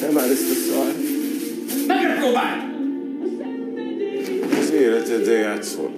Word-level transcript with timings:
Nem 0.00 0.12
már 0.12 0.30
ezt 0.30 0.50
a 0.50 0.54
szar. 0.54 0.94
Megpróbáld! 1.86 2.62
Az 4.58 4.70
életeddel 4.70 5.34
játszol. 5.34 5.97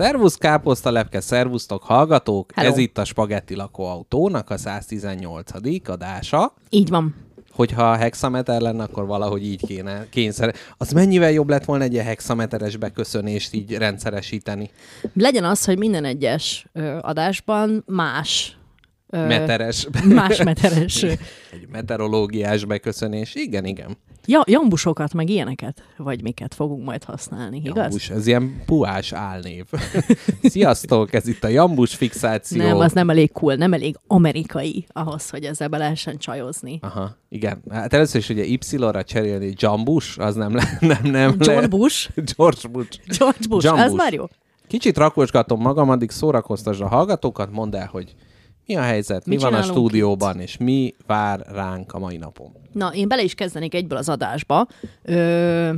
Szervusz 0.00 0.36
káposztalepke, 0.36 1.20
szervusztok 1.20 1.82
hallgatók! 1.82 2.52
Hello. 2.54 2.70
Ez 2.70 2.76
itt 2.76 2.98
a 2.98 3.04
Spagetti 3.04 3.54
lakóautónak 3.54 4.50
a 4.50 4.56
118. 4.56 5.88
adása. 5.88 6.54
Így 6.70 6.88
van. 6.88 7.14
Hogyha 7.52 7.90
a 7.90 7.96
hexameter 7.96 8.60
lenne, 8.60 8.82
akkor 8.82 9.06
valahogy 9.06 9.44
így 9.44 9.66
kéne 9.66 10.06
kényszer. 10.10 10.54
Az 10.76 10.92
mennyivel 10.92 11.30
jobb 11.30 11.48
lett 11.48 11.64
volna 11.64 11.84
egy 11.84 11.92
ilyen 11.92 12.04
hexameteres 12.04 12.76
beköszönést 12.76 13.54
így 13.54 13.72
rendszeresíteni? 13.72 14.70
Legyen 15.14 15.44
az, 15.44 15.64
hogy 15.64 15.78
minden 15.78 16.04
egyes 16.04 16.66
ö, 16.72 16.98
adásban 17.00 17.84
más 17.86 18.58
Meteres. 19.10 19.88
más 20.08 20.42
meteres. 20.42 21.02
Egy 21.52 21.68
meteorológiás 21.72 22.64
beköszönés. 22.64 23.34
Igen, 23.34 23.64
igen. 23.64 23.96
Ja, 24.26 24.42
jambusokat, 24.46 25.14
meg 25.14 25.28
ilyeneket, 25.28 25.82
vagy 25.96 26.22
miket 26.22 26.54
fogunk 26.54 26.84
majd 26.84 27.04
használni, 27.04 27.56
igaz? 27.64 27.76
Jambus, 27.76 28.10
ez 28.10 28.26
ilyen 28.26 28.62
puás 28.66 29.12
álnév. 29.12 29.64
Sziasztok, 30.42 31.12
ez 31.12 31.28
itt 31.28 31.44
a 31.44 31.48
Jambus 31.48 31.94
fixáció. 31.94 32.62
Nem, 32.62 32.78
az 32.78 32.92
nem 32.92 33.10
elég 33.10 33.32
cool, 33.32 33.54
nem 33.54 33.72
elég 33.72 33.96
amerikai 34.06 34.86
ahhoz, 34.88 35.30
hogy 35.30 35.44
ezzel 35.44 35.68
be 35.68 35.78
lehessen 35.78 36.18
csajozni. 36.18 36.78
Aha, 36.82 37.16
igen. 37.28 37.62
Hát 37.70 37.92
először 37.92 38.20
is 38.20 38.28
ugye 38.28 38.44
Y-ra 38.44 39.04
cserélni 39.04 39.52
Jambus, 39.56 40.18
az 40.18 40.34
nem 40.34 40.54
le, 40.54 40.78
nem, 40.80 41.02
nem 41.02 41.36
John 41.38 41.60
le. 41.60 41.66
Bush? 41.66 42.10
George 42.36 42.68
Bush. 42.68 42.98
George 43.18 43.46
Bush, 43.48 43.66
John 43.66 43.78
ez 43.78 43.90
Bush. 43.90 44.02
már 44.02 44.12
jó. 44.12 44.24
Kicsit 44.66 44.96
rakosgatom 44.98 45.60
magam, 45.60 45.90
addig 45.90 46.10
szórakoztasd 46.10 46.80
a 46.80 46.88
hallgatókat, 46.88 47.52
mondd 47.52 47.76
el, 47.76 47.88
hogy 47.92 48.14
mi 48.70 48.76
a 48.76 48.82
helyzet, 48.82 49.26
mi, 49.26 49.34
Mit 49.34 49.42
van 49.42 49.54
a 49.54 49.62
stúdióban, 49.62 50.40
és 50.40 50.56
mi 50.56 50.94
vár 51.06 51.40
ránk 51.52 51.92
a 51.92 51.98
mai 51.98 52.16
napon. 52.16 52.52
Na, 52.72 52.88
én 52.94 53.08
bele 53.08 53.22
is 53.22 53.34
kezdenék 53.34 53.74
egyből 53.74 53.98
az 53.98 54.08
adásba. 54.08 54.66
Ö, 55.02 55.70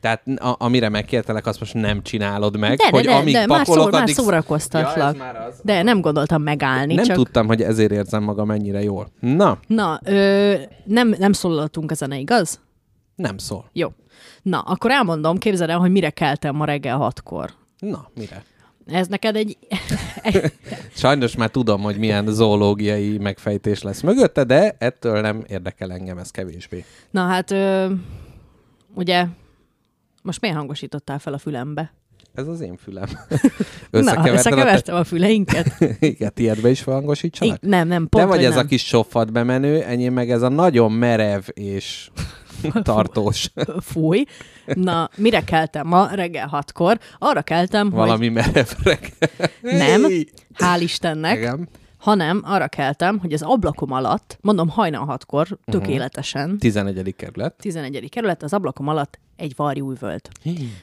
Tehát 0.00 0.26
a, 0.26 0.54
amire 0.58 0.88
megkértelek, 0.88 1.46
azt 1.46 1.60
most 1.60 1.74
nem 1.74 2.02
csinálod 2.02 2.56
meg, 2.56 2.76
de, 2.76 2.88
hogy 2.90 3.04
de, 3.04 3.10
de, 3.10 3.16
amíg 3.16 3.34
de, 3.34 3.46
már, 3.46 3.64
pakolok, 3.64 3.84
szó, 3.84 3.90
már 3.90 4.02
addig... 4.02 4.14
szórakoztatlak. 4.14 5.16
Ja, 5.16 5.18
már 5.18 5.36
az. 5.36 5.60
De 5.62 5.82
nem 5.82 6.00
gondoltam 6.00 6.42
megállni, 6.42 6.94
Nem 6.94 7.04
csak... 7.04 7.16
tudtam, 7.16 7.46
hogy 7.46 7.62
ezért 7.62 7.92
érzem 7.92 8.22
magam 8.22 8.50
ennyire 8.50 8.82
jól. 8.82 9.08
Na, 9.20 9.58
Na, 9.66 10.00
ö, 10.04 10.54
nem, 10.84 11.14
nem 11.18 11.32
szólaltunk 11.32 11.90
a 11.90 11.94
zene, 11.94 12.18
igaz? 12.18 12.60
nem 13.14 13.38
szól. 13.38 13.70
Jó. 13.72 13.88
Na, 14.42 14.60
akkor 14.60 14.90
elmondom, 14.90 15.38
képzeld 15.38 15.70
el, 15.70 15.78
hogy 15.78 15.90
mire 15.90 16.10
keltem 16.10 16.56
ma 16.56 16.64
reggel 16.64 16.96
hatkor. 16.96 17.50
Na, 17.78 18.10
mire? 18.14 18.44
Ez 18.86 19.06
neked 19.06 19.36
egy... 19.36 19.56
Sajnos 20.94 21.36
már 21.36 21.50
tudom, 21.50 21.80
hogy 21.82 21.98
milyen 21.98 22.26
zoológiai 22.28 23.18
megfejtés 23.18 23.82
lesz 23.82 24.00
mögötte, 24.00 24.44
de 24.44 24.76
ettől 24.78 25.20
nem 25.20 25.44
érdekel 25.48 25.92
engem 25.92 26.18
ez 26.18 26.30
kevésbé. 26.30 26.84
Na 27.10 27.26
hát, 27.26 27.50
ö, 27.50 27.92
ugye, 28.94 29.26
most 30.22 30.40
miért 30.40 30.56
hangosítottál 30.56 31.18
fel 31.18 31.32
a 31.32 31.38
fülembe? 31.38 31.92
Ez 32.34 32.46
az 32.48 32.60
én 32.60 32.76
fülem. 32.76 33.08
Na, 33.90 34.30
összekevertem 34.30 34.94
a 34.96 35.04
füleinket? 35.04 35.66
A 35.66 35.70
te... 35.78 35.96
Igen, 36.06 36.32
tiédbe 36.34 36.70
is 36.70 36.80
felhangosítsanak? 36.80 37.58
I- 37.62 37.66
nem, 37.68 37.88
nem, 37.88 38.02
Te 38.02 38.08
pont, 38.08 38.28
vagy 38.28 38.36
hogy 38.36 38.44
ez 38.46 38.54
nem. 38.54 38.64
a 38.64 38.68
kis 38.68 38.86
soffat 38.86 39.32
bemenő, 39.32 39.82
enyém 39.82 40.12
meg 40.12 40.30
ez 40.30 40.42
a 40.42 40.48
nagyon 40.48 40.92
merev 40.92 41.42
és 41.52 42.10
tartós. 42.82 43.50
Fúj. 43.80 44.24
Na, 44.66 45.10
mire 45.16 45.40
keltem 45.44 45.86
ma 45.86 46.08
reggel 46.14 46.46
hatkor? 46.46 46.98
Arra 47.18 47.42
keltem, 47.42 47.86
hogy 47.86 47.94
Valami 47.98 48.28
merevreg. 48.28 49.12
nem, 49.60 50.02
hál' 50.54 50.78
Istennek, 50.80 51.36
Igen. 51.36 51.68
hanem 51.98 52.40
arra 52.44 52.68
keltem, 52.68 53.18
hogy 53.18 53.32
az 53.32 53.42
ablakom 53.42 53.92
alatt, 53.92 54.38
mondom 54.40 54.68
hajnal 54.68 55.04
hatkor, 55.04 55.46
Mhm. 55.48 55.58
tökéletesen, 55.78 56.58
11. 56.58 57.14
kerület. 57.16 57.54
11. 57.60 58.08
kerület, 58.08 58.42
az 58.42 58.52
ablakom 58.52 58.88
alatt 58.88 59.18
egy 59.36 59.52
varjú 59.56 59.90
üvölt. 59.90 60.28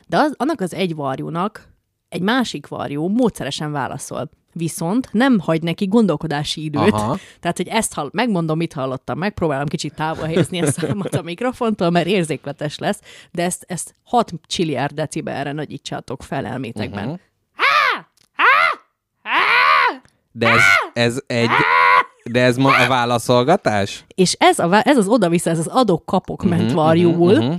De 0.07 0.17
az, 0.17 0.33
annak 0.37 0.61
az 0.61 0.73
egy 0.73 0.95
varjúnak 0.95 1.71
egy 2.09 2.21
másik 2.21 2.67
varjú 2.67 3.07
módszeresen 3.07 3.71
válaszol. 3.71 4.29
Viszont 4.53 5.09
nem 5.11 5.39
hagy 5.39 5.61
neki 5.61 5.85
gondolkodási 5.87 6.63
időt. 6.63 6.93
Aha. 6.93 7.17
Tehát, 7.41 7.57
hogy 7.57 7.67
ezt 7.67 7.93
hall, 7.93 8.09
megmondom, 8.11 8.57
mit 8.57 8.73
hallottam, 8.73 9.17
megpróbálom 9.17 9.67
kicsit 9.67 9.93
távol 9.95 10.25
helyezni 10.25 10.61
a 10.61 10.71
számat 10.71 11.15
a 11.15 11.21
mikrofontól, 11.21 11.89
mert 11.89 12.07
érzékletes 12.07 12.77
lesz, 12.77 12.99
de 13.31 13.43
ezt, 13.43 13.65
ezt 13.67 13.95
6 14.03 14.33
csilliárd 14.47 14.93
decibelre 14.93 15.51
nagyítsátok 15.51 16.23
fel 16.23 16.45
elmétekben. 16.45 17.07
Mhm. 17.07 17.15
De 20.33 20.49
ez, 20.49 20.61
ez 20.93 21.21
egy... 21.27 21.49
De 22.31 22.41
ez 22.41 22.57
ma 22.57 22.77
a 22.77 22.87
válaszolgatás? 22.87 24.05
És 24.15 24.35
ez, 24.39 24.59
a, 24.59 24.87
ez 24.87 24.97
az 24.97 25.07
oda-vissza, 25.07 25.49
ez 25.49 25.59
az 25.59 25.67
adok-kapok 25.67 26.43
ment 26.43 26.65
Mhm, 26.65 26.73
varjúul, 26.73 27.35
mhm, 27.35 27.45
mhm. 27.45 27.55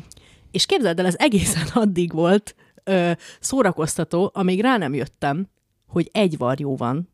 és 0.50 0.66
képzeld 0.66 0.98
el, 0.98 1.06
ez 1.06 1.14
egészen 1.18 1.66
addig 1.82 2.12
volt 2.12 2.54
ö, 2.84 3.10
szórakoztató, 3.40 4.30
amíg 4.34 4.60
rá 4.60 4.76
nem 4.76 4.94
jöttem, 4.94 5.46
hogy 5.86 6.08
egy 6.12 6.36
varjú 6.38 6.76
van, 6.76 7.08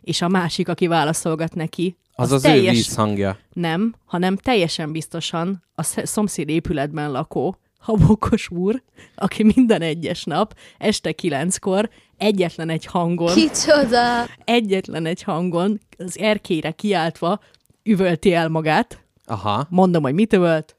és 0.00 0.22
a 0.22 0.28
másik, 0.28 0.68
aki 0.68 0.86
válaszolgat 0.86 1.54
neki, 1.54 1.96
Az 2.12 2.32
az, 2.32 2.42
teljes, 2.42 2.72
ő 2.74 2.76
vízhangja. 2.76 3.38
Nem, 3.52 3.94
hanem 4.04 4.36
teljesen 4.36 4.92
biztosan 4.92 5.62
a 5.74 5.82
sz- 5.82 6.06
szomszéd 6.06 6.48
épületben 6.48 7.10
lakó 7.10 7.56
habokos 7.78 8.50
úr, 8.50 8.82
aki 9.14 9.42
minden 9.54 9.82
egyes 9.82 10.24
nap 10.24 10.54
este 10.78 11.12
kilenckor 11.12 11.90
egyetlen 12.16 12.68
egy 12.68 12.84
hangon, 12.84 13.34
Kicsoda! 13.34 14.26
egyetlen 14.44 15.06
egy 15.06 15.22
hangon 15.22 15.80
az 15.98 16.18
erkére 16.18 16.70
kiáltva 16.70 17.40
üvölti 17.82 18.34
el 18.34 18.48
magát. 18.48 19.04
Aha. 19.26 19.66
Mondom, 19.70 20.02
hogy 20.02 20.14
mit 20.14 20.32
üvölt. 20.32 20.76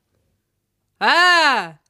Á! 0.97 1.80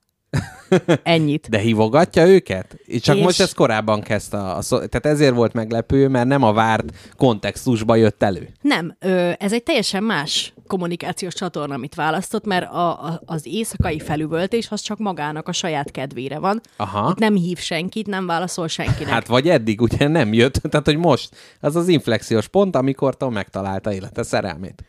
Ennyit. 1.03 1.49
De 1.49 1.57
hívogatja 1.57 2.27
őket? 2.27 2.77
Csak 3.01 3.15
És- 3.15 3.23
most 3.23 3.39
ez 3.39 3.53
korábban 3.53 4.01
kezdte 4.01 4.37
a, 4.37 4.57
a 4.57 4.63
tehát 4.67 5.05
ezért 5.05 5.35
volt 5.35 5.53
meglepő, 5.53 6.07
mert 6.07 6.27
nem 6.27 6.43
a 6.43 6.53
várt 6.53 7.11
kontextusba 7.17 7.95
jött 7.95 8.23
elő. 8.23 8.49
Nem, 8.61 8.95
ö, 8.99 9.31
ez 9.39 9.53
egy 9.53 9.63
teljesen 9.63 10.03
más 10.03 10.53
kommunikációs 10.67 11.33
csatorna, 11.33 11.73
amit 11.73 11.95
választott, 11.95 12.45
mert 12.45 12.71
a, 12.71 13.05
a, 13.05 13.21
az 13.25 13.45
éjszakai 13.45 13.99
felüvöltés 13.99 14.69
az 14.69 14.81
csak 14.81 14.97
magának 14.97 15.47
a 15.47 15.51
saját 15.51 15.91
kedvére 15.91 16.39
van. 16.39 16.61
Aha. 16.75 17.09
Itt 17.09 17.19
nem 17.19 17.35
hív 17.35 17.57
senkit, 17.57 18.07
nem 18.07 18.25
válaszol 18.25 18.67
senkinek. 18.67 19.13
Hát 19.13 19.27
vagy 19.27 19.49
eddig 19.49 19.81
ugye 19.81 20.07
nem 20.07 20.33
jött, 20.33 20.53
tehát 20.71 20.85
hogy 20.85 20.97
most 20.97 21.35
az 21.59 21.75
az 21.75 21.87
inflexiós 21.87 22.47
pont, 22.47 22.75
amikor 22.75 23.17
Tom 23.17 23.33
megtalálta 23.33 23.93
élete 23.93 24.23
szerelmét. 24.23 24.83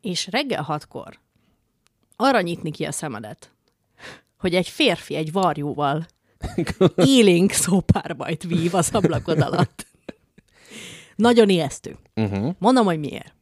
És 0.00 0.28
reggel 0.30 0.62
hatkor 0.62 1.18
arra 2.16 2.40
nyitni 2.40 2.70
ki 2.70 2.84
a 2.84 2.92
szemedet, 2.92 3.50
hogy 4.40 4.54
egy 4.54 4.68
férfi 4.68 5.14
egy 5.14 5.32
varjóval 5.32 6.06
élénk 6.96 7.52
szópárbajt 7.52 8.42
vív 8.42 8.74
az 8.74 8.88
ablakod 8.92 9.40
alatt. 9.40 9.86
Nagyon 11.16 11.48
ijesztő. 11.48 11.96
Uh-huh. 12.14 12.54
Mondom, 12.58 12.84
hogy 12.84 12.98
miért. 12.98 13.34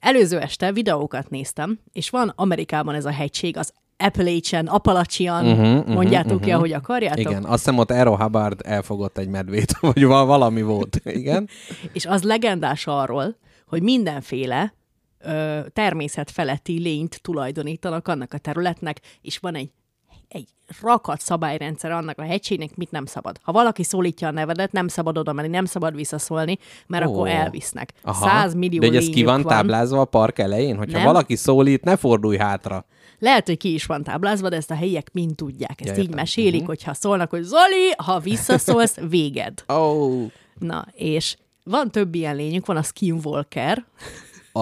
Előző 0.00 0.38
este 0.40 0.72
videókat 0.72 1.30
néztem, 1.30 1.78
és 1.92 2.10
van 2.10 2.32
Amerikában 2.36 2.94
ez 2.94 3.04
a 3.04 3.10
hegység, 3.10 3.56
az 3.56 3.72
Appalachian, 3.98 4.66
Appalachian, 4.66 5.46
uh-huh, 5.46 5.84
mhm, 5.84 5.92
mondjátok 5.92 6.30
uh-huh. 6.30 6.44
ki, 6.44 6.50
ahogy 6.50 6.72
akarjátok. 6.72 7.18
Igen, 7.18 7.44
azt 7.44 7.64
hiszem 7.64 7.78
ott 7.78 7.90
Aero 7.90 8.16
Hubbard 8.16 8.60
elfogott 8.64 9.18
egy 9.18 9.28
medvét, 9.28 9.76
vagy 9.80 10.04
val- 10.04 10.26
valami 10.26 10.62
volt. 10.62 11.00
Igen. 11.04 11.48
És 11.92 12.06
az 12.06 12.22
legendás 12.22 12.86
arról, 12.86 13.36
hogy 13.66 13.82
mindenféle 13.82 14.74
ö, 15.18 15.60
természet 15.72 16.30
feletti 16.30 16.78
lényt 16.78 17.22
tulajdonítanak 17.22 18.08
annak 18.08 18.32
a 18.32 18.38
területnek, 18.38 19.00
és 19.20 19.38
van 19.38 19.54
egy 19.54 19.70
egy 20.28 20.48
rakat 20.80 21.20
szabályrendszer 21.20 21.90
annak 21.90 22.18
a 22.18 22.22
hegységnek, 22.22 22.76
mit 22.76 22.90
nem 22.90 23.06
szabad. 23.06 23.38
Ha 23.42 23.52
valaki 23.52 23.82
szólítja 23.82 24.28
a 24.28 24.30
nevedet, 24.30 24.72
nem 24.72 24.88
szabad 24.88 25.18
oda 25.18 25.32
menni, 25.32 25.48
nem 25.48 25.64
szabad 25.64 25.94
visszaszólni, 25.94 26.58
mert 26.86 27.06
Ó. 27.06 27.12
akkor 27.12 27.28
elvisznek. 27.28 27.92
Aha. 28.02 28.28
100 28.28 28.54
millió 28.54 28.80
De 28.80 28.86
hogy 28.86 28.96
ez 28.96 29.04
ki 29.04 29.10
lényük 29.10 29.26
van 29.26 29.42
táblázva 29.42 30.00
a 30.00 30.04
park 30.04 30.38
elején? 30.38 30.76
Hogyha 30.76 30.96
Nem. 30.96 31.06
valaki 31.06 31.36
szólít, 31.36 31.84
ne 31.84 31.96
fordulj 31.96 32.36
hátra. 32.36 32.84
Lehet, 33.18 33.46
hogy 33.46 33.56
ki 33.56 33.72
is 33.72 33.86
van 33.86 34.02
táblázva, 34.02 34.48
de 34.48 34.56
ezt 34.56 34.70
a 34.70 34.74
helyiek 34.74 35.10
mind 35.12 35.34
tudják. 35.34 35.80
Ezt 35.80 35.88
Ja, 35.88 35.94
így 35.96 35.98
értem. 35.98 36.16
mesélik, 36.18 36.52
uh-huh. 36.52 36.66
hogyha 36.66 36.94
szólnak, 36.94 37.30
hogy 37.30 37.42
Zoli, 37.42 37.92
ha 37.96 38.18
visszaszólsz, 38.18 38.96
véged. 39.08 39.64
Oh, 39.66 40.24
Na, 40.58 40.86
és 40.92 41.36
van 41.64 41.90
több 41.90 42.14
ilyen 42.14 42.36
lényük, 42.36 42.66
van 42.66 42.76
a 42.76 42.82
skinwalker, 42.82 43.84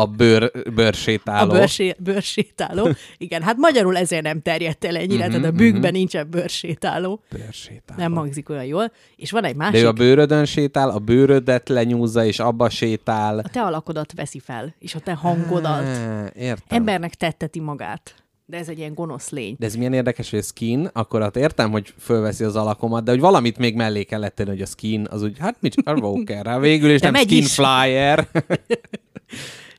a 0.00 0.06
bőr, 0.06 0.42
a 0.66 0.70
bőrsétáló. 0.70 1.50
bőrsé, 1.52 1.94
bőrsétáló. 1.98 2.88
Igen, 3.16 3.42
hát 3.42 3.56
magyarul 3.56 3.96
ezért 3.96 4.22
nem 4.22 4.40
terjedt 4.42 4.84
el 4.84 4.96
ennyire, 4.96 5.24
Mhm, 5.26 5.34
tehát 5.34 5.48
a 5.48 5.56
bükkben 5.56 5.92
nincsen 5.92 6.30
bőrsétáló. 6.30 7.20
bőrsétáló. 7.30 8.00
Nem 8.02 8.14
hangzik 8.14 8.48
olyan 8.48 8.64
jól. 8.64 8.92
És 9.16 9.30
van 9.30 9.44
egy 9.44 9.56
De 9.56 9.58
másik, 9.64 9.82
ő 9.82 9.86
a 9.86 9.92
bőrödön 9.92 10.44
sétál, 10.44 10.90
a 10.90 10.98
bőrödet 10.98 11.68
lenyúzza, 11.68 12.24
és 12.24 12.38
abba 12.38 12.68
sétál. 12.68 13.38
a 13.38 13.48
te 13.48 13.60
alakodat 13.62 14.12
veszi 14.12 14.38
fel, 14.38 14.74
és 14.78 14.94
a 14.94 14.98
te 15.00 15.12
hangodat. 15.12 15.84
Á, 15.84 16.30
értem. 16.36 16.78
Embernek 16.78 17.14
tetteti 17.14 17.60
magát. 17.60 18.14
De 18.46 18.56
ez 18.56 18.68
egy 18.68 18.78
ilyen 18.78 18.94
gonosz 18.94 19.30
lény. 19.30 19.56
De 19.58 19.66
ez 19.66 19.74
milyen 19.74 19.92
érdekes, 19.92 20.30
hogy 20.30 20.38
a 20.38 20.42
skin, 20.42 20.88
akkor 20.92 21.20
hát 21.22 21.36
értem, 21.36 21.70
hogy 21.70 21.94
fölveszi 21.98 22.44
az 22.44 22.56
alakomat, 22.56 23.04
de 23.04 23.10
hogy 23.10 23.20
valamit 23.20 23.58
még 23.58 23.74
mellé 23.74 24.02
kellett 24.02 24.34
tenni, 24.34 24.48
hogy 24.50 24.60
a 24.60 24.66
skin, 24.66 25.06
az 25.10 25.22
úgy, 25.22 25.38
hát 25.38 25.56
mit 25.60 25.74
a 25.84 25.92
Walker, 25.92 26.60
végül 26.60 26.90
is 26.90 27.00
De 27.00 27.10
nem 27.10 27.22
skin 27.22 27.38
is. 27.42 27.54
flyer. 27.54 28.28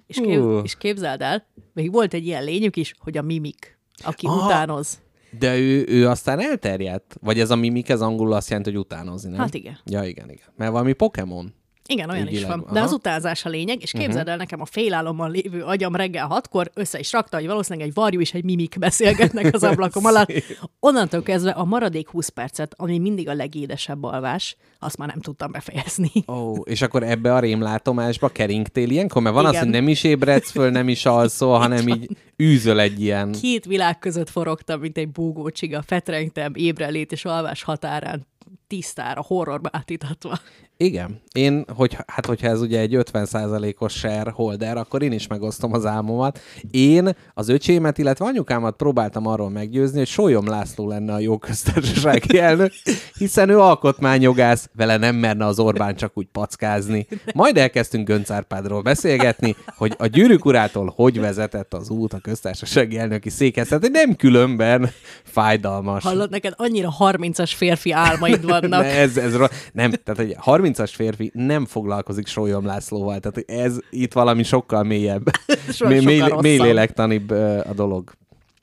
És, 0.07 0.16
kép, 0.16 0.40
Hú. 0.40 0.60
és 0.63 0.78
képzeld 0.78 1.22
el, 1.22 1.48
még 1.74 1.92
volt 1.92 2.13
egy 2.13 2.25
ilyen 2.25 2.44
lényük 2.44 2.75
is, 2.75 2.94
hogy 3.00 3.18
a 3.18 3.22
mimik, 3.22 3.80
aki 4.04 4.25
Aha. 4.25 4.46
utánoz. 4.46 5.00
De 5.40 5.57
ő, 5.57 5.86
ő 5.88 6.07
aztán 6.07 6.40
elterjedt? 6.40 7.18
Vagy 7.22 7.40
ez 7.40 7.52
a 7.52 7.56
mimik, 7.56 7.90
ez 7.90 8.02
angolul 8.02 8.34
azt 8.34 8.50
jelenti, 8.50 8.69
hogy 8.72 8.80
utánozni, 8.80 9.30
nem? 9.30 9.40
Hát 9.40 9.54
igen. 9.54 9.80
Ja, 9.86 10.04
igen, 10.04 10.30
igen. 10.30 10.48
Mert 10.56 10.72
valami 10.72 10.94
Pokémon. 10.94 11.54
Igen, 11.88 12.10
olyan 12.10 12.28
is 12.28 12.32
Ügyileg, 12.32 12.50
van. 12.50 12.60
aha. 12.60 12.66
Mhm. 12.66 12.74
De 12.74 12.82
az 12.82 12.92
utázás 12.92 13.46
a 13.46 13.50
lényeg, 13.50 13.82
és 13.82 13.92
képzeld 13.92 14.28
el 14.28 14.38
nekem 14.38 14.62
a 14.62 14.66
félálommal 14.66 15.30
lévő 15.30 15.64
agyam 15.64 15.96
reggel 15.96 16.28
hatkor 16.28 16.72
össze 16.74 17.00
is 17.00 17.12
rakta, 17.12 17.38
hogy 17.38 17.46
valószínűleg 17.46 17.88
egy 17.88 17.94
varjú 17.94 18.20
és 18.20 18.34
egy 18.34 18.44
mimik 18.44 18.76
beszélgetnek 18.80 19.54
az 19.54 19.64
ablakom 19.64 20.06
alatt. 20.06 20.32
Onnantól 20.80 21.22
kezdve 21.22 21.52
a 21.52 21.66
maradék 21.66 22.10
20 22.10 22.30
percet, 22.30 22.74
ami 22.78 23.00
mindig 23.00 23.30
a 23.30 23.34
legédesebb 23.34 24.04
alvás, 24.04 24.58
azt 24.80 24.98
már 24.98 25.08
nem 25.08 25.20
tudtam 25.20 25.52
befejezni. 25.52 26.12
Ó, 26.28 26.54
és 26.64 26.82
akkor 26.82 27.04
ebbe 27.04 27.34
a 27.34 27.40
rémlátomásba 27.40 28.30
keringtél 28.30 28.90
ilyenkor? 28.90 29.22
Mert 29.22 29.36
van 29.36 29.46
az, 29.46 29.52
Igen. 29.52 29.64
hogy 29.64 29.74
nem 29.74 29.88
is 29.88 30.04
ébredsz 30.04 30.52
föl, 30.52 30.70
nem 30.70 30.90
is 30.90 31.06
alszol, 31.06 31.58
hanem 31.66 31.88
így 31.88 32.10
űzöl 32.44 32.80
egy 32.80 33.02
ilyen... 33.02 33.31
Két 33.31 33.66
világ 33.66 34.00
között 34.00 34.30
forogtam, 34.30 34.80
mint 34.80 34.98
egy 34.98 35.10
búgócsiga, 35.10 35.81
fetrengtem 35.81 36.52
ébrelét 36.56 37.12
és 37.12 37.26
alvás 37.26 37.64
határán 37.64 38.26
tisztára, 38.68 39.24
horrorba 39.28 39.70
átítatva. 39.72 40.40
Igen. 40.77 41.22
Én, 41.33 41.66
hogy, 41.75 41.98
hát 42.07 42.25
hogyha 42.25 42.48
ez 42.48 42.62
ugye 42.62 42.80
egy 42.80 42.98
50%-os 43.00 43.94
shareholder, 43.94 44.77
akkor 44.77 45.01
én 45.01 45.12
is 45.12 45.27
megosztom 45.27 45.74
az 45.74 45.86
álmomat. 45.86 46.39
Én 46.72 47.16
az 47.33 47.50
öcsémet, 47.50 47.98
illetve 47.98 48.25
anyukámat 48.25 48.75
próbáltam 48.75 49.27
arról 49.27 49.50
meggyőzni, 49.50 49.98
hogy 49.98 50.07
Sólyom 50.07 50.48
László 50.48 50.88
lenne 50.88 51.13
a 51.13 51.19
jó 51.19 51.38
köztársasági 51.38 52.39
elnök, 52.39 52.72
hiszen 53.18 53.50
ő 53.50 53.60
alkotmányjogász, 53.60 54.69
vele 54.75 54.98
nem 54.98 55.16
merne 55.16 55.45
az 55.45 55.60
Orbán 55.60 55.95
csak 55.95 56.12
úgy 56.13 56.27
packázni. 56.31 57.07
Majd 57.33 57.57
elkezdtünk 57.57 58.07
Gönc 58.07 58.30
Árpádról 58.30 58.81
beszélgetni, 58.81 59.56
hogy 59.75 59.95
a 59.98 60.06
gyűrűk 60.06 60.45
urától 60.45 60.94
hogy 60.95 61.19
vezetett 61.19 61.74
az 61.74 61.89
út 61.89 62.13
a 62.13 62.19
köztársasági 62.19 62.98
elnöki 62.98 63.30
székhez. 63.30 63.68
Tehát 63.68 63.89
nem 63.92 64.16
különben 64.16 64.89
fájdalmas. 65.24 66.04
Hallod, 66.04 66.30
neked 66.30 66.54
annyira 66.56 66.94
30-as 67.00 67.51
férfi 67.56 67.92
álmaid 67.92 68.45
vannak. 68.45 68.81
Ne, 68.81 69.00
ez, 69.00 69.18
ez 69.18 69.33
nem, 69.74 69.92
tehát 69.92 70.19
egy 70.19 70.36
30-as 70.66 70.92
férfi 70.94 71.32
nem 71.34 71.66
foglalkozik 71.66 72.28
Sólyom 72.28 72.66
Lászlóval, 72.66 73.20
tehát 73.20 73.50
ez 73.50 73.78
itt 73.90 74.14
valami 74.14 74.44
sokkal 74.44 74.84
mélyebb, 74.84 75.24
Sokkal 75.72 75.96
mély, 75.96 76.06
mély, 76.06 76.20
rosszabb. 76.20 76.42
mély 76.42 76.58
lélektanibb 76.58 77.30
a 77.70 77.74
dolog. 77.76 78.12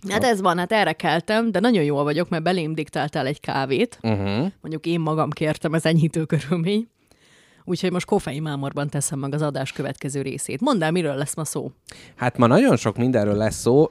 Hát 0.09 0.25
ez 0.25 0.41
van, 0.41 0.59
hát 0.59 0.73
erre 0.73 0.93
keltem, 0.93 1.53
de 1.53 1.61
nagyon 1.61 1.85
jól 1.85 2.03
vagyok, 2.05 2.29
mert 2.29 2.43
belém 2.43 2.75
diktáltál 2.75 3.27
egy 3.27 3.41
kávét. 3.41 3.99
Uh-huh. 4.03 4.47
Mondjuk 4.61 4.87
én 4.87 5.01
magam 5.01 5.31
kértem, 5.31 5.75
ez 5.75 5.85
enyhítő 5.87 6.25
körülmény. 6.25 6.89
Úgyhogy 7.65 7.93
most 7.93 8.07
koffein 8.07 8.43
mámorban 8.43 8.89
teszem 8.89 9.19
meg 9.19 9.35
az 9.35 9.43
adás 9.43 9.73
következő 9.73 10.23
részét. 10.23 10.61
Mondd 10.61 10.83
el, 10.83 10.91
miről 10.91 11.15
lesz 11.15 11.37
ma 11.37 11.45
szó? 11.45 11.71
Hát 12.17 12.39
ma 12.39 12.47
nagyon 12.47 12.77
sok 12.77 12.97
mindenről 12.97 13.37
lesz 13.37 13.61
szó. 13.61 13.89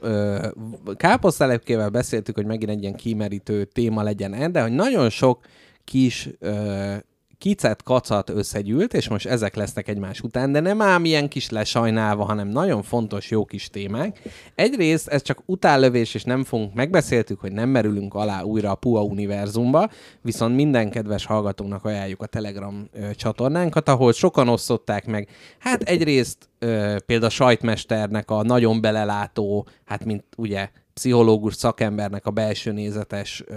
Káposztelepkével 0.96 1.88
beszéltük, 1.88 2.34
hogy 2.34 2.46
megint 2.46 2.70
egy 2.70 2.82
ilyen 2.82 2.94
kimerítő 2.94 3.64
téma 3.64 4.02
legyen, 4.02 4.52
de 4.52 4.62
hogy 4.62 4.72
nagyon 4.72 5.10
sok 5.10 5.40
kis 5.84 6.28
ö, 6.38 6.94
kicet, 7.42 7.82
kacat 7.82 8.30
összegyűlt, 8.30 8.94
és 8.94 9.08
most 9.08 9.26
ezek 9.26 9.54
lesznek 9.54 9.88
egymás 9.88 10.20
után, 10.20 10.52
de 10.52 10.60
nem 10.60 10.80
ám 10.80 11.04
ilyen 11.04 11.28
kis 11.28 11.50
lesajnálva, 11.50 12.24
hanem 12.24 12.48
nagyon 12.48 12.82
fontos, 12.82 13.30
jó 13.30 13.44
kis 13.44 13.70
témák. 13.70 14.18
Egyrészt 14.54 15.08
ez 15.08 15.22
csak 15.22 15.42
utállövés, 15.46 16.14
és 16.14 16.24
nem 16.24 16.44
fogunk, 16.44 16.74
megbeszéltük, 16.74 17.40
hogy 17.40 17.52
nem 17.52 17.68
merülünk 17.68 18.14
alá 18.14 18.42
újra 18.42 18.70
a 18.70 18.74
PUA 18.74 19.02
univerzumba, 19.02 19.90
viszont 20.20 20.54
minden 20.54 20.90
kedves 20.90 21.24
hallgatónak 21.24 21.84
ajánljuk 21.84 22.22
a 22.22 22.26
Telegram 22.26 22.88
ö, 22.92 23.14
csatornánkat, 23.14 23.88
ahol 23.88 24.12
sokan 24.12 24.48
osztották 24.48 25.06
meg. 25.06 25.28
Hát 25.58 25.82
egyrészt 25.82 26.48
ö, 26.58 26.96
például 27.06 27.30
a 27.30 27.34
sajtmesternek 27.34 28.30
a 28.30 28.42
nagyon 28.42 28.80
belelátó, 28.80 29.66
hát 29.84 30.04
mint 30.04 30.24
ugye 30.36 30.68
pszichológus 30.94 31.54
szakembernek 31.54 32.26
a 32.26 32.30
belső 32.30 32.72
nézetes 32.72 33.42
ö, 33.46 33.54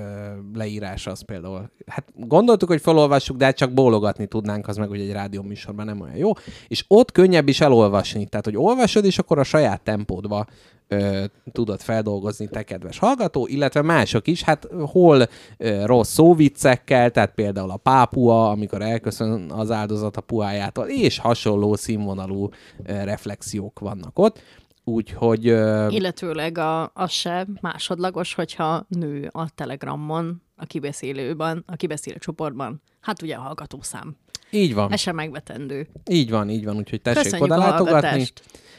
leírása 0.54 1.12
az 1.12 1.22
például. 1.26 1.70
Hát 1.86 2.08
gondoltuk, 2.16 2.70
hogy 2.70 2.82
felolvassuk, 2.82 3.38
de 3.38 3.46
hát 3.46 3.58
csak 3.58 3.74
bólogatni 3.74 4.28
tudnánk, 4.28 4.68
az 4.68 4.78
meg 4.78 4.90
ugye 4.90 5.04
egy 5.04 5.12
rádió 5.12 5.42
műsorban 5.42 5.86
nem 5.86 6.02
olyan 6.02 6.16
jó. 6.16 6.32
És 6.68 6.86
ott 6.88 7.12
könnyebb 7.12 7.48
is 7.48 7.62
elolvasni. 7.62 8.26
Tehát, 8.26 8.46
hogy 8.46 8.58
olvasod, 8.58 9.06
és 9.06 9.20
akkor 9.20 9.40
a 9.40 9.44
saját 9.44 9.82
tempódba 9.82 10.46
ö, 10.88 11.24
tudod 11.52 11.82
feldolgozni 11.82 12.48
te, 12.48 12.64
kedves 12.64 12.98
hallgató, 12.98 13.48
illetve 13.48 13.82
mások 13.82 14.28
is, 14.28 14.44
hát 14.44 14.68
hol 14.86 15.28
ö, 15.58 15.86
rossz 15.86 16.14
szóviccekkel, 16.14 17.12
tehát 17.12 17.34
például 17.34 17.70
a 17.70 17.78
pápua, 17.78 18.50
amikor 18.50 18.82
elköszön 18.82 19.52
az 19.52 19.72
áldozat 19.72 20.18
a 20.18 20.22
puájától, 20.22 20.86
és 20.88 21.18
hasonló 21.18 21.76
színvonalú 21.76 22.50
ö, 22.86 23.04
reflexiók 23.04 23.80
vannak 23.80 24.20
ott. 24.20 24.42
Úgyhogy 24.88 25.48
ö, 25.48 25.88
Illetőleg 25.88 26.58
a, 26.58 26.92
az 26.94 27.12
se 27.12 27.48
másodlagos, 27.62 28.34
hogyha 28.34 28.86
nő 28.88 29.30
a 29.32 29.50
Telegramon, 29.56 30.42
a 30.56 30.66
kibeszélőben, 30.66 31.64
a 31.68 31.76
kibeszélő 31.76 32.18
csoportban. 32.18 32.82
Hát 33.02 33.22
ugye 33.22 33.36
a 33.36 33.42
hallgatószám. 33.42 34.16
így 34.50 34.74
van. 34.74 34.92
Ez 34.92 35.00
sem 35.00 35.16
megvetendő. 35.16 35.88
Így 36.10 36.30
van, 36.30 36.50
így 36.50 36.66
van, 36.66 36.78
úgyhogy 36.78 37.02
tessék 37.02 37.24
Köszönjük 37.24 37.52
oda 37.52 37.58
látogatni. 37.58 38.26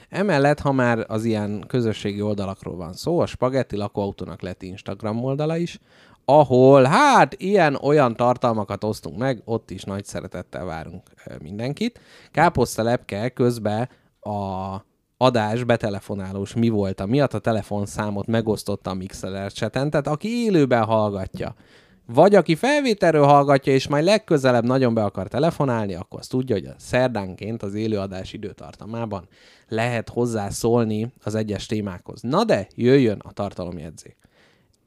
Emellett, 0.08 0.60
ha 0.60 0.72
már 0.72 1.04
az 1.08 1.24
ilyen 1.24 1.64
közösségi 1.66 2.22
oldalakról 2.22 2.76
van 2.76 2.92
szó, 2.92 3.18
a 3.18 3.26
Spagetti 3.26 3.76
lakóautónak 3.76 4.42
lett 4.42 4.62
Instagram 4.62 5.24
oldala 5.24 5.56
is, 5.56 5.78
ahol 6.24 6.84
hát 6.84 7.34
ilyen-olyan 7.34 8.16
tartalmakat 8.16 8.84
osztunk 8.84 9.18
meg, 9.18 9.42
ott 9.44 9.70
is 9.70 9.82
nagy 9.82 10.04
szeretettel 10.04 10.64
várunk 10.64 11.02
mindenkit. 11.42 12.00
Káposzta 12.30 12.82
lepke 12.82 13.28
közben 13.28 13.88
a 14.20 14.76
adás 15.16 15.64
betelefonálós 15.64 16.54
mi 16.54 16.68
volt 16.68 17.00
a 17.00 17.06
miatt 17.06 17.34
a 17.34 17.38
telefonszámot 17.38 18.26
megosztotta 18.26 18.90
a 18.90 18.94
Mixeler 18.94 19.52
chaten, 19.52 19.90
tehát 19.90 20.06
aki 20.06 20.28
élőben 20.28 20.84
hallgatja, 20.84 21.54
vagy 22.06 22.34
aki 22.34 22.54
felvételről 22.54 23.24
hallgatja, 23.24 23.72
és 23.72 23.88
majd 23.88 24.04
legközelebb 24.04 24.64
nagyon 24.64 24.94
be 24.94 25.04
akar 25.04 25.28
telefonálni, 25.28 25.94
akkor 25.94 26.18
azt 26.18 26.30
tudja, 26.30 26.54
hogy 26.54 26.66
a 26.66 26.74
szerdánként 26.78 27.62
az 27.62 27.74
élőadás 27.74 28.32
időtartamában 28.32 29.28
lehet 29.68 30.08
hozzászólni 30.08 31.12
az 31.22 31.34
egyes 31.34 31.66
témákhoz. 31.66 32.20
Na 32.20 32.44
de, 32.44 32.68
jöjjön 32.74 33.18
a 33.24 33.32
tartalomjegyzék. 33.32 34.16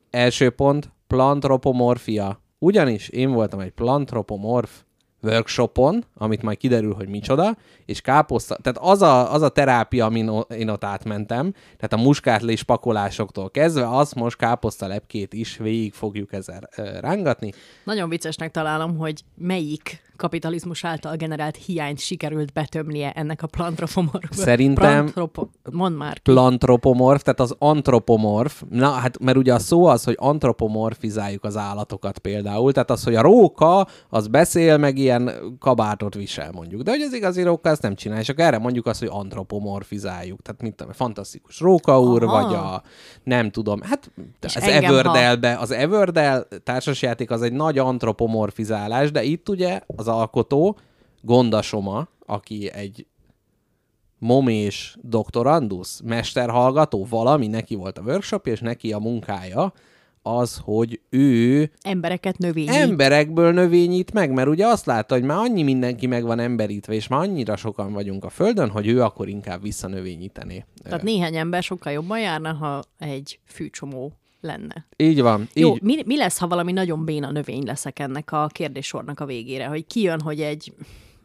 Első 0.09 0.49
pont, 0.49 0.91
plantropomorfia. 1.07 2.41
Ugyanis 2.59 3.09
én 3.09 3.31
voltam 3.31 3.59
egy 3.59 3.71
plantropomorf 3.71 4.81
workshopon, 5.21 6.03
amit 6.17 6.41
majd 6.41 6.57
kiderül, 6.57 6.93
hogy 6.93 7.07
micsoda, 7.07 7.57
és 7.85 8.01
káposzta, 8.01 8.57
tehát 8.61 8.77
az 8.81 9.01
a, 9.01 9.33
az 9.33 9.41
a 9.41 9.49
terápia, 9.49 10.05
amin 10.05 10.31
én 10.49 10.69
ott 10.69 10.83
átmentem, 10.83 11.51
tehát 11.51 11.93
a 11.93 12.07
muskátlés 12.07 12.63
pakolásoktól 12.63 13.49
kezdve, 13.49 13.89
azt 13.89 14.15
most 14.15 14.37
káposzta 14.37 14.87
lepkét 14.87 15.33
is 15.33 15.57
végig 15.57 15.93
fogjuk 15.93 16.33
ezzel 16.33 16.69
rángatni. 16.99 17.51
Nagyon 17.83 18.09
viccesnek 18.09 18.51
találom, 18.51 18.97
hogy 18.97 19.23
melyik 19.35 20.07
kapitalizmus 20.19 20.83
által 20.83 21.15
generált 21.15 21.55
hiányt 21.65 21.99
sikerült 21.99 22.53
betömnie 22.53 23.11
ennek 23.11 23.41
a 23.43 23.47
plantropomorfból. 23.47 24.45
Szerintem- 24.45 25.11
Plantropo... 25.11 25.47
Mondd 25.71 25.95
már. 25.95 26.13
ki. 26.13 26.31
plantropomorf, 26.31 27.21
tehát 27.21 27.39
az 27.39 27.55
antropomorf, 27.59 28.63
na 28.69 28.89
hát 28.89 29.19
mert 29.19 29.37
ugye 29.37 29.53
a 29.53 29.59
szó 29.59 29.85
az, 29.85 30.03
hogy 30.03 30.15
antropomorfizáljuk 30.19 31.43
az 31.43 31.57
állatokat 31.57 32.19
például, 32.19 32.71
tehát 32.71 32.91
az, 32.91 33.03
hogy 33.03 33.15
a 33.15 33.21
róka, 33.21 33.87
az 34.09 34.27
beszél 34.27 34.77
meg 34.77 34.97
ilyen 34.97 35.08
kabátot 35.59 36.15
visel 36.15 36.51
mondjuk. 36.51 36.81
De 36.81 36.91
hogy 36.91 37.01
az 37.01 37.13
igazi 37.13 37.41
róka 37.41 37.69
azt 37.69 37.81
nem 37.81 37.95
csinál, 37.95 38.19
és 38.19 38.29
akkor 38.29 38.43
erre 38.43 38.57
mondjuk 38.57 38.85
azt, 38.85 38.99
hogy 38.99 39.09
antropomorfizáljuk. 39.11 40.41
Tehát 40.41 40.61
mit 40.61 40.75
tudom, 40.75 40.93
fantasztikus 40.93 41.59
róka 41.59 42.01
úr, 42.01 42.23
Aha. 42.23 42.41
vagy 42.41 42.53
a 42.53 42.83
nem 43.23 43.51
tudom, 43.51 43.81
hát 43.81 44.11
És 44.41 44.55
az 44.55 44.63
engem, 44.63 44.93
Everdell-be, 44.93 45.57
az 45.57 45.71
Everdell 45.71 46.47
társasjáték 46.63 47.31
az 47.31 47.41
egy 47.41 47.53
nagy 47.53 47.77
antropomorfizálás, 47.77 49.11
de 49.11 49.23
itt 49.23 49.49
ugye 49.49 49.81
az 49.95 50.07
alkotó 50.07 50.77
Gondasoma, 51.21 52.07
aki 52.25 52.71
egy 52.73 53.07
momés 54.17 54.97
doktorandusz, 55.01 56.01
mesterhallgató, 56.03 57.05
valami, 57.09 57.47
neki 57.47 57.75
volt 57.75 57.97
a 57.97 58.01
workshop, 58.01 58.47
és 58.47 58.59
neki 58.59 58.93
a 58.93 58.99
munkája 58.99 59.73
az, 60.21 60.59
hogy 60.63 60.99
ő 61.09 61.71
Embereket 61.81 62.37
növényít. 62.37 62.69
emberekből 62.69 63.51
növényít 63.51 64.13
meg, 64.13 64.31
mert 64.31 64.47
ugye 64.47 64.67
azt 64.67 64.85
látta, 64.85 65.13
hogy 65.13 65.23
már 65.23 65.37
annyi 65.37 65.63
mindenki 65.63 66.07
meg 66.07 66.23
van 66.23 66.39
emberítve, 66.39 66.93
és 66.93 67.07
már 67.07 67.19
annyira 67.19 67.55
sokan 67.55 67.93
vagyunk 67.93 68.23
a 68.23 68.29
Földön, 68.29 68.69
hogy 68.69 68.87
ő 68.87 69.01
akkor 69.01 69.27
inkább 69.27 69.61
visszanövényítené. 69.61 70.65
Tehát 70.83 71.03
néhány 71.03 71.35
ember 71.35 71.63
sokkal 71.63 71.91
jobban 71.93 72.19
járna, 72.19 72.53
ha 72.53 72.83
egy 72.99 73.39
fűcsomó 73.45 74.13
lenne. 74.41 74.85
Így 74.97 75.21
van. 75.21 75.47
Jó, 75.53 75.73
így. 75.73 75.81
mi, 75.81 76.03
mi 76.05 76.17
lesz, 76.17 76.37
ha 76.37 76.47
valami 76.47 76.71
nagyon 76.71 77.05
béna 77.05 77.31
növény 77.31 77.63
leszek 77.65 77.99
ennek 77.99 78.31
a 78.31 78.47
kérdéssornak 78.47 79.19
a 79.19 79.25
végére? 79.25 79.65
Hogy 79.65 79.85
kijön, 79.87 80.21
hogy 80.21 80.41
egy, 80.41 80.73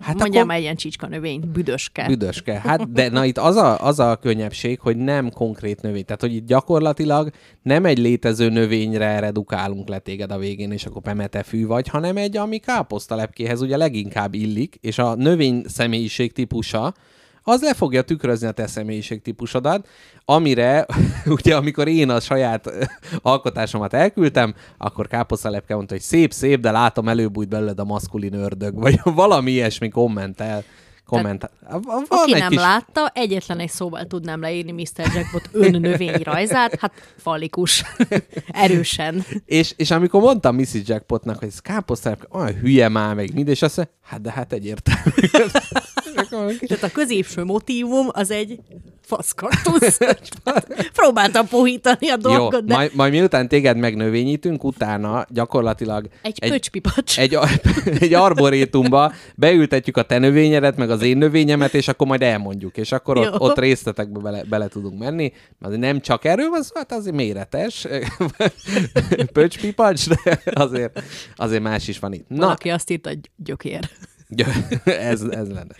Hát 0.00 0.18
mondjam 0.18 0.42
akkor- 0.42 0.54
egy 0.54 0.62
ilyen 0.62 0.76
csicska 0.76 1.06
növény, 1.06 1.50
büdöske. 1.52 2.06
Büdöske. 2.06 2.60
Hát, 2.64 2.92
de 2.92 3.08
na 3.08 3.24
itt 3.24 3.38
az 3.38 3.56
a, 3.56 3.80
az 3.86 3.98
a 3.98 4.16
könnyebbség, 4.16 4.80
hogy 4.80 4.96
nem 4.96 5.30
konkrét 5.30 5.82
növény. 5.82 6.04
Tehát, 6.04 6.20
hogy 6.20 6.34
itt 6.34 6.46
gyakorlatilag 6.46 7.30
nem 7.62 7.84
egy 7.84 7.98
létező 7.98 8.48
növényre 8.48 9.18
redukálunk 9.18 9.88
le 9.88 9.98
téged 9.98 10.30
a 10.30 10.38
végén, 10.38 10.72
és 10.72 10.86
akkor 10.86 11.02
pemetefű 11.02 11.66
vagy, 11.66 11.88
hanem 11.88 12.16
egy, 12.16 12.36
ami 12.36 12.58
káposztalepkéhez 12.58 13.60
ugye 13.60 13.76
leginkább 13.76 14.34
illik, 14.34 14.76
és 14.80 14.98
a 14.98 15.14
növény 15.14 15.62
személyiség 15.66 16.32
típusa, 16.32 16.94
az 17.44 17.62
le 17.62 17.74
fogja 17.74 18.02
tükrözni 18.02 18.46
a 18.46 18.52
te 18.52 18.66
személyiség 18.66 19.22
típusodat, 19.22 19.88
amire, 20.24 20.86
ugye 21.36 21.56
amikor 21.56 21.88
én 21.88 22.10
a 22.10 22.20
saját 22.20 22.70
alkotásomat 23.22 23.94
elküldtem, 23.94 24.54
akkor 24.78 25.06
káposztalepke 25.06 25.74
mondta, 25.74 25.94
hogy 25.94 26.02
szép, 26.02 26.32
szép, 26.32 26.60
de 26.60 26.70
látom 26.70 27.08
előbújt 27.08 27.48
belőled 27.48 27.78
a 27.78 27.84
maszkulin 27.84 28.34
ördög, 28.34 28.80
vagy 28.80 29.00
valami 29.22 29.50
ilyesmi 29.50 29.88
kommentel. 29.88 30.64
Kommentel. 31.06 31.50
Van 31.68 32.04
Aki 32.08 32.34
egy 32.34 32.40
nem 32.40 32.48
kis... 32.48 32.58
látta, 32.58 33.10
egyetlen 33.14 33.58
egy 33.58 33.70
szóval 33.70 34.06
tudnám 34.06 34.40
leírni 34.40 34.72
Mr. 34.72 35.12
Jackpot 35.14 35.48
ön 35.52 35.80
növény 35.80 36.20
rajzát, 36.22 36.80
hát 36.80 36.92
falikus. 37.16 37.84
Erősen. 38.48 39.24
És, 39.44 39.72
és 39.76 39.90
amikor 39.90 40.20
mondtam 40.20 40.54
Mrs. 40.56 40.80
Jackpotnak, 40.84 41.38
hogy 41.38 41.48
ez 41.48 41.58
káposztalepke, 41.58 42.26
olyan 42.30 42.54
hülye 42.54 42.88
már 42.88 43.14
meg 43.14 43.34
mind, 43.34 43.48
és 43.48 43.62
azt 43.62 43.76
mondja, 43.76 43.94
hát 44.02 44.20
de 44.20 44.30
hát 44.30 44.52
egyértelmű. 44.52 45.10
Tehát 46.14 46.82
a 46.82 46.90
középső 46.92 47.44
motívum 47.44 48.06
az 48.12 48.30
egy 48.30 48.60
faszkartusz. 49.06 49.98
Próbáltam 51.00 51.48
puhítani 51.48 52.08
a 52.08 52.16
Jó, 52.22 52.30
dolgot, 52.30 52.64
de 52.64 52.74
majd, 52.74 52.90
majd 52.94 53.12
miután 53.12 53.48
téged 53.48 53.76
megnövényítünk, 53.76 54.64
utána 54.64 55.26
gyakorlatilag 55.28 56.08
egy, 56.22 56.38
egy 56.40 56.50
pöcspipacs. 56.50 57.18
egy, 57.18 57.38
egy 58.00 58.14
arborétumba 58.14 59.12
beültetjük 59.36 59.96
a 59.96 60.02
te 60.02 60.18
növényedet, 60.18 60.76
meg 60.76 60.90
az 60.90 61.02
én 61.02 61.16
növényemet, 61.16 61.74
és 61.74 61.88
akkor 61.88 62.06
majd 62.06 62.22
elmondjuk, 62.22 62.76
és 62.76 62.92
akkor 62.92 63.16
ott, 63.18 63.24
Jó. 63.24 63.46
ott 63.46 63.58
részletekbe 63.58 64.20
bele, 64.20 64.42
bele 64.44 64.68
tudunk 64.68 64.98
menni. 64.98 65.32
Azért 65.60 65.80
nem 65.80 66.00
csak 66.00 66.24
erről 66.24 66.48
van 66.48 66.62
szó, 66.62 66.70
hát 66.74 66.92
azért 66.92 67.16
méretes, 67.16 67.86
pöcspipacs, 69.32 70.08
de 70.08 70.40
azért, 70.52 71.02
azért 71.36 71.62
más 71.62 71.88
is 71.88 71.98
van 71.98 72.12
itt. 72.12 72.28
Na, 72.28 72.36
Valaki 72.36 72.68
azt 72.70 72.90
írta, 72.90 73.08
hogy 73.08 73.30
gyökér. 73.36 73.90
Gy- 74.28 74.46
ez, 74.84 75.20
ez 75.22 75.48
lenne. 75.48 75.74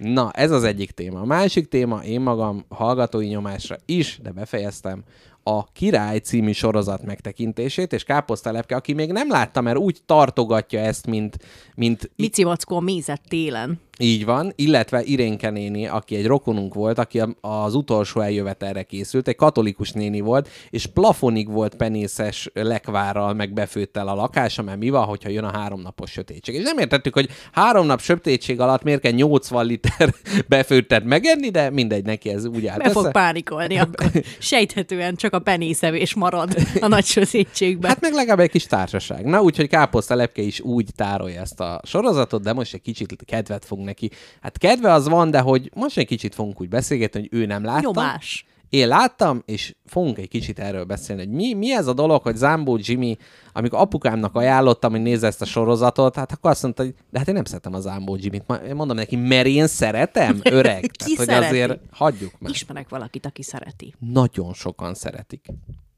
Na, 0.00 0.30
ez 0.30 0.50
az 0.50 0.64
egyik 0.64 0.90
téma. 0.90 1.20
A 1.20 1.24
másik 1.24 1.68
téma, 1.68 2.04
én 2.04 2.20
magam 2.20 2.64
hallgatói 2.68 3.26
nyomásra 3.26 3.76
is, 3.86 4.18
de 4.22 4.30
befejeztem, 4.30 5.04
a 5.42 5.64
Király 5.64 6.18
című 6.18 6.52
sorozat 6.52 7.04
megtekintését, 7.04 7.92
és 7.92 8.04
Káposztelepke, 8.04 8.76
aki 8.76 8.92
még 8.92 9.12
nem 9.12 9.30
látta, 9.30 9.60
mert 9.60 9.78
úgy 9.78 9.98
tartogatja 10.06 10.80
ezt, 10.80 11.06
mint, 11.06 11.36
mint 11.74 12.10
Mici 12.16 12.42
Vackó 12.42 12.76
a 12.76 12.80
mézet 12.80 13.20
télen. 13.28 13.80
Így 14.02 14.24
van, 14.24 14.52
illetve 14.56 15.02
Irénke 15.02 15.50
néni, 15.50 15.86
aki 15.86 16.16
egy 16.16 16.26
rokonunk 16.26 16.74
volt, 16.74 16.98
aki 16.98 17.22
az 17.40 17.74
utolsó 17.74 18.20
eljövetelre 18.20 18.82
készült, 18.82 19.28
egy 19.28 19.36
katolikus 19.36 19.92
néni 19.92 20.20
volt, 20.20 20.48
és 20.70 20.86
plafonig 20.86 21.50
volt 21.50 21.74
penészes 21.74 22.50
lekvárral, 22.54 23.34
meg 23.34 23.52
befőttel 23.52 24.08
a 24.08 24.14
lakása, 24.14 24.62
mert 24.62 24.78
mi 24.78 24.90
van, 24.90 25.04
hogyha 25.04 25.28
jön 25.28 25.44
a 25.44 25.58
háromnapos 25.58 26.10
sötétség. 26.10 26.54
És 26.54 26.62
nem 26.62 26.78
értettük, 26.78 27.14
hogy 27.14 27.28
három 27.52 27.86
nap 27.86 28.00
sötétség 28.00 28.60
alatt 28.60 28.82
miért 28.82 29.00
kell 29.00 29.12
80 29.12 29.66
liter 29.66 30.14
befőttet 30.48 31.04
megenni, 31.04 31.50
de 31.50 31.70
mindegy, 31.70 32.04
neki 32.04 32.30
ez 32.30 32.44
úgy 32.44 32.66
állt 32.66 32.82
Be 32.82 32.90
fog 32.90 33.02
össze. 33.02 33.12
pánikolni, 33.12 33.76
akkor 33.76 34.10
sejthetően 34.38 35.14
csak 35.14 35.32
a 35.32 35.38
penészevés 35.38 36.14
marad 36.14 36.54
a 36.80 36.88
nagy 36.88 37.04
sötétségben. 37.04 37.90
Hát 37.90 38.00
meg 38.00 38.12
legalább 38.12 38.40
egy 38.40 38.50
kis 38.50 38.66
társaság. 38.66 39.24
Na, 39.24 39.42
úgyhogy 39.42 39.68
Káposzta 39.68 40.14
Lepke 40.14 40.42
is 40.42 40.60
úgy 40.60 40.88
tárolja 40.96 41.40
ezt 41.40 41.60
a 41.60 41.80
sorozatot, 41.84 42.42
de 42.42 42.52
most 42.52 42.74
egy 42.74 42.82
kicsit 42.82 43.16
kedvet 43.24 43.64
fog 43.64 43.78
neki. 43.90 44.10
Hát 44.40 44.58
kedve 44.58 44.92
az 44.92 45.08
van, 45.08 45.30
de 45.30 45.40
hogy 45.40 45.70
most 45.74 45.98
egy 45.98 46.06
kicsit 46.06 46.34
fogunk 46.34 46.60
úgy 46.60 46.68
beszélgetni, 46.68 47.20
hogy 47.20 47.28
ő 47.40 47.46
nem 47.46 47.64
látta. 47.64 47.80
Nyomás. 47.80 48.44
Én 48.70 48.88
láttam, 48.88 49.42
és 49.46 49.74
fogunk 49.84 50.18
egy 50.18 50.28
kicsit 50.28 50.58
erről 50.58 50.84
beszélni, 50.84 51.24
hogy 51.24 51.34
mi, 51.34 51.54
mi 51.54 51.72
ez 51.72 51.86
a 51.86 51.92
dolog, 51.92 52.22
hogy 52.22 52.36
Zambó 52.36 52.78
Jimmy, 52.80 53.16
amikor 53.52 53.78
apukámnak 53.78 54.34
ajánlottam, 54.34 54.90
hogy 54.90 55.02
nézze 55.02 55.26
ezt 55.26 55.42
a 55.42 55.44
sorozatot, 55.44 56.14
hát 56.14 56.32
akkor 56.32 56.50
azt 56.50 56.62
mondta, 56.62 56.82
hogy 56.82 56.94
de 57.10 57.18
hát 57.18 57.28
én 57.28 57.34
nem 57.34 57.44
szeretem 57.44 57.74
a 57.74 57.80
Zambó 57.80 58.16
Jimmy-t. 58.16 58.74
Mondom 58.74 58.96
neki, 58.96 59.16
mert 59.16 59.46
én 59.46 59.66
szeretem, 59.66 60.40
öreg. 60.42 60.80
Ki 61.04 61.16
Tehát, 61.16 61.44
hogy 61.44 61.44
azért 61.44 61.78
hagyjuk 61.90 62.32
meg. 62.38 62.50
Ismerek 62.50 62.88
valakit, 62.88 63.26
aki 63.26 63.42
szereti. 63.42 63.94
Nagyon 63.98 64.52
sokan 64.52 64.94
szeretik. 64.94 65.46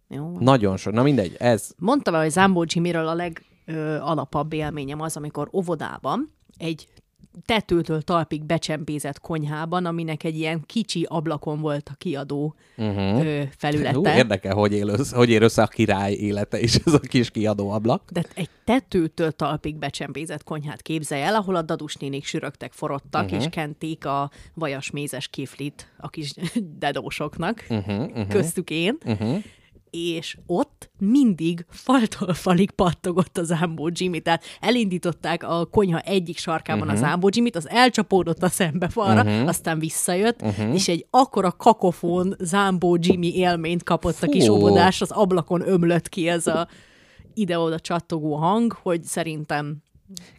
Jó? 0.08 0.38
Nagyon 0.38 0.76
sok. 0.76 0.92
Na 0.92 1.02
mindegy, 1.02 1.36
ez 1.38 1.70
Mondta 1.76 2.14
el, 2.14 2.20
hogy 2.20 2.30
Zambó 2.30 2.64
Jimiről 2.66 3.06
a 3.06 3.32
legalapabb 3.66 4.52
élményem 4.52 5.00
az, 5.00 5.16
amikor 5.16 5.48
óvodában 5.52 6.32
egy 6.56 6.88
tetőtől 7.44 8.02
talpig 8.02 8.44
becsempézett 8.44 9.20
konyhában, 9.20 9.86
aminek 9.86 10.24
egy 10.24 10.36
ilyen 10.36 10.62
kicsi 10.66 11.06
ablakon 11.08 11.60
volt 11.60 11.88
a 11.88 11.94
kiadó 11.98 12.54
uh-huh. 12.76 13.26
ö, 13.26 13.42
felülete. 13.56 13.94
Hú, 13.94 14.06
érdekel, 14.06 14.54
hogy 14.54 14.72
él, 14.72 14.88
össze, 14.88 15.16
hogy 15.16 15.30
ér 15.30 15.42
össze 15.42 15.62
a 15.62 15.66
király 15.66 16.12
élete 16.12 16.60
és 16.60 16.74
ez 16.84 16.92
a 16.92 16.98
kis 16.98 17.30
kiadó 17.30 17.70
ablak. 17.70 18.10
De 18.10 18.24
egy 18.34 18.48
tetőtől 18.64 19.32
talpig 19.32 19.76
becsempézett 19.76 20.44
konyhát 20.44 20.82
képzelj 20.82 21.22
el, 21.22 21.34
ahol 21.34 21.54
a 21.54 21.62
dadus 21.62 21.96
nénik 21.96 22.24
sürögtek, 22.24 22.72
forottak, 22.72 23.24
uh-huh. 23.24 23.40
és 23.40 23.46
kenték 23.50 24.06
a 24.06 24.30
vajasmézes 24.54 25.28
kiflit 25.28 25.92
a 25.98 26.08
kis 26.08 26.34
dedósoknak, 26.78 27.66
uh-huh, 27.68 28.00
uh-huh. 28.00 28.28
köztük 28.28 28.70
én, 28.70 28.98
uh-huh. 29.04 29.42
És 29.92 30.36
ott 30.46 30.90
mindig 30.98 31.66
faltól 31.68 32.34
falig 32.44 32.70
pattogott 32.70 33.38
az 33.38 33.50
Ámbó 33.50 33.90
Jimmy, 33.92 34.20
tehát 34.20 34.44
elindították 34.60 35.42
a 35.42 35.66
konyha 35.70 35.98
egyik 35.98 36.38
sarkában 36.38 36.82
uh-huh. 36.82 37.02
az 37.02 37.08
Ámbó 37.08 37.28
Jimmy-t, 37.32 37.56
az 37.56 37.68
elcsapódott 37.68 38.42
a 38.42 38.48
szembefalra, 38.48 39.22
uh-huh. 39.22 39.48
aztán 39.48 39.78
visszajött, 39.78 40.42
uh-huh. 40.42 40.74
és 40.74 40.88
egy 40.88 41.06
akkora 41.10 41.52
kakofon 41.52 42.34
Zámbó 42.38 42.96
Jimmy 43.00 43.36
élményt 43.36 43.82
kapott 43.82 44.22
a 44.22 44.26
kis 44.26 44.46
Fú. 44.46 44.52
óvodás, 44.52 45.00
az 45.00 45.10
ablakon 45.10 45.68
ömlött 45.68 46.08
ki 46.08 46.28
ez 46.28 46.46
a 46.46 46.68
ide-oda 47.34 47.80
csattogó 47.80 48.34
hang, 48.34 48.72
hogy 48.72 49.04
szerintem 49.04 49.82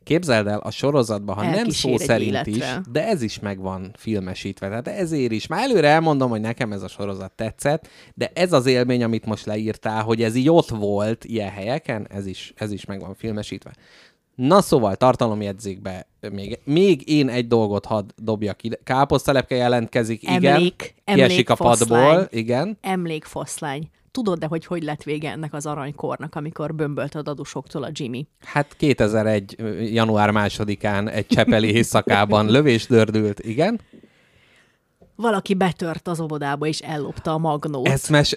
Képzeld 0.04 0.48
el, 0.48 0.60
a 0.60 0.72
sorozatban, 0.72 1.36
ha 1.36 1.50
nem 1.50 1.70
szó 1.70 1.98
szerint 1.98 2.30
életre. 2.30 2.52
is, 2.52 2.92
de 2.92 3.08
ez 3.08 3.22
is 3.22 3.40
meg 3.40 3.60
van 3.60 3.92
filmesítve. 3.98 4.68
Tehát 4.68 4.88
ezért 4.88 5.32
is. 5.32 5.48
Már 5.48 5.62
előre 5.64 5.88
elmondom, 5.88 6.30
hogy 6.30 6.42
nekem 6.42 6.72
ez 6.72 6.82
a 6.82 6.88
sorozat 6.88 7.32
tetszett, 7.32 7.88
de 8.14 8.32
ez 8.34 8.54
az 8.54 8.66
élmény, 8.66 9.04
amit 9.04 9.26
most 9.26 9.46
leírtál, 9.46 10.04
hogy 10.04 10.24
ez 10.24 10.36
így 10.36 10.50
ott 10.50 10.70
volt 10.70 11.26
ilyen 11.26 11.50
helyeken, 11.50 12.08
ez 12.10 12.26
is, 12.26 12.54
ez 12.56 12.72
is 12.72 12.86
meg 12.86 13.00
van 13.00 13.14
filmesítve. 13.16 13.72
Na 14.36 14.62
szóval, 14.62 14.96
tartalomjegyzékbe 14.96 16.08
még, 16.32 16.60
még 16.64 17.10
én 17.10 17.30
egy 17.30 17.48
dolgot 17.48 17.86
hadd 17.86 18.04
dobjak 18.16 18.64
ide. 18.64 18.78
Káposztelepke 18.84 19.56
jelentkezik, 19.56 20.22
igen. 20.24 20.56
Emlék- 20.56 20.96
Kiesik 21.06 21.50
a 21.50 21.56
padból, 21.56 22.28
igen. 22.32 22.78
emlékfoszlány. 22.82 23.90
Tudod 24.14 24.40
de 24.40 24.46
hogy 24.46 24.66
hogy 24.66 24.84
lett 24.84 25.04
vége 25.04 25.32
ennek 25.32 25.54
az 25.54 25.66
aranykornak, 25.66 26.36
amikor 26.36 26.76
bömbölt 26.76 27.16
a 27.16 27.22
dadusoktól 27.22 27.84
a 27.84 27.90
Jimmy? 27.92 28.28
Hát 28.46 28.76
2001. 28.78 29.56
január 29.94 30.32
másodikán 30.32 31.10
egy 31.10 31.26
csepeli 31.28 31.72
éjszakában 31.76 32.52
lövés 32.52 32.88
dördült, 32.88 33.40
igen. 33.40 33.80
Valaki 35.16 35.54
betört 35.54 36.08
az 36.08 36.20
óvodába 36.20 36.66
és 36.68 36.80
ellopta 36.80 37.34
a 37.34 37.38
magnót. 37.38 37.88
Ezt 37.88 38.10
mes... 38.10 38.36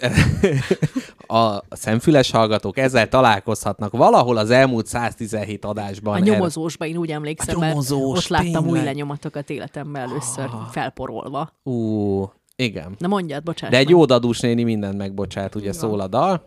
a 1.26 1.62
szemfüles 1.70 2.30
hallgatók 2.30 2.78
ezzel 2.78 3.08
találkozhatnak 3.08 3.92
valahol 3.92 4.36
az 4.36 4.50
elmúlt 4.50 4.86
117 4.86 5.64
adásban. 5.64 6.14
a 6.14 6.18
nyomozósban, 6.18 6.88
én 6.88 6.96
úgy 6.96 7.10
emlékszem, 7.10 7.56
A 7.56 7.58
mert 7.58 7.72
nyomozós, 7.72 8.18
ott 8.18 8.28
láttam 8.28 8.64
új 8.64 8.72
tényleg? 8.72 8.84
lenyomatokat 8.84 9.50
életemben 9.50 10.02
először 10.02 10.48
felporolva. 10.70 11.52
Ú, 11.62 12.24
igen. 12.56 12.94
Na 12.98 13.08
mondjad, 13.08 13.42
bocsánat. 13.42 13.74
De 13.74 13.80
egy 13.80 13.88
jó 13.88 14.04
dadus 14.04 14.40
néni 14.40 14.62
mindent 14.62 14.96
megbocsát, 14.96 15.54
ugye 15.54 15.72
szól 15.72 16.00
a 16.00 16.06
dal. 16.06 16.44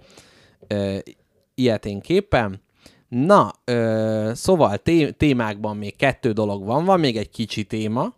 Ilyeténképpen. 1.56 2.62
Na, 3.08 3.54
ö, 3.64 4.32
szóval 4.34 4.78
té- 4.78 5.18
témákban 5.18 5.78
még 5.78 5.96
kettő 5.96 6.32
dolog 6.32 6.66
van. 6.66 6.86
Van 6.86 7.00
még 7.00 7.18
egy 7.18 7.30
kicsi 7.30 7.64
téma, 7.64 8.14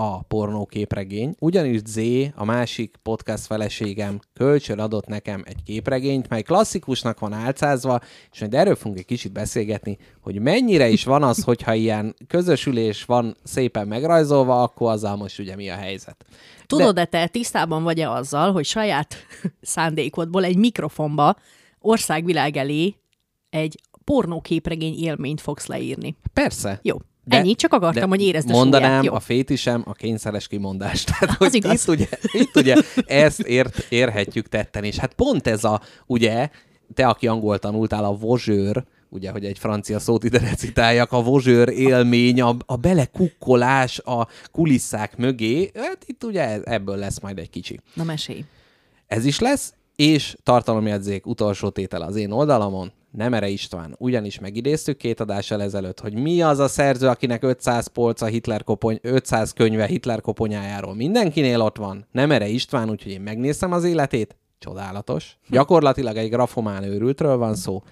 a 0.00 0.22
pornóképregény, 0.22 1.34
ugyanis 1.38 1.80
Z, 1.84 1.96
a 2.34 2.44
másik 2.44 2.96
podcast 3.02 3.46
feleségem 3.46 4.20
kölcsön 4.32 4.78
adott 4.78 5.06
nekem 5.06 5.42
egy 5.46 5.62
képregényt, 5.62 6.28
mely 6.28 6.42
klasszikusnak 6.42 7.18
van 7.18 7.32
álcázva, 7.32 8.00
és 8.32 8.40
majd 8.40 8.54
erről 8.54 8.74
fogunk 8.74 8.98
egy 8.98 9.04
kicsit 9.04 9.32
beszélgetni, 9.32 9.98
hogy 10.20 10.40
mennyire 10.40 10.88
is 10.88 11.04
van 11.04 11.22
az, 11.22 11.42
hogyha 11.42 11.74
ilyen 11.74 12.14
közösülés 12.26 13.04
van 13.04 13.36
szépen 13.42 13.88
megrajzolva, 13.88 14.62
akkor 14.62 14.90
azzal 14.90 15.16
most 15.16 15.38
ugye 15.38 15.56
mi 15.56 15.68
a 15.70 15.74
helyzet. 15.74 16.24
Tudod-e 16.66 17.04
te, 17.04 17.26
tisztában 17.26 17.82
vagy-e 17.82 18.10
azzal, 18.10 18.52
hogy 18.52 18.64
saját 18.64 19.16
szándékodból 19.60 20.44
egy 20.44 20.56
mikrofonba 20.56 21.36
országvilág 21.80 22.56
elé 22.56 22.94
egy 23.50 23.80
pornóképregény 24.04 24.94
élményt 24.98 25.40
fogsz 25.40 25.66
leírni? 25.66 26.16
Persze. 26.32 26.80
Jó. 26.82 26.96
De, 27.28 27.36
Ennyi, 27.36 27.54
csak 27.54 27.72
akartam, 27.72 28.08
hogy 28.08 28.20
érezd 28.20 28.50
a 28.50 28.52
Mondanám 28.52 28.88
súlyát. 28.88 29.04
Jó. 29.04 29.14
a 29.14 29.20
fétisem 29.20 29.82
a 29.86 29.92
kényszeres 29.92 30.46
kimondás. 30.46 31.04
Tehát, 31.18 31.30
Az 31.30 31.36
hogy 31.36 31.54
igaz. 31.54 31.72
itt 31.82 31.88
ugye, 31.88 32.06
itt 32.32 32.56
ugye 32.56 32.76
ezt 33.06 33.40
ért, 33.40 33.86
érhetjük 33.88 34.48
tetten, 34.48 34.84
és 34.84 34.96
hát 34.96 35.14
pont 35.14 35.46
ez 35.46 35.64
a, 35.64 35.80
ugye, 36.06 36.48
te, 36.94 37.06
aki 37.06 37.26
angol 37.26 37.58
tanultál, 37.58 38.04
a 38.04 38.12
vozsőr, 38.12 38.84
ugye, 39.08 39.30
hogy 39.30 39.44
egy 39.44 39.58
francia 39.58 39.98
szót 39.98 40.24
ide 40.24 40.38
recitáljak, 40.38 41.12
a 41.12 41.22
vozsőr 41.22 41.68
élmény, 41.68 42.40
a, 42.40 42.56
a 42.66 42.76
belekukkolás 42.76 43.98
a 43.98 44.28
kulisszák 44.52 45.16
mögé, 45.16 45.70
hát 45.74 45.98
itt 46.06 46.24
ugye 46.24 46.60
ebből 46.62 46.96
lesz 46.96 47.20
majd 47.20 47.38
egy 47.38 47.50
kicsi. 47.50 47.80
Na 47.94 48.04
mesélj. 48.04 48.44
Ez 49.06 49.24
is 49.24 49.38
lesz, 49.38 49.74
és 49.96 50.36
tartalomjegyzék 50.42 51.26
utolsó 51.26 51.68
tétel 51.68 52.02
az 52.02 52.16
én 52.16 52.30
oldalamon, 52.30 52.92
Nemere 53.10 53.48
István. 53.48 53.94
Ugyanis 53.98 54.38
megidéztük 54.38 54.96
két 54.96 55.20
adással 55.20 55.62
ezelőtt, 55.62 56.00
hogy 56.00 56.14
mi 56.14 56.42
az 56.42 56.58
a 56.58 56.68
szerző, 56.68 57.08
akinek 57.08 57.42
500 57.42 57.86
polca 57.86 58.26
Hitler 58.26 58.64
kopony, 58.64 58.98
500 59.02 59.52
könyve 59.52 59.86
Hitler 59.86 60.20
koponyájáról. 60.20 60.94
Mindenkinél 60.94 61.60
ott 61.60 61.76
van. 61.76 62.06
Nemere 62.12 62.48
István, 62.48 62.90
úgyhogy 62.90 63.12
én 63.12 63.20
megnéztem 63.20 63.72
az 63.72 63.84
életét. 63.84 64.36
Csodálatos. 64.58 65.36
Gyakorlatilag 65.48 66.16
egy 66.16 66.30
grafomán 66.30 66.82
őrültről 66.82 67.36
van 67.36 67.54
szó. 67.54 67.82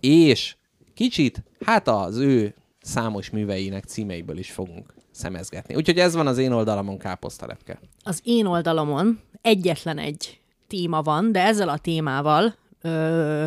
És 0.00 0.56
kicsit, 0.94 1.42
hát 1.64 1.88
az 1.88 2.16
ő 2.16 2.54
számos 2.80 3.30
műveinek 3.30 3.84
címeiből 3.84 4.38
is 4.38 4.50
fogunk 4.50 4.94
szemezgetni. 5.10 5.74
Úgyhogy 5.74 5.98
ez 5.98 6.14
van 6.14 6.26
az 6.26 6.38
én 6.38 6.52
oldalamon 6.52 6.98
káposztalepke. 6.98 7.80
Az 8.02 8.20
én 8.24 8.46
oldalamon 8.46 9.20
egyetlen 9.42 9.98
egy 9.98 10.40
téma 10.66 11.02
van, 11.02 11.32
de 11.32 11.40
ezzel 11.42 11.68
a 11.68 11.78
témával 11.78 12.54
ö, 12.82 13.46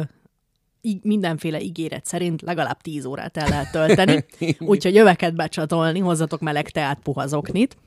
í- 0.81 0.99
mindenféle 1.03 1.61
ígéret 1.61 2.05
szerint 2.05 2.41
legalább 2.41 2.81
10 2.81 3.05
órát 3.05 3.37
el 3.37 3.49
lehet 3.49 3.71
tölteni, 3.71 4.25
úgyhogy 4.59 4.93
jöveket 4.95 5.35
becsatolni, 5.35 5.99
hozzatok 5.99 6.39
meleg 6.39 6.69
teát, 6.69 6.99
puha 6.99 7.27
zoknit, 7.27 7.77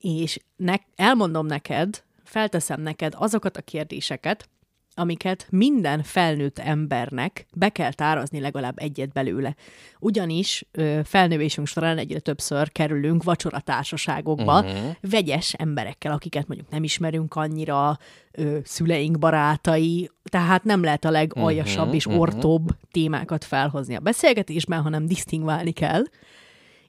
és 0.00 0.38
ne, 0.56 0.74
elmondom 0.96 1.46
neked, 1.46 2.02
felteszem 2.24 2.80
neked 2.80 3.12
azokat 3.16 3.56
a 3.56 3.62
kérdéseket, 3.62 4.48
amiket 4.94 5.46
minden 5.50 6.02
felnőtt 6.02 6.58
embernek 6.58 7.46
be 7.56 7.68
kell 7.68 7.92
tárazni 7.92 8.40
legalább 8.40 8.78
egyet 8.78 9.12
belőle. 9.12 9.54
Ugyanis 9.98 10.66
ö, 10.72 11.00
felnövésünk 11.04 11.66
során 11.66 11.98
egyre 11.98 12.18
többször 12.18 12.72
kerülünk 12.72 13.22
vacsoratársaságokba, 13.22 14.60
uh-huh. 14.60 14.96
vegyes 15.00 15.52
emberekkel, 15.52 16.12
akiket 16.12 16.46
mondjuk 16.46 16.70
nem 16.70 16.84
ismerünk 16.84 17.34
annyira, 17.34 17.98
ö, 18.32 18.58
szüleink 18.64 19.18
barátai, 19.18 20.10
tehát 20.22 20.64
nem 20.64 20.82
lehet 20.82 21.04
a 21.04 21.10
legaljasabb 21.10 21.78
uh-huh, 21.78 21.94
és 21.94 22.06
ortóbb 22.06 22.68
témákat 22.90 23.44
felhozni 23.44 23.94
a 23.96 24.00
beszélgetésben, 24.00 24.82
hanem 24.82 25.06
disztingválni 25.06 25.72
kell 25.72 26.02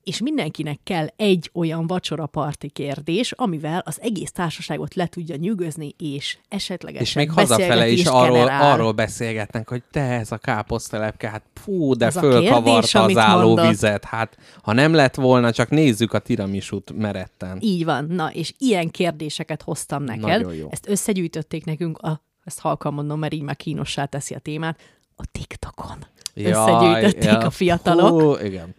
és 0.05 0.21
mindenkinek 0.21 0.79
kell 0.83 1.07
egy 1.15 1.49
olyan 1.53 1.87
vacsoraparti 1.87 2.69
kérdés, 2.69 3.31
amivel 3.31 3.81
az 3.85 4.01
egész 4.01 4.31
társaságot 4.31 4.93
le 4.93 5.07
tudja 5.07 5.35
nyűgözni, 5.35 5.93
és 5.97 6.37
esetlegesen 6.49 7.05
És 7.05 7.13
még 7.13 7.31
hazafele 7.31 7.87
is 7.87 8.05
arról, 8.05 8.47
arról 8.47 8.91
beszélgetnek, 8.91 9.69
hogy 9.69 9.83
te 9.91 10.01
ez 10.01 10.31
a 10.31 10.37
káposztelepke, 10.37 11.29
hát 11.29 11.43
fú, 11.53 11.93
de 11.93 12.05
a 12.05 12.11
fölkavarta 12.11 12.99
kérdés, 12.99 13.15
az 13.15 13.17
állóvizet. 13.17 14.03
Hát, 14.03 14.37
ha 14.61 14.73
nem 14.73 14.93
lett 14.93 15.15
volna, 15.15 15.51
csak 15.51 15.69
nézzük 15.69 16.13
a 16.13 16.19
tiramisút 16.19 16.91
meretten. 16.97 17.57
Így 17.61 17.85
van. 17.85 18.05
Na, 18.05 18.31
és 18.31 18.53
ilyen 18.57 18.89
kérdéseket 18.89 19.61
hoztam 19.61 20.03
neked. 20.03 20.21
Nagyon 20.21 20.53
jó. 20.53 20.67
Ezt 20.71 20.89
összegyűjtötték 20.89 21.65
nekünk, 21.65 21.97
a, 21.97 22.21
ezt 22.43 22.59
halkan 22.59 22.93
mondom, 22.93 23.19
mert 23.19 23.33
így 23.33 23.41
már 23.41 23.55
kínossá 23.55 24.05
teszi 24.05 24.33
a 24.33 24.39
témát, 24.39 24.79
a 25.15 25.23
TikTokon. 25.31 25.97
Összegyűjtötték 26.33 27.43
a 27.43 27.49
fiatalok. 27.49 28.21
Hú, 28.21 28.45
igen. 28.45 28.75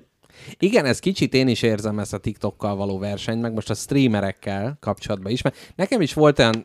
Igen, 0.59 0.85
ez 0.85 0.98
kicsit 0.98 1.35
én 1.35 1.48
is 1.48 1.62
érzem 1.62 1.98
ezt 1.98 2.12
a 2.12 2.18
TikTokkal 2.18 2.76
való 2.76 2.98
versenyt, 2.98 3.40
meg 3.40 3.52
most 3.52 3.70
a 3.70 3.74
streamerekkel 3.74 4.76
kapcsolatban 4.80 5.32
is, 5.32 5.42
mert 5.42 5.56
nekem 5.76 6.00
is 6.00 6.14
volt 6.14 6.38
olyan, 6.38 6.64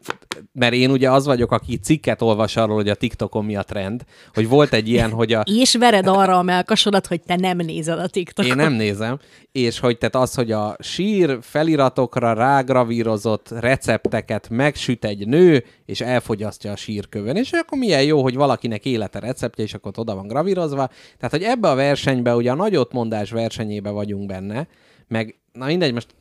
mert 0.52 0.74
én 0.74 0.92
ugye 0.92 1.12
az 1.12 1.26
vagyok, 1.26 1.52
aki 1.52 1.78
cikket 1.78 2.22
olvas 2.22 2.56
arról, 2.56 2.76
hogy 2.76 2.90
a 2.90 2.96
TikTokon 2.96 3.46
mi 3.46 3.56
a 3.56 3.64
trend, 3.64 4.04
hogy 4.34 4.48
volt 4.48 4.74
egy 4.74 4.90
ilyen, 4.90 5.12
hogy 5.12 5.34
a, 5.34 5.44
És 5.62 5.76
vered 5.76 6.08
arra 6.08 6.38
a 6.38 6.42
melkasodat, 6.42 7.08
hogy 7.08 7.22
te 7.22 7.36
nem 7.36 7.58
nézed 7.58 8.00
a 8.00 8.08
TikTokon. 8.08 8.52
Én 8.52 8.58
nem 8.58 8.74
nézem, 8.74 9.20
és 9.52 9.80
hogy 9.80 9.98
tehát 9.98 10.16
az, 10.16 10.34
hogy 10.34 10.52
a 10.52 10.76
sír 10.80 11.38
feliratokra 11.42 12.34
rágravírozott 12.34 13.50
recepteket 13.60 14.50
megsüt 14.50 15.06
egy 15.06 15.28
nő, 15.28 15.64
és 15.92 16.02
elfogyasztja 16.02 16.72
a 16.72 16.76
sírkövön, 16.76 17.36
és 17.36 17.52
akkor 17.52 17.78
milyen 17.78 18.04
jó, 18.04 18.22
hogy 18.22 18.36
valakinek 18.36 18.86
élete 18.86 19.20
receptje, 19.20 19.64
és 19.64 19.74
akkor 19.74 19.92
oda 19.96 20.16
van 20.16 20.28
gravírozva. 20.28 20.88
Tehát, 21.18 21.32
hogy 21.32 21.44
ebbe 21.44 21.70
a 21.70 21.76
versenybe, 21.76 22.36
ugye 22.36 22.52
a 22.52 22.56
nagyotmondás 22.56 23.32
versenyébe 23.32 23.90
vagyunk 23.90 24.26
benne, 24.26 24.68
meg, 25.08 25.40
na 25.54 25.66
mindegy, 25.66 25.94
most 25.94 26.16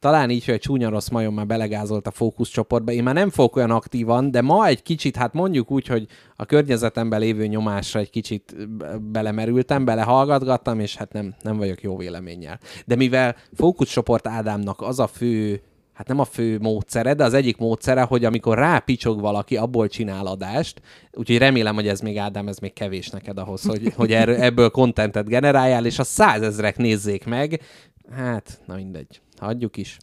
talán 0.00 0.30
így, 0.30 0.44
hogy 0.44 0.54
a 0.54 0.58
csúnya 0.58 0.88
rossz 0.88 1.08
majom 1.08 1.34
már 1.34 1.46
belegázolt 1.46 2.06
a 2.06 2.10
fókuszcsoportba. 2.10 2.92
Én 2.92 3.02
már 3.02 3.14
nem 3.14 3.30
fogok 3.30 3.56
olyan 3.56 3.70
aktívan, 3.70 4.30
de 4.30 4.40
ma 4.40 4.66
egy 4.66 4.82
kicsit, 4.82 5.16
hát 5.16 5.32
mondjuk 5.32 5.70
úgy, 5.70 5.86
hogy 5.86 6.06
a 6.36 6.44
környezetemben 6.44 7.20
lévő 7.20 7.46
nyomásra 7.46 8.00
egy 8.00 8.10
kicsit 8.10 8.68
be- 8.68 8.98
belemerültem, 8.98 9.84
belehallgatgattam, 9.84 10.80
és 10.80 10.96
hát 10.96 11.12
nem, 11.12 11.34
nem 11.42 11.56
vagyok 11.56 11.82
jó 11.82 11.96
véleménnyel. 11.96 12.58
De 12.86 12.96
mivel 12.96 13.36
fókuszcsoport 13.54 14.26
Ádámnak 14.26 14.80
az 14.80 14.98
a 14.98 15.06
fő 15.06 15.62
hát 15.94 16.08
nem 16.08 16.18
a 16.18 16.24
fő 16.24 16.58
módszere, 16.58 17.14
de 17.14 17.24
az 17.24 17.34
egyik 17.34 17.56
módszere, 17.56 18.02
hogy 18.02 18.24
amikor 18.24 18.58
rápicsog 18.58 19.20
valaki, 19.20 19.56
abból 19.56 19.88
csinál 19.88 20.26
adást, 20.26 20.80
úgyhogy 21.12 21.38
remélem, 21.38 21.74
hogy 21.74 21.88
ez 21.88 22.00
még 22.00 22.18
Ádám, 22.18 22.48
ez 22.48 22.58
még 22.58 22.72
kevés 22.72 23.08
neked 23.08 23.38
ahhoz, 23.38 23.64
hogy, 23.64 23.92
hogy 23.96 24.12
ebből 24.12 24.70
kontentet 24.70 25.28
generáljál, 25.28 25.86
és 25.86 25.98
a 25.98 26.04
százezrek 26.04 26.76
nézzék 26.76 27.24
meg. 27.24 27.60
Hát, 28.10 28.60
na 28.66 28.74
mindegy. 28.74 29.20
Hagyjuk 29.44 29.76
is. 29.76 29.96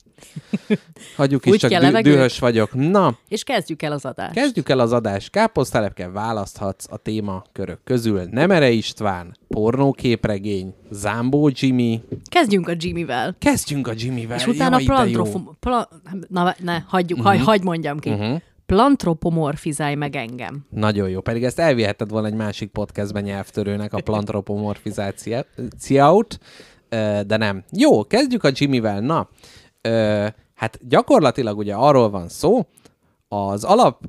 Hagyjuk 1.18 1.46
is, 1.46 1.58
csak 1.58 1.72
dü- 1.72 2.02
dühös 2.02 2.40
vagyok. 2.40 2.74
Na, 2.74 3.18
És 3.28 3.44
kezdjük 3.44 3.82
el 3.82 3.92
az 3.92 4.06
adást. 4.06 4.34
kezdjük 4.34 4.70
el 4.70 4.80
az 4.80 4.92
adást. 4.92 5.30
Káposztelepke 5.30 6.10
választhatsz 6.10 6.86
a 6.90 6.98
témakörök 6.98 7.80
közül. 7.84 8.22
Nemere 8.32 8.70
István, 8.70 9.38
pornóképregény, 9.48 10.74
Zámbó 10.92 11.50
Jimmy. 11.54 12.02
Kezdjünk 12.30 12.68
a 12.68 12.74
Jimmy-vel. 12.78 13.36
Kezdjünk 13.40 13.88
a 13.88 13.94
Jimivel. 13.96 14.38
És 14.38 14.48
utána 14.48 14.76
Jaj, 14.76 14.86
plantrofom... 14.86 15.58
Pla... 15.60 15.90
Na, 16.28 16.56
ne, 16.60 16.80
hagyjuk, 16.88 17.20
uh-huh. 17.20 17.36
hagy, 17.36 17.46
hagy 17.46 17.64
mondjam 17.64 18.00
ki. 18.00 18.10
Uh-huh. 18.10 18.42
Plantropomorfizálj 18.66 19.96
meg 19.96 20.16
engem. 20.16 20.66
Nagyon 20.70 21.10
jó, 21.10 21.22
pedig 21.22 21.44
ezt 21.44 21.60
elviheted 21.60 22.10
volna 22.10 22.28
egy 22.28 22.34
másik 22.34 22.70
podcastben 22.70 23.24
nyelvtörőnek 23.24 23.94
a 23.94 24.02
plantropomorfizációt, 24.02 25.48
ö, 25.56 25.64
de 27.26 27.38
nem. 27.38 27.64
Jó, 27.72 28.08
kezdjük 28.08 28.44
a 28.44 28.50
Jimmyvel. 28.54 29.00
Na, 29.00 29.30
hát 30.54 30.80
gyakorlatilag 30.88 31.58
ugye 31.58 31.74
arról 31.74 32.10
van 32.10 32.30
szó, 32.30 32.66
az 33.28 33.64
alap, 33.64 34.04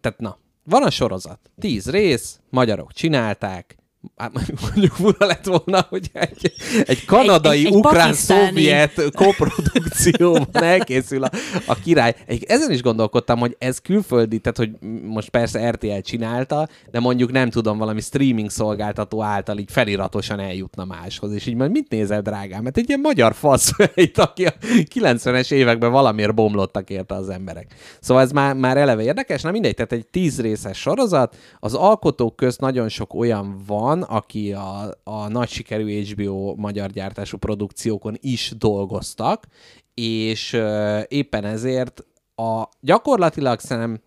tehát 0.00 0.18
na, 0.18 0.38
van 0.64 0.82
a 0.82 0.90
sorozat, 0.90 1.50
tíz 1.60 1.90
rész, 1.90 2.40
magyarok 2.50 2.92
csinálták, 2.92 3.76
Hát 4.16 4.32
mondjuk 4.60 4.92
fura 4.92 5.26
lett 5.26 5.44
volna, 5.44 5.86
hogy 5.88 6.10
egy, 6.12 6.52
egy 6.86 7.04
kanadai, 7.04 7.58
Egy- 7.58 7.64
egy- 7.66 7.72
egy 7.72 7.78
ukrán, 7.78 8.04
pakisztáni. 8.06 8.46
szovjet 8.46 9.10
koprodukcióban 9.14 10.46
elkészül 10.52 11.24
a, 11.24 11.30
a 11.66 11.74
király. 11.74 12.14
Egy, 12.26 12.44
ezen 12.44 12.70
is 12.70 12.82
gondolkodtam, 12.82 13.38
hogy 13.38 13.56
ez 13.58 13.78
külföldi, 13.78 14.38
tehát 14.38 14.56
hogy 14.56 14.70
most 15.02 15.28
persze 15.28 15.70
RTL 15.70 15.98
csinálta, 15.98 16.68
de 16.90 17.00
mondjuk 17.00 17.32
nem 17.32 17.50
tudom, 17.50 17.78
valami 17.78 18.00
streaming 18.00 18.50
szolgáltató 18.50 19.22
által 19.22 19.58
így 19.58 19.70
feliratosan 19.70 20.40
eljutna 20.40 20.84
máshoz, 20.84 21.32
és 21.32 21.46
így 21.46 21.54
majd 21.54 21.70
mit 21.70 21.90
nézel, 21.90 22.20
drágám? 22.22 22.62
Mert 22.62 22.76
egy 22.76 22.88
ilyen 22.88 23.00
magyar 23.00 23.34
fasz, 23.34 23.70
aki 24.14 24.46
a 24.46 24.54
90-es 24.94 25.52
években 25.52 25.90
valamiért 25.90 26.34
bomlottak 26.34 26.90
érte 26.90 27.14
az 27.14 27.28
emberek. 27.28 27.74
Szóval 28.00 28.22
ez 28.22 28.30
már, 28.32 28.54
már 28.54 28.76
eleve 28.76 29.02
érdekes, 29.02 29.42
na 29.42 29.50
mindegy, 29.50 29.74
tehát 29.74 29.92
egy 29.92 30.06
tíz 30.06 30.40
részes 30.40 30.78
sorozat, 30.80 31.36
az 31.60 31.74
alkotók 31.74 32.36
közt 32.36 32.60
nagyon 32.60 32.88
sok 32.88 33.14
olyan 33.14 33.62
van, 33.66 33.97
aki 34.02 34.52
a, 34.52 34.94
a 35.04 35.28
nagy 35.28 35.48
sikerű 35.48 36.02
HBO 36.02 36.54
magyar 36.54 36.90
gyártású 36.90 37.36
produkciókon 37.36 38.16
is 38.20 38.52
dolgoztak, 38.58 39.46
és 39.94 40.52
ö, 40.52 41.00
éppen 41.08 41.44
ezért 41.44 42.04
a 42.34 42.68
gyakorlatilag 42.80 43.60
szerintem 43.60 44.00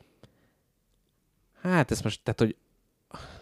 hát 1.62 1.92
ez 1.92 2.02
most, 2.02 2.22
tehát, 2.24 2.40
hogy 2.40 2.56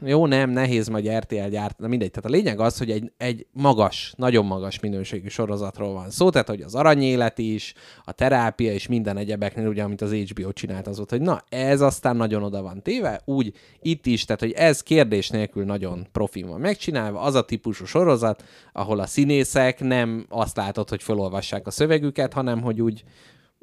jó, 0.05 0.25
nem, 0.25 0.49
nehéz 0.49 0.87
majd 0.87 1.17
RTL 1.17 1.47
gyárt, 1.49 1.79
na 1.79 1.87
mindegy. 1.87 2.11
Tehát 2.11 2.29
a 2.29 2.33
lényeg 2.33 2.59
az, 2.59 2.77
hogy 2.77 2.91
egy, 2.91 3.11
egy 3.17 3.47
magas, 3.51 4.13
nagyon 4.17 4.45
magas 4.45 4.79
minőségű 4.79 5.27
sorozatról 5.27 5.93
van 5.93 6.09
szó, 6.09 6.29
tehát 6.29 6.47
hogy 6.47 6.61
az 6.61 6.75
aranyélet 6.75 7.37
is, 7.37 7.73
a 8.03 8.11
terápia 8.11 8.71
és 8.71 8.87
minden 8.87 9.17
egyebeknél, 9.17 9.67
ugye, 9.67 9.83
amit 9.83 10.01
az 10.01 10.13
HBO 10.13 10.51
csinált, 10.51 10.87
az 10.87 10.97
volt, 10.97 11.09
hogy 11.09 11.21
na, 11.21 11.43
ez 11.49 11.81
aztán 11.81 12.15
nagyon 12.15 12.43
oda 12.43 12.61
van 12.61 12.81
téve, 12.81 13.21
úgy 13.25 13.53
itt 13.81 14.05
is, 14.05 14.25
tehát 14.25 14.41
hogy 14.41 14.51
ez 14.51 14.83
kérdés 14.83 15.29
nélkül 15.29 15.65
nagyon 15.65 16.07
profin 16.11 16.47
van 16.47 16.59
megcsinálva, 16.59 17.19
az 17.19 17.35
a 17.35 17.45
típusú 17.45 17.85
sorozat, 17.85 18.43
ahol 18.73 18.99
a 18.99 19.05
színészek 19.05 19.79
nem 19.79 20.25
azt 20.29 20.57
látod, 20.57 20.89
hogy 20.89 21.03
felolvassák 21.03 21.67
a 21.67 21.71
szövegüket, 21.71 22.33
hanem 22.33 22.61
hogy 22.61 22.81
úgy 22.81 23.03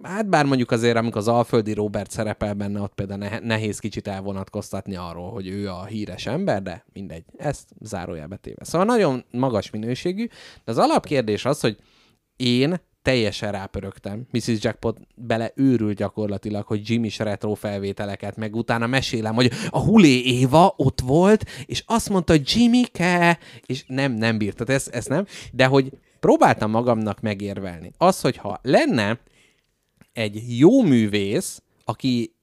Hát 0.03 0.29
bár 0.29 0.45
mondjuk 0.45 0.71
azért, 0.71 0.97
amikor 0.97 1.21
az 1.21 1.29
Alföldi 1.29 1.73
Robert 1.73 2.11
szerepel 2.11 2.55
benne, 2.55 2.81
ott 2.81 2.95
például 2.95 3.39
nehéz 3.43 3.79
kicsit 3.79 4.09
elvonatkoztatni 4.09 4.97
arról, 4.97 5.31
hogy 5.31 5.47
ő 5.49 5.69
a 5.69 5.85
híres 5.85 6.27
ember, 6.27 6.63
de 6.63 6.85
mindegy, 6.93 7.25
ezt 7.37 7.69
zárójelbe 7.81 8.37
téve. 8.37 8.65
Szóval 8.65 8.87
nagyon 8.87 9.25
magas 9.31 9.71
minőségű, 9.71 10.27
de 10.65 10.71
az 10.71 10.79
alapkérdés 10.79 11.45
az, 11.45 11.61
hogy 11.61 11.77
én 12.37 12.81
teljesen 13.03 13.53
rápörögtem. 13.53 14.27
Mrs. 14.31 14.57
Jackpot 14.61 14.99
bele 15.15 15.53
őrül 15.55 15.93
gyakorlatilag, 15.93 16.67
hogy 16.67 16.89
Jimmy 16.89 17.07
is 17.07 17.19
retro 17.19 17.55
felvételeket, 17.55 18.37
meg 18.37 18.57
utána 18.57 18.87
mesélem, 18.87 19.35
hogy 19.35 19.51
a 19.71 19.79
Hulé 19.79 20.23
Éva 20.23 20.75
ott 20.77 21.01
volt, 21.01 21.45
és 21.67 21.83
azt 21.87 22.09
mondta, 22.09 22.33
hogy 22.33 22.53
Jimmy 22.55 22.83
ke, 22.83 23.39
és 23.67 23.85
nem, 23.87 24.13
nem 24.13 24.39
bírtad, 24.39 24.71
ezt, 24.71 24.89
ezt 24.89 25.09
nem, 25.09 25.27
de 25.53 25.67
hogy 25.67 25.93
próbáltam 26.21 26.71
magamnak 26.71 27.21
megérvelni. 27.21 27.93
Az, 27.99 28.21
hogyha 28.21 28.59
lenne 28.63 29.19
egy 30.17 30.59
jó 30.59 30.83
művész, 30.83 31.63
aki 31.85 32.35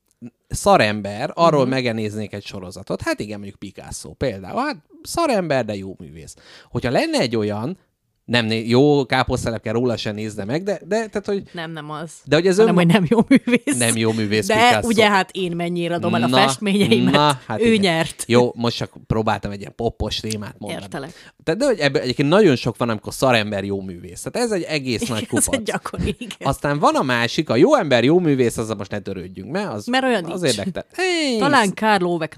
szarember, 0.48 1.32
arról 1.34 1.60
uh-huh. 1.60 1.74
megenéznék 1.74 2.34
egy 2.34 2.46
sorozatot. 2.46 3.02
Hát 3.02 3.20
igen, 3.20 3.40
mondjuk 3.40 3.60
Picasso 3.60 4.14
például. 4.14 4.60
Hát 4.60 4.84
szarember, 5.02 5.66
de 5.66 5.76
jó 5.76 5.96
művész. 6.00 6.36
Hogyha 6.70 6.92
lenne 6.92 7.20
egy 7.20 7.36
olyan, 7.36 7.78
nem, 8.26 8.52
jó 8.52 9.06
káposztelepke 9.06 9.64
kell 9.64 9.74
róla 9.74 9.98
se 9.98 10.12
nézze 10.12 10.46
meg, 10.46 10.64
de, 10.64 10.80
de 10.88 10.96
tehát, 10.96 11.26
hogy... 11.26 11.44
Nem, 11.52 11.72
nem 11.72 11.90
az. 11.90 12.12
De 12.26 12.36
hogy 12.36 12.48
ez 12.48 12.58
nem, 12.58 12.76
hogy 12.76 12.88
nem 12.88 13.06
jó 13.10 13.20
művész. 13.28 13.78
Nem 13.78 13.98
jó 13.98 14.12
művész 14.12 14.48
De 14.48 14.54
Picasso. 14.54 14.88
ugye 14.88 15.10
hát 15.10 15.30
én 15.32 15.56
mennyire 15.56 15.96
adom 15.96 16.16
el 16.16 16.24
a 16.24 16.28
festményeimet. 16.28 17.14
Na, 17.14 17.40
hát 17.48 17.62
ő 17.62 17.74
igen. 17.74 17.80
nyert. 17.80 18.24
Jó, 18.28 18.52
most 18.56 18.78
csak 18.78 18.92
próbáltam 19.08 19.52
egy 19.52 19.60
ilyen 19.60 19.76
poppos 19.76 20.20
témát 20.20 20.56
mondani. 20.60 20.82
Értelek. 20.82 21.34
De, 21.44 21.54
de 21.54 21.66
hogy 21.66 21.80
ebben 21.80 22.02
egyébként 22.02 22.30
nagyon 22.30 22.56
sok 22.56 22.78
van, 22.78 22.90
amikor 22.90 23.14
szarember 23.14 23.64
jó 23.64 23.82
művész. 23.82 24.22
Tehát 24.22 24.50
ez 24.50 24.56
egy 24.56 24.64
egész 24.64 25.08
nagy 25.08 25.28
kupac. 25.28 25.48
ez 25.48 25.54
egy 25.54 25.64
gyakori, 25.64 26.16
igen. 26.18 26.38
Aztán 26.48 26.80
van 26.80 26.96
a 26.96 27.02
másik, 27.02 27.50
a 27.50 27.56
jó 27.56 27.76
ember 27.76 28.04
jó 28.04 28.20
művész, 28.20 28.58
azzal 28.58 28.76
most 28.76 28.92
ne 28.92 29.00
törődjünk, 29.00 29.52
mert 29.52 29.74
az, 29.74 29.86
mert 29.86 30.04
olyan 30.04 30.26
az 30.26 30.44
érdektel. 30.44 30.86
Hey, 30.94 31.38
Talán 31.40 31.74
Karl 31.74 32.06
Ove 32.06 32.30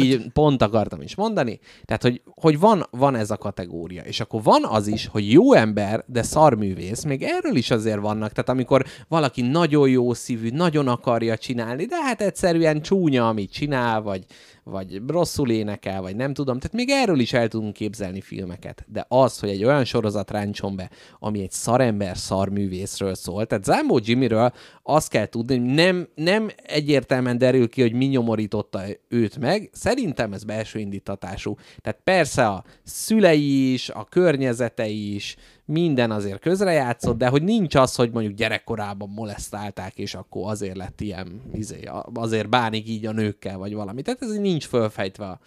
Így 0.00 0.32
pont 0.32 0.62
akartam 0.62 1.02
is 1.02 1.14
mondani. 1.14 1.60
Tehát, 1.84 2.02
hogy, 2.02 2.20
hogy 2.24 2.58
van, 2.58 2.86
van 2.90 3.16
ez 3.16 3.30
a 3.30 3.36
kategória. 3.36 4.02
És 4.02 4.20
akkor 4.20 4.42
van 4.42 4.64
az 4.64 4.86
is, 4.86 5.06
hogy 5.06 5.19
jó 5.20 5.52
ember 5.52 6.04
de 6.06 6.22
szarművész, 6.22 7.02
még 7.02 7.22
erről 7.22 7.56
is 7.56 7.70
azért 7.70 8.00
vannak, 8.00 8.32
tehát 8.32 8.48
amikor 8.48 8.84
valaki 9.08 9.42
nagyon 9.42 9.88
jó 9.88 10.14
szívű, 10.14 10.50
nagyon 10.50 10.88
akarja 10.88 11.36
csinálni, 11.36 11.84
de 11.84 12.02
hát 12.02 12.20
egyszerűen 12.20 12.82
csúnya, 12.82 13.28
amit 13.28 13.52
csinál, 13.52 14.02
vagy, 14.02 14.24
vagy 14.70 15.02
rosszul 15.06 15.50
énekel, 15.50 16.00
vagy 16.00 16.16
nem 16.16 16.34
tudom. 16.34 16.58
Tehát 16.58 16.76
még 16.76 16.90
erről 16.90 17.18
is 17.18 17.32
el 17.32 17.48
tudunk 17.48 17.72
képzelni 17.72 18.20
filmeket. 18.20 18.84
De 18.86 19.04
az, 19.08 19.38
hogy 19.38 19.48
egy 19.48 19.64
olyan 19.64 19.84
sorozat 19.84 20.30
ráncson 20.30 20.76
be, 20.76 20.90
ami 21.18 21.42
egy 21.42 21.50
szarember 21.50 22.16
szarművészről 22.16 23.14
szól, 23.14 23.46
tehát 23.46 23.64
Zambó 23.64 24.00
Jimmyről 24.02 24.52
azt 24.82 25.08
kell 25.08 25.26
tudni, 25.26 25.58
hogy 25.58 25.66
nem, 25.66 26.08
nem 26.14 26.50
egyértelműen 26.56 27.38
derül 27.38 27.68
ki, 27.68 27.80
hogy 27.80 27.92
mi 27.92 28.04
nyomorította 28.04 28.82
őt 29.08 29.38
meg. 29.38 29.70
Szerintem 29.72 30.32
ez 30.32 30.44
belső 30.44 30.78
indítatású. 30.78 31.54
Tehát 31.80 32.00
persze 32.04 32.46
a 32.46 32.64
szülei 32.84 33.72
is, 33.72 33.88
a 33.88 34.04
környezete 34.04 34.86
is, 34.86 35.36
minden 35.70 36.10
azért 36.10 36.40
közrejátszott, 36.40 37.18
de 37.18 37.28
hogy 37.28 37.42
nincs 37.42 37.74
az, 37.74 37.94
hogy 37.94 38.10
mondjuk 38.10 38.34
gyerekkorában 38.34 39.08
molesztálták, 39.08 39.98
és 39.98 40.14
akkor 40.14 40.50
azért 40.50 40.76
lett 40.76 41.00
ilyen, 41.00 41.42
izé, 41.54 41.88
azért 42.14 42.48
bánik 42.48 42.88
így 42.88 43.06
a 43.06 43.12
nőkkel, 43.12 43.58
vagy 43.58 43.74
valami. 43.74 44.02
Tehát 44.02 44.22
ez 44.22 44.30
nincs 44.30 44.66
fölfejtve 44.66 45.26
a, 45.26 45.38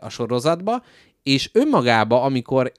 a 0.00 0.08
sorozatba, 0.08 0.82
és 1.22 1.50
önmagába, 1.52 2.22
amikor 2.22 2.72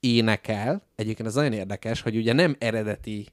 énekel, 0.00 0.82
egyébként 0.96 1.28
ez 1.28 1.34
nagyon 1.34 1.52
érdekes, 1.52 2.00
hogy 2.00 2.16
ugye 2.16 2.32
nem 2.32 2.56
eredeti 2.58 3.26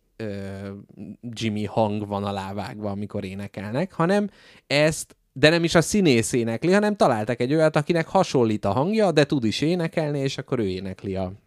Jimmy 1.22 1.66
hang 1.66 2.08
van 2.08 2.24
alávágva, 2.24 2.90
amikor 2.90 3.24
énekelnek, 3.24 3.94
hanem 3.94 4.30
ezt 4.68 5.16
de 5.40 5.50
nem 5.50 5.64
is 5.64 5.76
a 5.76 5.82
színész 5.82 6.34
énekli, 6.34 6.72
hanem 6.72 6.96
találtak 6.96 7.40
egy 7.40 7.54
olyat, 7.54 7.76
akinek 7.76 8.08
hasonlít 8.08 8.66
a 8.66 8.72
hangja, 8.72 9.12
de 9.12 9.26
tud 9.26 9.44
is 9.44 9.62
énekelni, 9.62 10.20
és 10.20 10.38
akkor 10.38 10.60
ő 10.60 10.68
énekli 10.68 11.16
a, 11.16 11.32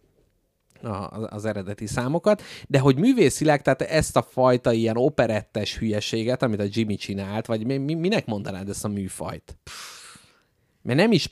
az 1.29 1.45
eredeti 1.45 1.87
számokat, 1.87 2.41
de 2.67 2.79
hogy 2.79 2.97
művészileg, 2.97 3.61
tehát 3.61 3.81
ezt 3.81 4.17
a 4.17 4.21
fajta 4.21 4.71
ilyen 4.71 4.97
operettes 4.97 5.77
hülyeséget, 5.77 6.43
amit 6.43 6.59
a 6.59 6.65
Jimmy 6.67 6.95
csinált, 6.95 7.45
vagy 7.45 7.65
mi, 7.65 7.93
minek 7.93 8.25
mondanád 8.25 8.69
ezt 8.69 8.85
a 8.85 8.87
műfajt? 8.87 9.57
Mert 10.81 10.99
nem 10.99 11.11
is... 11.11 11.29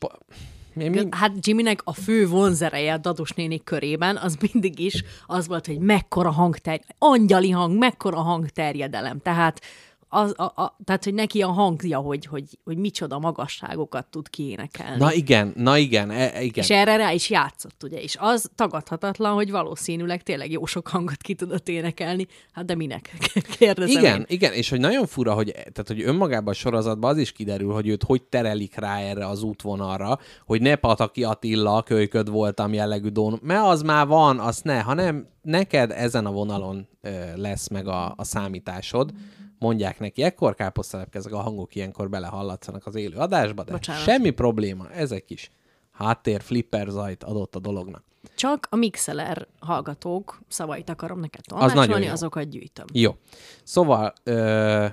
Mi, 0.74 0.88
mi... 0.88 1.08
Hát 1.10 1.32
Jimmynek 1.48 1.82
a 1.84 1.94
fő 1.94 2.28
vonzereje 2.28 2.94
a 2.94 2.98
Dados 2.98 3.32
néni 3.32 3.64
körében 3.64 4.18
az 4.18 4.38
mindig 4.52 4.80
is 4.80 5.04
az 5.26 5.48
volt, 5.48 5.66
hogy 5.66 5.80
mekkora 5.80 6.32
hangterj, 6.32 6.82
angyali 6.98 7.50
hang, 7.50 7.78
mekkora 7.78 8.22
hangterjedelem. 8.22 9.20
Tehát 9.20 9.62
az, 10.10 10.34
a, 10.38 10.44
a, 10.44 10.78
tehát, 10.84 11.04
hogy 11.04 11.14
neki 11.14 11.42
a 11.42 11.48
hangja, 11.48 12.00
hogy, 12.00 12.26
hogy, 12.26 12.60
hogy 12.64 12.78
micsoda 12.78 13.20
magasságokat 13.20 14.06
tud 14.06 14.30
kiénekelni. 14.30 14.98
Na 14.98 15.14
igen, 15.14 15.54
na 15.56 15.78
igen, 15.78 16.10
e, 16.10 16.32
e 16.34 16.42
igen. 16.42 16.64
És 16.64 16.70
erre 16.70 16.96
rá 16.96 17.12
is 17.12 17.30
játszott, 17.30 17.84
ugye, 17.84 18.02
és 18.02 18.16
az 18.20 18.50
tagadhatatlan, 18.56 19.34
hogy 19.34 19.52
valószínűleg 19.52 20.24
tényleg 20.24 20.52
jó 20.52 20.66
sok 20.66 20.88
hangot 20.88 21.22
ki 21.22 21.34
tudott 21.34 21.70
énekelni, 21.70 22.28
hát 22.52 22.66
de 22.66 22.76
minek? 22.76 23.14
Kérdezem 23.60 24.04
Igen, 24.04 24.20
én. 24.20 24.26
igen, 24.28 24.54
és 24.54 24.70
hogy 24.70 24.80
nagyon 24.80 25.06
fura, 25.06 25.34
hogy, 25.34 25.52
tehát, 25.52 25.88
hogy 25.88 26.02
önmagában 26.02 26.54
a 26.54 26.58
sorozatban 26.58 27.10
az 27.10 27.18
is 27.18 27.32
kiderül, 27.32 27.74
hogy 27.74 27.88
őt 27.88 28.04
hogy 28.04 28.24
terelik 28.24 28.76
rá 28.76 29.00
erre 29.00 29.28
az 29.28 29.44
útvonalra, 29.44 30.20
hogy 30.46 30.62
ne 30.62 30.76
Pataki 30.76 31.24
Attila 31.24 31.84
kölyköd 31.84 32.30
voltam 32.30 32.74
jellegű 32.74 33.08
dón, 33.08 33.40
mert 33.42 33.66
az 33.66 33.82
már 33.82 34.08
van, 34.08 34.40
azt 34.40 34.64
ne, 34.64 34.80
hanem 34.80 35.28
neked 35.42 35.92
ezen 35.92 36.26
a 36.26 36.32
vonalon 36.32 36.88
ö, 37.02 37.10
lesz 37.36 37.68
meg 37.68 37.88
a, 37.88 38.14
a 38.16 38.24
számításod, 38.24 39.12
mondják 39.60 40.00
neki, 40.00 40.24
ekkor 40.24 40.56
káposztelepke, 40.56 41.18
ezek 41.18 41.34
a 41.34 41.40
hangok 41.40 41.76
ilyenkor 41.76 42.10
belehallatszanak 42.10 42.86
az 42.86 42.96
élő 42.96 43.18
adásba, 43.18 43.64
de 43.64 43.72
Bocsánat. 43.72 44.02
semmi 44.02 44.30
probléma, 44.30 44.90
ezek 44.92 45.30
is 45.30 45.52
háttér 45.92 46.42
flipper 46.42 46.88
zajt 46.88 47.24
adott 47.24 47.56
a 47.56 47.60
dolognak. 47.60 48.04
Csak 48.36 48.68
a 48.70 48.76
Mixeler 48.76 49.48
hallgatók 49.60 50.40
szavait 50.48 50.90
akarom 50.90 51.20
neked 51.20 51.46
tolmácsolni, 51.46 52.06
az 52.06 52.12
azokat 52.12 52.50
gyűjtöm. 52.50 52.86
Jó. 52.94 53.16
Szóval 53.64 54.14
ö, 54.24 54.86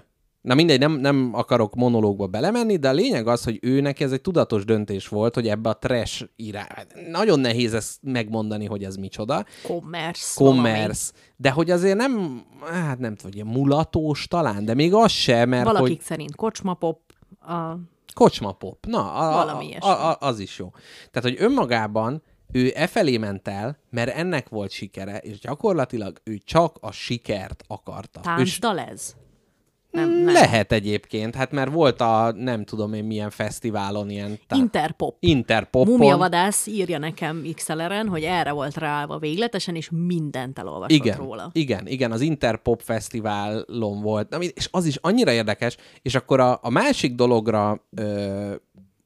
Na 0.46 0.54
mindegy, 0.54 0.78
nem, 0.78 0.92
nem 0.92 1.30
akarok 1.32 1.74
monológba 1.74 2.26
belemenni, 2.26 2.76
de 2.76 2.88
a 2.88 2.92
lényeg 2.92 3.26
az, 3.26 3.44
hogy 3.44 3.58
őnek 3.62 4.00
ez 4.00 4.12
egy 4.12 4.20
tudatos 4.20 4.64
döntés 4.64 5.08
volt, 5.08 5.34
hogy 5.34 5.48
ebbe 5.48 5.68
a 5.68 5.78
trash 5.78 6.24
irány... 6.36 6.66
Nagyon 7.10 7.40
nehéz 7.40 7.74
ezt 7.74 7.98
megmondani, 8.02 8.66
hogy 8.66 8.84
ez 8.84 8.96
micsoda. 8.96 9.44
Commerce. 9.62 10.44
Commerce. 10.44 11.12
De 11.36 11.50
hogy 11.50 11.70
azért 11.70 11.96
nem, 11.96 12.42
hát 12.70 12.98
nem 12.98 13.14
tudom, 13.14 13.48
mulatós 13.48 14.26
talán, 14.26 14.64
de 14.64 14.74
még 14.74 14.94
az 14.94 15.10
sem, 15.10 15.48
mert 15.48 15.64
Valakik 15.64 15.96
hogy... 15.96 16.00
szerint 16.00 16.36
kocsmapop, 16.36 17.00
a... 17.40 17.78
Kocsmapop, 18.14 18.86
na, 18.86 19.12
a, 19.12 19.32
Valami 19.32 19.76
a, 19.76 19.86
a, 19.86 20.10
a, 20.10 20.16
az 20.20 20.38
is 20.38 20.58
jó. 20.58 20.70
Tehát, 21.10 21.28
hogy 21.28 21.46
önmagában 21.46 22.22
ő 22.52 22.72
e 22.74 22.86
felé 22.86 23.16
ment 23.16 23.48
el, 23.48 23.78
mert 23.90 24.16
ennek 24.16 24.48
volt 24.48 24.70
sikere, 24.70 25.18
és 25.18 25.38
gyakorlatilag 25.38 26.20
ő 26.24 26.38
csak 26.44 26.76
a 26.80 26.92
sikert 26.92 27.64
akarta. 27.66 28.20
Táncdal 28.20 28.78
ez? 28.78 29.14
Nem, 29.96 30.10
nem. 30.10 30.34
Lehet 30.34 30.72
egyébként, 30.72 31.34
hát 31.34 31.52
mert 31.52 31.70
volt 31.70 32.00
a 32.00 32.32
nem 32.36 32.64
tudom 32.64 32.92
én 32.92 33.04
milyen 33.04 33.30
fesztiválon 33.30 34.10
ilyen... 34.10 34.38
Tá- 34.46 34.58
Interpop. 34.58 35.16
Interpopon. 35.20 35.92
Mumiavadász 35.92 36.66
írja 36.66 36.98
nekem 36.98 37.44
XLR-en, 37.54 38.08
hogy 38.08 38.22
erre 38.22 38.52
volt 38.52 38.76
ráállva 38.76 39.18
végletesen, 39.18 39.74
és 39.74 39.90
mindent 39.90 40.58
elolvasott 40.58 40.90
igen, 40.90 41.16
róla. 41.16 41.50
Igen, 41.52 41.86
igen, 41.86 42.12
az 42.12 42.20
Interpop 42.20 42.82
fesztiválon 42.82 44.00
volt, 44.02 44.36
és 44.54 44.68
az 44.70 44.86
is 44.86 44.96
annyira 44.96 45.32
érdekes, 45.32 45.76
és 46.02 46.14
akkor 46.14 46.40
a, 46.40 46.58
a 46.62 46.70
másik 46.70 47.14
dologra 47.14 47.86
ö, 47.96 48.54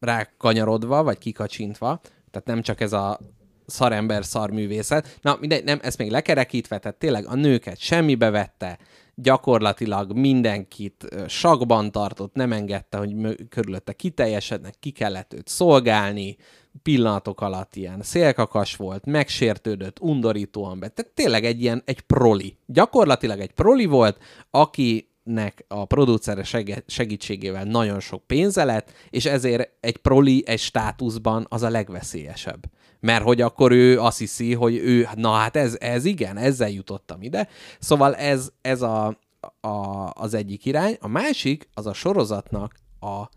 rákanyarodva, 0.01 1.03
vagy 1.03 1.19
kikacsintva, 1.19 2.01
tehát 2.31 2.47
nem 2.47 2.63
csak 2.63 2.81
ez 2.81 2.93
a 2.93 3.19
szarember 3.67 4.25
szarművészet, 4.25 5.19
na 5.23 5.37
mindegy, 5.41 5.65
nem, 5.65 5.79
ezt 5.83 5.99
még 5.99 6.11
lekerekítve, 6.11 6.79
tehát 6.79 6.99
tényleg 6.99 7.27
a 7.27 7.35
nőket 7.35 7.79
semmibe 7.79 8.31
vette, 8.31 8.79
gyakorlatilag 9.23 10.13
mindenkit 10.13 11.09
sakban 11.27 11.93
tartott, 11.93 12.35
nem 12.35 12.53
engedte, 12.53 12.99
hogy 12.99 13.15
körülötte 13.49 13.93
kiteljesednek, 13.93 14.75
ki 14.81 14.91
kellett 14.91 15.35
őt 15.35 15.49
szolgálni, 15.49 16.37
pillanatok 16.83 17.41
alatt 17.41 17.77
ilyen 17.77 18.03
szélkakas 18.03 18.77
volt, 18.77 19.07
megsértődött, 19.07 20.01
undorítóan 20.01 20.79
be. 20.79 20.89
Tehát 20.89 21.13
tényleg 21.15 21.45
egy 21.45 21.63
ilyen, 21.63 21.83
egy 21.85 22.01
proli. 22.01 22.57
Gyakorlatilag 22.67 23.41
egy 23.41 23.53
proli 23.53 23.87
volt, 23.87 24.19
aki 24.51 25.11
Jimmy-nek 25.31 25.65
a 25.69 25.85
producere 25.85 26.45
segítségével 26.87 27.65
nagyon 27.65 28.01
sok 28.01 28.27
pénze 28.27 28.65
lett, 28.65 28.93
és 29.11 29.25
ezért 29.27 29.71
egy 29.81 29.97
proli 29.97 30.43
egy 30.47 30.59
státuszban 30.59 31.47
az 31.49 31.63
a 31.63 31.71
legveszélyesebb. 31.71 32.63
Mert 33.01 33.25
hogy 33.25 33.41
akkor 33.41 33.73
ő 33.73 34.01
azt 34.01 34.19
hiszi, 34.19 34.55
hogy 34.55 34.77
ő, 34.77 35.09
na 35.15 35.33
hát 35.33 35.57
ez, 35.57 35.77
ez 35.81 36.05
igen, 36.05 36.37
ezzel 36.37 36.71
jutottam 36.71 37.23
ide. 37.23 37.49
Szóval 37.79 38.15
ez, 38.15 38.51
ez 38.61 38.83
a, 38.83 39.19
a, 39.61 40.11
az 40.15 40.35
egyik 40.35 40.65
irány. 40.65 40.97
A 41.01 41.09
másik, 41.09 41.69
az 41.75 41.87
a 41.87 41.93
sorozatnak 41.93 42.75
a 43.01 43.29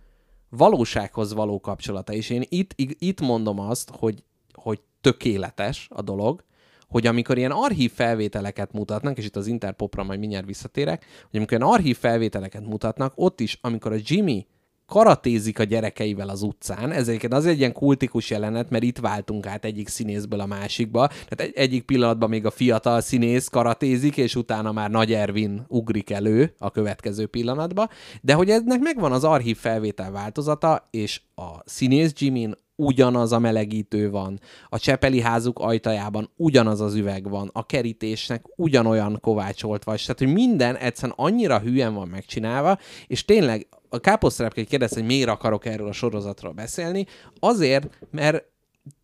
valósághoz 0.49 1.33
való 1.33 1.59
kapcsolata. 1.59 2.13
És 2.13 2.29
én 2.29 2.43
itt, 2.49 2.73
itt 2.77 3.21
mondom 3.21 3.59
azt, 3.59 3.91
hogy, 3.99 4.23
hogy 4.53 4.81
tökéletes 5.01 5.87
a 5.91 6.01
dolog, 6.01 6.43
hogy 6.87 7.07
amikor 7.07 7.37
ilyen 7.37 7.51
archív 7.51 7.91
felvételeket 7.91 8.71
mutatnak, 8.71 9.17
és 9.17 9.25
itt 9.25 9.35
az 9.35 9.47
Interpopra 9.47 10.03
majd 10.03 10.19
mindjárt 10.19 10.45
visszatérek, 10.45 11.05
hogy 11.29 11.37
amikor 11.37 11.57
ilyen 11.57 11.71
archív 11.71 11.97
felvételeket 11.97 12.65
mutatnak, 12.65 13.13
ott 13.15 13.39
is, 13.39 13.57
amikor 13.61 13.91
a 13.91 13.97
Jimmy 13.99 14.47
karatézik 14.93 15.59
a 15.59 15.63
gyerekeivel 15.63 16.29
az 16.29 16.41
utcán. 16.41 16.91
Ez 16.91 17.07
egyébként 17.07 17.33
az 17.33 17.45
egy 17.45 17.57
ilyen 17.57 17.71
kultikus 17.71 18.29
jelenet, 18.29 18.69
mert 18.69 18.83
itt 18.83 18.97
váltunk 18.97 19.45
át 19.45 19.65
egyik 19.65 19.87
színészből 19.87 20.39
a 20.39 20.45
másikba. 20.45 21.07
Tehát 21.07 21.39
egy, 21.39 21.51
egyik 21.55 21.83
pillanatban 21.83 22.29
még 22.29 22.45
a 22.45 22.51
fiatal 22.51 23.01
színész 23.01 23.47
karatézik, 23.47 24.17
és 24.17 24.35
utána 24.35 24.71
már 24.71 24.89
Nagy 24.89 25.13
Ervin 25.13 25.65
ugrik 25.67 26.09
elő 26.09 26.53
a 26.57 26.71
következő 26.71 27.25
pillanatba. 27.25 27.89
De 28.21 28.33
hogy 28.33 28.49
ennek 28.49 28.79
megvan 28.79 29.11
az 29.11 29.23
archív 29.23 29.57
felvétel 29.57 30.11
változata, 30.11 30.87
és 30.91 31.21
a 31.35 31.49
színész 31.65 32.13
Jimin 32.17 32.55
ugyanaz 32.75 33.31
a 33.31 33.39
melegítő 33.39 34.09
van, 34.09 34.39
a 34.69 34.79
Csepeli 34.79 35.21
házuk 35.21 35.59
ajtajában 35.59 36.29
ugyanaz 36.35 36.81
az 36.81 36.95
üveg 36.95 37.29
van, 37.29 37.49
a 37.53 37.65
kerítésnek 37.65 38.45
ugyanolyan 38.55 39.17
kovácsolt 39.21 39.83
vagy, 39.83 40.01
tehát 40.01 40.19
hogy 40.19 40.33
minden 40.33 40.75
egyszerűen 40.75 41.17
annyira 41.17 41.59
hülyen 41.59 41.93
van 41.93 42.07
megcsinálva, 42.07 42.77
és 43.07 43.25
tényleg 43.25 43.67
a 43.93 43.99
káposztrepke 43.99 44.63
kérdez, 44.63 44.93
hogy 44.93 45.05
miért 45.05 45.29
akarok 45.29 45.65
erről 45.65 45.87
a 45.87 45.91
sorozatról 45.91 46.51
beszélni, 46.51 47.05
azért, 47.39 47.97
mert 48.11 48.43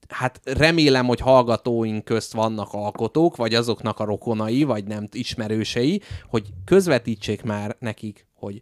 hát 0.07 0.39
remélem, 0.43 1.05
hogy 1.05 1.19
hallgatóink 1.19 2.03
közt 2.03 2.33
vannak 2.33 2.73
alkotók, 2.73 3.35
vagy 3.35 3.55
azoknak 3.55 3.99
a 3.99 4.05
rokonai, 4.05 4.63
vagy 4.63 4.83
nem 4.83 5.07
ismerősei, 5.11 6.01
hogy 6.29 6.49
közvetítsék 6.65 7.41
már 7.41 7.75
nekik, 7.79 8.27
hogy 8.33 8.61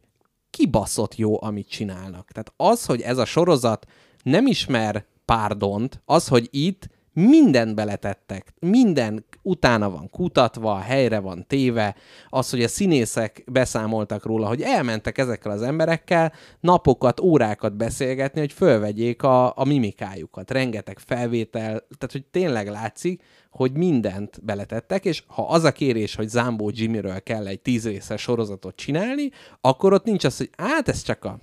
kibaszott 0.50 1.16
jó, 1.16 1.42
amit 1.44 1.70
csinálnak. 1.70 2.32
Tehát 2.32 2.54
az, 2.58 2.86
hogy 2.86 3.02
ez 3.02 3.18
a 3.18 3.26
sorozat 3.26 3.86
nem 4.24 4.48
ismer 4.48 5.06
párdont, 5.26 6.02
az, 6.06 6.28
hogy 6.28 6.48
itt 6.52 6.88
mindent 7.18 7.76
beletettek, 7.76 8.54
minden 8.60 9.26
utána 9.42 9.90
van 9.90 10.10
kutatva, 10.10 10.78
helyre 10.78 11.20
van 11.20 11.46
téve, 11.48 11.96
az, 12.30 12.50
hogy 12.50 12.64
a 12.64 12.68
színészek 12.68 13.44
beszámoltak 13.52 14.26
róla, 14.26 14.48
hogy 14.48 14.62
elmentek 14.62 15.18
ezekkel 15.18 15.52
az 15.52 15.62
emberekkel 15.62 16.34
napokat, 16.60 17.20
órákat 17.20 17.76
beszélgetni, 17.76 18.40
hogy 18.40 18.54
fölvegyék 18.54 19.24
a, 19.24 19.58
a 19.58 19.66
mimikájukat. 19.66 20.52
Rengeteg 20.52 21.00
felvétel, 21.00 21.88
tehát 21.98 22.12
hogy 22.12 22.26
tényleg 22.32 22.68
látszik, 22.68 23.24
hogy 23.50 23.72
mindent 23.72 24.44
beletettek, 24.44 25.06
és 25.06 25.24
ha 25.28 25.48
az 25.48 25.64
a 25.64 25.72
kérés, 25.72 26.16
hogy 26.16 26.30
Zambó 26.30 26.72
Jimmyről 26.74 27.24
kell 27.24 27.48
egy 27.48 27.60
tíz 27.60 27.88
részes 27.88 28.22
sorozatot 28.22 28.76
csinálni, 28.76 29.30
akkor 29.62 29.94
ott 29.94 30.06
nincs 30.06 30.24
az, 30.24 30.38
hogy 30.38 30.50
hát 30.58 30.88
ez 30.88 31.02
csak 31.02 31.26
a 31.26 31.40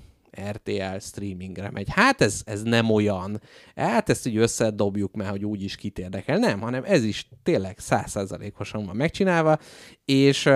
RTL 0.53 0.99
streamingre 1.01 1.70
megy. 1.70 1.88
Hát 1.90 2.20
ez, 2.20 2.42
ez 2.44 2.62
nem 2.62 2.90
olyan. 2.90 3.40
Hát 3.77 4.09
ezt 4.09 4.27
így 4.27 4.37
összedobjuk, 4.37 5.14
mert 5.14 5.31
hogy 5.31 5.44
úgyis 5.44 5.77
kit 5.77 5.99
érdekel. 5.99 6.38
Nem, 6.38 6.61
hanem 6.61 6.83
ez 6.87 7.05
is 7.05 7.29
tényleg 7.42 7.79
százszázalékosan 7.79 8.87
van 8.87 8.97
megcsinálva, 8.97 9.59
és 10.05 10.49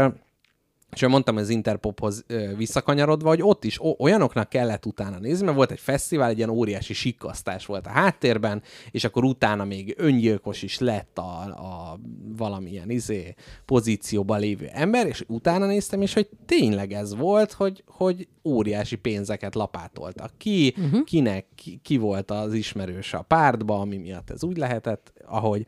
és 0.95 1.07
mondtam 1.07 1.37
az 1.37 1.49
Interpophoz 1.49 2.25
visszakanyarodva, 2.57 3.29
hogy 3.29 3.43
ott 3.43 3.65
is 3.65 3.79
olyanoknak 3.99 4.49
kellett 4.49 4.87
utána 4.87 5.19
nézni, 5.19 5.45
mert 5.45 5.57
volt 5.57 5.71
egy 5.71 5.81
fesztivál, 5.81 6.29
egy 6.29 6.37
ilyen 6.37 6.49
óriási 6.51 6.93
sikkasztás 6.95 7.67
volt 7.67 7.87
a 7.87 7.91
háttérben, 7.91 8.63
és 8.91 9.05
akkor 9.05 9.25
utána 9.25 9.65
még 9.65 9.95
öngyilkos 9.99 10.63
is 10.63 10.79
lett 10.79 11.19
a, 11.19 11.41
a 11.41 11.99
valamilyen 12.37 12.91
izé 12.91 13.35
pozícióban 13.65 14.41
lévő 14.41 14.67
ember, 14.73 15.07
és 15.07 15.25
utána 15.27 15.67
néztem, 15.67 16.03
és 16.03 16.13
hogy 16.15 16.29
tényleg 16.47 16.93
ez 16.93 17.17
volt, 17.17 17.53
hogy, 17.53 17.85
hogy 17.87 18.29
óriási 18.45 18.97
pénzeket 18.97 19.55
lapátoltak 19.55 20.33
ki, 20.39 20.75
uh-huh. 20.79 21.05
kinek 21.05 21.47
ki, 21.55 21.81
ki 21.83 21.97
volt 21.97 22.31
az 22.31 22.53
ismerős 22.53 23.15
a 23.15 23.23
pártba, 23.23 23.81
ami 23.81 23.97
miatt 23.97 24.31
ez 24.31 24.45
úgy 24.45 24.57
lehetett, 24.57 25.13
ahogy 25.27 25.67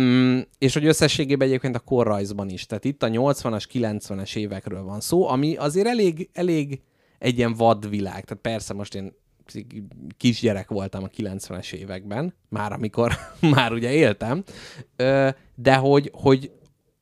Mm, 0.00 0.38
és 0.58 0.74
hogy 0.74 0.86
összességében 0.86 1.48
egyébként 1.48 1.76
a 1.76 1.80
korrajzban 1.80 2.48
is. 2.48 2.66
Tehát 2.66 2.84
itt 2.84 3.02
a 3.02 3.08
80-as, 3.08 3.64
90-es 3.72 4.36
évekről 4.36 4.82
van 4.82 5.00
szó, 5.00 5.28
ami 5.28 5.56
azért 5.56 5.86
elég, 5.86 6.28
elég 6.32 6.80
egy 7.18 7.38
ilyen 7.38 7.54
vadvilág. 7.54 8.24
Tehát 8.24 8.42
persze 8.42 8.74
most 8.74 8.94
én 8.94 9.12
kisgyerek 10.16 10.68
voltam 10.68 11.02
a 11.02 11.08
90-es 11.08 11.72
években, 11.72 12.34
már 12.48 12.72
amikor 12.72 13.12
már 13.56 13.72
ugye 13.72 13.92
éltem, 13.92 14.44
de 15.54 15.74
hogy, 15.74 16.10
hogy 16.12 16.50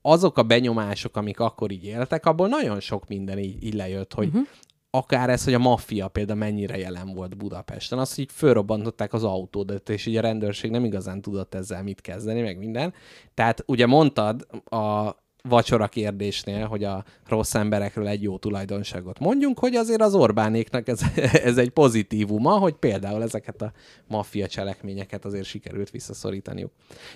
azok 0.02 0.38
a 0.38 0.42
benyomások, 0.42 1.16
amik 1.16 1.40
akkor 1.40 1.70
így 1.70 1.84
éltek, 1.84 2.26
abból 2.26 2.48
nagyon 2.48 2.80
sok 2.80 3.08
minden 3.08 3.38
így, 3.38 3.64
így 3.64 3.74
lejött, 3.74 4.14
hogy 4.14 4.26
uh-huh 4.26 4.46
akár 4.90 5.30
ez, 5.30 5.44
hogy 5.44 5.54
a 5.54 5.58
maffia 5.58 6.08
például 6.08 6.38
mennyire 6.38 6.78
jelen 6.78 7.14
volt 7.14 7.36
Budapesten, 7.36 7.98
azt, 7.98 8.18
így 8.18 8.32
fölrobbantották 8.32 9.12
az 9.12 9.24
autódat, 9.24 9.88
és 9.88 10.06
így 10.06 10.16
a 10.16 10.20
rendőrség 10.20 10.70
nem 10.70 10.84
igazán 10.84 11.20
tudott 11.20 11.54
ezzel 11.54 11.82
mit 11.82 12.00
kezdeni, 12.00 12.40
meg 12.40 12.58
minden. 12.58 12.94
Tehát 13.34 13.62
ugye 13.66 13.86
mondtad 13.86 14.46
a 14.64 15.14
vacsora 15.48 15.88
kérdésnél, 15.88 16.66
hogy 16.66 16.84
a 16.84 17.04
rossz 17.28 17.54
emberekről 17.54 18.06
egy 18.08 18.22
jó 18.22 18.38
tulajdonságot 18.38 19.18
mondjunk, 19.18 19.58
hogy 19.58 19.74
azért 19.74 20.00
az 20.00 20.14
Orbánéknak 20.14 20.88
ez, 20.88 21.00
ez 21.50 21.58
egy 21.58 21.70
pozitívuma, 21.70 22.50
hogy 22.50 22.74
például 22.74 23.22
ezeket 23.22 23.62
a 23.62 23.72
maffia 24.06 24.46
cselekményeket 24.46 25.24
azért 25.24 25.44
sikerült 25.44 25.90
visszaszorítaniuk. 25.90 26.72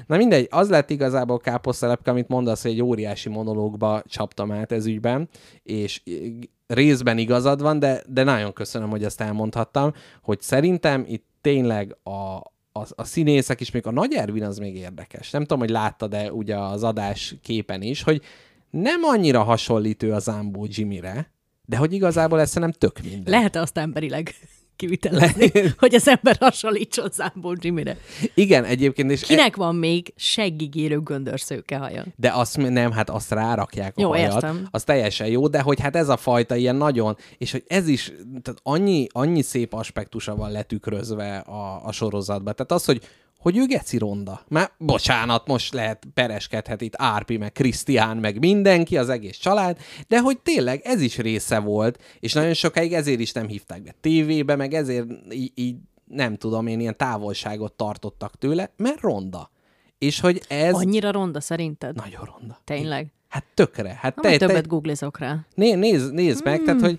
Na 0.07 0.17
mindegy, 0.17 0.47
az 0.51 0.69
lett 0.69 0.91
igazából 0.91 1.39
káposztelepke, 1.39 2.11
amit 2.11 2.29
mondasz, 2.29 2.63
hogy 2.63 2.71
egy 2.71 2.83
óriási 2.83 3.29
monológba 3.29 4.03
csaptam 4.07 4.53
át 4.53 4.73
ez 4.73 4.87
ügyben, 4.87 5.29
és 5.63 6.03
részben 6.67 7.19
igazad 7.19 7.63
van, 7.63 7.79
de, 7.79 8.03
de 8.09 8.23
nagyon 8.23 8.53
köszönöm, 8.53 8.91
hogy 8.91 9.05
ezt 9.05 9.21
elmondhattam, 9.21 9.93
hogy 10.23 10.41
szerintem 10.41 11.05
itt 11.09 11.27
tényleg 11.41 11.97
a, 12.03 12.41
a, 12.81 12.87
a 12.95 13.05
színészek 13.05 13.61
is, 13.61 13.71
még 13.71 13.87
a 13.87 13.91
Nagy 13.91 14.15
Ervin 14.15 14.45
az 14.45 14.59
még 14.59 14.77
érdekes. 14.77 15.31
Nem 15.31 15.43
tudom, 15.43 15.59
hogy 15.59 15.71
láttad-e 15.71 16.33
ugye 16.33 16.57
az 16.57 16.83
adás 16.83 17.35
képen 17.43 17.83
is, 17.83 18.03
hogy 18.03 18.23
nem 18.71 19.03
annyira 19.05 19.43
hasonlítő 19.43 20.13
az 20.13 20.23
Zambó 20.23 20.67
Jimmyre, 20.69 21.31
de 21.65 21.77
hogy 21.77 21.93
igazából 21.93 22.41
ez 22.41 22.55
nem 22.55 22.73
tök 22.73 23.01
minden. 23.03 23.33
Lehet 23.33 23.57
azt 23.57 23.79
emberileg 23.79 24.35
kivitelezni, 24.81 25.51
hogy 25.79 25.95
az 25.95 26.09
ember 26.09 26.37
hasonlítson 26.41 27.09
Zámbó 27.13 27.55
Jimmyre. 27.59 27.97
Igen, 28.35 28.65
egyébként. 28.65 29.11
És 29.11 29.23
Kinek 29.23 29.55
e... 29.55 29.57
van 29.57 29.75
még 29.75 30.13
seggigérő 30.17 31.01
göndörszőke 31.01 31.77
haja? 31.77 32.05
De 32.17 32.31
azt 32.33 32.57
nem, 32.57 32.93
hát 32.93 33.11
azt 33.11 33.31
rárakják 33.31 33.93
a 33.97 34.01
jó, 34.01 34.09
hajat. 34.09 34.35
Értem. 34.35 34.69
Az 34.71 34.85
teljesen 34.85 35.27
jó, 35.27 35.49
de 35.49 35.61
hogy 35.61 35.81
hát 35.81 35.97
ez 35.97 36.09
a 36.09 36.17
fajta 36.17 36.57
ilyen 36.57 36.77
nagyon, 36.77 37.17
és 37.39 37.53
hogy 37.53 37.65
ez 37.67 37.89
is, 37.89 38.13
tehát 38.43 38.61
annyi, 38.63 39.07
annyi 39.13 39.43
szép 39.43 39.73
aspektusa 39.73 40.37
van 40.37 40.51
letükrözve 40.51 41.37
a, 41.37 41.87
a 41.87 41.93
sorozatban. 41.93 42.55
Tehát 42.55 42.73
az, 42.73 42.85
hogy 42.85 43.01
hogy 43.41 43.57
ő 43.57 43.67
geci 43.67 43.99
ronda. 43.99 44.41
Már 44.49 44.71
bocsánat, 44.79 45.47
most 45.47 45.73
lehet 45.73 46.07
pereskedhet 46.15 46.81
itt 46.81 46.95
Árpi, 46.97 47.37
meg 47.37 47.53
Krisztián, 47.53 48.17
meg 48.17 48.39
mindenki, 48.39 48.97
az 48.97 49.09
egész 49.09 49.37
család, 49.37 49.79
de 50.09 50.21
hogy 50.21 50.39
tényleg 50.39 50.81
ez 50.85 51.01
is 51.01 51.19
része 51.19 51.59
volt, 51.59 52.03
és 52.21 52.33
nagyon 52.33 52.55
sokáig 52.55 52.93
ezért 52.93 53.21
is 53.21 53.33
nem 53.33 53.47
hívták 53.47 53.83
be 53.83 53.95
tévébe, 54.01 54.57
meg 54.57 54.75
ezért 54.75 55.07
így, 55.33 55.53
így 55.55 55.77
nem 56.05 56.37
tudom 56.37 56.67
én, 56.67 56.81
ilyen 56.81 56.97
távolságot 56.97 57.73
tartottak 57.73 58.39
tőle, 58.39 58.73
mert 58.77 59.01
ronda. 59.01 59.51
És 59.99 60.21
hogy 60.21 60.43
ez... 60.49 60.75
Annyira 60.75 61.11
ronda 61.11 61.41
szerinted? 61.41 61.97
Nagyon 61.97 62.25
ronda. 62.25 62.61
Tényleg? 62.65 63.13
Hát 63.29 63.45
tökre. 63.55 63.99
Hát 64.01 64.15
te, 64.15 64.37
többet 64.37 64.63
te... 64.63 64.69
googlizok 64.69 65.19
rá. 65.19 65.39
Né, 65.55 65.75
nézd, 65.75 66.13
nézd 66.13 66.43
hmm. 66.43 66.51
meg, 66.51 66.63
tehát 66.63 66.81
hogy 66.81 66.99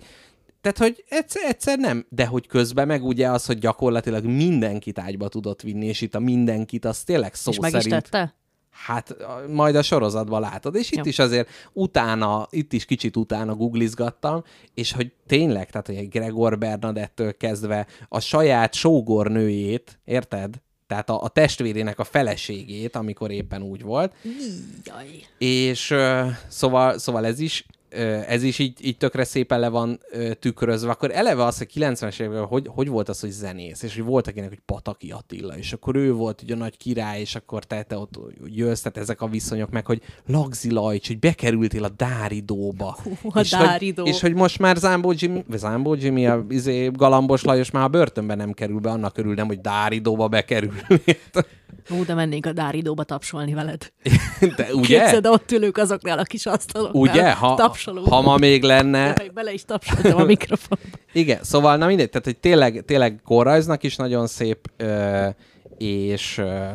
tehát, 0.62 0.78
hogy 0.78 1.04
egyszer, 1.10 1.43
egyszer 1.43 1.78
nem, 1.78 2.06
de 2.10 2.26
hogy 2.26 2.47
közben 2.47 2.88
meg 2.88 3.04
ugye 3.04 3.30
az, 3.30 3.45
hogy 3.45 3.58
gyakorlatilag 3.58 4.26
mindenkit 4.26 5.00
ágyba 5.00 5.28
tudott 5.28 5.62
vinni, 5.62 5.86
és 5.86 6.02
itt 6.02 6.15
a 6.15 6.19
mindenkit, 6.19 6.86
az 6.86 7.04
tényleg 7.04 7.34
szó 7.34 7.52
és 7.52 7.60
meg 7.60 7.71
szerint... 7.71 7.93
is 7.93 8.10
tette? 8.10 8.36
Hát 8.71 9.15
majd 9.47 9.76
a 9.76 9.82
sorozatban 9.82 10.41
látod, 10.41 10.76
és 10.76 10.91
itt 10.91 10.97
Jó. 10.97 11.04
is 11.06 11.19
azért 11.19 11.50
utána, 11.74 12.47
itt 12.50 12.74
is 12.74 12.86
kicsit 12.86 13.17
utána 13.17 13.56
googlizgattam, 13.56 14.43
és 14.74 14.91
hogy 14.91 15.12
tényleg, 15.28 15.69
tehát 15.69 15.88
hogy 15.88 15.95
egy 15.95 16.10
Gregor 16.10 16.58
Bernadettől 16.58 17.38
kezdve 17.38 17.88
a 18.10 18.19
saját 18.19 18.74
sógornőjét, 18.74 20.00
érted? 20.06 20.62
Tehát 20.88 21.10
a, 21.10 21.24
a 21.24 21.28
testvérének 21.28 22.00
a 22.00 22.04
feleségét, 22.04 22.95
amikor 22.95 23.32
éppen 23.32 23.62
úgy 23.62 23.82
volt. 23.82 24.13
Jaj. 24.84 25.26
És 25.38 25.95
szóval, 26.47 26.97
szóval 26.97 27.26
ez 27.26 27.39
is 27.39 27.65
ez 28.27 28.43
is 28.43 28.60
így, 28.60 28.86
így 28.86 28.97
tökre 28.97 29.23
szépen 29.23 29.60
le 29.60 29.69
van 29.69 29.99
tükrözve, 30.39 30.91
akkor 30.91 31.12
eleve 31.13 31.43
az, 31.43 31.58
hogy 31.58 31.71
90-es 31.75 32.19
években 32.19 32.45
hogy, 32.45 32.67
hogy 32.67 32.88
volt 32.88 33.10
az, 33.10 33.19
hogy 33.19 33.30
zenész, 33.30 33.84
és 33.84 33.95
hogy 33.95 34.04
volt 34.04 34.27
akinek, 34.27 34.49
hogy 34.49 34.62
Pataki 34.65 35.12
Attila, 35.12 35.58
és 35.58 35.73
akkor 35.73 35.95
ő 35.95 36.13
volt 36.13 36.41
ugye 36.41 36.54
a 36.54 36.58
nagy 36.58 36.77
király, 36.77 37.19
és 37.19 37.36
akkor 37.36 37.63
te, 37.63 37.84
te 37.84 37.97
ott 37.97 38.19
jössz, 38.45 38.82
tehát 38.82 38.97
ezek 38.97 39.21
a 39.21 39.27
viszonyok, 39.27 39.69
meg 39.69 39.86
hogy 39.86 40.01
Lagzi 40.25 40.71
Lajcs, 40.71 41.08
hogy 41.08 41.19
bekerültél 41.19 41.84
a 41.84 41.89
Dáridóba. 41.89 42.97
Hú, 43.04 43.30
a 43.34 43.39
és, 43.39 43.49
Dáridó. 43.49 44.04
Hogy, 44.04 44.12
és 44.12 44.21
hogy 44.21 44.34
most 44.34 44.60
már 44.60 44.75
Zámbó 44.75 45.13
Jimmy, 45.15 45.43
vagy 45.47 45.60
Zámbó 45.60 45.95
Jimmy, 45.95 46.27
a 46.27 46.45
izé, 46.49 46.88
Galambos 46.88 47.43
Lajos 47.43 47.71
már 47.71 47.84
a 47.84 47.88
börtönbe 47.88 48.36
nem 48.36 48.51
kerül 48.51 48.80
be, 48.80 48.89
annak 48.89 49.17
örülnem, 49.17 49.47
hogy 49.47 49.62
Dáridóba 49.62 50.27
bekerül. 50.27 50.73
Ó, 51.89 52.04
de 52.04 52.13
mennénk 52.13 52.45
a 52.45 52.51
Dáridóba 52.51 53.04
tapsolni 53.04 53.54
veled. 53.54 53.91
De 54.58 54.73
ugye? 54.73 54.99
Képzeld, 54.99 55.27
ott 55.27 55.51
ülők 55.51 55.77
azoknál 55.77 56.19
a 56.19 56.23
kis 56.23 56.45
asztaloknál. 56.45 57.01
Ugye? 57.01 57.32
Ha, 57.32 57.56
tapsolunk. 57.84 58.13
ha 58.13 58.22
ma 58.22 58.38
még 58.38 58.63
lenne, 58.63 59.13
Jaj, 59.17 59.30
bele 59.34 59.54
is 59.54 59.65
tapsoltam 59.65 60.20
a 60.22 60.24
mikrofonba. 60.24 60.86
Igen, 61.13 61.44
szóval 61.44 61.78
na 61.78 61.88
mindegy, 61.88 62.10
tehát 62.10 62.26
hogy 62.26 62.38
tényleg, 62.38 62.84
tényleg 62.86 63.22
korrajznak 63.26 63.84
is 63.84 63.96
nagyon 63.96 64.28
szép, 64.28 64.72
ö, 64.78 65.28
és 65.78 66.38
ö, 66.38 66.65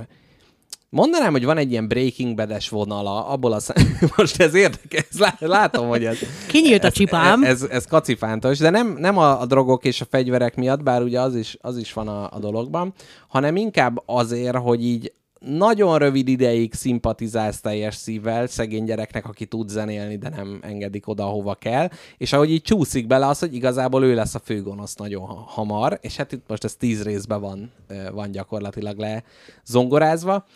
mondanám, 0.88 1.32
hogy 1.32 1.44
van 1.44 1.58
egy 1.58 1.70
ilyen 1.70 1.88
Breaking 1.88 2.34
Bad-es 2.34 2.68
vonala, 2.68 3.26
abból 3.26 3.52
a 3.52 3.60
szem... 3.60 3.76
most 4.16 4.40
ez 4.40 4.54
érdekes, 4.54 5.06
lá- 5.18 5.40
látom, 5.40 5.88
hogy 5.88 6.04
ez... 6.04 6.18
Kinyílt 6.46 6.84
a 6.84 6.90
csipám. 6.90 7.42
Ez, 7.42 7.62
ez, 7.62 7.68
ez 7.70 7.86
kacifántos, 7.86 8.58
de 8.58 8.70
nem, 8.70 8.96
nem 8.98 9.18
a, 9.18 9.40
a 9.40 9.46
drogok 9.46 9.84
és 9.84 10.00
a 10.00 10.06
fegyverek 10.10 10.56
miatt, 10.56 10.82
bár 10.82 11.02
ugye 11.02 11.20
az 11.20 11.34
is, 11.34 11.56
az 11.60 11.76
is 11.76 11.92
van 11.92 12.08
a, 12.08 12.28
a 12.32 12.38
dologban, 12.38 12.94
hanem 13.28 13.56
inkább 13.56 14.02
azért, 14.06 14.56
hogy 14.56 14.84
így 14.84 15.12
nagyon 15.38 15.98
rövid 15.98 16.28
ideig 16.28 16.74
szimpatizálsz 16.74 17.60
teljes 17.60 17.94
szívvel 17.94 18.46
szegény 18.46 18.84
gyereknek, 18.84 19.26
aki 19.26 19.46
tud 19.46 19.68
zenélni, 19.68 20.16
de 20.16 20.28
nem 20.28 20.58
engedik 20.62 21.08
oda, 21.08 21.24
hova 21.24 21.54
kell, 21.54 21.88
és 22.16 22.32
ahogy 22.32 22.50
így 22.50 22.62
csúszik 22.62 23.06
bele 23.06 23.26
az, 23.26 23.38
hogy 23.38 23.54
igazából 23.54 24.04
ő 24.04 24.14
lesz 24.14 24.34
a 24.34 24.38
főgonosz 24.38 24.94
nagyon 24.94 25.26
ha- 25.26 25.44
hamar, 25.46 25.98
és 26.02 26.16
hát 26.16 26.32
itt 26.32 26.48
most 26.48 26.64
ez 26.64 26.74
tíz 26.74 27.02
részben 27.02 27.40
van, 27.40 27.72
van 28.12 28.30
gyakorlatilag 28.30 28.98
le 28.98 29.22
zongorázva, 29.64 30.46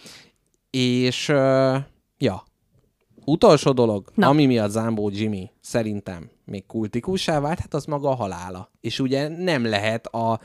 és 0.71 1.29
ja, 2.19 2.45
utolsó 3.25 3.73
dolog, 3.73 4.11
Na. 4.14 4.29
Ami 4.29 4.47
miatt 4.47 4.71
Zambó 4.71 5.11
Jimmy 5.11 5.51
szerintem 5.61 6.31
még 6.45 6.66
kultikussá 6.66 7.40
vált, 7.40 7.59
hát 7.59 7.75
az 7.75 7.85
maga 7.85 8.09
a 8.09 8.14
halála. 8.14 8.71
És 8.81 9.01
ugye 9.01 9.29
nem 9.29 9.66
lehet 9.66 10.07
a 10.07 10.40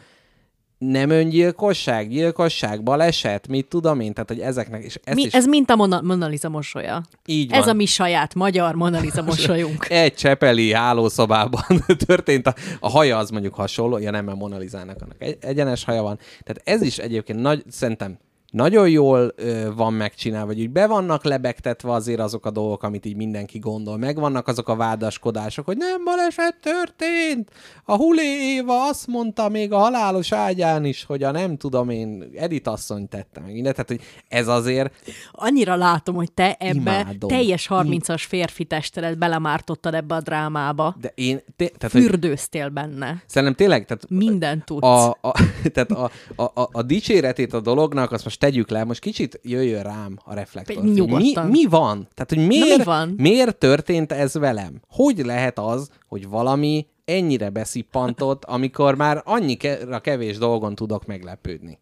nem 0.77 1.09
öngyilkosság, 1.09 2.09
gyilkosság, 2.09 2.83
baleset, 2.83 3.47
mit 3.47 3.67
tudom 3.67 3.99
én, 3.99 4.13
tehát 4.13 4.29
hogy 4.29 4.39
ezeknek, 4.39 4.83
és 4.83 4.99
ez 5.03 5.15
Mi, 5.15 5.21
is 5.21 5.33
ez 5.33 5.45
mint 5.45 5.69
a 5.69 5.75
Mona, 5.75 6.01
Mona 6.01 6.27
Lisa 6.27 6.49
mosolya. 6.49 7.01
így 7.25 7.51
Ez 7.51 7.59
van. 7.59 7.69
a 7.69 7.73
mi 7.73 7.85
saját 7.85 8.33
magyar 8.33 8.75
Mona 8.75 8.99
Lisa 8.99 9.21
mosolyunk. 9.21 9.89
Egy 10.05 10.13
csepeli 10.13 10.73
hálószobában 10.73 11.63
történt, 12.05 12.47
a, 12.47 12.53
a 12.79 12.89
haja 12.89 13.17
az 13.17 13.29
mondjuk 13.29 13.53
hasonló, 13.53 13.97
ja 13.97 14.11
nem, 14.11 14.25
mert 14.25 14.37
Mona 14.37 14.57
Lisának 14.57 15.01
annak 15.01 15.15
egy, 15.21 15.37
egyenes 15.41 15.83
haja 15.83 16.01
van. 16.01 16.19
Tehát 16.43 16.61
ez 16.63 16.81
is 16.81 16.97
egyébként 16.97 17.39
nagy, 17.39 17.63
szerintem 17.67 18.17
nagyon 18.55 18.89
jól 18.89 19.31
ö, 19.35 19.73
van 19.75 19.93
megcsinálva, 19.93 20.45
vagy 20.47 20.59
úgy 20.59 20.69
be 20.69 20.87
vannak 20.87 21.23
lebegtetve 21.23 21.91
azért 21.91 22.19
azok 22.19 22.45
a 22.45 22.49
dolgok, 22.51 22.83
amit 22.83 23.05
így 23.05 23.15
mindenki 23.15 23.59
gondol. 23.59 23.97
Megvannak 23.97 24.47
azok 24.47 24.69
a 24.69 24.75
vádaskodások, 24.75 25.65
hogy 25.65 25.77
nem 25.77 26.03
baleset 26.03 26.55
történt. 26.61 27.49
A 27.85 27.95
Hulé 27.95 28.53
Éva 28.55 28.87
azt 28.87 29.07
mondta 29.07 29.49
még 29.49 29.71
a 29.71 29.77
halálos 29.77 30.31
ágyán 30.31 30.85
is, 30.85 31.03
hogy 31.03 31.23
a 31.23 31.31
nem 31.31 31.57
tudom 31.57 31.89
én, 31.89 32.29
Edith 32.35 32.69
asszony 32.69 33.07
tette 33.09 33.39
meg 33.39 33.53
mindent. 33.53 33.75
Tehát, 33.75 33.89
hogy 33.89 34.01
ez 34.27 34.47
azért 34.47 34.93
Annyira 35.31 35.75
látom, 35.75 36.15
hogy 36.15 36.31
te 36.31 36.53
ebbe 36.59 36.73
Imádom. 36.99 37.29
teljes 37.29 37.67
30-as 37.69 38.23
férfi 38.27 38.65
testedet 38.65 39.17
belemártottad 39.17 39.93
ebbe 39.93 40.15
a 40.15 40.21
drámába. 40.21 40.95
de 41.01 41.11
én, 41.15 41.41
té- 41.55 41.77
tehát, 41.77 41.91
hogy 41.95 42.03
Fürdőztél 42.03 42.69
benne. 42.69 43.23
szerintem 43.25 43.55
tényleg, 43.55 43.85
tehát 43.85 44.09
Mindent 44.09 44.65
tudsz. 44.65 44.85
a, 44.85 45.09
a, 45.21 45.31
tehát 45.73 45.91
a, 45.91 46.09
a, 46.35 46.43
a, 46.43 46.69
a 46.71 46.81
dicséretét 46.81 47.53
a 47.53 47.59
dolognak, 47.59 48.11
azt 48.11 48.23
most 48.23 48.39
tegyük 48.45 48.69
le, 48.69 48.83
most 48.83 48.99
kicsit 48.99 49.39
jöjjön 49.43 49.83
rám 49.83 50.17
a 50.23 50.33
reflektor. 50.33 50.83
Mi, 50.83 51.33
mi 51.49 51.65
van? 51.65 52.07
Tehát, 52.13 52.29
hogy 52.29 52.47
miért, 52.47 52.77
mi 52.77 52.83
van? 52.83 53.13
miért 53.17 53.57
történt 53.57 54.11
ez 54.11 54.33
velem? 54.33 54.81
Hogy 54.87 55.17
lehet 55.17 55.59
az, 55.59 55.89
hogy 56.07 56.27
valami 56.27 56.85
ennyire 57.05 57.49
beszippantott, 57.49 58.45
amikor 58.45 58.95
már 58.95 59.21
annyira 59.25 59.99
kevés 59.99 60.37
dolgon 60.37 60.75
tudok 60.75 61.05
meglepődni? 61.05 61.79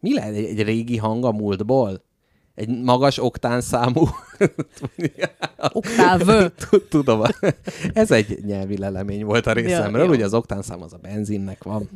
Mi 0.00 0.14
lehet 0.14 0.34
egy 0.34 0.62
régi 0.62 0.96
hang 0.96 1.24
a 1.24 1.32
múltból? 1.32 2.04
Egy 2.56 2.68
magas 2.68 3.18
oktánszámú... 3.18 4.08
Oktáv. 5.72 6.50
Tudom, 6.88 7.22
ez 7.92 8.10
egy 8.10 8.38
nyelvi 8.44 8.78
lelemény 8.78 9.24
volt 9.24 9.46
a 9.46 9.52
részemről, 9.52 10.04
jó. 10.04 10.10
ugye 10.10 10.24
az 10.24 10.34
oktánszám 10.34 10.82
az 10.82 10.92
a 10.92 10.96
benzinnek 10.96 11.62
van. 11.64 11.90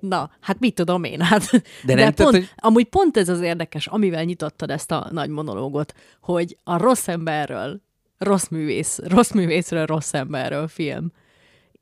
Na, 0.00 0.30
hát 0.40 0.58
mit 0.60 0.74
tudom 0.74 1.04
én, 1.04 1.20
hát. 1.20 1.50
De, 1.50 1.60
nem 1.84 1.94
De 1.94 1.94
tehát, 1.94 2.14
pont, 2.14 2.30
hogy- 2.30 2.48
amúgy 2.56 2.84
pont 2.84 3.16
ez 3.16 3.28
az 3.28 3.40
érdekes, 3.40 3.86
amivel 3.86 4.24
nyitottad 4.24 4.70
ezt 4.70 4.90
a 4.90 5.08
nagy 5.10 5.28
monológot, 5.28 5.94
hogy 6.20 6.58
a 6.64 6.76
rossz 6.76 7.08
emberről, 7.08 7.80
rossz 8.18 8.48
művész, 8.48 8.98
rossz 9.04 9.30
művészről, 9.30 9.86
rossz 9.86 10.12
emberről 10.14 10.68
film, 10.68 11.12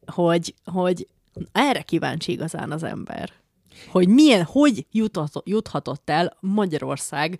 hogy, 0.07 0.55
hogy 0.65 1.09
erre 1.53 1.83
kíváncsi 1.83 2.33
igazán 2.33 2.71
az 2.71 2.83
ember. 2.83 3.33
Hogy 3.89 4.09
milyen, 4.09 4.43
hogy 4.43 4.87
juthatott, 4.91 5.49
juthatott 5.49 6.11
el 6.11 6.37
Magyarország 6.41 7.39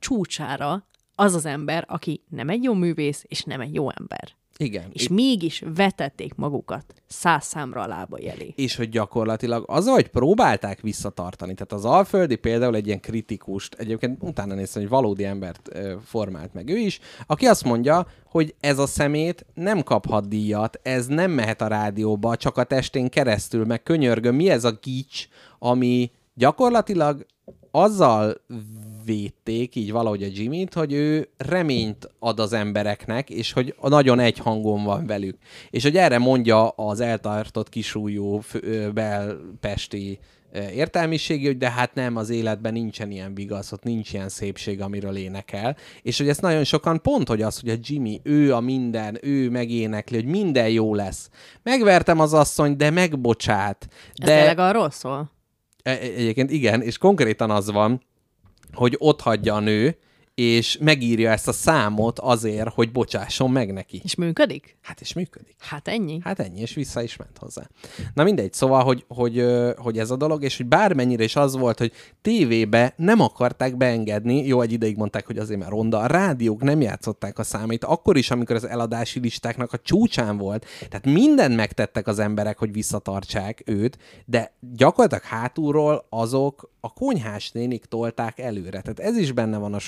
csúcsára 0.00 0.86
az 1.14 1.34
az 1.34 1.44
ember, 1.44 1.84
aki 1.88 2.24
nem 2.28 2.48
egy 2.48 2.62
jó 2.62 2.74
művész, 2.74 3.24
és 3.28 3.42
nem 3.42 3.60
egy 3.60 3.74
jó 3.74 3.90
ember. 3.90 4.38
Igen. 4.60 4.84
És 4.92 5.08
mégis 5.08 5.62
vetették 5.74 6.34
magukat 6.34 6.84
száz 7.06 7.44
számra 7.44 7.80
a 7.80 7.86
lábai 7.86 8.28
elé. 8.28 8.52
és 8.56 8.76
hogy 8.76 8.88
gyakorlatilag 8.88 9.64
az, 9.66 9.86
hogy 9.86 10.08
próbálták 10.08 10.80
visszatartani. 10.80 11.54
Tehát 11.54 11.72
az 11.72 11.84
Alföldi 11.84 12.36
például 12.36 12.74
egy 12.74 12.86
ilyen 12.86 13.00
kritikust, 13.00 13.74
egyébként 13.74 14.22
utána 14.22 14.54
néztem, 14.54 14.82
hogy 14.82 14.90
valódi 14.90 15.24
embert 15.24 15.68
ö, 15.72 15.94
formált 16.04 16.54
meg 16.54 16.68
ő 16.68 16.76
is, 16.76 17.00
aki 17.26 17.46
azt 17.46 17.64
mondja, 17.64 18.06
hogy 18.24 18.54
ez 18.60 18.78
a 18.78 18.86
szemét 18.86 19.46
nem 19.54 19.82
kaphat 19.82 20.28
díjat, 20.28 20.80
ez 20.82 21.06
nem 21.06 21.30
mehet 21.30 21.62
a 21.62 21.66
rádióba, 21.66 22.36
csak 22.36 22.56
a 22.56 22.64
testén 22.64 23.08
keresztül, 23.08 23.64
meg 23.64 23.82
könyörgöm, 23.82 24.34
mi 24.34 24.50
ez 24.50 24.64
a 24.64 24.78
gics, 24.82 25.28
ami 25.58 26.10
gyakorlatilag 26.34 27.26
azzal 27.70 28.40
védték 29.04 29.74
így 29.74 29.92
valahogy 29.92 30.22
a 30.22 30.28
Jimmy-t, 30.32 30.74
hogy 30.74 30.92
ő 30.92 31.28
reményt 31.36 32.10
ad 32.18 32.40
az 32.40 32.52
embereknek, 32.52 33.30
és 33.30 33.52
hogy 33.52 33.74
nagyon 33.80 34.18
egy 34.18 34.38
hangon 34.38 34.84
van 34.84 35.06
velük. 35.06 35.36
És 35.70 35.82
hogy 35.82 35.96
erre 35.96 36.18
mondja 36.18 36.68
az 36.68 37.00
eltartott 37.00 37.68
ö, 38.52 38.90
belpesti 38.90 40.18
értelmiségi, 40.52 41.46
hogy 41.46 41.58
de 41.58 41.70
hát 41.70 41.94
nem, 41.94 42.16
az 42.16 42.30
életben 42.30 42.72
nincsen 42.72 43.10
ilyen 43.10 43.34
vigasz, 43.34 43.72
ott 43.72 43.82
nincs 43.82 44.12
ilyen 44.12 44.28
szépség, 44.28 44.80
amiről 44.80 45.16
énekel. 45.16 45.76
És 46.02 46.18
hogy 46.18 46.28
ezt 46.28 46.40
nagyon 46.40 46.64
sokan 46.64 47.02
pont, 47.02 47.28
hogy 47.28 47.42
az, 47.42 47.60
hogy 47.60 47.70
a 47.70 47.76
Jimmy, 47.80 48.20
ő 48.22 48.54
a 48.54 48.60
minden, 48.60 49.18
ő 49.22 49.50
megénekli, 49.50 50.16
hogy 50.16 50.30
minden 50.30 50.68
jó 50.68 50.94
lesz. 50.94 51.30
Megvertem 51.62 52.20
az 52.20 52.34
asszonyt, 52.34 52.76
de 52.76 52.90
megbocsát. 52.90 53.88
Ez 54.14 54.26
De... 54.28 54.36
tényleg 54.36 54.58
arról 54.58 54.90
szól? 54.90 55.30
E- 55.82 55.98
Egyébként 55.98 56.50
igen, 56.50 56.82
és 56.82 56.98
konkrétan 56.98 57.50
az 57.50 57.70
van, 57.70 58.02
hogy 58.72 58.94
ott 58.98 59.20
hagyja 59.20 59.54
a 59.54 59.60
nő, 59.60 59.96
és 60.40 60.78
megírja 60.80 61.30
ezt 61.30 61.48
a 61.48 61.52
számot 61.52 62.18
azért, 62.18 62.68
hogy 62.68 62.92
bocsásson 62.92 63.50
meg 63.50 63.72
neki. 63.72 64.00
És 64.04 64.14
működik? 64.14 64.76
Hát 64.82 65.00
és 65.00 65.12
működik. 65.12 65.56
Hát 65.58 65.88
ennyi. 65.88 66.20
Hát 66.24 66.40
ennyi, 66.40 66.60
és 66.60 66.74
vissza 66.74 67.02
is 67.02 67.16
ment 67.16 67.38
hozzá. 67.38 67.62
Na 68.14 68.24
mindegy, 68.24 68.52
szóval, 68.52 68.84
hogy, 68.84 69.04
hogy, 69.08 69.44
hogy 69.76 69.98
ez 69.98 70.10
a 70.10 70.16
dolog, 70.16 70.42
és 70.42 70.56
hogy 70.56 70.66
bármennyire 70.66 71.24
is 71.24 71.36
az 71.36 71.56
volt, 71.56 71.78
hogy 71.78 71.92
tévébe 72.22 72.94
nem 72.96 73.20
akarták 73.20 73.76
beengedni, 73.76 74.46
jó, 74.46 74.60
egy 74.60 74.72
ideig 74.72 74.96
mondták, 74.96 75.26
hogy 75.26 75.38
azért 75.38 75.60
már 75.60 75.70
ronda, 75.70 75.98
a 75.98 76.06
rádiók 76.06 76.62
nem 76.62 76.80
játszották 76.80 77.38
a 77.38 77.42
számait, 77.42 77.84
akkor 77.84 78.16
is, 78.16 78.30
amikor 78.30 78.56
az 78.56 78.66
eladási 78.66 79.20
listáknak 79.20 79.72
a 79.72 79.78
csúcsán 79.78 80.36
volt, 80.36 80.66
tehát 80.88 81.06
mindent 81.06 81.56
megtettek 81.56 82.06
az 82.06 82.18
emberek, 82.18 82.58
hogy 82.58 82.72
visszatartsák 82.72 83.62
őt, 83.66 83.98
de 84.26 84.52
gyakorlatilag 84.60 85.24
hátulról 85.24 86.06
azok 86.08 86.70
a 86.80 86.92
konyhás 86.92 87.50
nénik 87.50 87.84
tolták 87.84 88.38
előre. 88.38 88.80
Tehát 88.80 89.00
ez 89.00 89.16
is 89.16 89.32
benne 89.32 89.58
van 89.58 89.74
a 89.74 89.78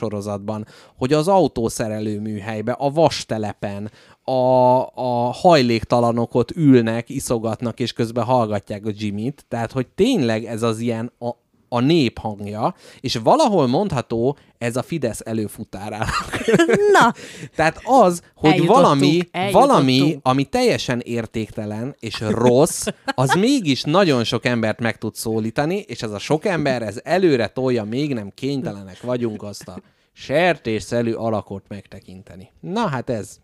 sorozatban, 0.42 0.66
hogy 0.96 1.12
az 1.12 1.28
autószerelő 1.28 2.20
műhelybe, 2.20 2.72
a 2.72 2.90
vastelepen, 2.90 3.90
a, 4.24 4.81
a 4.94 5.33
hajléktalanok 5.33 6.35
ott 6.35 6.50
ülnek, 6.50 7.09
iszogatnak, 7.09 7.81
és 7.81 7.92
közben 7.92 8.24
hallgatják 8.24 8.87
a 8.87 8.90
Jimmy-t. 8.94 9.44
Tehát, 9.48 9.72
hogy 9.72 9.87
tényleg 9.87 10.44
ez 10.44 10.62
az 10.62 10.78
ilyen 10.78 11.12
a, 11.18 11.31
a 11.68 11.81
nép 11.81 12.18
hangja, 12.18 12.74
és 13.00 13.14
valahol 13.14 13.66
mondható, 13.66 14.37
ez 14.59 14.76
a 14.76 14.83
Fidesz 14.83 15.20
előfutárának. 15.24 16.44
Na, 17.00 17.12
Tehát 17.57 17.81
az, 17.85 18.22
hogy 18.35 18.66
valami, 18.66 19.28
valami, 19.52 20.18
ami 20.22 20.45
teljesen 20.45 21.01
értéktelen 21.01 21.97
és 21.99 22.20
rossz, 22.20 22.86
az 23.05 23.34
mégis 23.34 23.82
nagyon 23.82 24.24
sok 24.24 24.45
embert 24.45 24.80
meg 24.80 24.99
tud 24.99 25.14
szólítani, 25.14 25.76
és 25.76 26.03
ez 26.03 26.11
a 26.11 26.18
sok 26.18 26.45
ember, 26.45 26.82
ez 26.82 27.01
előre 27.05 27.47
tolja, 27.47 27.84
még 27.84 28.14
nem 28.14 28.30
kénytelenek 28.34 29.01
vagyunk 29.01 29.43
azt 29.43 29.68
a 29.68 29.80
sertészelű 30.12 31.12
alakot 31.12 31.64
megtekinteni. 31.68 32.50
Na 32.60 32.88
hát 32.88 33.10
ez. 33.10 33.38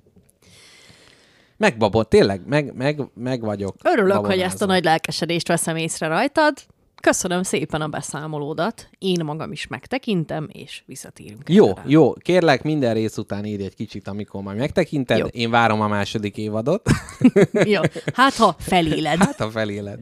Megbabott, 1.57 2.09
tényleg, 2.09 2.47
meg, 2.47 2.75
meg, 2.75 3.01
meg 3.15 3.41
vagyok. 3.41 3.77
Örülök, 3.83 4.13
hogy 4.13 4.23
babonázva. 4.23 4.45
ezt 4.45 4.63
a 4.63 4.67
nagy 4.67 4.85
lelkesedést 4.85 5.49
veszem 5.49 5.77
észre 5.77 6.07
rajtad. 6.07 6.55
Köszönöm 7.01 7.43
szépen 7.43 7.81
a 7.81 7.89
beszámolódat. 7.89 8.89
Én 8.99 9.25
magam 9.25 9.53
is 9.53 9.67
megtekintem, 9.67 10.49
és 10.53 10.83
visszatérünk. 10.87 11.49
Jó, 11.49 11.69
erre 11.69 11.83
jó. 11.87 12.13
Kérlek, 12.13 12.63
minden 12.63 12.95
rész 12.95 13.17
után 13.17 13.45
írj 13.45 13.65
egy 13.65 13.75
kicsit, 13.75 14.09
amikor 14.09 14.43
majd 14.43 14.59
megtekinted. 14.59 15.19
Jó. 15.19 15.27
Én 15.27 15.51
várom 15.51 15.81
a 15.81 15.89
második 15.89 16.37
évadot. 16.37 16.83
jó. 17.65 17.81
Hát, 18.15 18.35
ha 18.35 18.55
feléled. 18.59 19.17
hát, 19.19 19.37
ha 19.37 19.51
feléled. 19.51 20.01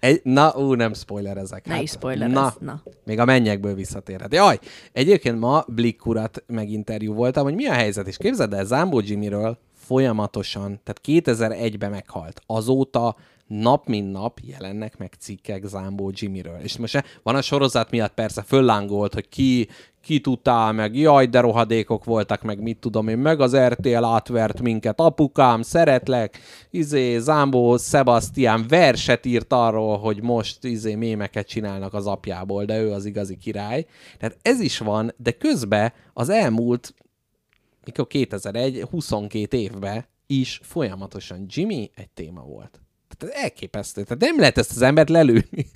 Egy, 0.00 0.20
na, 0.24 0.54
ú, 0.56 0.74
nem 0.74 0.94
spoilerezek. 0.94 1.66
Ne 1.66 1.74
hát, 1.74 1.82
is 1.82 1.90
spoilerezz, 1.90 2.34
Na, 2.34 2.54
na. 2.60 2.82
még 3.04 3.18
a 3.18 3.24
mennyekből 3.24 3.74
visszatérhet. 3.74 4.34
Jaj, 4.34 4.58
egyébként 4.92 5.38
ma 5.38 5.64
Blick 5.66 6.06
urat 6.06 6.44
meginterjú 6.46 7.14
voltam, 7.14 7.44
hogy 7.44 7.54
mi 7.54 7.66
a 7.66 7.72
helyzet, 7.72 8.06
és 8.06 8.16
képzeld 8.16 8.52
el, 8.52 8.64
Zambó 8.64 9.00
Jimmyről 9.00 9.58
folyamatosan, 9.74 10.80
tehát 10.84 11.00
2001-ben 11.04 11.90
meghalt. 11.90 12.40
Azóta 12.46 13.16
nap 13.48 13.86
mint 13.86 14.12
nap 14.12 14.40
jelennek 14.42 14.98
meg 14.98 15.14
cikkek 15.18 15.64
Zambó 15.64 16.10
Jimmyről. 16.14 16.58
És 16.62 16.76
most 16.76 17.20
van 17.22 17.34
a 17.34 17.42
sorozat 17.42 17.90
miatt 17.90 18.14
persze 18.14 18.42
föllángolt, 18.42 19.14
hogy 19.14 19.28
ki, 19.28 19.68
ki 20.02 20.20
tudtál, 20.20 20.72
meg 20.72 20.96
jaj, 20.96 21.26
de 21.26 21.40
rohadékok 21.40 22.04
voltak, 22.04 22.42
meg 22.42 22.62
mit 22.62 22.78
tudom 22.78 23.08
én, 23.08 23.18
meg 23.18 23.40
az 23.40 23.56
RTL 23.56 24.04
átvert 24.04 24.60
minket, 24.60 25.00
apukám, 25.00 25.62
szeretlek, 25.62 26.38
izé, 26.70 27.18
Zambó 27.18 27.76
Sebastian 27.76 28.64
verset 28.68 29.26
írt 29.26 29.52
arról, 29.52 29.98
hogy 29.98 30.22
most 30.22 30.64
izé 30.64 30.94
mémeket 30.94 31.48
csinálnak 31.48 31.94
az 31.94 32.06
apjából, 32.06 32.64
de 32.64 32.80
ő 32.80 32.92
az 32.92 33.04
igazi 33.04 33.36
király. 33.36 33.86
Tehát 34.18 34.38
ez 34.42 34.60
is 34.60 34.78
van, 34.78 35.12
de 35.16 35.30
közben 35.30 35.92
az 36.12 36.28
elmúlt 36.28 36.94
mikor 37.84 38.06
2001, 38.06 38.86
22 38.90 39.56
évben 39.56 40.04
is 40.26 40.60
folyamatosan 40.62 41.46
Jimmy 41.48 41.90
egy 41.94 42.10
téma 42.10 42.42
volt. 42.42 42.80
Tehát 43.18 43.34
elképesztő. 43.34 44.02
Tehát 44.02 44.22
nem 44.22 44.38
lehet 44.38 44.58
ezt 44.58 44.70
az 44.70 44.82
embert 44.82 45.08
lelőni. 45.08 45.44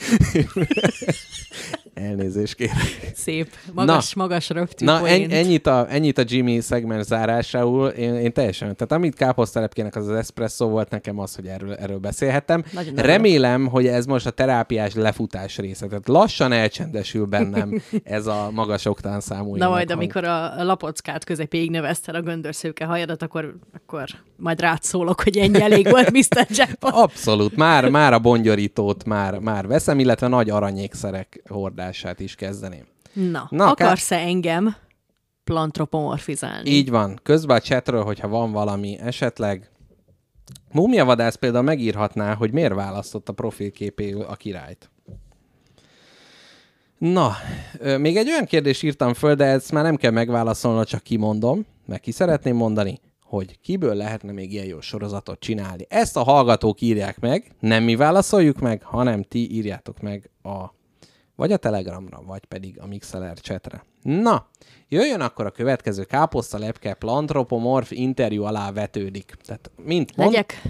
Elnézést 1.94 2.54
kérek. 2.54 3.10
Szép. 3.14 3.48
Magas, 3.72 4.12
Na. 4.12 4.22
magas 4.22 4.48
rögtű 4.48 4.84
Na, 4.84 5.08
en, 5.08 5.30
ennyit, 5.30 5.66
a, 5.66 5.86
ennyit 5.90 6.18
a 6.18 6.22
Jimmy 6.26 6.60
szegmens 6.60 7.04
zárásául. 7.06 7.88
Én, 7.88 8.14
én 8.14 8.32
teljesen, 8.32 8.76
tehát 8.76 8.92
amit 8.92 9.14
káposztelepkének 9.14 9.96
az 9.96 10.08
az 10.08 10.16
espresso 10.16 10.68
volt 10.68 10.90
nekem 10.90 11.18
az, 11.18 11.34
hogy 11.34 11.46
erről, 11.46 11.74
erről 11.74 11.98
beszélhettem. 11.98 12.64
Nagyon. 12.72 12.94
Remélem, 12.94 13.66
hogy 13.66 13.86
ez 13.86 14.06
most 14.06 14.26
a 14.26 14.30
terápiás 14.30 14.94
lefutás 14.94 15.58
része. 15.58 15.86
Tehát 15.86 16.08
lassan 16.08 16.52
elcsendesül 16.52 17.24
bennem 17.24 17.82
ez 18.04 18.26
a 18.26 18.50
magas 18.52 18.84
oktán 18.84 19.20
számú 19.20 19.56
Na 19.56 19.68
majd, 19.68 19.90
énekhang. 19.90 20.00
amikor 20.00 20.24
a 20.24 20.64
lapockát 20.64 21.24
közepéig 21.24 21.70
növesztel 21.70 22.14
a 22.14 22.20
göndörszőke 22.20 22.84
hajadat, 22.84 23.22
akkor, 23.22 23.56
akkor 23.74 24.04
majd 24.36 24.60
rád 24.60 24.82
szólok, 24.82 25.22
hogy 25.22 25.36
ennyi 25.38 25.60
elég 25.62 25.90
volt 25.90 26.10
Mr. 26.10 26.46
Jackpot. 26.48 26.92
Abszolút, 26.94 27.31
már, 27.56 27.88
már 27.88 28.12
a 28.12 28.18
bongyorítót 28.18 29.04
már, 29.04 29.38
már 29.38 29.66
veszem, 29.66 29.98
illetve 29.98 30.26
nagy 30.26 30.50
aranyékszerek 30.50 31.42
hordását 31.48 32.20
is 32.20 32.34
kezdeném. 32.34 32.84
Na, 33.12 33.22
Na, 33.30 33.46
Na 33.50 33.64
ká- 33.64 33.70
akarsz-e 33.80 34.16
engem 34.16 34.76
plantropomorfizálni? 35.44 36.70
Így 36.70 36.90
van. 36.90 37.20
Közben 37.22 37.56
a 37.56 37.60
chatről, 37.60 38.04
hogyha 38.04 38.28
van 38.28 38.52
valami 38.52 38.98
esetleg, 39.00 39.72
Múmia 40.72 41.04
vadász 41.04 41.34
például 41.34 41.64
megírhatná, 41.64 42.34
hogy 42.34 42.52
miért 42.52 42.74
választott 42.74 43.28
a 43.28 43.32
profilképéül 43.32 44.22
a 44.22 44.34
királyt. 44.34 44.90
Na, 46.98 47.32
még 47.98 48.16
egy 48.16 48.28
olyan 48.28 48.44
kérdést 48.44 48.82
írtam 48.82 49.14
föl, 49.14 49.34
de 49.34 49.44
ezt 49.44 49.72
már 49.72 49.84
nem 49.84 49.96
kell 49.96 50.10
megválaszolnom, 50.10 50.84
csak 50.84 51.02
kimondom, 51.02 51.66
meg 51.86 52.00
ki 52.00 52.10
szeretném 52.10 52.56
mondani, 52.56 53.00
hogy 53.36 53.60
kiből 53.60 53.94
lehetne 53.94 54.32
még 54.32 54.52
ilyen 54.52 54.66
jó 54.66 54.80
sorozatot 54.80 55.40
csinálni. 55.40 55.86
Ezt 55.88 56.16
a 56.16 56.22
hallgatók 56.22 56.80
írják 56.80 57.20
meg, 57.20 57.52
nem 57.60 57.82
mi 57.84 57.96
válaszoljuk 57.96 58.58
meg, 58.58 58.82
hanem 58.82 59.22
ti 59.22 59.54
írjátok 59.54 60.00
meg 60.00 60.30
a 60.42 60.64
vagy 61.36 61.52
a 61.52 61.56
Telegramra, 61.56 62.22
vagy 62.26 62.44
pedig 62.44 62.80
a 62.80 62.86
Mixeler 62.86 63.38
chatre. 63.38 63.84
Na, 64.02 64.48
jöjjön 64.88 65.20
akkor 65.20 65.46
a 65.46 65.50
következő 65.50 66.04
káposzta 66.04 66.58
lepke 66.58 66.94
plantropomorf 66.94 67.90
interjú 67.90 68.42
alá 68.42 68.72
vetődik. 68.72 69.34
Tehát, 69.44 69.70
mint 69.84 70.16
mond, 70.16 70.30
Legyek 70.30 70.62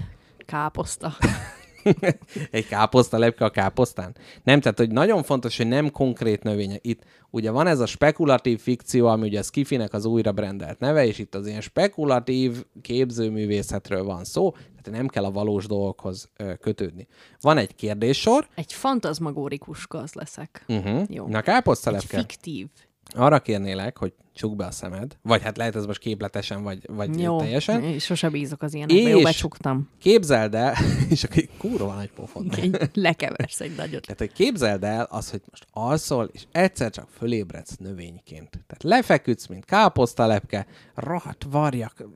káposzta. 0.45 1.13
egy 2.51 2.67
káposzta 2.67 3.17
lepke 3.17 3.45
a 3.45 3.49
káposztán? 3.49 4.15
Nem, 4.43 4.59
tehát 4.59 4.77
hogy 4.77 4.91
nagyon 4.91 5.23
fontos, 5.23 5.57
hogy 5.57 5.67
nem 5.67 5.91
konkrét 5.91 6.43
növények. 6.43 6.79
Itt 6.85 7.03
ugye 7.29 7.51
van 7.51 7.67
ez 7.67 7.79
a 7.79 7.85
spekulatív 7.85 8.59
fikció, 8.59 9.07
ami 9.07 9.27
ugye 9.27 9.41
Skifinek 9.41 9.93
az 9.93 10.05
újra 10.05 10.31
brendelt 10.31 10.79
neve, 10.79 11.05
és 11.05 11.17
itt 11.19 11.35
az 11.35 11.47
ilyen 11.47 11.61
spekulatív 11.61 12.63
képzőművészetről 12.81 14.03
van 14.03 14.23
szó, 14.23 14.51
tehát 14.51 14.99
nem 14.99 15.07
kell 15.07 15.23
a 15.25 15.31
valós 15.31 15.65
dolgokhoz 15.67 16.29
kötődni. 16.59 17.07
Van 17.41 17.57
egy 17.57 17.75
kérdéssor, 17.75 18.47
Egy 18.55 18.73
fantazmagórikus 18.73 19.87
gaz 19.87 20.13
leszek. 20.13 20.65
uh-huh. 20.67 21.03
Jó. 21.09 21.27
na 21.27 21.41
káposzta 21.41 21.89
Egy 21.89 21.95
lepke. 21.95 22.17
fiktív. 22.17 22.67
Arra 23.15 23.39
kérnélek, 23.39 23.97
hogy 23.97 24.13
csukd 24.33 24.55
be 24.55 24.65
a 24.65 24.71
szemed, 24.71 25.17
vagy 25.21 25.41
hát 25.41 25.57
lehet 25.57 25.75
ez 25.75 25.85
most 25.85 25.99
képletesen, 25.99 26.63
vagy, 26.63 26.79
vagy 26.87 27.19
Jó, 27.19 27.37
teljesen. 27.37 27.99
sose 27.99 28.29
bízok 28.29 28.61
az 28.61 28.73
ilyenekbe. 28.73 29.09
Jó, 29.09 29.21
becsuktam. 29.21 29.89
Képzeld 29.99 30.55
el, 30.55 30.73
és 31.09 31.23
akkor 31.23 31.37
egy 31.37 31.49
kurva 31.57 31.93
nagy 31.93 32.11
pofon. 32.11 32.51
Lekeversz 32.93 33.59
egy 33.59 33.75
nagyot. 33.75 34.01
Tehát, 34.01 34.19
hogy 34.19 34.31
képzeld 34.33 34.83
el 34.83 35.07
az, 35.09 35.29
hogy 35.29 35.41
most 35.49 35.65
alszol, 35.71 36.29
és 36.31 36.43
egyszer 36.51 36.91
csak 36.91 37.07
fölébredsz 37.17 37.75
növényként. 37.77 38.49
Tehát 38.49 38.83
lefeküdsz, 38.83 39.47
mint 39.47 39.65
káposztalepke, 39.65 40.65
rohadt 40.95 41.45
varjak, 41.51 42.07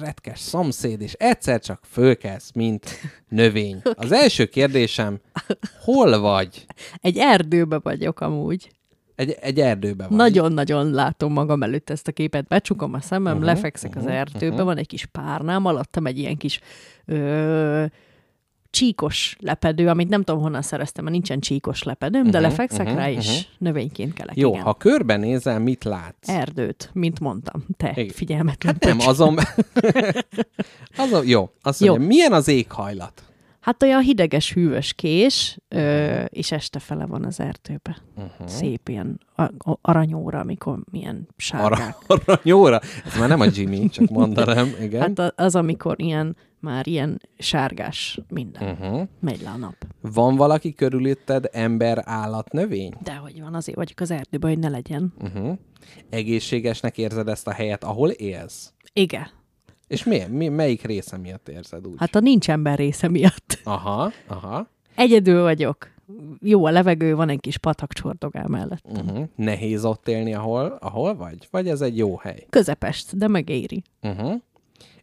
retkes 0.00 0.38
szomszéd, 0.38 1.00
és 1.00 1.12
egyszer 1.12 1.60
csak 1.60 1.82
fölkelsz, 1.90 2.50
mint 2.54 2.90
növény. 3.28 3.80
Az 3.94 4.12
első 4.12 4.46
kérdésem, 4.46 5.20
hol 5.84 6.20
vagy? 6.20 6.66
Egy 7.00 7.16
erdőbe 7.18 7.78
vagyok 7.78 8.20
amúgy. 8.20 8.70
Egy, 9.22 9.36
egy 9.40 9.60
erdőben 9.60 10.08
vagy. 10.08 10.16
Nagyon-nagyon 10.16 10.90
látom 10.90 11.32
magam 11.32 11.62
előtt 11.62 11.90
ezt 11.90 12.08
a 12.08 12.12
képet. 12.12 12.46
Becsukom 12.46 12.94
a 12.94 13.00
szemem, 13.00 13.32
Mhm, 13.32 13.42
uh-huh, 13.42 13.54
lefekszek 13.54 13.90
uh-huh, 13.90 14.04
az 14.04 14.10
erdőbe, 14.10 14.46
uh-huh. 14.46 14.64
van 14.64 14.76
egy 14.76 14.86
kis 14.86 15.06
párnám, 15.06 15.64
alattam 15.64 16.06
egy 16.06 16.18
ilyen 16.18 16.36
kis 16.36 16.60
ö, 17.04 17.84
csíkos 18.70 19.36
lepedő, 19.40 19.88
amit 19.88 20.08
nem 20.08 20.22
tudom 20.22 20.42
honnan 20.42 20.62
szereztem, 20.62 21.04
mert 21.04 21.16
nincsen 21.16 21.40
csíkos 21.40 21.82
lepedőm, 21.82 22.30
de 22.30 22.40
lefekszek 22.40 22.94
rá, 22.94 23.10
és 23.10 23.46
növényként 23.58 24.12
kelek. 24.12 24.34
Mhm, 24.34 24.40
Jó, 24.40 24.50
igen. 24.50 24.62
ha 24.62 24.74
körbenézel, 24.74 25.58
mit 25.58 25.84
látsz? 25.84 26.28
Erdőt, 26.28 26.90
mint 26.92 27.20
mondtam. 27.20 27.64
Te, 27.76 27.92
Igen. 27.94 28.08
figyelmetlen. 28.08 28.72
Hát 28.72 28.84
nem, 28.84 29.08
azon... 29.08 29.38
azon 30.96 31.26
jó, 31.26 31.50
azt 31.62 31.80
Jó. 31.80 31.88
mondja, 31.88 32.06
milyen 32.06 32.32
az 32.32 32.48
éghajlat? 32.48 33.22
Hát 33.62 33.82
olyan 33.82 34.02
hideges, 34.02 34.52
hűvös 34.52 34.92
kés, 34.92 35.58
ö, 35.68 36.22
és 36.24 36.52
este 36.52 36.78
fele 36.78 37.06
van 37.06 37.24
az 37.24 37.40
erdőbe. 37.40 37.96
Mhm. 38.14 38.24
Uh-huh. 38.24 38.46
Szép 38.46 38.88
ilyen 38.88 39.20
aranyóra, 39.80 40.38
amikor 40.40 40.78
milyen 40.90 41.28
sárgák. 41.36 41.96
Arra, 42.06 42.22
aranyóra? 42.32 42.80
Ez 43.04 43.18
már 43.18 43.28
nem 43.28 43.40
a 43.40 43.46
Jimmy, 43.52 43.88
csak 43.88 44.08
mondanám, 44.10 44.68
igen. 44.84 45.00
Hát 45.00 45.32
az, 45.36 45.54
amikor 45.54 46.00
ilyen, 46.00 46.36
már 46.60 46.86
ilyen 46.86 47.20
sárgás 47.38 48.20
minden. 48.28 48.74
Mhm. 48.74 48.82
Uh-huh. 48.82 49.08
Megy 49.20 49.42
le 49.42 49.50
a 49.50 49.56
nap. 49.56 49.74
Van 50.00 50.36
valaki 50.36 50.74
körülötted 50.74 51.48
ember, 51.52 52.02
állat, 52.04 52.52
növény? 52.52 52.94
De 53.02 53.14
hogy 53.14 53.40
van, 53.40 53.54
azért 53.54 53.76
vagyok 53.76 54.00
az 54.00 54.10
erdőben, 54.10 54.50
hogy 54.50 54.58
ne 54.58 54.68
legyen. 54.68 55.14
Uh-huh. 55.20 55.58
Egészségesnek 56.10 56.98
érzed 56.98 57.28
ezt 57.28 57.46
a 57.46 57.52
helyet, 57.52 57.84
ahol 57.84 58.10
élsz? 58.10 58.72
Igen. 58.92 59.26
És 59.92 60.04
miért? 60.04 60.28
Mi, 60.28 60.48
melyik 60.48 60.82
része 60.82 61.16
miatt 61.16 61.48
érzed 61.48 61.86
úgy? 61.86 61.94
Hát 61.96 62.14
a 62.14 62.20
nincs 62.20 62.50
ember 62.50 62.78
része 62.78 63.08
miatt. 63.08 63.58
Aha, 63.64 64.12
aha. 64.26 64.68
Egyedül 64.94 65.42
vagyok. 65.42 65.90
Jó 66.40 66.64
a 66.64 66.70
levegő, 66.70 67.14
van 67.14 67.28
egy 67.28 67.40
kis 67.40 67.58
patak 67.58 67.92
csordogál 67.92 68.48
mellett. 68.48 68.84
Uh-huh. 68.84 69.24
Nehéz 69.36 69.84
ott 69.84 70.08
élni, 70.08 70.34
ahol, 70.34 70.78
ahol 70.80 71.16
vagy? 71.16 71.48
Vagy 71.50 71.68
ez 71.68 71.80
egy 71.80 71.96
jó 71.96 72.16
hely? 72.16 72.46
Közepest, 72.50 73.16
de 73.16 73.28
megéri. 73.28 73.82
Uh-huh. 74.02 74.40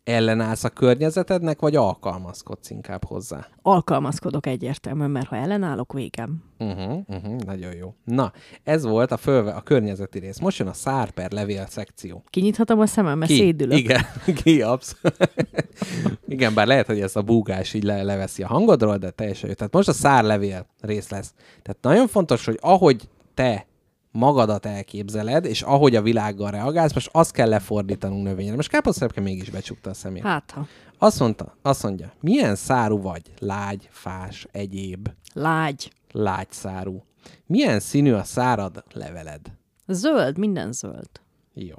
Ellenállsz 0.03 0.63
a 0.63 0.69
környezetednek, 0.69 1.59
vagy 1.59 1.75
alkalmazkodsz 1.75 2.69
inkább 2.69 3.05
hozzá? 3.05 3.47
Alkalmazkodok 3.61 4.45
egyértelműen, 4.45 5.11
mert 5.11 5.27
ha 5.27 5.35
ellenállok, 5.35 5.93
végem. 5.93 6.43
Uh-huh, 6.57 6.99
uh-huh, 7.07 7.35
nagyon 7.35 7.75
jó. 7.75 7.93
Na, 8.03 8.31
ez 8.63 8.83
volt 8.83 9.11
a, 9.11 9.17
fölve, 9.17 9.51
a 9.51 9.61
környezeti 9.61 10.19
rész. 10.19 10.39
Most 10.39 10.59
jön 10.59 10.67
a 10.67 10.73
szár 10.73 11.11
per 11.11 11.31
levél 11.31 11.65
szekció. 11.67 12.23
Kinyithatom 12.29 12.79
a 12.79 12.85
szemem, 12.85 13.17
mert 13.17 13.31
szédülök. 13.31 13.77
Igen, 13.77 14.01
ki, 14.43 14.61
abszolút. 14.61 15.17
Igen, 16.27 16.53
bár 16.53 16.67
lehet, 16.67 16.85
hogy 16.85 16.99
ez 16.99 17.15
a 17.15 17.21
búgás 17.21 17.73
így 17.73 17.83
le, 17.83 18.03
leveszi 18.03 18.43
a 18.43 18.47
hangodról, 18.47 18.97
de 18.97 19.09
teljesen 19.09 19.49
jó. 19.49 19.55
Tehát 19.55 19.73
most 19.73 19.87
a 19.87 19.93
szárlevél 19.93 20.67
rész 20.81 21.09
lesz. 21.09 21.33
Tehát 21.61 21.77
nagyon 21.81 22.07
fontos, 22.07 22.45
hogy 22.45 22.57
ahogy 22.61 23.09
te 23.33 23.67
magadat 24.11 24.65
elképzeled, 24.65 25.45
és 25.45 25.61
ahogy 25.61 25.95
a 25.95 26.01
világgal 26.01 26.51
reagálsz, 26.51 26.93
most 26.93 27.09
azt 27.11 27.31
kell 27.31 27.49
lefordítanunk 27.49 28.23
növényre. 28.23 28.55
Most 28.55 28.69
káposztelepke 28.69 29.21
mégis 29.21 29.49
becsukta 29.49 29.89
a 29.89 29.93
szemét. 29.93 30.23
Hát 30.23 30.51
ha. 30.51 30.67
Azt 30.97 31.19
mondta, 31.19 31.57
azt 31.61 31.83
mondja, 31.83 32.11
milyen 32.21 32.55
szárú 32.55 33.01
vagy? 33.01 33.21
Lágy, 33.39 33.87
fás, 33.91 34.47
egyéb, 34.51 35.09
Lágy. 35.33 35.91
lágy 36.11 36.51
szárú. 36.51 37.03
Milyen 37.45 37.79
színű 37.79 38.11
a 38.11 38.23
szárad 38.23 38.83
leveled? 38.93 39.41
Zöld, 39.87 40.37
minden 40.37 40.71
zöld. 40.71 41.09
Jó. 41.53 41.75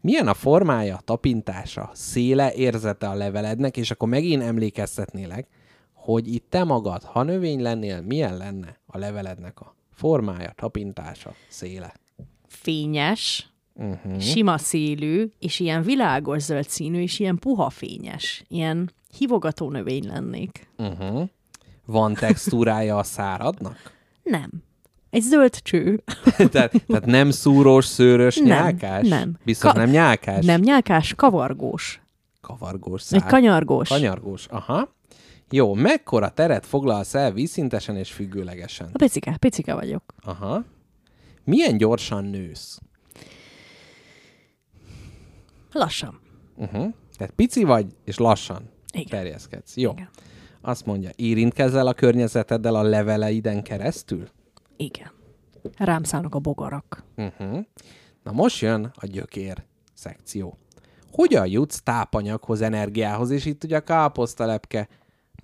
Milyen 0.00 0.28
a 0.28 0.34
formája, 0.34 1.00
tapintása, 1.04 1.90
széle, 1.94 2.52
érzete 2.52 3.08
a 3.08 3.14
levelednek, 3.14 3.76
és 3.76 3.90
akkor 3.90 4.08
megint 4.08 4.42
emlékeztetnélek, 4.42 5.48
hogy 5.92 6.34
itt 6.34 6.46
te 6.50 6.64
magad, 6.64 7.02
ha 7.04 7.22
növény 7.22 7.62
lennél, 7.62 8.00
milyen 8.00 8.36
lenne 8.36 8.80
a 8.86 8.98
levelednek 8.98 9.60
a 9.60 9.74
formája, 9.92 10.52
tapintása, 10.56 11.34
széle. 11.48 11.92
Fényes, 12.46 13.52
uh-huh. 13.74 14.20
sima 14.20 14.58
szélű, 14.58 15.30
és 15.38 15.60
ilyen 15.60 15.82
világos 15.82 16.42
zöld 16.42 16.68
színű, 16.68 17.00
és 17.00 17.18
ilyen 17.18 17.38
puha 17.38 17.70
fényes. 17.70 18.44
Ilyen 18.48 18.90
hívogató 19.18 19.70
növény 19.70 20.06
lennék. 20.06 20.68
Uh-huh. 20.76 21.28
Van 21.86 22.14
textúrája 22.14 22.96
a 22.96 23.02
száradnak? 23.02 23.92
Nem. 24.22 24.50
Egy 25.10 25.22
zöld 25.22 25.62
cső. 25.62 26.02
tehát, 26.50 26.84
tehát 26.86 27.06
nem 27.06 27.30
szúrós, 27.30 27.84
szőrös, 27.84 28.36
Nem, 28.36 28.46
nyálkás? 28.46 29.08
nem. 29.08 29.36
Biztos 29.44 29.70
Ka- 29.70 29.80
nem 29.80 29.90
nyálkás? 29.90 30.44
Nem 30.44 30.60
nyálkás, 30.60 31.14
kavargós. 31.14 32.00
Kavargós 32.40 33.02
szár. 33.02 33.22
Egy 33.22 33.28
kanyargós. 33.28 33.88
Kanyargós, 33.88 34.46
aha. 34.46 34.94
Jó, 35.54 35.74
mekkora 35.74 36.30
teret 36.30 36.66
foglalsz 36.66 37.14
el 37.14 37.32
vízszintesen 37.32 37.96
és 37.96 38.12
függőlegesen? 38.12 38.86
A 38.92 38.96
picike, 38.96 39.36
picike 39.36 39.74
vagyok. 39.74 40.14
Aha. 40.20 40.64
Milyen 41.44 41.76
gyorsan 41.76 42.24
nősz? 42.24 42.80
Lassan. 45.72 46.20
Uh-huh. 46.56 46.92
Tehát 47.16 47.32
pici 47.34 47.64
vagy, 47.64 47.86
és 48.04 48.18
lassan 48.18 48.70
Igen. 48.92 49.06
terjeszkedsz. 49.06 49.76
Jó. 49.76 49.90
Igen. 49.90 50.08
Azt 50.60 50.86
mondja, 50.86 51.10
érintkezel 51.16 51.86
a 51.86 51.94
környezeteddel 51.94 52.74
a 52.74 52.82
leveleiden 52.82 53.62
keresztül? 53.62 54.28
Igen. 54.76 55.10
Rám 55.76 56.02
szállnak 56.02 56.34
a 56.34 56.38
bogarak. 56.38 57.04
Uh-huh. 57.16 57.58
Na 58.22 58.32
most 58.32 58.60
jön 58.60 58.90
a 58.94 59.06
gyökér 59.06 59.64
szekció. 59.94 60.58
Hogyan 61.12 61.46
jutsz 61.46 61.82
tápanyaghoz, 61.82 62.60
energiához, 62.60 63.30
és 63.30 63.44
itt 63.44 63.64
ugye 63.64 63.76
a 63.76 63.80
káposztalepke, 63.80 64.88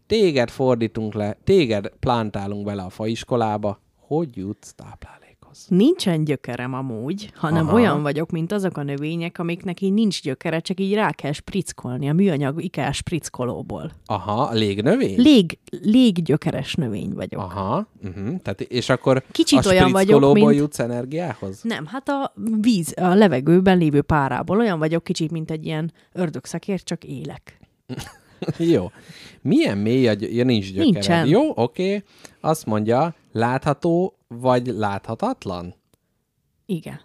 téged 0.08 0.50
fordítunk 0.50 1.14
le, 1.14 1.36
téged 1.44 1.88
plantálunk 2.00 2.64
bele 2.64 2.82
a 2.82 2.90
faiskolába, 2.90 3.80
hogy 3.96 4.36
jutsz 4.36 4.72
táplálékhoz? 4.72 5.66
Nincsen 5.68 6.24
gyökerem 6.24 6.74
amúgy, 6.74 7.30
hanem 7.34 7.66
Aha. 7.66 7.74
Olyan 7.76 8.02
vagyok, 8.02 8.30
mint 8.30 8.52
azok 8.52 8.76
a 8.76 8.82
növények, 8.82 9.38
amiknek 9.38 9.80
így 9.80 9.92
nincs 9.92 10.22
gyökere, 10.22 10.60
csak 10.60 10.80
így 10.80 10.94
rá 10.94 11.10
kell 11.10 11.32
sprickolni 11.32 12.08
a 12.08 12.12
műanyag 12.12 12.62
ikás 12.62 12.96
sprickolóból. 12.96 13.90
Aha, 14.06 14.52
légnövény? 14.52 15.20
Lég, 15.20 15.58
léggyökeres 15.82 16.74
növény 16.74 17.12
vagyok. 17.14 17.40
Aha, 17.40 17.86
uh-huh. 18.04 18.36
Tehát, 18.42 18.60
és 18.60 18.88
akkor 18.88 19.24
Kicsit 19.32 19.66
a 19.66 19.68
olyan 19.68 19.92
vagyok, 19.92 20.34
mint- 20.34 20.54
jutsz 20.54 20.78
energiához? 20.78 21.62
Nem, 21.62 21.86
hát 21.86 22.08
a 22.08 22.32
víz, 22.60 22.94
a 22.96 23.14
levegőben 23.14 23.78
lévő 23.78 24.02
párából 24.02 24.58
olyan 24.58 24.78
vagyok 24.78 25.04
kicsit, 25.04 25.30
mint 25.30 25.50
egy 25.50 25.66
ilyen 25.66 25.92
ördögszekér, 26.12 26.82
csak 26.82 27.04
élek. 27.04 27.60
Jó. 28.74 28.90
Milyen 29.42 29.78
mély 29.78 30.08
a 30.08 30.14
gy- 30.14 30.34
ja, 30.34 30.44
nincs 30.44 30.66
gyökered. 30.72 30.92
Nincsen. 30.92 31.26
Jó, 31.26 31.52
oké. 31.54 32.02
Azt 32.40 32.66
mondja, 32.66 33.14
látható 33.32 34.18
vagy 34.28 34.66
láthatatlan? 34.66 35.74
Igen. 36.66 37.00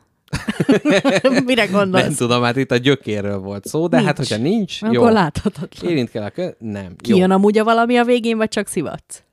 Mire 1.45 1.65
gondolsz? 1.65 2.03
Nem 2.03 2.13
tudom, 2.13 2.43
hát 2.43 2.55
itt 2.55 2.71
a 2.71 2.77
gyökérről 2.77 3.37
volt 3.39 3.65
szó, 3.65 3.87
de 3.87 4.01
hát, 4.01 4.05
Nincs. 4.17 4.29
hogyha 4.29 4.43
nincs, 4.43 4.81
Akkor 4.81 4.93
jó. 4.95 5.07
láthatatlan. 5.09 5.91
Érint 5.91 6.09
kell 6.09 6.23
a 6.23 6.29
kö... 6.29 6.49
Nem. 6.59 6.95
Kijön 6.95 7.19
Jó. 7.19 7.35
a 7.35 7.37
amúgy 7.37 7.57
a 7.57 7.63
valami 7.63 7.97
a 7.97 8.03
végén, 8.03 8.37
vagy 8.37 8.49
csak 8.49 8.67
szivatsz? 8.67 9.23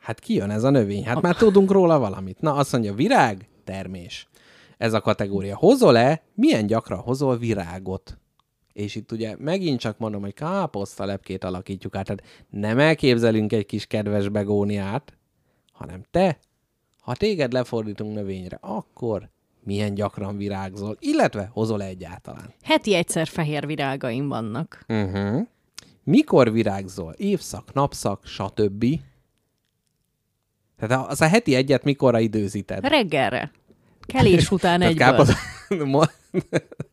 Hát 0.00 0.20
kijön 0.20 0.50
ez 0.50 0.64
a 0.64 0.70
növény. 0.70 1.04
Hát 1.04 1.20
már 1.22 1.36
tudunk 1.36 1.70
róla 1.70 1.98
valamit. 1.98 2.40
Na, 2.40 2.54
azt 2.54 2.72
mondja, 2.72 2.94
virág, 2.94 3.48
termés. 3.64 4.28
Ez 4.78 4.92
a 4.92 5.00
kategória. 5.00 5.56
Hozol-e? 5.56 6.22
Milyen 6.34 6.66
gyakran 6.66 6.98
hozol 6.98 7.36
virágot? 7.36 8.18
És 8.74 8.94
itt 8.94 9.12
ugye 9.12 9.36
megint 9.38 9.80
csak 9.80 9.98
mondom, 9.98 10.22
hogy 10.22 10.34
káposztalepkét 10.34 11.44
alakítjuk 11.44 11.96
át. 11.96 12.04
Tehát 12.04 12.46
nem 12.50 12.78
elképzelünk 12.78 13.52
egy 13.52 13.66
kis 13.66 13.86
kedves 13.86 14.28
begóniát, 14.28 15.16
hanem 15.72 16.02
te, 16.10 16.38
ha 17.00 17.14
téged 17.14 17.52
lefordítunk 17.52 18.14
növényre, 18.14 18.58
akkor 18.60 19.30
milyen 19.64 19.94
gyakran 19.94 20.36
virágzol, 20.36 20.96
illetve 21.00 21.50
hozol 21.52 21.82
-e 21.82 21.86
egyáltalán. 21.86 22.54
Heti 22.62 22.94
egyszer 22.94 23.26
fehér 23.26 23.66
virágaim 23.66 24.28
vannak. 24.28 24.84
Uh-huh. 24.88 25.46
Mikor 26.04 26.52
virágzol? 26.52 27.12
Évszak, 27.12 27.72
napszak, 27.72 28.26
stb. 28.26 28.84
Tehát 30.78 31.10
az 31.10 31.20
a 31.20 31.28
heti 31.28 31.54
egyet 31.54 31.84
mikorra 31.84 32.18
időzíted? 32.18 32.88
Reggelre. 32.88 33.50
Kelés 34.00 34.50
után 34.50 34.80
egyből. 34.80 35.06
káposz... 35.06 35.32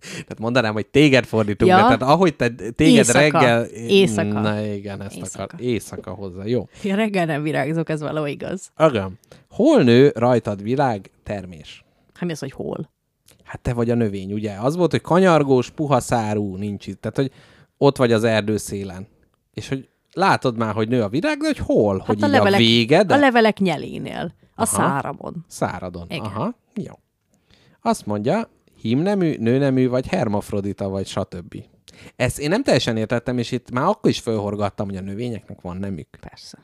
Tehát 0.01 0.39
mondanám, 0.39 0.73
hogy 0.73 0.85
téged 0.87 1.25
fordítunk 1.25 1.71
Ja. 1.71 1.77
be. 1.77 1.83
Tehát 1.83 2.01
ahogy 2.01 2.35
te 2.35 2.49
téged 2.49 2.75
Éjszaka. 2.77 3.19
reggel... 3.19 3.63
Éjszaka. 3.63 4.39
Na 4.39 4.61
igen, 4.65 5.01
ezt 5.01 5.15
Éjszaka. 5.15 5.43
akar. 5.43 5.61
Éjszaka 5.61 6.11
hozzá. 6.11 6.45
Jó. 6.45 6.67
Ja, 6.83 6.95
reggel 6.95 7.25
nem 7.25 7.43
virágzok, 7.43 7.89
ez 7.89 8.01
való 8.01 8.25
igaz. 8.25 8.71
Igen. 8.89 9.19
Hol 9.49 9.81
nő 9.83 10.11
rajtad 10.15 10.63
virág 10.63 11.11
termés? 11.23 11.83
Hát 12.13 12.23
mi 12.25 12.31
az, 12.31 12.39
hogy 12.39 12.51
hol? 12.51 12.89
Hát 13.43 13.61
te 13.61 13.73
vagy 13.73 13.89
a 13.89 13.95
növény, 13.95 14.33
ugye? 14.33 14.53
Az 14.59 14.75
volt, 14.75 14.91
hogy 14.91 15.01
kanyargós, 15.01 15.69
puha 15.69 15.99
szárú 15.99 16.55
nincs 16.55 16.87
itt. 16.87 17.01
Tehát, 17.01 17.17
hogy 17.17 17.31
ott 17.77 17.97
vagy 17.97 18.11
az 18.11 18.23
erdő 18.23 18.57
szélen. 18.57 19.07
És 19.53 19.67
hogy 19.69 19.89
látod 20.13 20.57
már, 20.57 20.73
hogy 20.73 20.87
nő 20.87 21.01
a 21.03 21.09
virág, 21.09 21.37
de 21.37 21.45
hogy 21.45 21.57
hol? 21.57 21.97
Hát 21.97 22.05
hogy 22.07 22.23
a 22.23 22.27
levelek, 22.27 22.53
a 22.53 22.57
véged? 22.57 23.11
A 23.11 23.17
levelek 23.17 23.57
nyelénél. 23.57 24.33
A 24.55 24.61
Aha. 24.61 24.65
száramon. 24.65 25.45
Száradon. 25.47 26.05
Igen. 26.09 26.23
Aha, 26.23 26.55
jó. 26.75 26.93
Azt 27.81 28.05
mondja, 28.05 28.49
hímnemű, 28.81 29.35
nőnemű, 29.39 29.89
vagy 29.89 30.07
hermafrodita, 30.07 30.89
vagy 30.89 31.07
stb. 31.07 31.63
Ezt 32.15 32.39
én 32.39 32.49
nem 32.49 32.63
teljesen 32.63 32.97
értettem, 32.97 33.37
és 33.37 33.51
itt 33.51 33.71
már 33.71 33.85
akkor 33.85 34.09
is 34.09 34.19
fölhorgattam, 34.19 34.85
hogy 34.87 34.95
a 34.95 35.01
növényeknek 35.01 35.61
van 35.61 35.77
nemük. 35.77 36.07
Persze. 36.29 36.57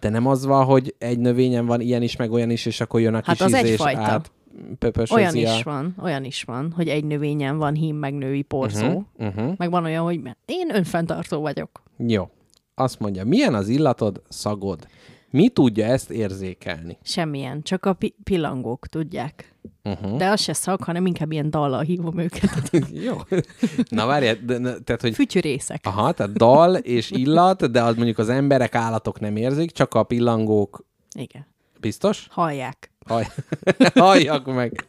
De 0.00 0.08
nem 0.08 0.26
az 0.26 0.44
van, 0.44 0.64
hogy 0.64 0.94
egy 0.98 1.18
növényen 1.18 1.66
van 1.66 1.80
ilyen 1.80 2.02
is, 2.02 2.16
meg 2.16 2.32
olyan 2.32 2.50
is, 2.50 2.66
és 2.66 2.80
akkor 2.80 3.00
jön 3.00 3.14
a 3.14 3.20
Hát 3.24 3.36
kis 3.36 3.40
az 3.40 3.50
íz, 3.54 3.62
és 3.62 3.70
egyfajta. 3.70 4.00
át 4.00 4.30
pöpösözi 4.78 5.20
Olyan 5.20 5.34
is 5.56 5.62
van, 5.62 5.94
olyan 6.02 6.24
is 6.24 6.42
van, 6.42 6.72
hogy 6.72 6.88
egy 6.88 7.04
növényen 7.04 7.56
van 7.56 7.74
hím 7.74 7.96
meg 7.96 8.14
női 8.14 8.42
porzó. 8.42 8.86
Uh-huh, 8.86 9.04
uh-huh. 9.18 9.54
Meg 9.56 9.70
van 9.70 9.84
olyan, 9.84 10.04
hogy 10.04 10.20
én 10.44 10.74
önfenntartó 10.74 11.40
vagyok. 11.40 11.82
Jó. 12.06 12.28
Azt 12.74 12.98
mondja, 12.98 13.24
milyen 13.24 13.54
az 13.54 13.68
illatod, 13.68 14.22
szagod? 14.28 14.86
Mi 15.30 15.48
tudja 15.48 15.84
ezt 15.84 16.10
érzékelni? 16.10 16.98
Semmilyen, 17.02 17.62
csak 17.62 17.84
a 17.84 17.92
pi- 17.92 18.16
pillangók 18.24 18.86
tudják. 18.86 19.54
Uh-huh. 19.86 20.16
De 20.16 20.28
az 20.28 20.40
se 20.40 20.52
szag, 20.52 20.82
hanem 20.82 21.06
inkább 21.06 21.32
ilyen 21.32 21.50
dallal 21.50 21.80
hívom 21.80 22.18
őket. 22.18 22.70
Jó. 23.06 23.16
Na 23.88 24.06
várjál, 24.06 24.36
de, 24.44 24.58
de, 24.58 24.78
tehát, 24.78 25.00
hogy 25.00 25.14
Fütyűrészek. 25.14 25.80
Aha, 25.86 26.12
tehát 26.12 26.32
dal 26.32 26.74
és 26.74 27.10
illat, 27.10 27.70
de 27.70 27.82
az 27.82 27.94
mondjuk 27.94 28.18
az 28.18 28.28
emberek, 28.28 28.74
állatok 28.74 29.20
nem 29.20 29.36
érzik, 29.36 29.70
csak 29.70 29.94
a 29.94 30.02
pillangók 30.02 30.84
Igen. 31.18 31.46
biztos? 31.80 32.26
Hallják. 32.30 32.90
Haj... 33.06 33.26
Halljak 33.94 34.54
meg. 34.54 34.86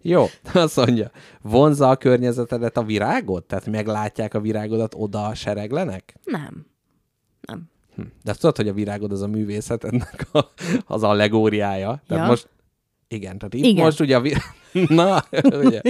Jó, 0.00 0.26
azt 0.54 0.76
mondja, 0.76 1.10
vonza 1.42 1.88
a 1.88 1.96
környezetedet 1.96 2.76
a 2.76 2.82
virágot? 2.82 3.44
Tehát 3.44 3.66
meglátják 3.66 4.34
a 4.34 4.40
virágodat, 4.40 4.94
oda 4.96 5.34
sereglenek? 5.34 6.14
Nem. 6.24 6.66
Nem. 7.40 7.70
Hm. 7.94 8.02
De 8.22 8.34
tudod, 8.34 8.56
hogy 8.56 8.68
a 8.68 8.72
virágod 8.72 9.12
az 9.12 9.22
a 9.22 9.26
művészetednek 9.26 10.26
a, 10.32 10.44
az 10.86 11.02
allegóriája. 11.02 12.02
Tehát 12.06 12.22
Ja. 12.24 12.28
most, 12.30 12.48
igen, 13.12 13.38
tehát 13.38 13.54
itt 13.54 13.64
Igen. 13.64 13.84
most 13.84 14.00
ugye 14.00 14.16
a 14.16 14.20
vi... 14.20 14.32
Na, 14.88 15.24
ugye. 15.42 15.80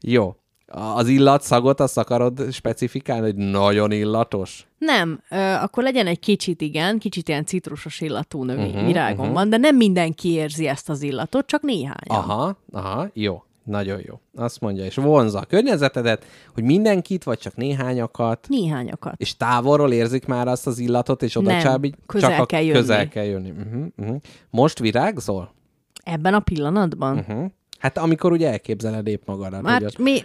Jó. 0.00 0.34
Az 0.72 1.08
illatszagot 1.08 1.80
azt 1.80 1.98
akarod 1.98 2.52
specifikálni, 2.52 3.24
hogy 3.24 3.36
nagyon 3.36 3.92
illatos? 3.92 4.66
Nem, 4.78 5.22
ö, 5.30 5.36
akkor 5.36 5.82
legyen 5.82 6.06
egy 6.06 6.18
kicsit 6.18 6.60
igen, 6.60 6.98
kicsit 6.98 7.28
ilyen 7.28 7.44
citrusos 7.44 8.00
illatú 8.00 8.44
növény 8.44 8.64
Mhm, 8.64 8.74
uh-huh, 8.74 8.86
virágon 8.86 9.24
mhm. 9.26 9.34
van, 9.34 9.48
de 9.50 9.56
nem 9.56 9.76
mindenki 9.76 10.28
érzi 10.32 10.66
ezt 10.66 10.88
az 10.88 11.02
illatot, 11.02 11.46
csak 11.46 11.62
néhány. 11.62 12.06
Aha, 12.06 12.56
aha, 12.72 13.10
jó. 13.12 13.42
Nagyon 13.64 14.00
jó. 14.06 14.20
Azt 14.34 14.60
mondja, 14.60 14.84
és 14.84 14.94
vonza 14.94 15.38
a 15.38 15.44
környezetedet, 15.44 16.24
hogy 16.54 16.62
mindenkit, 16.64 17.24
vagy 17.24 17.38
csak 17.38 17.56
néhányakat, 17.56 18.46
Néhányakat. 18.48 19.14
és 19.16 19.36
távolról 19.36 19.92
érzik 19.92 20.26
már 20.26 20.48
azt 20.48 20.66
az 20.66 20.78
illatot, 20.78 21.22
és 21.22 21.36
oda 21.36 21.50
Nem, 21.50 21.60
csábít, 21.60 21.96
közel 22.06 22.30
csak 22.30 22.40
a 22.40 22.46
kell 22.46 22.62
jönni. 22.62 22.78
közel 22.78 23.08
kell 23.08 23.24
jönni. 23.24 23.50
Uh-huh, 23.50 23.86
uh-huh. 23.96 24.16
Most 24.50 24.78
virágzol? 24.78 25.54
Ebben 26.02 26.34
a 26.34 26.40
pillanatban? 26.40 27.18
Uh-huh. 27.18 27.50
Hát 27.78 27.98
amikor 27.98 28.32
ugye 28.32 28.50
elképzeled 28.50 29.06
épp 29.06 29.26
magadat. 29.26 29.62
Már 29.62 29.74
hogy 29.82 29.84
ott... 29.84 29.98
mi... 29.98 30.22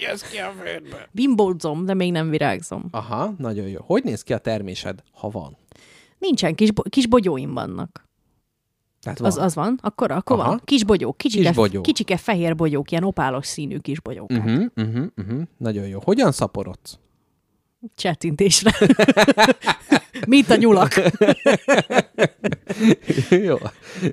Jössz 0.00 0.22
ki 0.30 0.36
a 0.38 0.52
földbe. 0.62 1.08
bimbózom, 1.12 1.84
de 1.84 1.94
még 1.94 2.12
nem 2.12 2.30
virágzom. 2.30 2.84
Aha, 2.90 3.34
nagyon 3.38 3.68
jó. 3.68 3.80
Hogy 3.86 4.04
néz 4.04 4.22
ki 4.22 4.32
a 4.32 4.38
termésed, 4.38 5.02
ha 5.12 5.28
van? 5.28 5.56
Nincsen, 6.18 6.54
kis, 6.54 6.72
bo- 6.72 6.88
kis 6.88 7.06
bogyóim 7.06 7.54
vannak. 7.54 8.06
Tehát 9.02 9.18
van. 9.18 9.28
Az, 9.28 9.36
az 9.36 9.54
van? 9.54 9.78
Akkor, 9.82 10.10
akkor 10.10 10.38
Aha. 10.38 10.48
van. 10.48 10.60
Kis 10.64 10.84
bogyók, 10.84 11.16
kicsike, 11.16 11.46
Kis 11.46 11.56
bogyó. 11.56 11.80
kicsike 11.80 12.16
fehér 12.16 12.54
bogyók, 12.56 12.90
ilyen 12.90 13.04
opálos 13.04 13.46
színű 13.46 13.76
kis 13.78 14.00
bogyók. 14.00 14.30
Uh-huh. 14.30 14.46
Uh-huh, 14.46 14.88
uh-huh, 14.88 15.06
uh-huh. 15.16 15.42
Nagyon 15.56 15.86
jó. 15.86 16.00
Hogyan 16.04 16.32
szaporodsz? 16.32 16.98
Csettintésre. 17.94 18.72
Mint 20.26 20.50
a 20.50 20.56
nyulak. 20.56 20.92
Jó. 23.48 23.56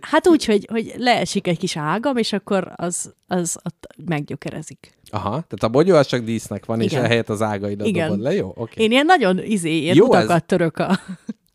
Hát 0.01 0.27
úgy, 0.27 0.45
hogy, 0.45 0.67
hogy 0.71 0.93
leesik 0.97 1.47
egy 1.47 1.57
kis 1.57 1.77
ágam, 1.77 2.17
és 2.17 2.33
akkor 2.33 2.71
az, 2.75 3.13
az 3.27 3.57
ott 3.63 3.87
meggyökerezik. 4.05 4.97
Aha, 5.09 5.29
tehát 5.29 5.63
a 5.63 5.67
bogyó 5.69 5.95
az 5.95 6.07
csak 6.07 6.23
dísznek 6.23 6.65
van, 6.65 6.81
és 6.81 6.91
Igen. 6.91 7.03
ehelyett 7.03 7.29
az 7.29 7.41
ágaidat 7.41 7.87
Igen. 7.87 8.07
dobod 8.07 8.23
le, 8.23 8.33
jó? 8.33 8.51
Oké. 8.55 8.83
Én 8.83 8.91
ilyen 8.91 9.05
nagyon 9.05 9.43
izé, 9.43 9.77
ilyen 9.77 9.95
Jó, 9.95 10.05
utakat 10.05 10.29
ez- 10.29 10.41
török 10.45 10.77
a 10.77 10.99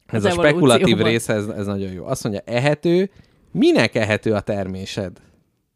Ez 0.07 0.25
a 0.25 0.31
spekulatív 0.31 0.99
része, 0.99 1.33
ez, 1.35 1.47
ez 1.47 1.67
nagyon 1.67 1.93
jó. 1.93 2.07
Azt 2.07 2.23
mondja, 2.23 2.43
ehető, 2.45 3.11
minek 3.53 3.95
ehető 3.95 4.33
a 4.33 4.41
termésed? 4.41 5.13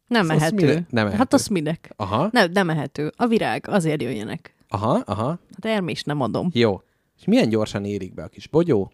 Nem 0.07 0.29
azt 0.29 0.39
ehető. 0.41 0.55
mine- 0.65 0.85
nem 0.91 1.03
ehető. 1.05 1.17
Hát 1.17 1.33
az 1.33 1.47
minek? 1.47 1.93
Aha, 1.95 2.29
Nem, 2.31 2.51
nem 2.51 2.69
ehető. 2.69 3.11
A 3.17 3.27
virág, 3.27 3.67
azért 3.67 4.01
jöjjenek. 4.01 4.54
Aha, 4.75 5.01
aha, 5.05 5.27
A 5.29 5.59
termés 5.59 6.03
nem 6.03 6.21
adom. 6.21 6.49
jó. 6.53 6.81
És 7.19 7.25
milyen 7.25 7.49
gyorsan 7.49 7.85
érik 7.85 8.13
be 8.13 8.23
a 8.23 8.27
kis 8.27 8.47
bogyó? 8.47 8.91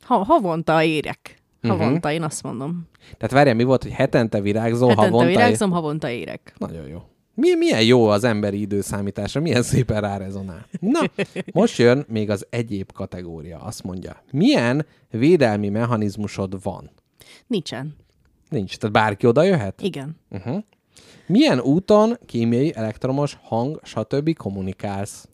Ha, 0.00 0.16
havonta 0.16 0.82
érek. 0.82 1.42
Mhm. 1.60 1.72
Havonta, 1.72 2.12
én 2.12 2.22
azt 2.22 2.42
mondom. 2.42 2.88
Tehát 3.16 3.30
várjál, 3.30 3.54
mi 3.54 3.62
volt, 3.64 3.82
hogy 3.82 3.92
hetente 3.92 4.40
virágzol, 4.40 4.88
Hetente 4.88 5.08
havonta 5.10 5.26
virágzom, 5.28 5.70
havonta 5.70 6.10
érek. 6.10 6.54
Nagyon 6.58 6.86
jó. 6.86 7.02
Mi, 7.34 7.54
milyen 7.54 7.84
jó 7.84 8.06
az 8.06 8.24
emberi 8.24 8.60
időszámításra, 8.60 9.40
milyen 9.40 9.62
szépen 9.62 10.00
rárezonál. 10.00 10.66
Na, 10.80 11.00
most 11.52 11.78
jön 11.78 12.04
még 12.08 12.30
az 12.30 12.46
egyéb 12.50 12.92
kategória. 12.92 13.58
Azt 13.58 13.82
mondja, 13.82 14.22
milyen 14.30 14.86
védelmi 15.10 15.68
mechanizmusod 15.68 16.62
van? 16.62 16.90
Nincsen. 17.46 17.96
Nincs. 18.48 18.76
Tehát 18.76 18.94
bárki 18.94 19.26
oda 19.26 19.42
jöhet? 19.42 19.82
Igen. 19.82 20.16
Uh-huh. 20.30 20.62
Milyen 21.32 21.60
úton, 21.60 22.18
kémiai, 22.26 22.74
elektromos, 22.74 23.38
hang, 23.42 23.80
stb. 23.82 24.36
kommunikálsz? 24.36 25.28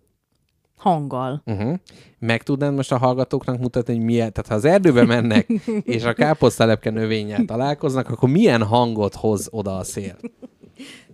Hanggal. 0.77 1.43
Uh-huh. 1.47 1.75
Meg 2.19 2.43
tudnád 2.43 2.75
most 2.75 2.93
a 2.93 2.99
hallgatóknak 2.99 3.59
mutatni, 3.59 3.95
hogy 3.95 4.05
milyen, 4.05 4.33
tehát 4.33 4.49
ha 4.49 4.55
az 4.55 4.65
erdőbe 4.65 5.05
mennek, 5.05 5.49
és 5.95 6.05
a 6.05 6.13
káposztelepke 6.13 6.91
növényel 6.91 7.45
találkoznak, 7.45 8.09
akkor 8.09 8.29
milyen 8.29 8.63
hangot 8.63 9.15
hoz 9.15 9.49
oda 9.51 9.77
a 9.77 9.85
szél? 9.85 10.17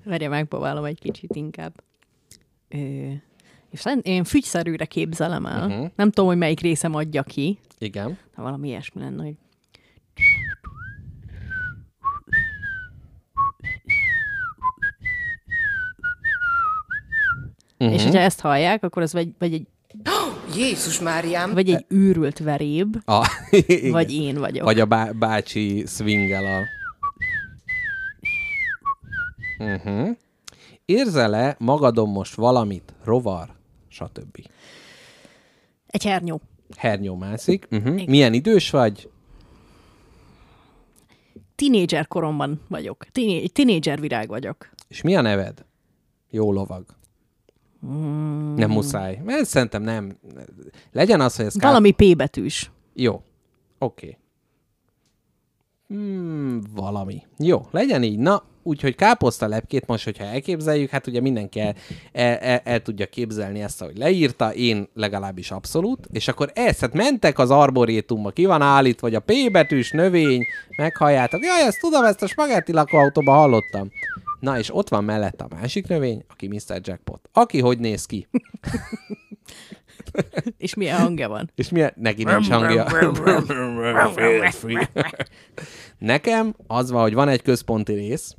Várja, 0.05 0.29
megpróbálom 0.29 0.85
egy 0.85 1.01
kicsit 1.01 1.37
inkább. 1.37 1.83
Ö, 2.69 2.79
és 3.71 3.85
én 4.03 4.25
fügyszerűre 4.25 4.85
képzelem 4.85 5.47
el. 5.47 5.67
Uh-huh. 5.67 5.91
Nem 5.97 6.11
tudom, 6.11 6.27
hogy 6.31 6.39
melyik 6.39 6.61
részem 6.61 6.95
adja 6.95 7.23
ki. 7.23 7.59
Igen. 7.79 8.19
Ha 8.35 8.43
valami 8.43 8.69
ilyesmi 8.69 9.01
lenne, 9.01 9.23
hogy... 9.23 9.35
Uh-huh. 17.85 17.99
És 17.99 18.03
hogyha 18.05 18.19
ezt 18.21 18.41
hallják, 18.41 18.83
akkor 18.85 19.03
az 19.03 19.13
vagy, 19.13 19.29
vagy, 19.39 19.53
egy, 19.55 19.67
Jézus 20.57 21.01
Máriám! 21.01 21.53
vagy 21.53 21.71
egy 21.71 21.85
őrült 21.89 22.39
veréb, 22.39 22.97
A, 23.05 23.27
igen. 23.51 23.91
vagy 23.91 24.13
én 24.15 24.39
vagyok. 24.39 24.65
Vagy 24.65 24.81
a 24.81 24.87
bá- 24.87 25.17
bácsi 25.17 25.85
swingel 25.87 26.45
a... 26.45 26.63
Uh-huh. 29.65 30.09
Érzel-e 30.85 31.57
magadon 31.59 32.09
most 32.09 32.35
valamit? 32.35 32.95
Rovar? 33.05 33.49
Stb. 33.89 34.47
Egy 35.87 36.05
hernyó. 36.05 36.41
Hernyó 36.77 37.15
mászik. 37.17 37.67
Uh-huh. 37.71 38.07
Milyen 38.07 38.33
idős 38.33 38.71
vagy? 38.71 39.09
Tinédzser 41.55 42.07
koromban 42.09 42.61
vagyok. 42.69 43.05
Tiné- 43.13 43.53
tinédzser 43.53 44.01
virág 44.01 44.29
vagyok. 44.29 44.69
És 44.89 45.03
mi 45.03 45.17
a 45.17 45.21
neved? 45.21 45.65
Jó 46.31 46.53
lovag. 46.53 46.85
Mm. 47.85 48.55
Nem 48.55 48.71
muszáj. 48.71 49.21
Mert 49.25 49.47
szerintem 49.47 49.83
nem. 49.83 50.19
Legyen 50.93 51.21
az, 51.21 51.37
hogy 51.37 51.45
ez 51.45 51.55
kár... 51.55 51.71
Valami 51.71 51.91
P 51.91 52.17
betűs. 52.17 52.71
Jó. 52.95 53.13
Oké. 53.79 54.07
Okay. 54.07 54.19
Hmm, 55.89 56.61
valami. 56.75 57.23
Jó, 57.39 57.67
legyen 57.71 58.03
így. 58.03 58.19
Na, 58.19 58.43
úgyhogy 58.63 58.95
káposzta 58.95 59.47
lepkét 59.47 59.87
most, 59.87 60.05
hogyha 60.05 60.25
elképzeljük, 60.25 60.91
hát 60.91 61.07
ugye 61.07 61.21
mindenki 61.21 61.61
el, 61.61 61.75
el, 62.13 62.37
el, 62.37 62.61
el 62.65 62.83
tudja 62.83 63.07
képzelni 63.07 63.63
ezt, 63.63 63.83
ahogy 63.83 63.99
leírta, 63.99 64.55
én 64.55 64.89
legalábbis 64.95 65.51
abszolút, 65.51 66.09
és 66.13 66.29
akkor 66.29 66.51
ezt, 66.55 66.81
hát 66.81 66.93
mentek 66.93 67.39
az 67.39 67.51
arborétumba, 67.51 68.31
ki 68.31 68.47
van 68.47 68.63
állítva, 68.63 69.09
vagy 69.09 69.17
a 69.17 69.21
P 69.21 69.53
betűs 69.53 69.91
növény, 69.91 70.47
meghalljátok, 70.77 71.45
jaj, 71.45 71.63
ezt 71.63 71.81
tudom, 71.81 72.05
ezt 72.05 72.23
a 72.23 72.27
spagetti 72.27 72.73
lakóautóban 72.73 73.37
hallottam. 73.37 73.91
Na, 74.45 74.59
és 74.59 74.75
ott 74.75 74.89
van 74.89 75.05
mellett 75.05 75.41
a 75.41 75.47
másik 75.61 75.87
növény, 75.87 76.25
aki 76.29 76.49
Mr. 76.49 76.81
Jackpot. 76.83 77.29
Aki 77.33 77.61
hogy 77.61 77.79
néz 77.79 78.07
ki? 78.07 78.29
És 80.59 80.75
milyen 80.75 80.99
hangja 81.01 81.29
van? 81.29 81.51
És 81.55 81.69
milyen? 81.69 81.93
Neki 81.97 82.25
nincs 82.25 82.49
hangja. 82.49 82.87
Nekem 85.99 86.55
az 86.67 86.91
van, 86.91 87.03
hogy 87.03 87.15
van 87.15 87.29
egy 87.29 87.43
központi 87.43 87.93
rész, 87.93 88.35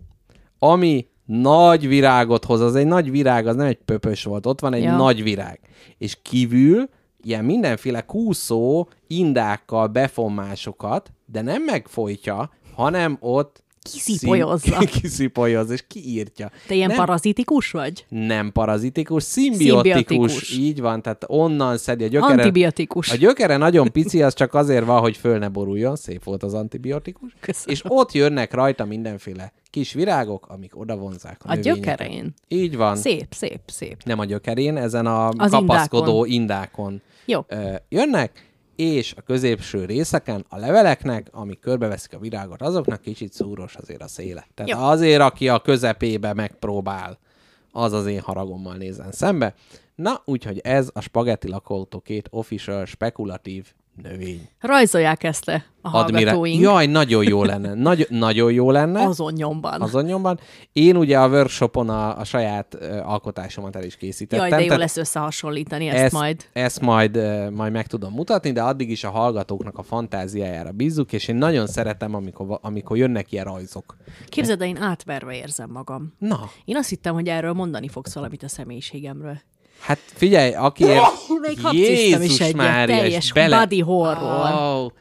ami 0.59 1.07
nagy 1.25 1.87
virágot 1.87 2.45
hoz, 2.45 2.61
az 2.61 2.75
egy 2.75 2.85
nagy 2.87 3.11
virág, 3.11 3.47
az 3.47 3.55
nem 3.55 3.65
egy 3.65 3.79
pöpös 3.85 4.23
volt, 4.23 4.45
ott 4.45 4.59
van 4.59 4.73
egy 4.73 4.83
Ja. 4.83 4.95
nagy 4.95 5.23
virág. 5.23 5.59
És 5.97 6.17
kívül 6.21 6.89
ilyen 7.21 7.45
mindenféle 7.45 8.01
kúszó 8.01 8.89
indákkal 9.07 9.87
befonmásokat, 9.87 11.11
de 11.25 11.41
nem 11.41 11.63
megfojtja, 11.63 12.49
hanem 12.75 13.17
ott 13.19 13.63
Kiszipolyozza. 13.91 14.77
kiszipolyozza, 15.01 15.73
és 15.73 15.83
kiírtja. 15.87 16.51
Te 16.67 16.73
ilyen 16.73 16.87
nem, 16.87 16.97
parazitikus 16.97 17.71
vagy? 17.71 18.05
nem 18.09 18.51
parazitikus, 18.51 19.23
szimbiotikus, 19.23 20.31
Szimbiotikus. 20.31 20.57
így 20.57 20.81
van, 20.81 21.01
tehát 21.01 21.23
onnan 21.27 21.77
szedi 21.77 22.03
a 22.03 22.07
gyökere. 22.07 22.33
Antibiotikus. 22.41 23.11
A 23.11 23.15
gyökere 23.15 23.57
nagyon 23.57 23.91
pici, 23.91 24.21
az 24.23 24.33
csak 24.33 24.53
azért 24.53 24.85
van, 24.85 24.99
hogy 24.99 25.17
föl 25.17 25.37
ne 25.37 25.47
boruljon, 25.47 25.95
szép 25.95 26.23
volt 26.23 26.43
az 26.43 26.53
antibiotikus. 26.53 27.35
Köszönöm. 27.39 27.73
És 27.75 27.81
ott 27.87 28.11
jönnek 28.11 28.53
rajta 28.53 28.85
mindenféle 28.85 29.53
kis 29.69 29.93
virágok, 29.93 30.47
amik 30.49 30.79
oda 30.79 30.95
vonzák 30.95 31.41
a, 31.43 31.51
A 31.51 31.55
gyökerén. 31.55 32.33
Így 32.47 32.77
van. 32.77 32.95
Szép, 32.95 33.33
szép, 33.33 33.59
szép. 33.65 33.97
Nem 34.03 34.19
a 34.19 34.25
gyökerén, 34.25 34.77
ezen 34.77 35.05
a 35.05 35.29
Az 35.29 35.51
kapaszkodó 35.51 36.25
indákon, 36.25 37.01
Jó. 37.25 37.45
Ö, 37.47 37.73
jönnek, 37.89 38.45
és 38.75 39.13
a 39.17 39.21
középső 39.21 39.85
részeken 39.85 40.45
a 40.49 40.57
leveleknek, 40.57 41.27
amik 41.31 41.59
körbeveszik 41.59 42.13
a 42.13 42.19
virágot, 42.19 42.61
azoknak 42.61 43.01
kicsit 43.01 43.33
szúros 43.33 43.75
azért 43.75 44.01
a 44.01 44.07
széle. 44.07 44.47
Tehát 44.53 44.71
Jó. 44.71 44.79
azért, 44.79 45.21
aki 45.21 45.49
a 45.49 45.59
közepébe 45.59 46.33
megpróbál, 46.33 47.19
az 47.71 47.93
az 47.93 48.05
én 48.05 48.19
haragommal 48.19 48.75
nézzen 48.75 49.11
szembe. 49.11 49.53
Na, 49.95 50.21
úgyhogy 50.25 50.59
ez 50.63 50.89
a 50.93 51.01
Spaghetti 51.01 51.47
lakóautó 51.47 51.99
két 51.99 52.27
official 52.31 52.85
spekulatív 52.85 53.73
növény. 54.03 54.49
Rajzolják 54.59 55.23
ezt 55.23 55.45
le 55.45 55.65
a 55.85 55.89
hallgatóink 55.89 56.61
Jaj, 56.61 56.85
nagyon 56.85 57.23
jó 57.23 57.43
lenne. 57.43 57.73
Nagy, 57.73 58.07
nagyon 58.09 58.51
jó 58.51 58.71
lenne. 58.71 59.05
azon 59.05 59.33
nyomban. 59.33 59.81
Azon 59.81 60.03
nyomban. 60.03 60.39
Én 60.73 60.95
ugye 60.95 61.19
a 61.19 61.27
workshopon 61.27 61.89
a, 61.89 62.17
a 62.17 62.23
saját 62.23 62.77
uh, 62.81 63.09
alkotásomat 63.09 63.75
el 63.75 63.83
is 63.83 63.95
készítettem. 63.95 64.47
Jaj, 64.47 64.59
de 64.59 64.65
jó 64.65 64.75
lesz 64.75 64.97
összehasonlítani 64.97 65.87
ezt, 65.87 66.03
ezt 66.03 66.13
majd. 66.13 66.49
Ezt 66.53 66.81
majd, 66.81 67.17
uh, 67.17 67.49
majd 67.49 67.71
meg 67.71 67.87
tudom 67.87 68.13
mutatni, 68.13 68.51
de 68.51 68.61
addig 68.61 68.89
is 68.89 69.03
a 69.03 69.09
hallgatóknak 69.09 69.77
a 69.77 69.83
fantáziájára 69.83 70.71
bízzuk, 70.71 71.13
és 71.13 71.27
én 71.27 71.35
nagyon 71.35 71.67
szeretem, 71.67 72.15
amikor, 72.15 72.59
amikor 72.61 72.97
jönnek 72.97 73.31
ilyen 73.31 73.45
rajzok. 73.45 73.95
Képzeld, 74.29 74.61
el, 74.61 74.67
én 74.67 74.77
átverve 74.77 75.35
érzem 75.35 75.69
magam. 75.71 76.13
Na, 76.19 76.49
Én 76.65 76.75
azt 76.75 76.89
hittem, 76.89 77.13
hogy 77.13 77.27
erről 77.27 77.53
mondani 77.53 77.87
fogsz 77.87 78.13
valamit 78.13 78.43
a 78.43 78.47
személyiségemről. 78.47 79.41
Hát 79.85 79.99
figyelj, 80.05 80.53
akiért... 80.53 81.01
Még 81.41 81.61
habciztam 81.61 82.21
is 82.21 82.39
egyet, 82.39 82.55
Mária, 82.55 82.97
teljes 82.97 83.33
bele... 83.33 83.59
body 83.59 83.79
horror. 83.79 84.51
Oh. 84.53 84.91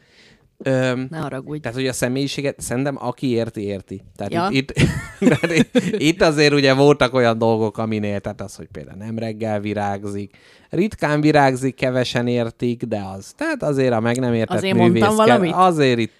Öm, 0.57 1.07
Ne 1.09 1.17
haragudj. 1.17 1.59
Tehát, 1.59 1.77
hogy 1.77 1.87
a 1.87 1.93
személyiséget, 1.93 2.59
szerintem 2.59 2.97
aki 2.99 3.29
érti, 3.29 3.61
érti. 3.61 4.03
Tehát 4.15 4.33
Ja. 4.33 4.47
itt, 4.51 4.73
itt, 5.59 5.79
itt, 5.91 6.21
azért 6.21 6.53
ugye 6.53 6.73
voltak 6.73 7.13
olyan 7.13 7.37
dolgok, 7.37 7.77
aminél, 7.77 8.19
tehát 8.19 8.41
az, 8.41 8.55
hogy 8.55 8.67
például 8.71 8.97
nem 8.97 9.17
reggel 9.19 9.59
virágzik, 9.59 10.37
ritkán 10.69 11.21
virágzik, 11.21 11.75
kevesen 11.75 12.27
értik, 12.27 12.83
de 12.83 13.01
az. 13.15 13.33
Tehát 13.37 13.63
azért 13.63 13.93
a 13.93 13.99
meg 13.99 14.19
nem 14.19 14.33
értett 14.33 14.57
Azért 14.57 14.77
művész 14.77 15.15
kell-? 15.25 15.49
Azért 15.49 15.99
itt, 15.99 16.13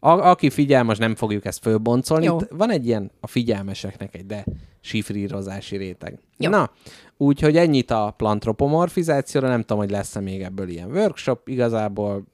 a, 0.00 0.10
aki 0.10 0.50
figyel, 0.50 0.82
most 0.82 1.00
nem 1.00 1.14
fogjuk 1.14 1.44
ezt 1.44 1.58
fölboncolni. 1.62 2.24
Jó. 2.24 2.38
Itt 2.40 2.48
van 2.50 2.70
egy 2.70 2.86
ilyen 2.86 3.10
a 3.20 3.26
figyelmeseknek 3.26 4.14
egy 4.14 4.26
de 4.26 4.44
sifrírozási 4.80 5.76
réteg. 5.76 6.18
Jó. 6.38 6.50
Na, 6.50 6.70
úgyhogy 7.16 7.56
ennyit 7.56 7.90
a 7.90 8.14
plantropomorfizációra, 8.16 9.48
nem 9.48 9.60
tudom, 9.60 9.78
hogy 9.78 9.90
lesz-e 9.90 10.20
még 10.20 10.42
ebből 10.42 10.68
ilyen 10.68 10.90
workshop, 10.90 11.48
igazából 11.48 12.24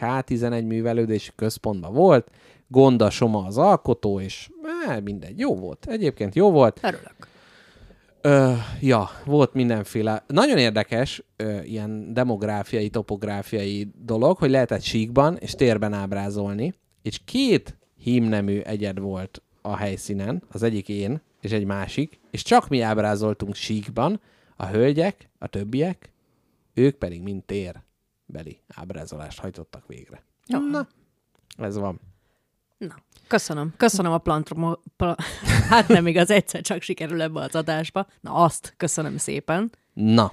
K11 0.00 0.66
művelődési 0.66 1.30
központban 1.36 1.92
volt, 1.92 2.30
Gonda 2.68 3.10
Soma 3.10 3.44
az 3.44 3.58
alkotó, 3.58 4.20
és 4.20 4.50
eh, 4.86 5.00
mindegy, 5.00 5.38
jó 5.38 5.54
volt. 5.54 5.86
Egyébként 5.88 6.34
jó 6.34 6.50
volt. 6.50 6.80
Örülök. 6.82 7.32
Ö, 8.20 8.52
ja, 8.80 9.10
volt 9.24 9.54
mindenféle. 9.54 10.24
Nagyon 10.26 10.58
érdekes 10.58 11.22
ö, 11.36 11.60
ilyen 11.62 12.12
demográfiai, 12.12 12.88
topográfiai 12.88 13.88
dolog, 14.04 14.38
hogy 14.38 14.50
lehetett 14.50 14.82
síkban 14.82 15.36
és 15.36 15.52
térben 15.52 15.92
ábrázolni, 15.92 16.74
és 17.02 17.20
két 17.24 17.76
hímnemű 17.98 18.60
egyed 18.60 18.98
volt 18.98 19.42
a 19.62 19.76
helyszínen, 19.76 20.42
az 20.50 20.62
egyik 20.62 20.88
én, 20.88 21.20
és 21.44 21.50
egy 21.50 21.64
másik, 21.64 22.20
és 22.30 22.42
csak 22.42 22.68
mi 22.68 22.80
ábrázoltunk 22.80 23.54
síkban, 23.54 24.20
A 24.56 24.66
hölgyek, 24.66 25.28
a 25.38 25.46
többiek, 25.46 26.10
ők 26.74 26.96
pedig 26.96 27.22
mind 27.22 27.44
térbeli 27.44 28.60
ábrázolást 28.74 29.40
hajtottak 29.40 29.86
végre. 29.86 30.22
Jó. 30.46 30.58
Na, 30.58 30.88
ez 31.56 31.76
van. 31.76 32.00
Na, 32.78 32.94
köszönöm. 33.26 33.74
Köszönöm 33.76 34.12
a 34.12 34.18
plantromo... 34.18 34.76
Pla... 34.96 35.16
Hát 35.70 35.88
nem 35.88 36.06
igaz, 36.06 36.30
egyszer 36.30 36.60
csak 36.60 36.82
sikerül 36.82 37.22
ebbe 37.22 37.40
az 37.40 37.54
adásba. 37.54 38.06
Na 38.20 38.32
azt 38.32 38.74
köszönöm 38.76 39.16
szépen. 39.16 39.72
Na, 39.92 40.32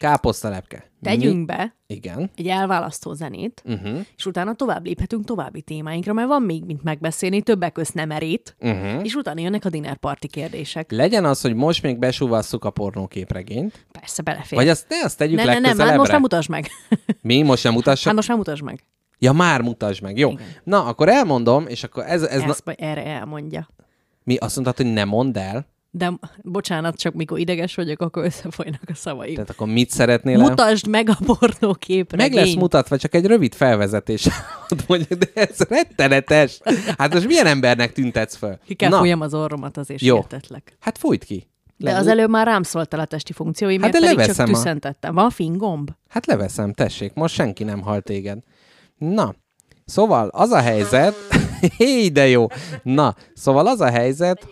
káposztalepke. 0.00 0.90
Tegyünk 1.02 1.36
Mi- 1.36 1.44
be 1.44 1.74
Igen. 1.86 2.30
egy 2.36 2.46
elválasztó 2.46 3.12
zenét, 3.12 3.62
Uh-huh. 3.64 3.98
és 4.16 4.26
utána 4.26 4.54
tovább 4.54 4.84
léphetünk 4.84 5.24
további 5.24 5.62
témáinkra, 5.62 6.12
mert 6.12 6.28
van 6.28 6.42
még 6.42 6.64
mint 6.64 6.82
megbeszélni, 6.82 7.42
többek 7.42 7.72
közt 7.72 7.94
nem 7.94 8.10
erét, 8.10 8.56
Uh-huh. 8.60 9.04
és 9.04 9.14
utána 9.14 9.40
jönnek 9.40 9.64
a 9.64 9.68
dinner 9.70 9.96
party 9.96 10.26
kérdések. 10.26 10.90
Legyen 10.92 11.24
az, 11.24 11.40
hogy 11.40 11.54
most 11.54 11.82
még 11.82 11.98
besúvasszuk 11.98 12.64
a 12.64 12.70
pornóképregényt, 12.70 13.86
Persze, 13.92 14.22
belefér. 14.22 14.58
vagy 14.58 14.68
azt 14.68 14.86
ne, 14.88 14.96
azt 15.04 15.18
tegyük 15.18 15.36
ne, 15.36 15.44
ne, 15.44 15.52
nem, 15.52 15.62
legközelebbre. 15.62 15.90
hát 15.90 15.98
most 15.98 16.10
nem 16.12 16.20
mutasd 16.20 16.48
meg. 16.50 16.68
Mi? 17.22 17.42
Most 17.42 17.64
nem 17.64 17.72
mutassak? 17.72 18.06
Hát 18.06 18.14
most 18.14 18.28
nem 18.28 18.36
mutasd 18.36 18.62
meg. 18.62 18.84
Ja, 19.18 19.32
már 19.32 19.60
mutasd 19.62 20.02
meg. 20.02 20.18
Jó. 20.18 20.30
Igen. 20.30 20.46
Na, 20.64 20.84
akkor 20.84 21.08
elmondom, 21.08 21.66
és 21.66 21.84
akkor 21.84 22.04
ez... 22.06 22.22
ez 22.22 22.40
na... 22.42 22.48
Ezt 22.48 22.64
majd 22.64 22.78
erre 22.80 23.04
elmondja. 23.04 23.68
Mi 24.24 24.36
azt 24.36 24.54
mondtad, 24.54 24.76
hogy 24.76 24.92
ne 24.92 25.04
mondd 25.04 25.38
el? 25.38 25.66
De 25.92 26.12
bocsánat, 26.42 26.96
csak 26.96 27.14
mikor 27.14 27.38
ideges 27.38 27.74
vagyok, 27.74 28.00
akkor 28.00 28.24
összefolynak 28.24 28.82
a 28.86 28.94
szavaim. 28.94 29.34
Tehát 29.34 29.50
akkor 29.50 29.66
mit 29.66 29.90
szeretnél 29.90 30.40
el? 30.40 30.48
Mutasd 30.48 30.86
meg 30.88 31.08
a 31.08 31.18
pornóképregényt. 31.24 32.34
Meg 32.34 32.44
lesz 32.44 32.54
mutatva, 32.54 32.96
csak 32.98 33.14
egy 33.14 33.26
rövid 33.26 33.54
felvezetés. 33.54 34.28
Mondja, 34.88 35.16
de 35.16 35.26
ez 35.34 35.58
rettenetes. 35.68 36.60
Hát 36.98 37.12
most 37.14 37.26
milyen 37.26 37.46
embernek 37.46 37.92
tüntetsz 37.92 38.36
föl? 38.36 38.58
Ki 38.66 38.74
kell 38.74 38.88
Na, 38.90 38.98
fújjam 38.98 39.20
az 39.20 39.34
orromat, 39.34 39.76
azért 39.76 40.00
Jó. 40.00 40.14
sértetlek. 40.14 40.76
hát 40.80 40.98
fújt 40.98 41.24
ki. 41.24 41.48
De 41.76 41.94
az 41.96 42.06
előbb 42.06 42.30
már 42.30 42.46
rám 42.46 42.62
szóltál 42.62 43.00
a 43.00 43.04
testi 43.04 43.32
funkcióimért, 43.32 43.82
Hát 43.82 43.92
de 43.92 43.98
pedig 43.98 44.10
csak 44.16 44.20
leveszem 44.26 44.48
a- 44.48 44.56
tüszentettem. 44.56 45.14
Van 45.14 45.30
fingomb? 45.30 45.90
Hát 46.08 46.26
leveszem, 46.26 46.72
tessék, 46.72 47.12
most 47.14 47.34
senki 47.34 47.64
nem 47.64 47.80
hal 47.80 48.00
téged. 48.00 48.38
Na, 48.98 49.34
szóval 49.84 50.28
az 50.28 50.50
a 50.50 50.60
helyzet... 50.60 51.14
Hé, 51.76 52.08
de 52.08 52.26
jó! 52.28 52.46
Na, 52.82 53.14
szóval 53.34 53.66
az 53.66 53.80
a 53.80 53.90
helyzet... 53.90 54.46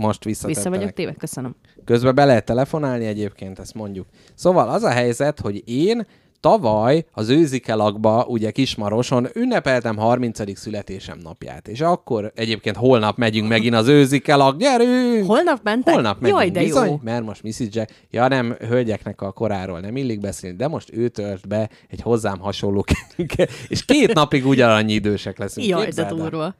Most 0.00 0.24
Vissza 0.24 0.46
visszatettelek. 0.46 0.78
vagyok 0.78 0.94
téve, 0.94 1.14
köszönöm. 1.14 1.54
Közben 1.84 2.14
be 2.14 2.24
lehet 2.24 2.44
telefonálni 2.44 3.06
egyébként, 3.06 3.58
ezt 3.58 3.74
mondjuk. 3.74 4.06
Szóval 4.34 4.68
az 4.68 4.82
a 4.82 4.90
helyzet, 4.90 5.40
hogy 5.40 5.62
én 5.68 6.06
tavaly 6.40 7.04
az 7.12 7.28
őzikelakba, 7.28 8.24
ugye 8.28 8.50
Kismaroson 8.50 9.26
ünnepeltem 9.34 9.96
30. 9.96 10.58
születésem 10.58 11.18
napját. 11.22 11.68
És 11.68 11.80
akkor 11.80 12.32
egyébként 12.34 12.76
holnap 12.76 13.16
megyünk 13.16 13.48
megint 13.48 13.74
az 13.74 13.88
őzikelak. 13.88 14.56
Gyerünk! 14.56 15.26
Holnap 15.26 15.60
mentek? 15.62 15.94
Holnap 15.94 16.20
megyünk, 16.20 16.38
Jaj, 16.38 16.50
de 16.50 16.60
bizony, 16.60 16.88
jó. 16.88 17.00
mert 17.02 17.24
most 17.24 17.42
Mrs. 17.42 17.66
Jack, 17.70 17.92
ja 18.10 18.28
nem, 18.28 18.56
hölgyeknek 18.68 19.20
a 19.20 19.32
koráról 19.32 19.80
nem 19.80 19.96
illik 19.96 20.20
beszélni, 20.20 20.56
de 20.56 20.68
most 20.68 20.92
ő 20.92 21.08
tört 21.08 21.48
be 21.48 21.70
egy 21.88 22.00
hozzám 22.00 22.38
hasonló 22.38 22.84
és 23.68 23.84
két 23.84 24.14
napig 24.14 24.46
ugyanannyi 24.46 24.92
idősek 24.92 25.38
leszünk. 25.38 25.66
Jaj, 25.66 25.88
de 25.88 26.04
durva. 26.04 26.54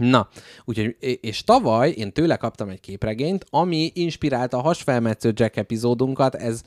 Na, 0.00 0.28
úgyhogy, 0.64 0.96
és 1.20 1.44
tavaly 1.44 1.90
én 1.90 2.12
tőle 2.12 2.36
kaptam 2.36 2.68
egy 2.68 2.80
képregényt, 2.80 3.46
ami 3.50 3.90
inspirálta 3.94 4.56
a 4.56 4.62
hasfelmetsző 4.62 5.32
Jack 5.34 5.56
epizódunkat, 5.56 6.34
ez 6.34 6.62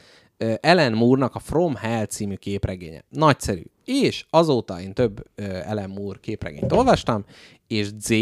Ellen 0.59 0.93
Moore-nak 0.93 1.35
a 1.35 1.39
From 1.39 1.75
Hell 1.75 2.05
című 2.05 2.35
képregénye. 2.35 3.03
Nagyszerű. 3.09 3.61
És 3.85 4.25
azóta 4.29 4.81
én 4.81 4.93
több 4.93 5.23
Ellen 5.65 5.89
Moore 5.89 6.19
képregényt 6.21 6.71
olvastam, 6.71 7.25
és 7.67 7.87
Z 7.99 8.13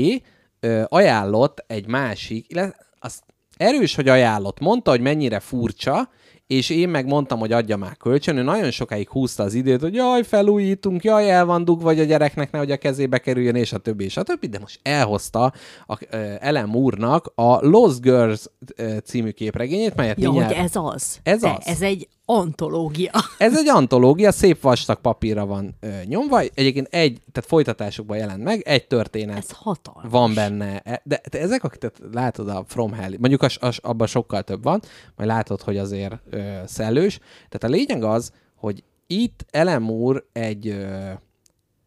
ajánlott 0.88 1.64
egy 1.68 1.88
másik, 1.88 2.46
illetve 2.50 2.86
azt 3.00 3.24
erős, 3.58 3.96
hogy 3.96 4.08
ajánlott. 4.08 4.60
Mondta, 4.60 4.92
hogy 4.92 5.02
mennyire 5.02 5.40
furcsa, 5.40 6.10
és 6.52 6.70
én 6.70 6.90
meg 6.90 7.06
mondtam, 7.06 7.40
hogy 7.40 7.52
adja 7.52 7.78
már 7.78 7.98
kölcsön. 7.98 8.38
Ő 8.38 8.42
nagyon 8.42 8.72
sokáig 8.72 9.10
húzta 9.10 9.44
az 9.44 9.54
időt, 9.54 9.82
hogy 9.82 9.94
jaj, 9.94 10.24
felújítunk, 10.24 11.04
jaj, 11.04 11.32
el 11.32 11.46
van 11.46 11.66
dugva, 11.66 11.84
vagy 11.84 12.00
a 12.00 12.04
gyereknek 12.04 12.52
nehogy 12.52 12.72
a 12.72 12.78
kezébe 12.78 13.18
kerüljön, 13.18 13.56
és 13.56 13.74
a 13.74 13.78
többi, 13.78 14.04
és 14.04 14.18
a 14.18 14.24
többi, 14.24 14.48
de 14.48 14.60
most 14.60 14.80
elhozta 14.84 15.54
a 15.86 15.94
uh, 15.94 16.36
Ellen 16.40 16.68
Moore-nak 16.68 17.32
a 17.36 17.66
Lost 17.68 18.02
Girls 18.02 18.46
uh, 18.80 18.98
című 18.98 19.30
képregényét, 19.30 19.96
melyet 19.96 20.20
Ja, 20.20 20.32
mindjárt... 20.32 20.56
hogy 20.56 20.64
ez 20.66 20.76
az. 20.76 21.20
Ez 21.24 21.42
De 21.42 21.50
az. 21.50 21.68
Ez 21.68 21.82
egy 21.82 22.08
antológia. 22.38 23.12
Ez 23.38 23.58
egy 23.58 23.68
antológia, 23.70 24.32
szép 24.32 24.62
vastag 24.62 25.02
papírra 25.02 25.46
van 25.46 25.76
ö, 25.80 25.88
nyomva. 26.06 26.40
Egyébként 26.40 26.88
egy, 26.88 27.20
tehát 27.32 27.50
folytatásokban 27.50 28.18
jelent 28.18 28.44
meg, 28.44 28.62
egy 28.62 28.88
történet 28.88 29.38
Ez 29.38 29.52
hatalmas. 29.52 30.04
van 30.10 30.34
benne. 30.34 30.80
E- 30.80 31.02
De, 31.04 31.22
de 31.32 31.40
ezek, 31.40 31.64
akik 31.64 31.80
tehát 31.80 32.14
látod 32.14 32.50
a 32.50 32.64
From 32.68 32.94
Hell, 32.94 33.12
mondjuk 33.20 33.42
as, 33.42 33.58
as, 33.58 33.78
abban 33.78 34.08
sokkal 34.08 34.42
több 34.42 34.64
van, 34.64 34.82
majd 35.16 35.30
látod, 35.30 35.62
hogy 35.62 35.78
azért 35.78 36.16
ö, 36.30 36.40
szellős. 36.66 37.18
Tehát 37.50 37.64
a 37.64 37.68
lényeg 37.68 38.04
az, 38.04 38.32
hogy 38.56 38.84
itt 39.08 39.46
Ellen 39.50 39.82
Moore 39.82 40.24
egy 40.34 40.68
ö, 40.68 41.10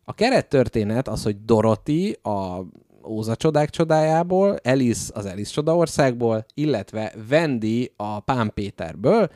a 0.05 0.14
kerettörténet 0.14 1.09
az, 1.09 1.22
hogy 1.22 1.45
Dorothy 1.45 2.18
a 2.22 2.64
Óza 3.07 3.36
csodák 3.36 3.70
csodájából, 3.70 4.57
Alice 4.64 5.11
az 5.14 5.24
Alice 5.24 5.53
csodaországból, 5.53 6.45
illetve 6.55 7.12
Wendy 7.30 7.92
a 7.97 8.20
Pán 8.20 8.51
Péterből 8.55 9.30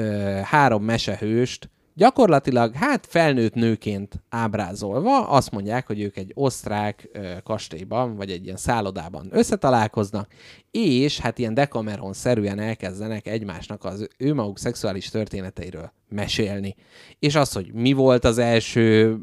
ö, 0.00 0.40
három 0.44 0.84
mesehőst 0.84 1.70
gyakorlatilag 1.94 2.74
hát 2.74 3.06
felnőtt 3.06 3.54
nőként 3.54 4.22
ábrázolva 4.28 5.28
azt 5.28 5.50
mondják, 5.50 5.86
hogy 5.86 6.00
ők 6.00 6.16
egy 6.16 6.32
osztrák 6.34 7.08
ö, 7.12 7.32
kastélyban, 7.44 8.16
vagy 8.16 8.30
egy 8.30 8.44
ilyen 8.44 8.56
szállodában 8.56 9.28
összetalálkoznak, 9.30 10.32
és 10.70 11.18
hát 11.18 11.38
ilyen 11.38 11.54
Decameron-szerűen 11.54 12.58
elkezdenek 12.58 13.26
egymásnak 13.26 13.84
az 13.84 14.08
ő 14.18 14.34
maguk 14.34 14.58
szexuális 14.58 15.08
történeteiről 15.08 15.92
mesélni. 16.08 16.74
És 17.18 17.34
az, 17.34 17.52
hogy 17.52 17.72
mi 17.72 17.92
volt 17.92 18.24
az 18.24 18.38
első 18.38 19.18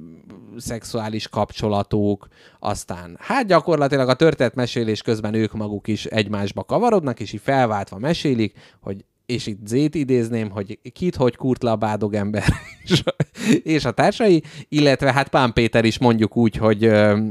szexuális 0.57 1.27
kapcsolatuk, 1.27 2.27
aztán 2.59 3.17
hát 3.19 3.45
gyakorlatilag 3.45 4.09
a 4.09 4.15
történetmesélés 4.15 5.01
közben 5.01 5.33
ők 5.33 5.53
maguk 5.53 5.87
is 5.87 6.05
egymásba 6.05 6.63
kavarodnak, 6.63 7.19
és 7.19 7.33
így 7.33 7.41
felváltva 7.41 7.97
mesélik, 7.97 8.53
hogy 8.81 9.05
és 9.27 9.47
itt 9.47 9.67
Zét 9.67 9.95
idézném, 9.95 10.49
hogy 10.49 10.79
kit, 10.93 11.15
hogy 11.15 11.35
kurt 11.35 11.63
le 11.63 11.71
a 11.71 11.75
bádog 11.75 12.13
ember, 12.13 12.43
és, 12.83 13.03
és 13.63 13.85
a 13.85 13.91
társai, 13.91 14.43
illetve 14.69 15.13
hát 15.13 15.27
Pán 15.29 15.53
Péter 15.53 15.85
is 15.85 15.97
mondjuk 15.97 16.37
úgy, 16.37 16.55
hogy 16.55 16.85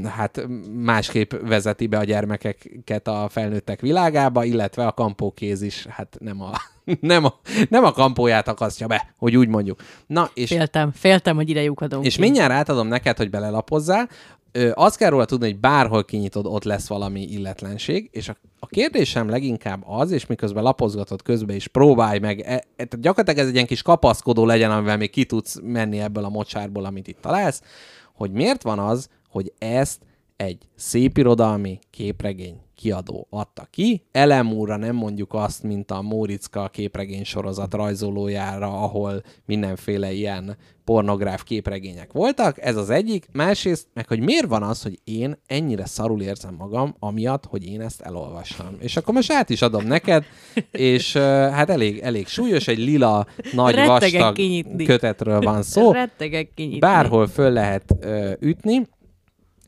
hát 0.05 0.47
másképp 0.73 1.33
vezeti 1.41 1.87
be 1.87 1.97
a 1.97 2.03
gyermekeket 2.03 3.07
a 3.07 3.27
felnőttek 3.29 3.81
világába, 3.81 4.43
illetve 4.43 4.85
a 4.85 4.91
kampókéz 4.91 5.61
is, 5.61 5.85
hát 5.85 6.17
nem 6.19 6.41
a, 6.41 6.51
nem 6.99 7.25
a, 7.25 7.39
nem 7.69 7.83
a 7.83 7.91
kampóját 7.91 8.47
akasztja 8.47 8.87
be, 8.87 9.13
hogy 9.17 9.35
úgy 9.35 9.47
mondjuk. 9.47 9.79
Na, 10.07 10.29
és 10.33 10.49
Féltem, 10.49 10.91
féltem, 10.91 11.35
hogy 11.35 11.49
ide 11.49 11.61
lyukadunk 11.61 12.05
és 12.05 12.15
ki. 12.15 12.21
mindjárt 12.21 12.51
átadom 12.51 12.87
neked, 12.87 13.17
hogy 13.17 13.29
belelapozzál. 13.29 14.09
Azt 14.73 14.97
kell 14.97 15.09
róla 15.09 15.25
tudni, 15.25 15.45
hogy 15.45 15.59
bárhol 15.59 16.05
kinyitod, 16.05 16.45
ott 16.45 16.63
lesz 16.63 16.87
valami 16.87 17.21
illetlenség, 17.21 18.09
és 18.11 18.29
a, 18.29 18.35
a 18.59 18.67
kérdésem 18.67 19.29
leginkább 19.29 19.83
az, 19.85 20.11
és 20.11 20.25
miközben 20.25 20.63
lapozgatod 20.63 21.21
közben 21.21 21.55
is 21.55 21.67
próbálj 21.67 22.19
meg, 22.19 22.39
e, 22.39 22.63
e, 22.75 22.87
gyakorlatilag 22.99 23.39
ez 23.39 23.47
egy 23.47 23.53
ilyen 23.53 23.65
kis 23.65 23.81
kapaszkodó 23.81 24.45
legyen, 24.45 24.71
amivel 24.71 24.97
még 24.97 25.09
ki 25.09 25.25
tudsz 25.25 25.59
menni 25.63 25.99
ebből 25.99 26.23
a 26.23 26.29
mocsárból, 26.29 26.85
amit 26.85 27.07
itt 27.07 27.21
találsz, 27.21 27.61
hogy 28.13 28.31
miért 28.31 28.63
van 28.63 28.79
az, 28.79 29.09
hogy 29.29 29.53
ezt 29.57 30.01
egy 30.35 30.57
szépirodalmi 30.75 31.79
képregény 31.89 32.66
kiadó 32.77 33.27
adta 33.29 33.67
ki. 33.71 34.01
Elemúra 34.11 34.75
nem 34.77 34.95
mondjuk 34.95 35.33
azt, 35.33 35.63
mint 35.63 35.91
a 35.91 36.01
Móriczka 36.01 36.67
képregény 36.67 37.23
sorozat 37.23 37.73
rajzolójára, 37.73 38.81
ahol 38.81 39.23
mindenféle 39.45 40.11
ilyen 40.11 40.57
pornográf 40.83 41.43
képregények 41.43 42.11
voltak. 42.11 42.61
Ez 42.61 42.75
az 42.75 42.89
egyik. 42.89 43.27
Másrészt, 43.31 43.87
meg 43.93 44.07
hogy 44.07 44.19
miért 44.19 44.47
van 44.47 44.63
az, 44.63 44.81
hogy 44.83 44.99
én 45.03 45.37
ennyire 45.47 45.85
szarul 45.85 46.21
érzem 46.21 46.55
magam, 46.57 46.95
amiatt, 46.99 47.45
hogy 47.45 47.65
én 47.65 47.81
ezt 47.81 48.01
elolvastam. 48.01 48.75
És 48.79 48.97
akkor 48.97 49.13
most 49.13 49.31
át 49.31 49.49
is 49.49 49.61
adom 49.61 49.85
neked, 49.85 50.23
és 50.71 51.13
hát 51.51 51.69
elég, 51.69 51.99
elég 51.99 52.27
súlyos, 52.27 52.67
egy 52.67 52.77
lila, 52.77 53.25
nagy, 53.53 53.75
Rettegek 53.75 53.99
vastag 54.11 54.33
kinyitni. 54.33 54.85
kötetről 54.85 55.39
van 55.39 55.63
szó. 55.63 55.91
Rettegek 55.91 56.53
kinyitni. 56.53 56.79
Bárhol 56.79 57.27
föl 57.27 57.51
lehet 57.51 57.95
ö, 57.99 58.31
ütni. 58.39 58.87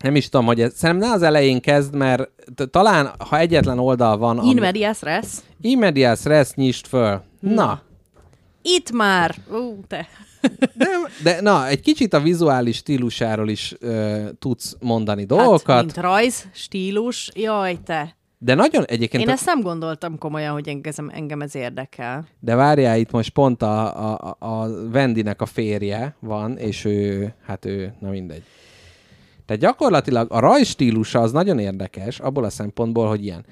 Nem 0.04 0.16
is 0.16 0.30
tudom, 0.30 0.46
hogy 0.46 0.62
ez, 0.62 0.74
szerintem 0.76 1.08
ne 1.10 1.14
az 1.16 1.22
elején 1.22 1.62
kezd, 1.62 1.96
mert 1.96 2.30
talán, 2.72 3.12
ha 3.30 3.38
egyetlen 3.38 3.80
oldal 3.80 4.18
van, 4.18 4.44
In 4.44 4.56
medias 4.60 5.02
res. 5.02 5.26
Immedias 5.62 6.26
res 6.26 6.52
nyisd 6.54 6.86
föl. 6.88 7.22
Na, 7.40 7.82
Itt 8.62 8.92
már. 8.92 9.36
Ú, 9.52 9.80
te. 9.88 10.08
de, 10.74 10.86
de 11.24 11.42
na, 11.42 11.68
egy 11.68 11.80
kicsit 11.82 12.14
a 12.14 12.20
vizuális 12.20 12.76
stílusáról 12.76 13.50
is 13.50 13.76
ö, 13.80 14.26
tudsz 14.40 14.76
mondani 14.80 15.24
dolgokat, 15.26 15.76
Hát, 15.76 15.84
mint 15.84 15.98
rajz, 15.98 16.48
stílus. 16.54 17.32
Jaj, 17.36 17.78
te. 17.86 18.16
de 18.38 18.54
nagyon 18.56 18.84
egyébként, 18.86 19.24
Én 19.24 19.30
ezt 19.30 19.46
nem 19.46 19.62
gondoltam 19.62 20.18
komolyan, 20.18 20.54
hogy 20.54 20.68
engem, 20.68 21.10
engem 21.14 21.42
ez 21.42 21.56
érdekel. 21.56 22.28
de 22.40 22.56
várjál, 22.56 22.98
itt 23.00 23.12
most 23.12 23.30
pont 23.30 23.62
a, 23.62 24.14
a, 24.14 24.36
a- 24.40 24.68
Wendynek 24.94 25.42
a 25.42 25.46
férje 25.46 26.16
van, 26.20 26.58
és 26.58 26.86
ő, 26.86 27.34
hát 27.46 27.66
ő, 27.66 27.94
na 28.00 28.10
mindegy. 28.10 28.44
Tehát 29.50 29.64
gyakorlatilag 29.64 30.32
a 30.32 30.40
rajstílusa 30.40 31.20
az 31.20 31.32
nagyon 31.32 31.60
érdekes, 31.60 32.20
abból 32.20 32.44
a 32.44 32.50
szempontból, 32.50 33.08
hogy 33.08 33.24
ilyen 33.24 33.46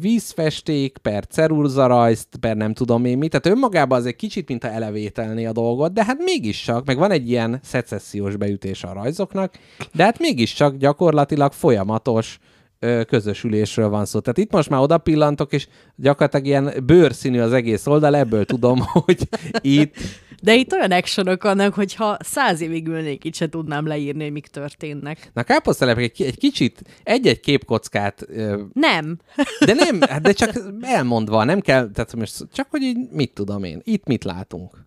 vízfesték, 0.00 0.98
per 0.98 1.26
cerurzarajzt, 1.26 2.28
per 2.40 2.56
nem 2.56 2.74
tudom 2.74 3.04
én 3.04 3.18
mit. 3.18 3.30
Tehát 3.30 3.46
önmagában 3.46 3.98
az 3.98 4.06
egy 4.06 4.16
kicsit, 4.16 4.48
mintha 4.48 4.70
elevételné 4.70 5.44
a 5.44 5.52
dolgot, 5.52 5.92
de 5.92 6.04
hát 6.04 6.18
mégiscsak, 6.18 6.86
meg 6.86 6.98
van 6.98 7.10
egy 7.10 7.30
ilyen 7.30 7.60
szecessziós 7.62 8.36
beütés 8.36 8.84
a 8.84 8.92
rajzoknak, 8.92 9.54
de 9.94 10.04
hát 10.04 10.18
mégiscsak 10.18 10.76
gyakorlatilag 10.76 11.52
folyamatos 11.52 12.38
ö, 12.78 13.02
közösülésről 13.04 13.88
van 13.88 14.04
szó. 14.04 14.18
Tehát 14.18 14.38
itt 14.38 14.52
most 14.52 14.70
már 14.70 14.80
oda 14.80 14.98
pillantok, 14.98 15.52
és 15.52 15.68
gyakorlatilag 15.96 16.46
ilyen 16.46 16.84
bőrszínű 16.86 17.40
az 17.40 17.52
egész 17.52 17.86
oldal, 17.86 18.16
ebből 18.16 18.44
tudom, 18.44 18.78
hogy 19.04 19.28
itt 19.60 19.96
De 20.42 20.54
itt 20.54 20.72
olyan 20.72 20.90
actionok 20.92 21.42
vannak, 21.42 21.74
hogyha 21.74 22.16
száz 22.20 22.60
évig 22.60 22.86
ülnék, 22.86 23.24
itt 23.24 23.34
se 23.34 23.48
tudnám 23.48 23.86
leírni, 23.86 24.22
hogy 24.22 24.32
mik 24.32 24.46
történnek. 24.46 25.30
Na 25.32 25.42
káposztelepek 25.42 26.02
egy, 26.02 26.22
egy 26.22 26.38
kicsit, 26.38 26.82
egy-egy 27.02 27.40
képkockát, 27.40 28.24
ö, 28.28 28.62
Nem. 28.72 29.18
de 29.64 29.74
nem, 29.74 30.00
hát 30.00 30.22
de 30.22 30.32
csak 30.32 30.52
elmondva, 30.80 31.44
nem 31.44 31.60
kell, 31.60 31.90
tehát 31.90 32.14
most 32.14 32.46
csak, 32.52 32.66
hogy 32.70 32.82
így 32.82 32.96
mit 33.10 33.32
tudom 33.32 33.64
én, 33.64 33.80
itt 33.84 34.04
mit 34.04 34.24
látunk. 34.24 34.84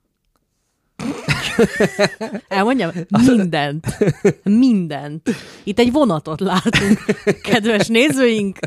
Elmondjam? 2.47 2.91
Mindent. 3.25 3.97
Mindent. 4.43 5.29
Itt 5.63 5.79
egy 5.79 5.91
vonatot 5.91 6.39
látunk, 6.39 6.99
kedves 7.41 7.87
nézőink. 7.87 8.59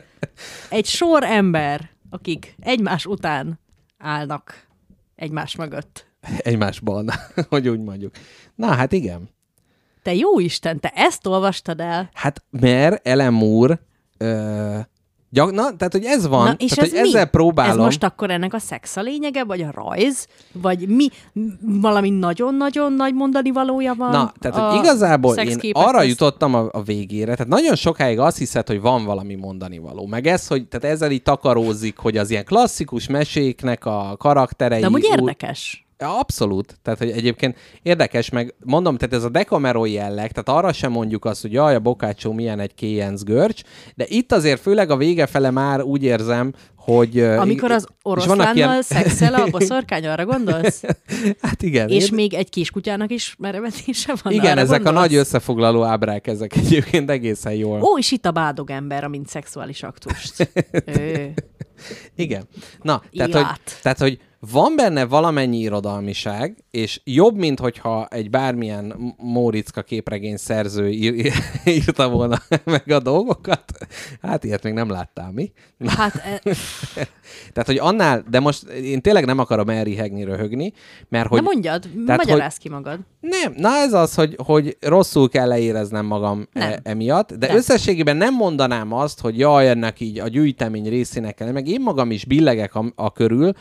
Egy 0.71 0.87
sor 0.87 1.25
ember, 1.25 1.91
akik 2.11 2.55
egymás 2.61 3.07
után 3.07 3.61
állnak 3.99 4.67
egymás 5.15 5.57
mögött. 5.57 6.12
Egymásban, 6.39 7.11
hogy 7.51 7.69
úgy 7.69 7.81
mondjuk. 7.81 8.15
Na, 8.55 8.67
hát 8.67 8.93
igen. 8.93 9.29
Te 10.03 10.15
jó 10.15 10.39
Isten, 10.39 10.81
te 10.81 10.93
ezt 10.95 11.27
olvastad 11.27 11.81
el? 11.81 12.11
Hát, 12.15 12.43
mert 12.51 13.07
Ellen 13.07 13.33
Moore, 13.33 13.81
ö, 14.19 14.79
gyak, 15.31 15.51
na, 15.53 15.77
tehát, 15.77 15.93
hogy 15.93 16.05
ez 16.05 16.27
van, 16.27 16.45
Na, 16.47 16.55
és 16.59 16.71
tehát, 16.71 16.85
ez 16.91 16.97
hogy 16.99 17.03
mi? 17.03 17.09
ezzel 17.09 17.27
próbálom. 17.27 17.79
Ez 17.79 17.85
most 17.85 18.05
akkor 18.05 18.31
ennek 18.31 18.55
a 18.55 18.59
szex 18.59 18.97
a 18.97 19.01
lényege, 19.03 19.45
vagy 19.45 19.63
a 19.63 19.71
rajz? 19.75 20.27
Vagy 20.53 20.89
mi? 20.89 21.09
Valami 21.61 22.11
nagyon-nagyon 22.11 22.93
nagy 22.93 23.15
mondani 23.15 23.51
valója 23.51 23.95
van? 23.95 24.11
Na, 24.11 24.33
tehát, 24.39 24.71
hogy 24.71 24.79
igazából 24.79 25.37
én 25.37 25.59
arra 25.73 25.99
közt? 25.99 26.09
jutottam 26.09 26.55
a, 26.55 26.69
a 26.73 26.83
végére, 26.83 27.33
tehát 27.33 27.53
nagyon 27.53 27.75
sokáig 27.75 28.19
azt 28.19 28.39
hiszed, 28.39 28.67
hogy 28.67 28.81
van 28.81 29.05
valami 29.05 29.35
mondani 29.35 29.79
való. 29.79 30.07
Meg 30.07 30.27
ez, 30.27 30.47
hogy 30.47 30.69
tehát 30.69 30.95
ezzel 30.95 31.11
így 31.11 31.23
takarózik, 31.23 31.97
hogy 31.97 32.17
az 32.17 32.31
ilyen 32.31 32.45
klasszikus 32.45 33.07
meséknek 33.09 33.85
a 33.85 34.15
karakterei... 34.19 34.81
De 34.81 34.87
amúgy 34.87 35.05
úgy- 35.05 35.11
érdekes. 35.19 35.77
Ja, 35.87 35.92
Abszolút. 36.05 36.79
Tehát, 36.83 36.99
hogy 36.99 37.11
egyébként 37.11 37.57
érdekes, 37.83 38.31
meg 38.31 38.55
mondom, 38.65 38.97
tehát 38.97 39.15
ez 39.15 39.25
a 39.25 39.29
Decameron 39.29 39.89
jelleg, 39.89 40.33
tehát 40.33 40.61
arra 40.61 40.73
sem 40.73 40.93
mondjuk 40.93 41.25
azt, 41.25 41.43
hogy 41.43 41.53
jaj, 41.53 41.75
a 41.75 41.81
Boccaccio 41.81 42.33
milyen 42.33 42.61
egy 42.61 42.75
kéjenc 42.75 43.23
görcs, 43.23 43.63
de 43.95 44.05
itt 44.09 44.33
azért 44.33 44.61
főleg 44.61 44.91
a 44.91 44.97
vége 44.97 45.27
fele 45.27 45.51
már 45.51 45.83
úgy 45.83 46.03
érzem, 46.03 46.53
hogy... 46.77 47.21
Amikor 47.21 47.71
az 47.71 47.87
oroszlánnal 48.03 48.55
ilyen- 48.55 48.83
szexel 48.83 49.35
a 49.35 49.47
boszorkány, 49.51 50.07
arra 50.07 50.25
gondolsz? 50.25 50.83
Hát 51.41 51.63
igen. 51.63 51.89
És 51.89 52.09
én- 52.09 52.15
még 52.15 52.35
egy 52.35 52.49
kiskutyának 52.51 53.11
is 53.11 53.35
merevetése 53.39 54.15
van? 54.23 54.33
igen, 54.33 54.59
ezek 54.59 54.81
a 54.81 54.83
gondolsz? 54.83 55.09
nagy 55.09 55.19
összefoglaló 55.19 55.83
ábrák, 55.83 56.27
ezek 56.27 56.57
egyébként 56.57 57.11
egészen 57.11 57.53
jól. 57.53 57.83
Ó, 57.83 57.99
és 57.99 58.11
itt 58.11 58.27
a 58.27 58.31
bádog 58.31 58.71
ember, 58.71 59.05
amint 59.05 59.29
szexuális 59.29 59.83
aktust. 59.83 60.35
Igen. 62.17 62.49
Na, 62.83 63.03
tehát 63.17 63.33
hogy, 63.33 63.41
Ilát. 63.41 63.79
tehát, 63.83 63.99
hogy 63.99 64.19
van 64.51 64.77
benne 64.77 65.05
valamennyi 65.05 65.59
irodalmiság, 65.59 66.65
és 66.71 67.01
jobb, 67.05 67.37
mint 67.37 67.61
hogyha 67.61 68.07
egy 68.07 68.31
bármilyen 68.31 69.15
Móriczka 69.19 69.83
képregény 69.83 70.37
szerző 70.37 70.89
ír, 70.89 71.33
írta 71.65 72.09
volna 72.09 72.39
meg 72.65 72.91
a 72.91 72.99
dolgokat. 72.99 73.65
Hát 74.23 74.45
ilyet 74.45 74.63
még 74.63 74.73
nem 74.73 74.91
láttál, 74.91 75.31
mi? 75.33 75.53
Hát 75.87 76.15
e, 76.15 76.41
Tehát, 77.53 77.67
hogy 77.67 77.79
annál, 77.79 78.25
de 78.31 78.41
most 78.41 78.63
én 78.69 79.01
tényleg 79.01 79.25
nem 79.25 79.39
akarom 79.39 79.69
elrihegni, 79.69 80.25
röhögni, 80.25 80.73
mert 81.09 81.29
hogy... 81.29 81.39
de 81.39 81.45
mondjad, 81.45 81.89
tehát, 82.07 82.25
magyarázd 82.25 82.59
ki 82.59 82.69
magad. 82.69 82.99
Nem, 83.21 83.53
na 83.57 83.69
ez 83.69 83.93
az, 83.93 84.15
hogy, 84.15 84.37
hogy 84.45 84.77
rosszul 84.81 85.29
kell 85.29 85.49
leéreznem 85.49 86.07
magam 86.07 86.49
Nem. 86.53 86.73
e, 86.73 86.81
emiatt, 86.83 87.33
de 87.33 87.47
Nem. 87.47 87.57
összességében 87.57 88.17
nem 88.17 88.35
mondanám 88.35 88.93
azt, 88.93 89.21
hogy 89.21 89.39
jaj, 89.39 89.69
ennek 89.69 90.01
így 90.01 90.19
a 90.19 90.29
gyűjtemény 90.29 90.89
részének 90.89 91.35
kell, 91.35 91.53
meg 91.53 91.69
én 91.69 91.81
magam 91.81 92.11
is 92.11 92.25
billegek 92.25 92.75
a, 92.75 92.93
a 92.95 93.13
körül, 93.13 93.53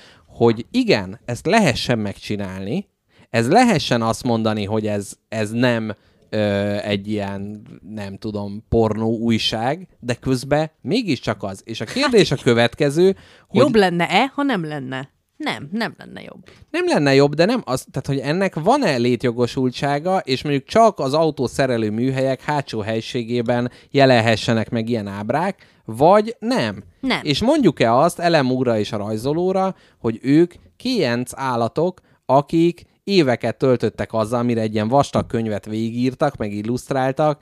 hogy 0.44 0.66
igen, 0.72 1.20
ezt 1.26 1.46
lehessen 1.46 2.00
megcsinálni, 2.00 2.88
ez 3.30 3.50
lehessen 3.50 4.02
azt 4.02 4.24
mondani, 4.24 4.66
hogy 4.66 4.88
ez, 4.88 5.14
ez 5.30 5.52
nem 5.52 5.96
ö, 6.30 6.40
egy 6.78 7.08
ilyen, 7.08 7.62
nem 7.90 8.18
tudom, 8.18 8.66
pornó 8.70 9.18
újság, 9.18 9.88
de 10.00 10.14
közben 10.14 10.72
mégiscsak 10.82 11.44
az. 11.44 11.62
És 11.66 11.82
a 11.82 11.86
kérdés 11.86 12.32
a 12.32 12.36
következő, 12.36 13.16
hogy 13.48 13.62
Jobb 13.62 13.76
lenne-e, 13.76 14.32
ha 14.36 14.44
nem 14.44 14.66
lenne? 14.66 15.10
Nem, 15.44 15.70
nem 15.72 15.94
lenne 15.98 16.22
jobb. 16.22 16.44
nem 16.72 16.88
lenne 16.88 17.14
jobb, 17.14 17.36
de 17.36 17.46
nem 17.46 17.62
az, 17.66 17.86
tehát 17.92 18.08
hogy 18.08 18.30
ennek 18.30 18.56
van-e 18.56 18.96
létjogosultsága, 18.96 20.18
és 20.18 20.44
mondjuk 20.44 20.66
csak 20.66 21.00
az 21.00 21.14
autószerelő 21.14 21.90
műhelyek 21.92 22.42
hátsó 22.42 22.80
helységében 22.80 23.72
jelenhessenek 23.92 24.70
meg 24.70 24.90
ilyen 24.90 25.08
ábrák, 25.08 25.66
vagy 25.86 26.36
nem. 26.40 26.84
Nem. 27.00 27.20
És 27.24 27.42
mondjuk-e 27.42 27.94
azt 27.94 28.20
Elem 28.20 28.52
úrra 28.52 28.80
és 28.80 28.92
a 28.92 28.98
rajzolóra, 28.98 29.76
hogy 30.00 30.20
ők 30.22 30.54
kienc 30.78 31.32
állatok, 31.36 32.00
akik 32.26 32.86
éveket 33.04 33.58
töltöttek 33.58 34.14
azzal, 34.14 34.44
mire 34.44 34.62
egy 34.62 34.74
ilyen 34.74 34.88
vastag 34.88 35.26
könyvet 35.26 35.66
végírtak, 35.66 36.38
meg 36.38 36.54
illusztráltak, 36.54 37.42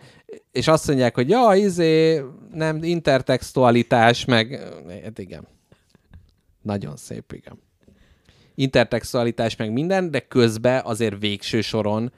és 0.52 0.68
azt 0.68 0.88
mondják, 0.88 1.16
hogy 1.16 1.30
ja, 1.30 1.52
izé, 1.56 2.22
nem, 2.54 2.84
intertextualitás, 2.84 4.26
meg, 4.26 4.60
hát 5.04 5.20
igen. 5.20 5.48
Nagyon 6.62 6.96
szép, 6.96 7.32
igen 7.32 7.68
intertextualitás 8.60 9.56
meg 9.56 9.72
minden, 9.72 10.12
de 10.12 10.20
közben 10.20 10.82
azért 10.86 11.20
végső 11.20 11.62
soron 11.62 12.12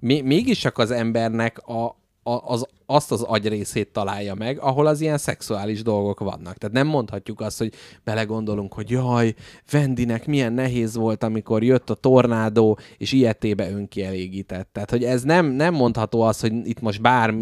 mi, 0.00 0.20
mégis 0.20 0.58
csak 0.58 0.78
az 0.78 0.90
embernek 0.90 1.58
a, 1.58 1.84
a, 2.22 2.30
az, 2.46 2.66
azt 2.86 3.12
az 3.12 3.22
agyrészét 3.22 3.92
találja 3.92 4.34
meg, 4.34 4.60
ahol 4.60 4.86
az 4.86 5.00
ilyen 5.00 5.18
szexuális 5.18 5.82
dolgok 5.82 6.20
vannak. 6.20 6.56
Tehát 6.56 6.74
nem 6.74 6.86
mondhatjuk 6.86 7.40
azt, 7.40 7.58
hogy 7.58 7.72
belegondolunk, 8.04 8.72
hogy 8.72 8.90
jaj, 8.90 9.34
Vendinek 9.70 10.26
milyen 10.26 10.52
nehéz 10.52 10.96
volt, 10.96 11.22
amikor 11.22 11.62
jött 11.62 11.90
a 11.90 11.94
tornádó, 11.94 12.78
és 12.96 13.12
ilyetébe 13.12 13.70
önkielégített. 13.70 14.68
Tehát, 14.72 14.90
hogy 14.90 15.04
ez 15.04 15.22
nem, 15.22 15.46
nem 15.46 15.74
mondható 15.74 16.20
az, 16.20 16.40
hogy 16.40 16.52
itt 16.66 16.80
most 16.80 17.00
bár... 17.00 17.34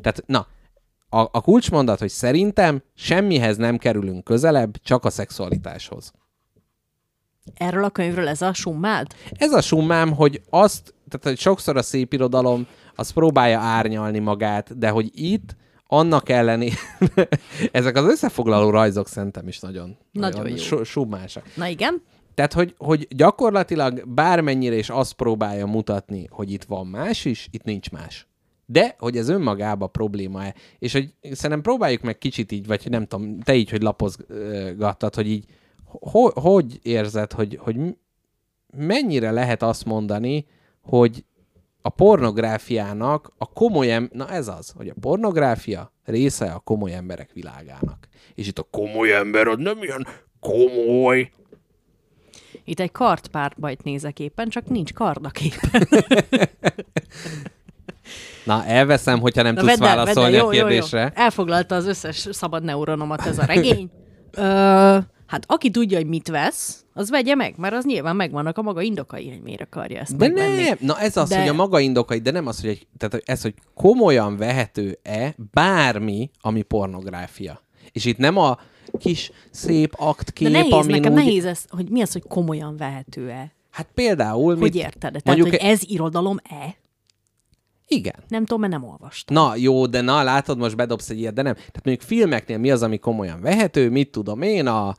Tehát, 0.00 0.22
na, 0.26 0.46
a, 1.08 1.20
a 1.20 1.40
kulcsmondat, 1.40 1.98
hogy 1.98 2.10
szerintem 2.10 2.82
semmihez 2.94 3.56
nem 3.56 3.78
kerülünk 3.78 4.24
közelebb, 4.24 4.76
csak 4.82 5.04
a 5.04 5.10
szexualitáshoz. 5.10 6.12
Erről 7.54 7.84
a 7.84 7.90
könyvről 7.90 8.28
ez 8.28 8.42
a 8.42 8.52
summád? 8.52 9.06
Ez 9.32 9.52
a 9.52 9.60
summám, 9.60 10.12
hogy 10.12 10.40
azt, 10.50 10.94
tehát 11.08 11.26
hogy 11.26 11.38
sokszor 11.38 11.76
a 11.76 11.82
szép 11.82 12.12
irodalom 12.12 12.66
az 12.94 13.10
próbálja 13.10 13.58
árnyalni 13.58 14.18
magát, 14.18 14.78
de 14.78 14.88
hogy 14.88 15.10
itt 15.14 15.56
annak 15.86 16.28
ellenére, 16.28 16.76
ezek 17.72 17.96
az 17.96 18.04
összefoglaló 18.04 18.70
rajzok 18.70 19.08
szerintem 19.08 19.48
is 19.48 19.60
nagyon, 19.60 19.96
Nagyon 20.12 20.48
jó. 20.48 20.56
su- 20.56 20.84
summásak. 20.84 21.44
Na 21.54 21.66
igen. 21.66 22.02
Tehát, 22.34 22.52
hogy, 22.52 22.74
hogy 22.78 23.06
gyakorlatilag 23.10 24.08
bármennyire 24.08 24.76
is 24.76 24.90
azt 24.90 25.12
próbálja 25.12 25.66
mutatni, 25.66 26.26
hogy 26.30 26.52
itt 26.52 26.64
van 26.64 26.86
más 26.86 27.24
is, 27.24 27.48
itt 27.50 27.64
nincs 27.64 27.90
más. 27.90 28.26
De, 28.66 28.94
hogy 28.98 29.16
ez 29.16 29.28
önmagában 29.28 29.90
probléma-e. 29.90 30.54
És 30.78 30.92
hogy 30.92 31.14
szerintem 31.22 31.60
próbáljuk 31.62 32.02
meg 32.02 32.18
kicsit 32.18 32.52
így, 32.52 32.66
vagy 32.66 32.86
nem 32.90 33.06
tudom, 33.06 33.40
te 33.40 33.54
így, 33.54 33.70
hogy 33.70 33.82
lapozgattad, 33.82 35.14
hogy 35.14 35.28
így, 35.28 35.44
ho, 35.88 36.40
hogy 36.40 36.78
érzed, 36.82 37.32
hogy, 37.32 37.58
hogy 37.60 37.76
mennyire 38.76 39.30
lehet 39.30 39.62
azt 39.62 39.84
mondani, 39.84 40.46
hogy 40.80 41.24
a 41.82 41.88
pornográfiának 41.88 43.32
a 43.38 43.52
komoly 43.52 43.92
em- 43.92 44.12
na 44.12 44.28
ez 44.30 44.48
az, 44.48 44.72
hogy 44.76 44.88
a 44.88 44.94
pornográfia 45.00 45.92
része 46.04 46.52
a 46.52 46.58
komoly 46.58 46.94
emberek 46.94 47.32
világának. 47.32 48.08
És 48.34 48.46
itt 48.46 48.58
a 48.58 48.66
komoly 48.70 49.14
ember 49.14 49.46
az 49.46 49.56
nem 49.58 49.82
ilyen 49.82 50.06
komoly, 50.40 51.30
Itt 52.64 52.80
egy 52.80 52.92
kartpárbajt 52.92 53.82
nézek 53.82 54.20
éppen, 54.20 54.48
csak 54.48 54.68
nincs 54.68 54.92
kard 54.92 55.24
a 55.24 55.30
képen. 55.30 55.88
Na, 58.44 58.64
elveszem, 58.64 59.20
hogyha 59.20 59.42
nem 59.42 59.54
Na, 59.54 59.60
tudsz 59.60 59.78
vedd 59.78 59.88
el, 59.88 59.96
vedd 59.96 59.98
el, 59.98 60.14
válaszolni 60.14 60.36
jó, 60.36 60.46
a 60.46 60.50
kérdésre. 60.50 61.00
Jó, 61.00 61.06
jó. 61.06 61.22
Elfoglalta 61.22 61.74
az 61.74 61.86
összes 61.86 62.28
szabad 62.30 62.62
neuronomat 62.62 63.26
ez 63.26 63.38
a 63.38 63.44
regény. 63.44 63.90
Ö, 64.32 64.98
hát 65.26 65.44
aki 65.48 65.70
tudja, 65.70 65.96
hogy 65.96 66.06
mit 66.06 66.28
vesz, 66.28 66.84
az 66.92 67.10
vegye 67.10 67.34
meg, 67.34 67.54
mert 67.56 67.74
az 67.74 67.84
nyilván 67.84 68.16
megvannak 68.16 68.58
a 68.58 68.62
maga 68.62 68.80
indokai, 68.82 69.28
hogy 69.28 69.42
miért 69.42 69.60
akarja 69.60 70.00
ezt 70.00 70.16
De 70.16 70.28
megvenni. 70.28 70.62
nem, 70.62 70.76
na 70.80 70.98
ez 71.00 71.16
az, 71.16 71.28
De- 71.28 71.38
hogy 71.40 71.48
a 71.48 71.52
maga 71.52 71.80
indokai, 71.80 72.18
de 72.18 72.30
nem 72.30 72.46
az, 72.46 72.60
hogy, 72.60 72.70
egy, 72.70 72.86
tehát 72.98 73.22
ez, 73.28 73.42
hogy 73.42 73.54
komolyan 73.74 74.36
vehető-e 74.36 75.34
bármi, 75.52 76.30
ami 76.40 76.62
pornográfia. 76.62 77.62
És 77.92 78.04
itt 78.04 78.16
nem 78.18 78.36
a 78.36 78.58
kis 78.98 79.30
szép 79.50 79.94
aktkép, 79.98 80.48
De 80.48 80.58
nehéz, 80.58 80.72
amin 80.72 80.86
nekem 80.96 81.12
úgy... 81.12 81.18
nehéz 81.18 81.44
ez, 81.44 81.64
hogy 81.68 81.88
mi 81.90 82.00
az, 82.02 82.12
hogy 82.12 82.22
komolyan 82.28 82.76
vehető-e. 82.76 83.52
Hát 83.70 83.88
például... 83.94 84.44
Hogy 84.54 84.58
mit- 84.62 84.74
érted? 84.74 84.98
Tehát, 85.00 85.24
mondjuk 85.24 85.48
hogy 85.48 85.58
ez 85.58 85.80
irodalom-e? 85.86 86.76
Igen. 87.86 88.14
Nem 88.28 88.44
tudom, 88.44 88.60
mert 88.60 88.72
nem 88.72 88.90
olvastam. 88.90 89.36
Na, 89.36 89.56
jó, 89.56 89.86
de 89.86 90.00
na, 90.00 90.22
látod, 90.22 90.58
most 90.58 90.76
bedobsz 90.76 91.10
egy 91.10 91.18
ilyet, 91.18 91.34
de 91.34 91.42
nem. 91.42 91.54
Tehát 91.54 91.84
mondjuk 91.84 92.08
filmeknél 92.08 92.58
mi 92.58 92.70
az, 92.70 92.82
ami 92.82 92.98
komolyan 92.98 93.40
vehető, 93.40 93.90
mit 93.90 94.10
tudom 94.10 94.42
én, 94.42 94.66
a... 94.66 94.94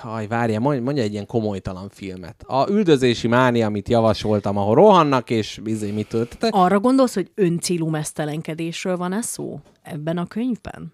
Haj, 0.00 0.26
várja, 0.26 0.60
mondj, 0.60 0.80
mondja 0.80 1.02
egy 1.02 1.12
ilyen 1.12 1.26
komolytalan 1.26 1.88
filmet. 1.88 2.42
A 2.46 2.68
üldözési 2.68 3.28
mánia, 3.28 3.66
amit 3.66 3.88
javasoltam, 3.88 4.56
ahol 4.56 4.74
rohannak, 4.74 5.30
és 5.30 5.60
bizony 5.62 5.94
mit 5.94 6.08
töltete. 6.08 6.48
Arra 6.48 6.80
gondolsz, 6.80 7.14
hogy 7.14 7.30
öncélú 7.34 7.88
mesztelenkedésről 7.88 8.96
van 8.96 9.12
ez 9.12 9.26
szó 9.26 9.60
ebben 9.82 10.18
a 10.18 10.26
könyvben? 10.26 10.92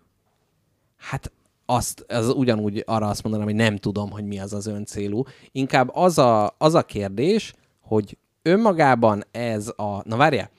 Hát 0.96 1.32
azt, 1.66 2.04
az 2.08 2.28
ugyanúgy 2.28 2.82
arra 2.86 3.08
azt 3.08 3.22
mondanám, 3.22 3.46
hogy 3.46 3.56
nem 3.56 3.76
tudom, 3.76 4.10
hogy 4.10 4.24
mi 4.24 4.38
az 4.38 4.52
az 4.52 4.66
öncélú. 4.66 5.22
Inkább 5.52 5.90
az 5.94 6.18
a, 6.18 6.54
az 6.58 6.74
a 6.74 6.82
kérdés, 6.82 7.54
hogy 7.80 8.16
önmagában 8.42 9.24
ez 9.30 9.68
a... 9.76 10.02
Na 10.04 10.16
várjál, 10.16 10.50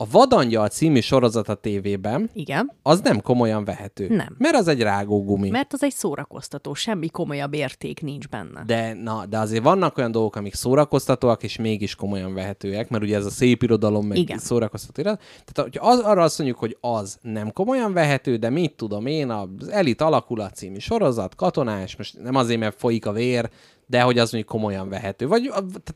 a 0.00 0.06
Vadangyal 0.10 0.68
című 0.68 1.00
sorozat 1.00 1.48
a 1.48 1.54
tévében, 1.54 2.30
Igen, 2.32 2.72
az 2.82 3.00
nem 3.00 3.20
komolyan 3.20 3.64
vehető. 3.64 4.08
Nem. 4.08 4.34
Mert 4.38 4.54
az 4.54 4.68
egy 4.68 4.82
rágógumi. 4.82 5.50
mert 5.50 5.72
az 5.72 5.82
egy 5.82 5.92
szórakoztató, 5.92 6.74
semmi 6.74 7.08
komolyabb 7.08 7.54
érték 7.54 8.00
nincs 8.00 8.28
benne. 8.28 8.62
De, 8.66 8.94
na, 8.94 9.26
de 9.26 9.38
azért 9.38 9.62
vannak 9.62 9.98
olyan 9.98 10.10
dolgok, 10.10 10.36
amik 10.36 10.54
szórakoztatóak, 10.54 11.42
és 11.42 11.56
mégis 11.56 11.94
komolyan 11.94 12.34
vehetőek, 12.34 12.88
mert 12.88 13.02
ugye 13.02 13.16
ez 13.16 13.24
a 13.24 13.30
szép 13.30 13.62
irodalom, 13.62 14.06
meg 14.06 14.18
Igen. 14.18 14.38
szórakoztató 14.38 15.00
irodalom. 15.00 15.26
Tehát 15.44 15.70
hogy 15.72 15.90
az, 15.92 15.98
arra 15.98 16.22
azt 16.22 16.38
mondjuk, 16.38 16.58
hogy 16.58 16.76
az 16.80 17.18
nem 17.22 17.52
komolyan 17.52 17.92
vehető, 17.92 18.36
de 18.36 18.50
mit 18.50 18.76
tudom 18.76 19.06
én, 19.06 19.30
az 19.30 19.68
Elit 19.68 20.00
alakulat 20.00 20.54
című 20.54 20.78
sorozat, 20.78 21.34
katonás, 21.34 21.96
most 21.96 22.22
nem 22.22 22.34
azért, 22.34 22.60
mert 22.60 22.78
folyik 22.78 23.06
a 23.06 23.12
vér, 23.12 23.50
de 23.88 24.02
hogy 24.02 24.18
az 24.18 24.32
mondjuk 24.32 24.52
komolyan 24.52 24.88
vehető. 24.88 25.26
Vagy 25.26 25.52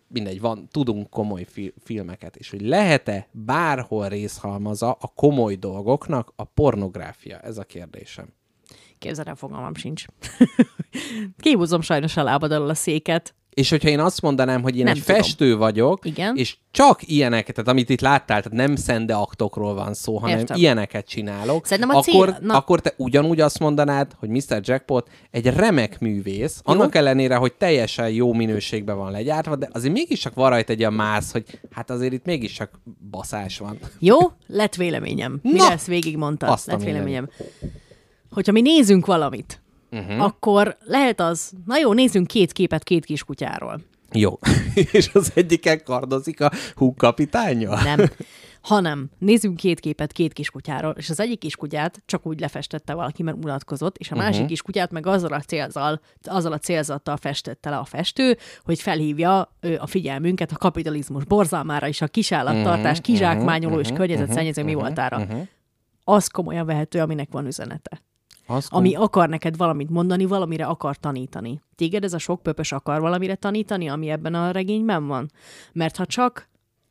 mindegy, 0.08 0.40
van, 0.40 0.68
tudunk 0.70 1.10
komoly 1.10 1.44
fi- 1.44 1.74
filmeket, 1.84 2.36
és 2.36 2.50
hogy 2.50 2.60
lehet-e 2.60 3.28
bárhol 3.30 4.08
részhalmaza 4.08 4.92
a 5.00 5.12
komoly 5.14 5.54
dolgoknak 5.54 6.32
a 6.36 6.44
pornográfia? 6.44 7.38
Ez 7.38 7.58
a 7.58 7.64
kérdésem. 7.64 8.32
Képzeld 8.98 9.28
el, 9.28 9.34
fogalmam 9.34 9.74
sincs. 9.74 10.04
Kihúzom 11.42 11.80
sajnos 11.80 12.16
a 12.16 12.22
lábad 12.22 12.52
alól 12.52 12.68
a 12.68 12.74
széket. 12.74 13.34
És 13.54 13.70
hogyha 13.70 13.88
én 13.88 14.00
azt 14.00 14.20
mondanám, 14.22 14.62
hogy 14.62 14.76
én 14.76 14.84
Nem 14.84 14.92
egy 14.94 15.02
tudom. 15.02 15.16
festő 15.16 15.56
vagyok, 15.56 16.06
Igen. 16.06 16.36
és 16.36 16.56
csak 16.70 17.08
ilyeneket, 17.08 17.54
tehát 17.54 17.70
amit 17.70 17.88
itt 17.88 18.00
láttál, 18.00 18.42
tehát 18.42 18.52
nem 18.66 18.76
szende 18.76 19.14
aktokról 19.14 19.74
van 19.74 19.94
szó, 19.94 20.16
hanem 20.18 20.38
Értem. 20.38 20.56
ilyeneket 20.56 21.06
csinálok, 21.06 21.66
Szerintem 21.66 21.96
a 21.96 22.00
cél- 22.02 22.14
akkor, 22.14 22.36
na- 22.40 22.54
akkor 22.54 22.80
te 22.80 22.94
ugyanúgy 22.96 23.40
azt 23.40 23.58
mondanád, 23.58 24.12
hogy 24.18 24.28
Mr. 24.28 24.60
Jackpot 24.60 25.08
egy 25.30 25.46
remek 25.46 26.00
művész, 26.00 26.60
annak 26.64 26.94
ellenére, 26.94 27.36
hogy 27.36 27.52
teljesen 27.52 28.10
jó 28.10 28.32
minőségben 28.32 28.96
van 28.96 29.10
legyártva, 29.10 29.56
de 29.56 29.68
azért 29.72 29.94
mégiscsak 29.94 30.34
van 30.34 30.50
rajta 30.50 30.72
egy 30.72 30.78
ilyen 30.78 30.92
mász, 30.92 31.32
hogy 31.32 31.44
hát 31.70 31.90
azért 31.90 32.12
itt 32.12 32.24
mégiscsak 32.24 32.80
baszás 33.10 33.58
van. 33.58 33.78
Jó, 33.98 34.16
lett 34.46 34.74
véleményem. 34.74 35.38
Mire 35.42 35.56
Na! 35.56 35.72
ezt 35.72 35.86
végigmondtad? 35.86 36.48
A 36.48 36.58
lett 36.64 36.82
véleményem. 36.82 37.28
Hogyha 38.30 38.52
mi 38.52 38.60
nézünk 38.60 39.06
valamit. 39.06 39.61
Uh-huh. 39.92 40.22
akkor 40.22 40.76
lehet 40.84 41.20
az, 41.20 41.52
na 41.66 41.78
jó, 41.78 41.92
nézzünk 41.92 42.26
két 42.26 42.52
képet 42.52 42.82
két 42.82 43.04
kiskutyáról. 43.04 43.80
Jó. 44.12 44.38
és 44.92 45.10
az 45.12 45.32
egyiken 45.34 45.82
kardozik 45.84 46.40
a 46.40 46.50
húg 46.74 46.96
kapitánya? 46.96 47.82
Nem. 47.82 48.10
Hanem 48.62 49.10
nézzünk 49.18 49.56
két 49.56 49.80
képet 49.80 50.12
két 50.12 50.32
kiskutyáról, 50.32 50.94
és 50.96 51.10
az 51.10 51.20
egyik 51.20 51.38
kiskutyát 51.38 52.02
csak 52.06 52.26
úgy 52.26 52.40
lefestette 52.40 52.94
valaki, 52.94 53.22
mert 53.22 53.44
unatkozott, 53.44 53.98
és 53.98 54.10
a 54.10 54.16
másik 54.16 54.32
uh-huh. 54.32 54.48
kiskutyát 54.48 54.90
meg 54.90 55.06
azzal 55.06 55.32
a, 55.32 55.40
célzal, 55.40 56.00
azzal 56.22 56.52
a 56.52 56.58
célzattal 56.58 57.16
festette 57.16 57.70
le 57.70 57.76
a 57.76 57.84
festő, 57.84 58.36
hogy 58.64 58.80
felhívja 58.80 59.52
ö, 59.60 59.74
a 59.78 59.86
figyelmünket 59.86 60.52
a 60.52 60.56
kapitalizmus 60.56 61.24
borzalmára 61.24 61.88
és 61.88 62.00
a 62.00 62.06
kisállattartás, 62.06 63.00
kizsákmányoló 63.00 63.80
és 63.80 63.88
környezetszennyező 63.94 64.64
mi 64.64 64.74
voltára. 64.74 65.26
Az 66.04 66.26
komolyan 66.26 66.66
vehető, 66.66 67.00
aminek 67.00 67.28
van 67.30 67.46
üzenete. 67.46 68.02
Az 68.46 68.66
Ami 68.70 68.94
akar 68.94 69.28
neked 69.28 69.56
valamit 69.56 69.90
mondani, 69.90 70.24
valamire 70.24 70.64
akar 70.66 70.96
tanítani. 70.96 71.60
Téged 71.74 72.04
ez 72.04 72.12
a 72.12 72.18
sok 72.18 72.42
pöpös 72.42 72.72
akar 72.72 73.00
valamire 73.00 73.34
tanítani, 73.34 73.88
ami 73.88 74.08
ebben 74.10 74.34
a 74.34 74.50
regényben 74.50 75.06
van? 75.06 75.30
Mert 75.72 75.96
ha 75.96 76.06
csak, 76.06 76.48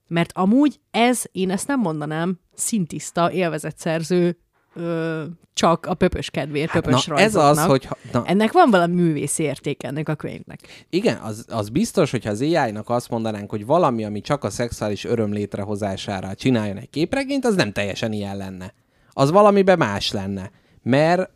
mert 0.08 0.32
amúgy 0.34 0.80
ez, 0.92 1.24
én 1.32 1.50
ezt 1.50 1.68
nem 1.68 1.80
mondanám, 1.80 2.40
szintiszta, 2.54 3.32
élvezetszerző, 3.32 4.38
ö, 4.74 5.24
csak 5.54 5.86
a 5.86 5.94
pöpös 5.94 6.30
kedvéért, 6.30 6.70
Hát 6.70 6.84
pöpös 6.84 7.06
na, 7.06 7.18
ez 7.18 7.36
az, 7.36 7.66
hogy... 7.66 7.86
ha- 7.86 7.98
Na, 8.12 8.26
Ennek 8.26 8.52
van 8.52 8.70
valami 8.70 8.94
művész 8.94 9.38
érték 9.40 9.84
ennek 9.84 10.10
a 10.10 10.16
könyvnek. 10.16 10.86
Igen, 10.90 11.18
az, 11.18 11.46
az 11.50 11.70
biztos, 11.70 12.12
hogyha 12.12 12.30
az 12.30 12.42
AI-nak 12.42 12.90
azt 12.90 13.10
mondanánk, 13.10 13.50
hogy 13.50 13.66
valami, 13.66 14.06
ami 14.06 14.22
csak 14.22 14.44
a 14.44 14.50
szexuális 14.50 15.06
öröm 15.06 15.32
létrehozására 15.34 16.36
csináljon 16.36 16.78
egy 16.78 16.90
képregényt, 16.90 17.46
az 17.46 17.56
nem 17.56 17.72
teljesen 17.72 18.12
ilyen 18.12 18.38
lenne. 18.38 18.74
Az 19.10 19.32
valamiben 19.32 19.78
más 19.78 20.12
lenne. 20.12 20.52
Mert, 20.84 21.30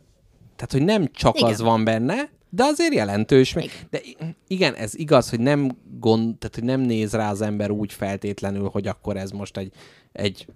tehát, 0.56 0.72
hogy 0.72 0.82
nem 0.82 1.08
csak 1.12 1.38
Igen. 1.38 1.50
az 1.50 1.60
van 1.60 1.84
benne, 1.84 2.30
de 2.50 2.64
azért 2.64 2.94
jelentős. 2.94 3.52
még. 3.52 3.70
De 3.90 4.00
igen, 4.46 4.74
ez 4.74 4.94
igaz, 4.94 5.30
hogy 5.30 5.40
nem 5.40 5.76
gond, 5.98 6.38
tehát, 6.38 6.54
hogy 6.54 6.64
nem 6.64 6.80
néz 6.80 7.12
rá 7.12 7.30
az 7.30 7.40
ember 7.40 7.70
úgy 7.70 7.92
feltétlenül, 7.92 8.68
hogy 8.68 8.86
akkor 8.86 9.16
ez 9.16 9.30
most 9.30 9.56
egy, 9.56 9.72
egy 10.12 10.46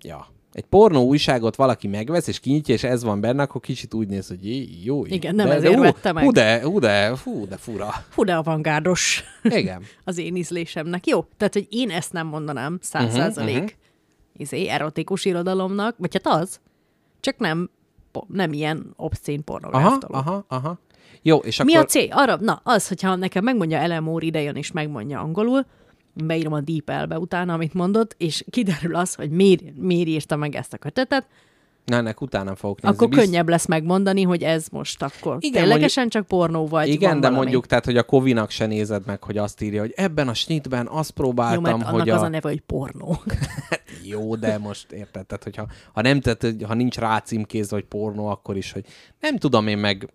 ja, 0.00 0.26
egy 0.52 0.64
pornó 0.64 1.02
újságot 1.04 1.56
valaki 1.56 1.88
megvesz, 1.88 2.26
és 2.26 2.40
kinyitja, 2.40 2.74
és 2.74 2.84
ez 2.84 3.02
van 3.02 3.20
benne, 3.20 3.42
akkor 3.42 3.60
kicsit 3.60 3.94
úgy 3.94 4.08
néz, 4.08 4.28
hogy 4.28 4.46
jé, 4.46 4.68
jó. 4.82 5.04
Igen, 5.04 5.34
nem 5.34 5.46
de, 5.48 5.54
ezért 5.54 5.72
de, 5.72 5.78
hú, 5.78 5.82
vette 5.82 6.12
meg. 6.12 6.24
Hú, 6.24 6.30
de, 6.30 6.62
hú, 6.62 6.78
de, 6.78 7.16
fú, 7.16 7.46
de 7.46 7.56
fura. 7.56 7.90
Fú, 8.08 8.24
de 8.24 8.34
avantgárdos 8.34 9.24
Igen. 9.42 9.82
az 10.04 10.18
én 10.18 10.36
ízlésemnek. 10.36 11.06
Jó, 11.06 11.26
tehát, 11.36 11.52
hogy 11.52 11.66
én 11.70 11.90
ezt 11.90 12.12
nem 12.12 12.26
mondanám 12.26 12.78
száz 12.82 13.12
százalék 13.12 13.60
Mhm, 13.60 13.84
izé, 14.36 14.68
erotikus 14.68 15.24
irodalomnak, 15.24 15.96
vagy 15.98 16.12
hát 16.12 16.40
az, 16.40 16.60
csak 17.20 17.38
nem, 17.38 17.70
nem 18.28 18.52
ilyen 18.52 18.92
obszcén 18.96 19.42
Aha, 19.44 19.44
pornográftól. 19.44 20.16
aha, 20.16 20.44
aha. 20.48 20.78
Jó, 21.22 21.36
és 21.38 21.62
Mi 21.62 21.72
akkor... 21.72 21.84
a 21.84 21.88
cél? 21.88 22.08
Arra, 22.10 22.36
na, 22.40 22.60
az, 22.64 22.88
hogyha 22.88 23.14
nekem 23.14 23.44
megmondja 23.44 23.78
Ellen 23.78 24.02
Moore 24.02 24.26
idejön 24.26 24.54
és 24.56 24.72
megmondja 24.72 25.20
angolul, 25.20 25.66
beírom 26.24 26.52
a 26.52 26.60
Deep 26.60 27.02
L-be 27.02 27.18
utána, 27.18 27.52
amit 27.52 27.74
mondott, 27.74 28.14
és 28.18 28.44
kiderül 28.50 28.94
az, 28.94 29.14
hogy 29.14 29.30
miért, 29.30 29.62
miért 29.76 30.08
írta 30.08 30.36
meg 30.36 30.54
ezt 30.54 30.72
a 30.72 30.78
kötetet, 30.78 31.26
Na, 31.86 31.96
ennek 31.96 32.20
utána 32.20 32.54
fogok 32.54 32.80
nézni. 32.80 32.96
akkor 32.96 33.08
Bizt- 33.08 33.22
könnyebb 33.22 33.48
lesz 33.48 33.66
megmondani, 33.66 34.22
hogy 34.22 34.42
ez 34.42 34.66
most 34.70 35.02
akkor 35.02 35.36
Igen, 35.40 35.62
ténylegesen 35.62 36.08
csak 36.08 36.26
pornó, 36.26 36.66
vagy 36.66 36.88
Igen, 36.88 37.14
de 37.14 37.20
valami. 37.20 37.36
mondjuk, 37.36 37.66
tehát, 37.66 37.84
hogy 37.84 37.96
a 37.96 38.02
Kovinak 38.02 38.50
se 38.50 38.66
nézed 38.66 39.06
meg, 39.06 39.22
hogy 39.22 39.38
azt 39.38 39.62
írja, 39.62 39.80
hogy 39.80 39.92
ebben 39.96 40.28
a 40.28 40.34
snitben 40.34 40.86
azt 40.86 41.12
Jó, 41.16 41.24
próbáltam, 41.24 41.62
mert 41.62 41.74
annak 41.74 41.88
hogy 41.88 42.08
az 42.08 42.20
a... 42.22 42.24
a 42.24 42.28
neve, 42.28 42.48
hogy 42.48 42.60
pornó. 42.60 43.18
Jó, 44.02 44.36
de 44.36 44.58
most 44.58 44.92
érted, 44.92 45.26
tehát, 45.26 45.42
hogyha 45.44 45.66
ha 45.92 46.00
nem, 46.02 46.20
tehát, 46.20 46.46
ha 46.66 46.74
nincs 46.74 46.96
rá 46.96 47.18
címkézve, 47.18 47.76
hogy 47.76 47.84
pornó, 47.84 48.26
akkor 48.26 48.56
is, 48.56 48.72
hogy 48.72 48.84
nem 49.20 49.36
tudom 49.36 49.66
én 49.66 49.78
meg... 49.78 50.08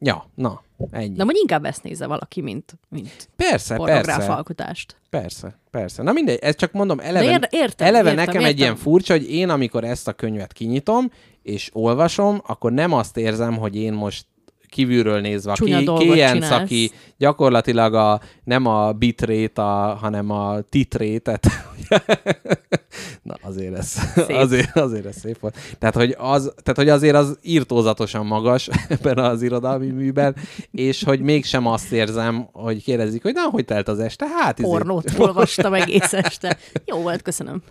Ja, 0.00 0.30
na, 0.34 0.62
ennyi. 0.90 1.08
De 1.16 1.24
mondjuk 1.24 1.40
inkább 1.40 1.64
ezt 1.64 1.82
nézze 1.82 2.06
valaki, 2.06 2.40
mint, 2.40 2.78
mint 2.88 3.28
persze, 3.36 3.76
pornográf 3.76 4.16
persze. 4.16 4.32
alkotást. 4.32 4.96
Persze, 5.10 5.58
persze. 5.70 6.02
Na 6.02 6.12
mindegy, 6.12 6.38
ez 6.40 6.56
csak 6.56 6.72
mondom, 6.72 7.00
eleve, 7.00 7.24
De 7.24 7.30
ér- 7.32 7.48
értem, 7.50 7.86
eleve 7.86 8.10
értem, 8.10 8.24
nekem 8.24 8.40
egy 8.42 8.48
értem. 8.48 8.62
ilyen 8.62 8.76
furcsa, 8.76 9.12
hogy 9.12 9.30
én 9.32 9.48
amikor 9.48 9.84
ezt 9.84 10.08
a 10.08 10.12
könyvet 10.12 10.52
kinyitom, 10.52 11.10
és 11.42 11.70
olvasom, 11.72 12.42
akkor 12.46 12.72
nem 12.72 12.92
azt 12.92 13.16
érzem, 13.16 13.56
hogy 13.56 13.76
én 13.76 13.92
most 13.92 14.26
kívülről 14.68 15.20
nézve, 15.20 15.52
Csúnya 15.52 15.94
Kéjenc, 15.96 16.32
csinálsz. 16.32 16.62
aki 16.62 16.90
gyakorlatilag 17.16 17.94
a, 17.94 18.20
nem 18.44 18.66
a 18.66 18.92
bitrate, 18.92 19.62
a, 19.62 19.94
hanem 19.94 20.30
a 20.30 20.60
titrétet. 20.60 21.46
Na 23.22 23.36
azért 23.40 23.76
ez, 23.76 23.94
azért, 24.28 24.76
azért 24.76 25.06
ez 25.06 25.16
szép 25.16 25.38
volt. 25.40 25.56
Tehát 25.78 25.94
hogy, 25.94 26.14
az, 26.18 26.52
tehát, 26.62 26.76
hogy 26.76 26.88
azért 26.88 27.14
az 27.14 27.38
írtózatosan 27.42 28.26
magas 28.26 28.68
ebben 28.88 29.18
az 29.18 29.42
irodalmi 29.42 29.86
műben, 29.86 30.36
és 30.70 31.04
hogy 31.04 31.20
mégsem 31.20 31.66
azt 31.66 31.92
érzem, 31.92 32.48
hogy 32.52 32.82
kérdezik, 32.82 33.22
hogy 33.22 33.34
na, 33.34 33.42
hogy 33.50 33.64
telt 33.64 33.88
az 33.88 33.98
este? 33.98 34.26
Hát, 34.26 34.58
izé- 34.58 34.70
Pornót 34.70 35.12
olvastam 35.18 35.74
egész 35.74 36.12
este. 36.12 36.58
Jó 36.84 36.98
volt, 36.98 37.22
köszönöm. 37.22 37.62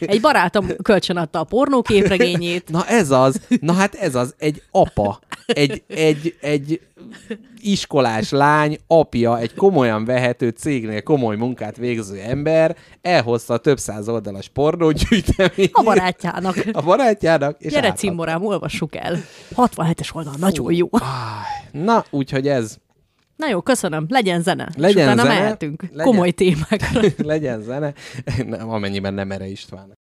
Egy 0.00 0.20
barátom 0.20 0.68
kölcsön 0.82 1.16
adta 1.16 1.38
a 1.38 1.44
pornó 1.44 1.82
képregényét. 1.82 2.70
Na 2.70 2.86
ez 2.86 3.10
az, 3.10 3.40
na 3.60 3.72
hát 3.72 3.94
ez 3.94 4.14
az, 4.14 4.34
egy 4.38 4.62
apa, 4.70 5.20
egy, 5.46 5.82
egy, 5.86 6.36
egy 6.40 6.80
iskolás 7.60 8.30
lány, 8.30 8.78
apja, 8.86 9.38
egy 9.38 9.54
komolyan 9.54 10.04
vehető 10.04 10.48
cégnél 10.48 11.02
komoly 11.02 11.36
munkát 11.36 11.76
végző 11.76 12.18
ember, 12.18 12.76
elhozta 13.02 13.54
a 13.54 13.58
több 13.58 13.78
száz 13.78 14.08
oldalas 14.08 14.48
pornógyűjteményt. 14.48 15.70
A 15.72 15.82
barátjának. 15.82 16.56
A 16.72 16.82
barátjának. 16.82 17.60
És 17.60 17.72
Gyere, 17.72 17.92
cimborám, 17.92 18.44
olvassuk 18.44 18.96
el. 18.96 19.18
67-es 19.56 20.14
oldal, 20.14 20.34
nagyon 20.38 20.72
jó. 20.72 20.88
Na, 21.72 22.04
úgyhogy 22.10 22.48
ez, 22.48 22.76
Na 23.36 23.48
jó, 23.48 23.60
köszönöm. 23.60 24.06
Legyen 24.08 24.42
zene. 24.42 24.68
Legyen 24.76 25.06
és 25.06 25.12
utána 25.12 25.22
zene. 25.22 25.40
mehetünk 25.40 25.82
Legyen. 25.82 26.04
komoly 26.04 26.30
témákra. 26.30 27.00
legyen 27.32 27.62
zene, 27.62 27.92
nem, 28.46 28.70
amennyiben 28.70 29.14
nem 29.14 29.30
erre 29.30 29.46
István. 29.46 29.92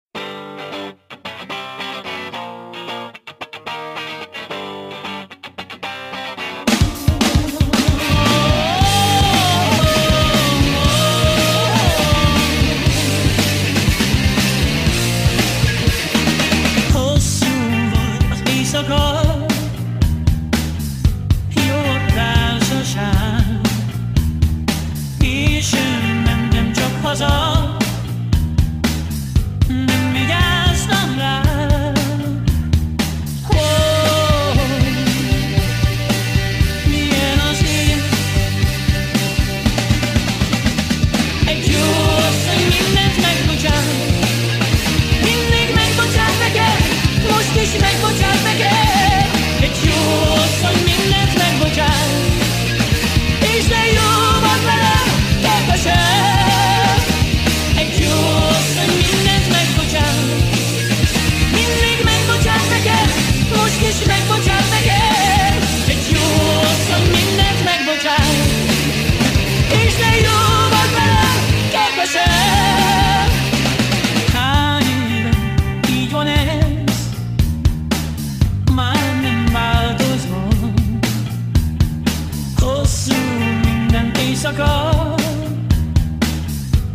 ago. 84.54 85.16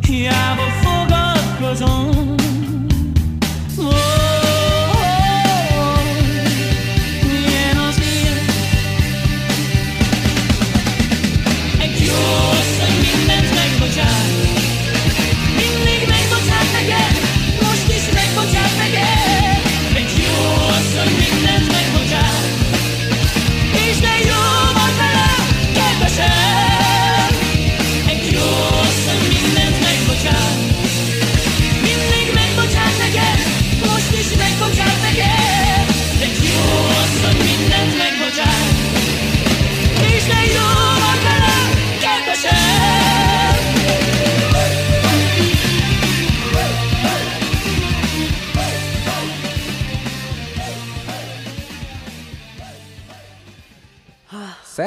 Yeah, 0.08 0.56
but 0.58 0.72
forgot 0.84 1.62
was 1.62 1.82
on. 1.82 2.37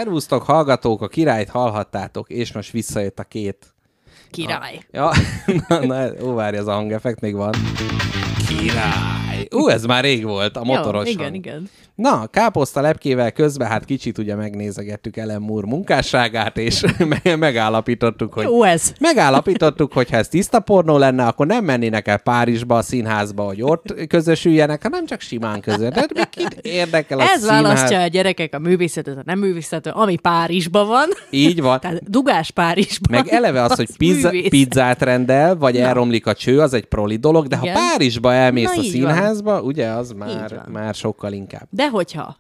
Szervusztok, 0.01 0.43
hallgatók, 0.43 1.03
a 1.03 1.09
királyt 1.09 1.49
hallhattátok, 1.49 2.31
és 2.31 2.53
most 2.53 2.71
visszajött 2.71 3.19
a 3.19 3.23
két. 3.23 3.75
Király. 4.31 4.81
Ja, 4.91 5.11
na, 5.69 5.87
na, 5.87 6.11
ó, 6.23 6.35
várj, 6.35 6.57
az 6.57 6.67
a 6.67 6.73
hangeffekt 6.73 7.21
még 7.21 7.35
van. 7.35 7.55
Király. 8.49 9.49
Ú, 9.51 9.69
ez 9.69 9.85
már 9.85 10.05
rég 10.05 10.25
volt, 10.25 10.57
a 10.57 10.65
motoros 10.65 11.05
Jó, 11.05 11.11
igen, 11.11 11.25
hang. 11.25 11.35
igen. 11.35 11.71
Na, 12.01 12.27
káposzta 12.27 12.81
lepkével 12.81 13.33
közben 13.33 13.69
hát 13.69 13.85
kicsit 13.85 14.19
ugye 14.19 14.35
megnézegettük 14.35 15.17
Ellen 15.17 15.41
Moore 15.41 15.67
munkásságát, 15.67 16.59
és 16.59 16.85
me- 17.25 17.37
megállapítottuk, 17.37 18.33
hogy 18.35 18.45
Jó 18.45 18.63
ez. 18.63 18.93
Megállapítottuk, 19.01 19.93
hogy 19.93 20.11
ha 20.11 20.17
ez 20.17 20.29
tiszta 20.29 20.61
pornó 20.61 20.99
lenne, 20.99 21.27
akkor 21.27 21.47
nem 21.47 21.65
mennének 21.65 22.09
el 22.09 22.19
Párizsba 22.19 22.77
a 22.77 22.83
színházba, 22.83 23.43
hogy 23.43 23.63
ott 23.63 24.07
közösüljenek, 24.07 24.83
hanem 24.83 25.07
csak 25.07 25.21
simán 25.21 25.61
között. 25.61 25.93
Tehát 25.93 26.15
még 26.15 26.29
kit 26.29 26.59
érdekel 26.63 27.19
a 27.19 27.23
Ez 27.23 27.41
színház? 27.41 27.63
választja 27.63 28.01
a 28.01 28.07
gyerekek 28.07 28.55
a 28.55 28.59
művészetet, 28.59 29.17
a 29.17 29.23
nem 29.25 29.39
művészetet, 29.39 29.95
ami 29.95 30.17
Párizsban 30.17 30.87
van. 30.87 31.09
Így 31.31 31.61
van. 31.61 31.81
Tehát 31.91 32.11
dugás 32.11 32.51
Párizsban. 32.51 33.19
Meg 33.21 33.29
eleve 33.33 33.63
az, 33.63 33.75
hogy 33.75 33.97
pizza, 33.97 34.31
pizzát 34.49 35.03
rendel, 35.03 35.57
vagy 35.57 35.75
Na. 35.75 35.81
elromlik 35.81 36.27
a 36.27 36.35
cső, 36.35 36.61
az 36.61 36.73
egy 36.75 36.85
proli 36.85 37.17
dolog, 37.17 37.47
de 37.47 37.59
Igen. 37.63 37.75
ha 37.75 37.81
Párizsba 37.89 38.33
elmész 38.33 38.65
Na, 38.75 38.81
a 38.81 38.83
így 38.83 39.03
van. 39.03 39.13
színházba, 39.15 39.61
ugye, 39.63 39.87
az 39.89 40.13
már, 40.13 40.63
már 40.73 40.95
sokkal 40.95 41.33
inkább. 41.33 41.67
De 41.71 41.89
hogyha 41.91 42.37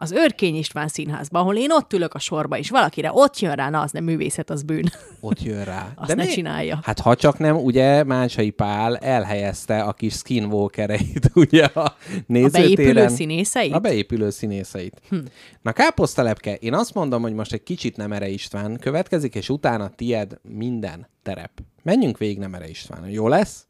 az 0.00 0.10
Örkény 0.12 0.56
István 0.56 0.88
színházban, 0.88 1.40
ahol 1.42 1.56
én 1.56 1.70
ott 1.72 1.92
ülök 1.92 2.14
a 2.14 2.18
sorba, 2.18 2.58
és 2.58 2.70
valakire 2.70 3.10
ott 3.12 3.38
jön 3.38 3.54
rá, 3.54 3.70
na 3.70 3.80
az 3.80 3.90
nem 3.92 4.04
művészet, 4.04 4.50
az 4.50 4.62
bűn. 4.62 4.90
Ott 5.20 5.42
jön 5.42 5.64
rá. 5.64 5.92
Azt 5.96 6.14
ne 6.14 6.24
mi- 6.24 6.30
csinálja. 6.30 6.78
Hát 6.82 6.98
ha 7.00 7.14
csak 7.14 7.38
nem, 7.38 7.56
ugye 7.56 8.04
Mánsai 8.04 8.50
Pál 8.50 8.96
elhelyezte 8.96 9.82
a 9.82 9.92
kis 9.92 10.14
skinwalkereit, 10.14 11.30
ugye 11.34 11.64
a 11.64 11.80
A 11.84 11.96
nézőtéren. 12.26 12.74
beépülő 12.74 13.08
színészeit? 13.08 13.72
A 13.74 13.78
beépülő 13.78 14.30
színészeit. 14.30 15.00
Hm. 15.08 15.16
Na 15.62 15.72
káposztalepke, 15.72 16.54
én 16.54 16.74
azt 16.74 16.94
mondom, 16.94 17.22
hogy 17.22 17.34
most 17.34 17.52
egy 17.52 17.62
kicsit 17.62 17.96
Nemere 17.96 18.28
István 18.28 18.76
következik, 18.80 19.34
és 19.34 19.48
utána 19.48 19.88
tied 19.88 20.38
minden 20.42 21.08
terep. 21.22 21.50
Menjünk 21.82 22.18
végig 22.18 22.38
Nemere 22.38 22.68
István. 22.68 23.08
Jó 23.08 23.28
lesz? 23.28 23.66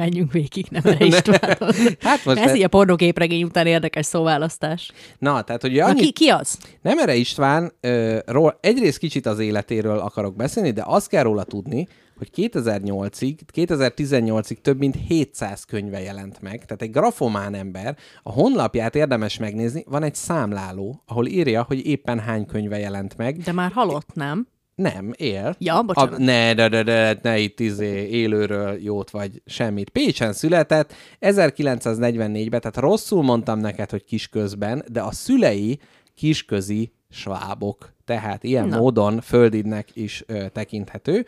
Menjünk 0.00 0.32
végig, 0.32 0.66
nem 0.70 0.82
erre 0.84 1.04
Istvánon. 1.04 1.74
Hát 2.00 2.24
most 2.24 2.38
Ez 2.38 2.50
e- 2.50 2.56
így 2.56 2.62
a 2.62 2.68
pornóképregény 2.68 3.42
után 3.42 3.66
érdekes 3.66 4.06
szóválasztás. 4.06 4.92
Na, 5.18 5.42
tehát 5.42 5.64
ugye 5.64 5.82
Na, 5.82 5.88
annyi... 5.88 6.00
ki, 6.00 6.10
ki 6.10 6.28
az? 6.28 6.58
Nemere 6.82 7.14
István 7.14 7.72
ö, 7.80 8.18
ról, 8.26 8.58
egyrészt 8.60 8.98
kicsit 8.98 9.26
az 9.26 9.38
életéről 9.38 9.98
akarok 9.98 10.36
beszélni, 10.36 10.70
de 10.70 10.82
azt 10.86 11.08
kell 11.08 11.22
róla 11.22 11.44
tudni, 11.44 11.88
hogy 12.18 12.30
2008-ig, 12.36 13.34
2018-ig 13.54 14.56
több 14.62 14.78
mint 14.78 14.96
700 15.08 15.64
könyve 15.64 16.00
jelent 16.00 16.42
meg, 16.42 16.64
tehát 16.64 16.82
egy 16.82 16.90
grafomán 16.90 17.54
ember, 17.54 17.96
a 18.22 18.32
honlapját 18.32 18.94
érdemes 18.94 19.38
megnézni, 19.38 19.84
van 19.88 20.02
egy 20.02 20.14
számláló, 20.14 21.02
ahol 21.06 21.26
írja, 21.26 21.62
hogy 21.62 21.86
éppen 21.86 22.18
hány 22.18 22.46
könyve 22.46 22.78
jelent 22.78 23.16
meg. 23.16 23.36
De 23.36 23.52
már 23.52 23.72
halott, 23.72 24.14
nem? 24.14 24.46
Nem, 24.80 25.12
él. 25.16 25.56
Ja, 25.58 25.82
bocsánat. 25.82 26.18
A, 26.18 26.22
ne, 26.22 26.54
de, 26.54 26.68
de, 26.68 26.82
de, 26.82 27.18
ne 27.22 27.38
itt 27.38 27.60
izé, 27.60 28.08
élőről 28.08 28.78
jót 28.82 29.10
vagy 29.10 29.42
semmit. 29.46 29.90
Pécsen 29.90 30.32
született 30.32 30.92
1944-ben, 31.20 32.60
tehát 32.60 32.76
rosszul 32.76 33.22
mondtam 33.22 33.58
neked, 33.58 33.90
hogy 33.90 34.04
kisközben, 34.04 34.84
de 34.92 35.00
a 35.00 35.12
szülei 35.12 35.80
kisközi 36.14 36.92
svábok. 37.10 37.92
Tehát 38.04 38.44
ilyen 38.44 38.68
Na. 38.68 38.78
Módon 38.78 39.20
földidnek 39.20 39.88
is 39.92 40.24
ö, 40.26 40.48
tekinthető. 40.48 41.26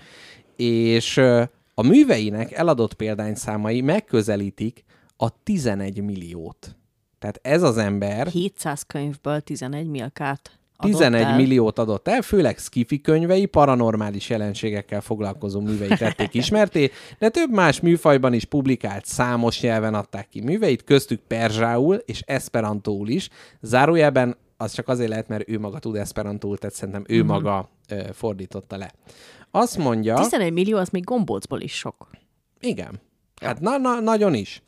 És 0.57 1.17
ö, 1.17 1.43
a 1.75 1.83
műveinek 1.83 2.53
eladott 2.53 2.95
példányszámai 2.95 3.81
megközelítik 3.81 4.85
a 5.17 5.43
11 5.43 6.03
milliót. 6.03 6.77
Tehát 7.19 7.39
ez 7.43 7.63
az 7.63 7.77
ember 7.77 8.27
700 8.27 8.83
könyvből 8.83 9.41
11 9.41 9.87
milkát 9.87 10.41
adott 10.41 10.62
11 10.89 11.23
el. 11.23 11.37
milliót 11.37 11.79
adott 11.79 12.09
el, 12.09 12.23
főleg 12.23 12.59
skifi 12.59 13.01
könyvei, 13.01 13.47
paranormális 13.47 14.29
jelenségekkel 14.29 15.01
foglalkozó 15.01 15.61
művei 15.61 15.89
tették 15.89 16.35
ismerté, 16.35 16.91
de 17.19 17.29
több 17.29 17.51
más 17.51 17.81
műfajban 17.81 18.33
is 18.33 18.45
publikált, 18.45 19.05
számos 19.05 19.61
nyelven 19.61 19.95
adták 19.95 20.29
ki 20.29 20.41
műveit, 20.41 20.85
köztük 20.85 21.21
perzsául 21.27 21.95
és 21.95 22.23
esperantóul 22.27 23.09
is. 23.09 23.29
Zárójelben 23.61 24.37
az 24.57 24.73
csak 24.73 24.89
azért 24.89 25.09
lehet, 25.09 25.29
mert 25.29 25.49
ő 25.49 25.59
maga 25.59 25.79
tud 25.79 25.97
esperantóul, 25.97 26.59
tehát 26.59 26.75
szerintem 26.75 27.05
ő 27.09 27.25
maga 27.25 27.69
ö, 27.89 28.03
fordította 28.13 28.77
le. 28.77 28.93
Azt 29.51 29.79
mondja... 29.79 30.15
11 30.15 30.53
millió, 30.53 30.77
az 30.77 30.89
még 30.89 31.05
gombócból 31.05 31.61
is 31.61 31.73
sok. 31.73 32.09
Igen. 32.61 33.01
Hát 33.43 33.61
na, 33.61 33.79
na, 33.79 34.01
nagyon 34.01 34.35
is. 34.35 34.63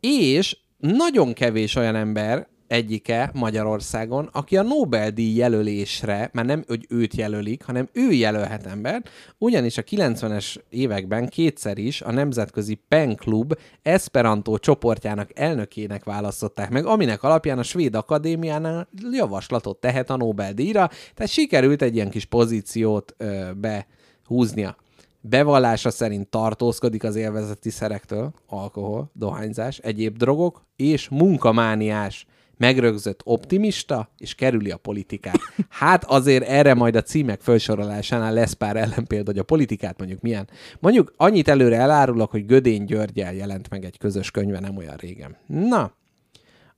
És 0.00 0.56
nagyon 0.76 1.32
kevés 1.32 1.74
olyan 1.74 1.94
ember 1.94 2.48
egyike 2.70 3.30
Magyarországon, 3.34 4.28
aki 4.32 4.56
a 4.56 4.62
Nobel-díj 4.62 5.36
jelölésre, 5.36 6.30
már 6.32 6.44
nem, 6.44 6.64
hogy 6.66 6.86
őt 6.88 7.14
jelölik, 7.14 7.64
hanem 7.64 7.88
ő 7.92 8.10
jelölhet 8.10 8.66
ember, 8.66 9.02
ugyanis 9.38 9.78
a 9.78 9.82
90-es 9.82 10.56
években 10.68 11.28
kétszer 11.28 11.78
is 11.78 12.02
a 12.02 12.12
Nemzetközi 12.12 12.74
Pen 12.88 13.16
Club 13.16 13.58
Esperanto 13.82 14.58
csoportjának 14.58 15.38
elnökének 15.38 16.04
választották 16.04 16.70
meg, 16.70 16.86
aminek 16.86 17.22
alapján 17.22 17.58
a 17.58 17.62
Svéd 17.62 17.94
Akadémiánál 17.94 18.88
javaslatot 19.12 19.80
tehet 19.80 20.10
a 20.10 20.16
Nobel-díjra, 20.16 20.90
tehát 21.14 21.32
sikerült 21.32 21.82
egy 21.82 21.94
ilyen 21.94 22.10
kis 22.10 22.24
pozíciót 22.24 23.14
ö, 23.16 23.50
behúznia. 23.54 24.76
Bevallása 25.20 25.90
szerint 25.90 26.28
tartózkodik 26.28 27.04
az 27.04 27.16
élvezeti 27.16 27.70
szerektől, 27.70 28.32
alkohol, 28.46 29.10
dohányzás, 29.12 29.78
egyéb 29.78 30.16
drogok, 30.16 30.62
és 30.76 31.08
munkamániás, 31.08 32.26
megrögzött 32.60 33.20
optimista, 33.24 34.10
és 34.18 34.34
kerüli 34.34 34.70
a 34.70 34.76
politikát. 34.76 35.38
Hát 35.68 36.04
azért 36.04 36.48
erre 36.48 36.74
majd 36.74 36.96
a 36.96 37.02
címek 37.02 37.40
felsorolásánál 37.40 38.32
lesz 38.32 38.52
pár 38.52 38.76
ellenpélda, 38.76 39.30
hogy 39.30 39.38
a 39.38 39.44
politikát 39.44 39.98
mondjuk 39.98 40.20
milyen. 40.20 40.48
Mondjuk 40.80 41.12
annyit 41.16 41.48
előre 41.48 41.76
elárulok, 41.76 42.30
hogy 42.30 42.46
Gödény 42.46 42.84
Györgyel 42.84 43.34
jelent 43.34 43.70
meg 43.70 43.84
egy 43.84 43.98
közös 43.98 44.30
könyve 44.30 44.60
nem 44.60 44.76
olyan 44.76 44.96
régen. 44.96 45.36
Na, 45.46 45.92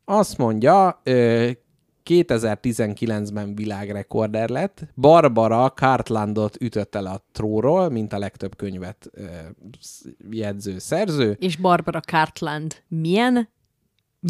azt 0.05 0.39
mondja, 0.39 1.01
ö, 1.03 1.51
2019-ben 2.05 3.55
világrekorder 3.55 4.49
lett. 4.49 4.81
Barbara 4.95 5.71
Cartlandot 5.71 6.57
ütötte 6.61 7.01
le 7.01 7.11
a 7.11 7.25
tróról, 7.33 7.89
mint 7.89 8.13
a 8.13 8.19
legtöbb 8.19 8.57
könyvet 8.57 9.11
ö, 9.13 9.25
jegyző 10.31 10.79
szerző. 10.79 11.37
És 11.41 11.57
Barbara 11.57 12.01
Cartland 12.01 12.75
milyen 12.89 13.49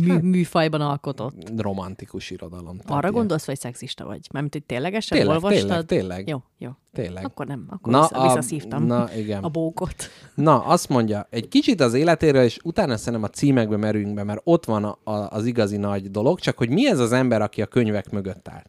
mű, 0.02 0.08
Hát- 0.08 0.22
műfajban 0.22 0.80
alkotott? 0.80 1.52
Romantikus 1.56 2.30
irodalom. 2.30 2.78
Arra 2.86 3.00
ilyen- 3.00 3.12
gondolsz, 3.12 3.44
vagy 3.46 3.58
szexista 3.58 4.04
vagy? 4.04 4.20
Mármint, 4.32 4.52
hogy 4.52 4.64
ténylegesen 4.64 5.18
Tényleg, 5.18 5.34
olvastad? 5.36 5.66
tényleg, 5.68 5.86
tényleg. 5.86 6.28
Jó, 6.28 6.42
jó. 6.58 6.70
Tényleg. 6.92 7.24
Akkor 7.24 7.46
nem, 7.46 7.66
akkor 7.70 7.92
Na, 7.92 8.00
vissza, 8.00 8.16
a- 8.16 8.22
visszaszívtam 8.26 8.84
na, 8.86 9.14
igen. 9.16 9.42
a 9.44 9.48
bókot. 9.48 9.94
Na, 10.34 10.64
azt 10.64 10.88
mondja, 10.88 11.26
egy 11.30 11.48
kicsit 11.48 11.80
az 11.80 11.94
életéről, 11.94 12.42
és 12.42 12.58
utána 12.64 12.96
szerintem 12.96 13.22
a 13.22 13.28
címekbe 13.28 13.76
merülünk 13.76 14.14
be, 14.14 14.24
mert 14.24 14.40
ott 14.44 14.64
van 14.64 14.84
a, 14.84 14.98
a, 15.04 15.12
az 15.30 15.46
igazi 15.46 15.76
nagy 15.76 16.10
dolog, 16.10 16.38
csak 16.40 16.56
hogy 16.58 16.68
mi 16.70 16.88
ez 16.88 16.98
az 16.98 17.12
ember, 17.12 17.42
aki 17.42 17.62
a 17.62 17.66
könyvek 17.66 18.10
mögött 18.10 18.48
áll. 18.48 18.62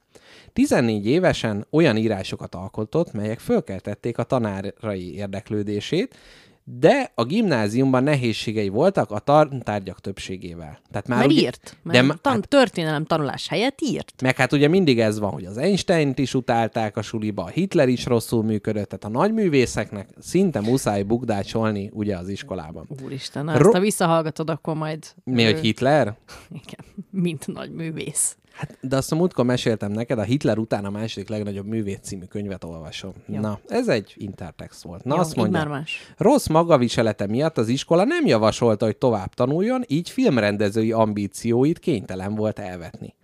14 0.53 1.05
évesen 1.05 1.67
olyan 1.69 1.97
írásokat 1.97 2.55
alkotott, 2.55 3.11
melyek 3.13 3.39
fölkeltették 3.39 4.17
a 4.17 4.23
tanárai 4.23 5.13
érdeklődését, 5.15 6.15
de 6.65 7.11
a 7.15 7.23
gimnáziumban 7.23 8.03
nehézségei 8.03 8.69
voltak 8.69 9.11
a 9.11 9.19
tantárgyak 9.19 9.99
többségével. 9.99 10.79
Tehát 10.91 11.07
már 11.07 11.19
Mert 11.19 11.31
ugye- 11.31 11.41
írt. 11.41 11.77
Mert 11.83 12.07
de 12.07 12.13
tan- 12.21 12.33
hát- 12.33 12.47
történelem 12.47 13.05
tanulás 13.05 13.47
helyett 13.47 13.81
írt. 13.81 14.21
meg 14.21 14.35
hát 14.35 14.51
ugye 14.53 14.67
mindig 14.67 14.99
ez 14.99 15.19
van, 15.19 15.31
hogy 15.31 15.45
az 15.45 15.57
Einstein-t 15.57 16.19
is 16.19 16.33
utálták 16.33 16.97
a 16.97 17.01
suliba, 17.01 17.43
a 17.43 17.47
Hitler 17.47 17.87
is 17.87 18.05
rosszul 18.05 18.43
működött, 18.43 18.89
tehát 18.89 19.03
a 19.15 19.19
nagyművészeknek 19.19 20.09
szinte 20.19 20.61
muszáj 20.61 21.03
bugdácsolni 21.03 21.89
ugye 21.93 22.17
az 22.17 22.27
iskolában. 22.29 22.87
Úristen, 23.03 23.45
na, 23.45 23.51
ezt 23.51 23.61
Ro- 23.61 23.73
ha 23.73 23.79
visszahallgatod, 23.79 24.49
akkor 24.49 24.75
majd... 24.75 25.05
Mi, 25.23 25.43
hogy 25.43 25.57
ö, 25.57 25.59
Hitler? 25.59 26.15
Igen, 26.49 26.85
mint 27.09 27.47
nagy 27.47 27.71
művész. 27.71 28.37
Hát, 28.53 28.77
de 28.81 28.95
azt 28.95 29.11
a 29.11 29.15
múltkor 29.15 29.45
meséltem 29.45 29.91
neked, 29.91 30.19
a 30.19 30.23
Hitler 30.23 30.57
után 30.57 30.85
a 30.85 30.89
második 30.89 31.29
legnagyobb 31.29 31.65
művész 31.65 31.99
című 32.01 32.25
könyvet 32.25 32.63
olvasom. 32.63 33.13
Jó. 33.25 33.39
Na, 33.39 33.59
ez 33.67 33.87
egy 33.87 34.13
intertext 34.17 34.81
volt. 34.81 35.03
Na, 35.03 35.15
Jó, 35.15 35.21
azt 35.21 35.35
mondja, 35.35 35.57
már 35.57 35.67
más. 35.67 36.13
rossz 36.17 36.47
magaviselete 36.47 37.27
miatt 37.27 37.57
az 37.57 37.67
iskola 37.67 38.03
nem 38.03 38.25
javasolta, 38.25 38.85
hogy 38.85 38.97
tovább 38.97 39.33
tanuljon, 39.33 39.83
így 39.87 40.09
filmrendezői 40.09 40.91
ambícióit 40.91 41.79
kénytelen 41.79 42.35
volt 42.35 42.59
elvetni. 42.59 43.15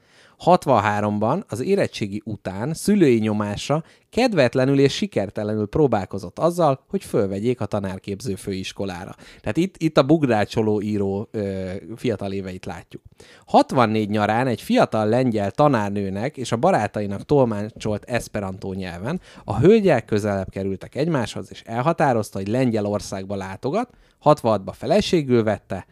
63-ban 0.46 1.46
az 1.48 1.60
érettségi 1.60 2.22
után 2.26 2.74
szülői 2.74 3.20
nyomásra 3.20 3.84
kedvetlenül 4.10 4.80
és 4.80 4.94
sikertelenül 4.94 5.68
próbálkozott 5.68 6.40
azzal, 6.40 6.84
hogy 6.88 7.04
fölvegyék 7.04 7.62
a 7.62 7.66
tanárképző 7.66 8.36
főiskolára. 8.36 9.16
Tehát 9.42 9.58
itt, 9.58 9.76
itt 9.78 9.98
a 9.98 10.04
bugdácsoló 10.04 10.82
író 10.82 11.28
ö, 11.32 11.72
fiatal 11.96 12.32
éveit 12.32 12.66
látjuk. 12.66 13.02
64 13.46 14.10
nyarán 14.10 14.48
egy 14.48 14.62
fiatal 14.62 15.08
lengyel 15.08 15.52
tanárnőnek 15.52 16.38
és 16.38 16.52
a 16.52 16.58
barátainak 16.58 17.26
tolmácsolt 17.26 18.04
esperantó 18.04 18.74
nyelven 18.74 19.22
a 19.44 19.60
hölgyek 19.60 20.06
közelebb 20.06 20.50
kerültek 20.50 20.96
egymáshoz, 20.96 21.48
és 21.52 21.62
elhatározta, 21.66 22.38
hogy 22.38 22.48
Lengyelországba 22.48 23.36
látogat, 23.36 23.90
66-ba 24.24 24.72
feleségül 24.74 25.44
vette, 25.44 25.86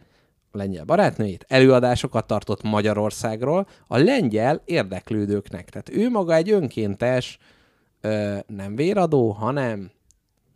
lengyel 0.52 0.84
barátnőjét, 0.84 1.44
előadásokat 1.48 2.26
tartott 2.26 2.62
Magyarországról 2.62 3.66
a 3.86 3.98
lengyel 3.98 4.62
érdeklődőknek. 4.64 5.70
Tehát 5.70 5.90
ő 5.90 6.10
maga 6.10 6.34
egy 6.34 6.50
önkéntes, 6.50 7.38
ö, 8.00 8.36
nem 8.46 8.76
véradó, 8.76 9.30
hanem 9.30 9.90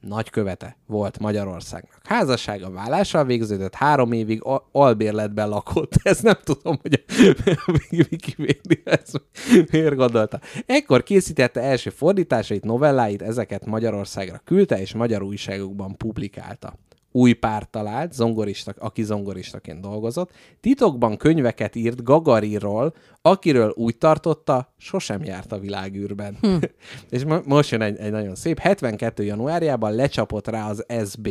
nagykövete 0.02 0.76
volt 0.86 1.18
Magyarországnak. 1.18 2.00
Házassága 2.04 2.70
vállással 2.70 3.24
végződött, 3.24 3.74
három 3.74 4.12
évig 4.12 4.44
a- 4.44 4.68
albérletben 4.72 5.48
lakott. 5.48 5.92
Ezt 6.02 6.22
nem 6.22 6.36
tudom, 6.44 6.78
hogy 6.82 7.04
a 7.66 7.78
Wikipedia 7.90 8.82
ezt 8.84 9.22
miért 9.70 9.94
gondolta. 9.94 10.40
Ekkor 10.66 11.02
készítette 11.02 11.60
első 11.60 11.90
fordításait, 11.90 12.64
novelláit, 12.64 13.22
ezeket 13.22 13.66
Magyarországra 13.66 14.40
küldte, 14.44 14.80
és 14.80 14.94
magyar 14.94 15.22
újságokban 15.22 15.96
publikálta 15.96 16.74
új 17.12 17.32
párt 17.32 17.68
talált, 17.70 18.12
zongorista, 18.12 18.74
aki 18.78 19.02
zongoristaként 19.02 19.80
dolgozott, 19.80 20.30
titokban 20.60 21.16
könyveket 21.16 21.76
írt 21.76 22.02
Gagarinról, 22.02 22.94
akiről 23.22 23.72
úgy 23.76 23.96
tartotta, 23.96 24.72
sosem 24.76 25.24
járt 25.24 25.52
a 25.52 25.58
világűrben. 25.58 26.36
Hm. 26.40 26.54
És 27.10 27.24
mo- 27.24 27.46
most 27.46 27.70
jön 27.70 27.82
egy, 27.82 27.98
egy 27.98 28.10
nagyon 28.10 28.34
szép, 28.34 28.58
72. 28.58 29.24
januárjában 29.24 29.94
lecsapott 29.94 30.48
rá 30.48 30.68
az 30.68 30.86
SB, 31.04 31.28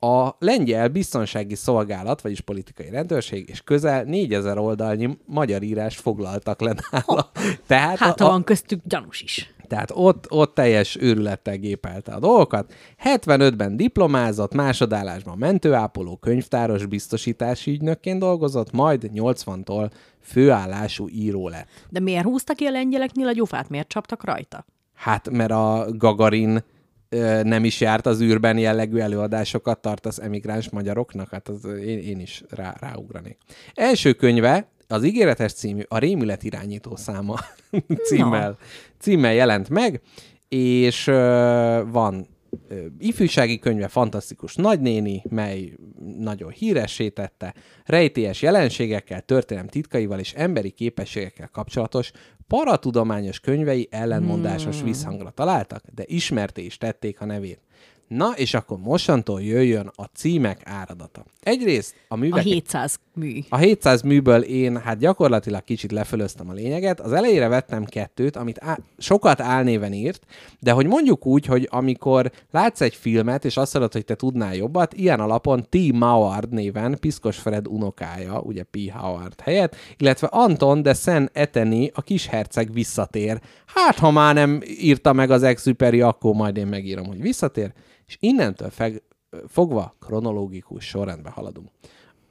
a 0.00 0.30
lengyel 0.38 0.88
biztonsági 0.88 1.54
szolgálat, 1.54 2.20
vagyis 2.20 2.40
politikai 2.40 2.90
rendőrség, 2.90 3.48
és 3.48 3.60
közel 3.62 4.04
4000 4.04 4.58
oldalnyi 4.58 5.18
magyar 5.26 5.62
írás 5.62 5.96
foglaltak 5.96 6.60
le 6.60 6.74
nála. 6.90 7.30
Tehát 7.66 7.98
Hát, 7.98 8.20
a, 8.20 8.24
ha 8.24 8.30
van 8.30 8.44
köztük 8.44 8.80
gyanús 8.84 9.22
is. 9.22 9.54
Tehát 9.68 9.90
ott, 9.94 10.30
ott 10.30 10.54
teljes 10.54 10.96
őrülettel 11.00 11.56
gépelte 11.56 12.12
a 12.12 12.18
dolgokat. 12.18 12.72
75-ben 13.04 13.76
diplomázott, 13.76 14.54
másodállásban 14.54 15.38
mentőápoló, 15.38 16.16
könyvtáros, 16.16 16.86
biztosítási 16.86 17.70
ügynökként 17.70 18.18
dolgozott, 18.18 18.72
majd 18.72 19.10
80-tól 19.14 19.90
főállású 20.20 21.08
író 21.08 21.48
lett. 21.48 21.68
De 21.90 22.00
miért 22.00 22.24
húztak 22.24 22.56
ki 22.56 22.64
a 22.64 22.70
lengyeleknél 22.70 23.26
a 23.26 23.32
gyufát? 23.32 23.68
Miért 23.68 23.88
csaptak 23.88 24.24
rajta? 24.24 24.64
Hát, 24.94 25.30
mert 25.30 25.50
a 25.50 25.86
Gagarin 25.90 26.64
ö, 27.08 27.42
nem 27.42 27.64
is 27.64 27.80
járt 27.80 28.06
az 28.06 28.20
űrben 28.20 28.58
jellegű 28.58 28.98
előadásokat 28.98 29.80
tart 29.80 30.06
az 30.06 30.20
emigráns 30.20 30.70
magyaroknak, 30.70 31.30
hát 31.30 31.48
az, 31.48 31.64
én, 31.64 31.98
én 31.98 32.20
is 32.20 32.42
rá, 32.48 32.74
ráugranék. 32.80 33.38
Első 33.74 34.12
könyve, 34.12 34.68
az 34.88 35.04
ígéretes 35.04 35.52
című, 35.52 35.82
a 35.88 35.98
rémület 35.98 36.42
irányító 36.42 36.96
száma 36.96 37.38
címmel, 38.08 38.58
címmel 38.98 39.34
jelent 39.34 39.68
meg, 39.68 40.00
és 40.48 41.06
ö, 41.06 41.82
van 41.90 42.26
ö, 42.68 42.86
ifjúsági 42.98 43.58
könyve, 43.58 43.88
fantasztikus 43.88 44.54
nagynéni, 44.54 45.22
mely 45.28 45.72
nagyon 46.18 46.50
híressé 46.50 47.08
tette, 47.08 47.54
rejtélyes 47.84 48.42
jelenségekkel, 48.42 49.20
történelem 49.20 49.68
titkaival 49.68 50.18
és 50.18 50.32
emberi 50.32 50.70
képességekkel 50.70 51.48
kapcsolatos 51.48 52.10
paratudományos 52.46 53.40
könyvei 53.40 53.88
ellenmondásos 53.90 54.82
visszhangra 54.82 55.30
találtak, 55.30 55.82
de 55.94 56.02
ismerté 56.06 56.64
is 56.64 56.76
tették 56.76 57.20
a 57.20 57.24
nevét. 57.24 57.60
Na, 58.08 58.32
és 58.36 58.54
akkor 58.54 58.78
mostantól 58.78 59.42
jöjjön 59.42 59.90
a 59.94 60.04
címek 60.04 60.60
áradata. 60.64 61.24
Egyrészt 61.40 61.94
a 62.08 62.14
A 62.14 62.16
művek... 62.16 62.42
700 62.42 62.98
mű. 63.14 63.38
A 63.48 63.56
700 63.56 64.02
műből 64.02 64.42
én 64.42 64.80
hát 64.80 64.98
gyakorlatilag 64.98 65.64
kicsit 65.64 65.92
lefölöztem 65.92 66.48
a 66.48 66.52
lényeget. 66.52 67.00
Az 67.00 67.12
elejére 67.12 67.48
vettem 67.48 67.84
kettőt, 67.84 68.36
amit 68.36 68.58
á- 68.60 68.80
sokat 68.98 69.40
álnéven 69.40 69.92
írt, 69.92 70.24
de 70.60 70.72
hogy 70.72 70.86
mondjuk 70.86 71.26
úgy, 71.26 71.46
hogy 71.46 71.68
amikor 71.70 72.30
látsz 72.50 72.80
egy 72.80 72.94
filmet, 72.94 73.44
és 73.44 73.56
azt 73.56 73.72
mondod, 73.72 73.92
hogy 73.92 74.04
te 74.04 74.14
tudnál 74.14 74.54
jobbat, 74.54 74.94
ilyen 74.94 75.20
alapon 75.20 75.66
T. 75.68 75.92
Mauard 75.92 76.52
néven 76.52 76.96
Piszkos 77.00 77.36
Fred 77.38 77.68
unokája, 77.68 78.40
ugye 78.40 78.62
P. 78.62 78.90
Howard 78.92 79.40
helyett, 79.40 79.76
illetve 79.96 80.26
Anton 80.26 80.82
de 80.82 80.94
Sen 80.94 81.30
Eteni, 81.32 81.90
a 81.94 82.02
kis 82.02 82.26
herceg 82.26 82.72
visszatér. 82.72 83.40
Hát, 83.66 83.98
ha 83.98 84.10
már 84.10 84.34
nem 84.34 84.60
írta 84.80 85.12
meg 85.12 85.30
az 85.30 85.42
Exuperi, 85.42 86.00
akkor 86.00 86.34
majd 86.34 86.56
én 86.56 86.66
megírom, 86.66 87.06
hogy 87.06 87.20
visszatér, 87.20 87.72
és 88.08 88.16
innentől 88.20 88.70
feg, 88.70 89.02
fogva 89.48 89.96
kronológikus 90.00 90.84
sorrendben 90.84 91.32
haladunk. 91.32 91.68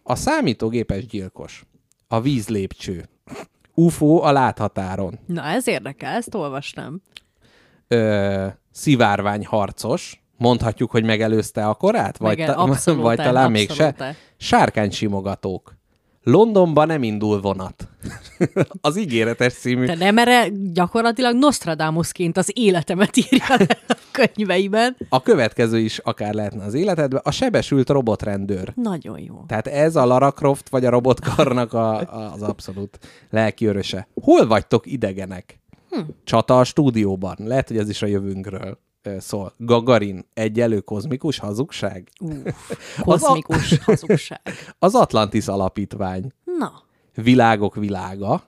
A 0.04 0.16
számítógépes 0.16 1.06
gyilkos. 1.06 1.66
A 2.08 2.22
vízlépcső. 2.22 3.10
UFO 3.74 4.22
a 4.22 4.32
láthatáron. 4.32 5.20
Na, 5.26 5.44
ez 5.44 5.68
érdekel, 5.68 6.16
ezt 6.16 6.36
olvastam. 6.36 7.02
Ö, 7.88 8.48
szivárvány 8.72 9.46
harcos. 9.46 10.22
Mondhatjuk, 10.38 10.92
hogy 10.92 11.04
megelőzte 11.04 11.68
a 11.68 11.74
korát? 11.74 12.18
Vagy, 12.18 12.38
Mege- 12.38 12.56
abszolút, 12.66 13.02
vagy 13.02 13.18
talán 13.18 13.54
abszolút. 13.56 13.98
mégse? 13.98 14.16
Sárkány 14.38 14.92
Londonban 16.28 16.88
nem 16.88 17.04
indul 17.04 17.42
vonat. 17.42 17.88
az 18.82 18.98
ígéretes 18.98 19.54
című. 19.54 19.86
Te 19.86 19.96
nem 19.96 20.18
erre 20.18 20.48
gyakorlatilag 20.74 21.36
Nostradamusként 21.36 22.38
az 22.38 22.52
életemet 22.54 23.18
írja 23.18 23.46
le 23.48 23.78
a 23.88 23.98
könyveiben. 24.12 24.98
A 25.10 25.22
következő 25.22 25.80
is 25.80 25.98
akár 25.98 26.34
lehetne 26.34 26.64
az 26.64 26.74
életedben. 26.74 27.22
A 27.24 27.32
sebesült 27.32 27.90
robotrendőr. 27.90 28.74
Nagyon 28.76 29.20
jó. 29.20 29.44
Tehát 29.48 29.68
ez 29.68 29.96
a 29.96 30.06
Lara 30.06 30.32
Croft 30.32 30.70
vagy 30.70 30.86
a 30.86 30.90
robotkarnak 30.90 31.74
a, 31.74 32.00
a, 32.00 32.34
az 32.34 32.42
abszolút 32.42 33.00
lelki 33.30 33.66
öröse. 33.66 34.08
Hol 34.22 34.48
vagytok 34.48 34.86
idegenek? 34.86 35.60
Hm. 35.90 36.00
Csata 36.24 36.60
a 36.60 36.64
stúdióban. 36.64 37.36
Lehet, 37.40 37.68
hogy 37.68 37.78
ez 37.78 37.90
is 37.90 38.02
a 38.02 38.06
jövőnkről 38.06 38.78
szól. 39.20 39.54
Gagarin, 39.58 40.26
egyelő 40.34 40.80
kozmikus 40.80 41.40
hazugság? 41.40 42.10
Kozmikus 43.04 43.78
hazugság. 43.78 44.42
Az 44.80 44.96
Atlantis 44.96 45.48
alapítvány. 45.48 46.32
Na, 46.44 46.72
Világok 47.24 47.76
világa. 47.76 48.44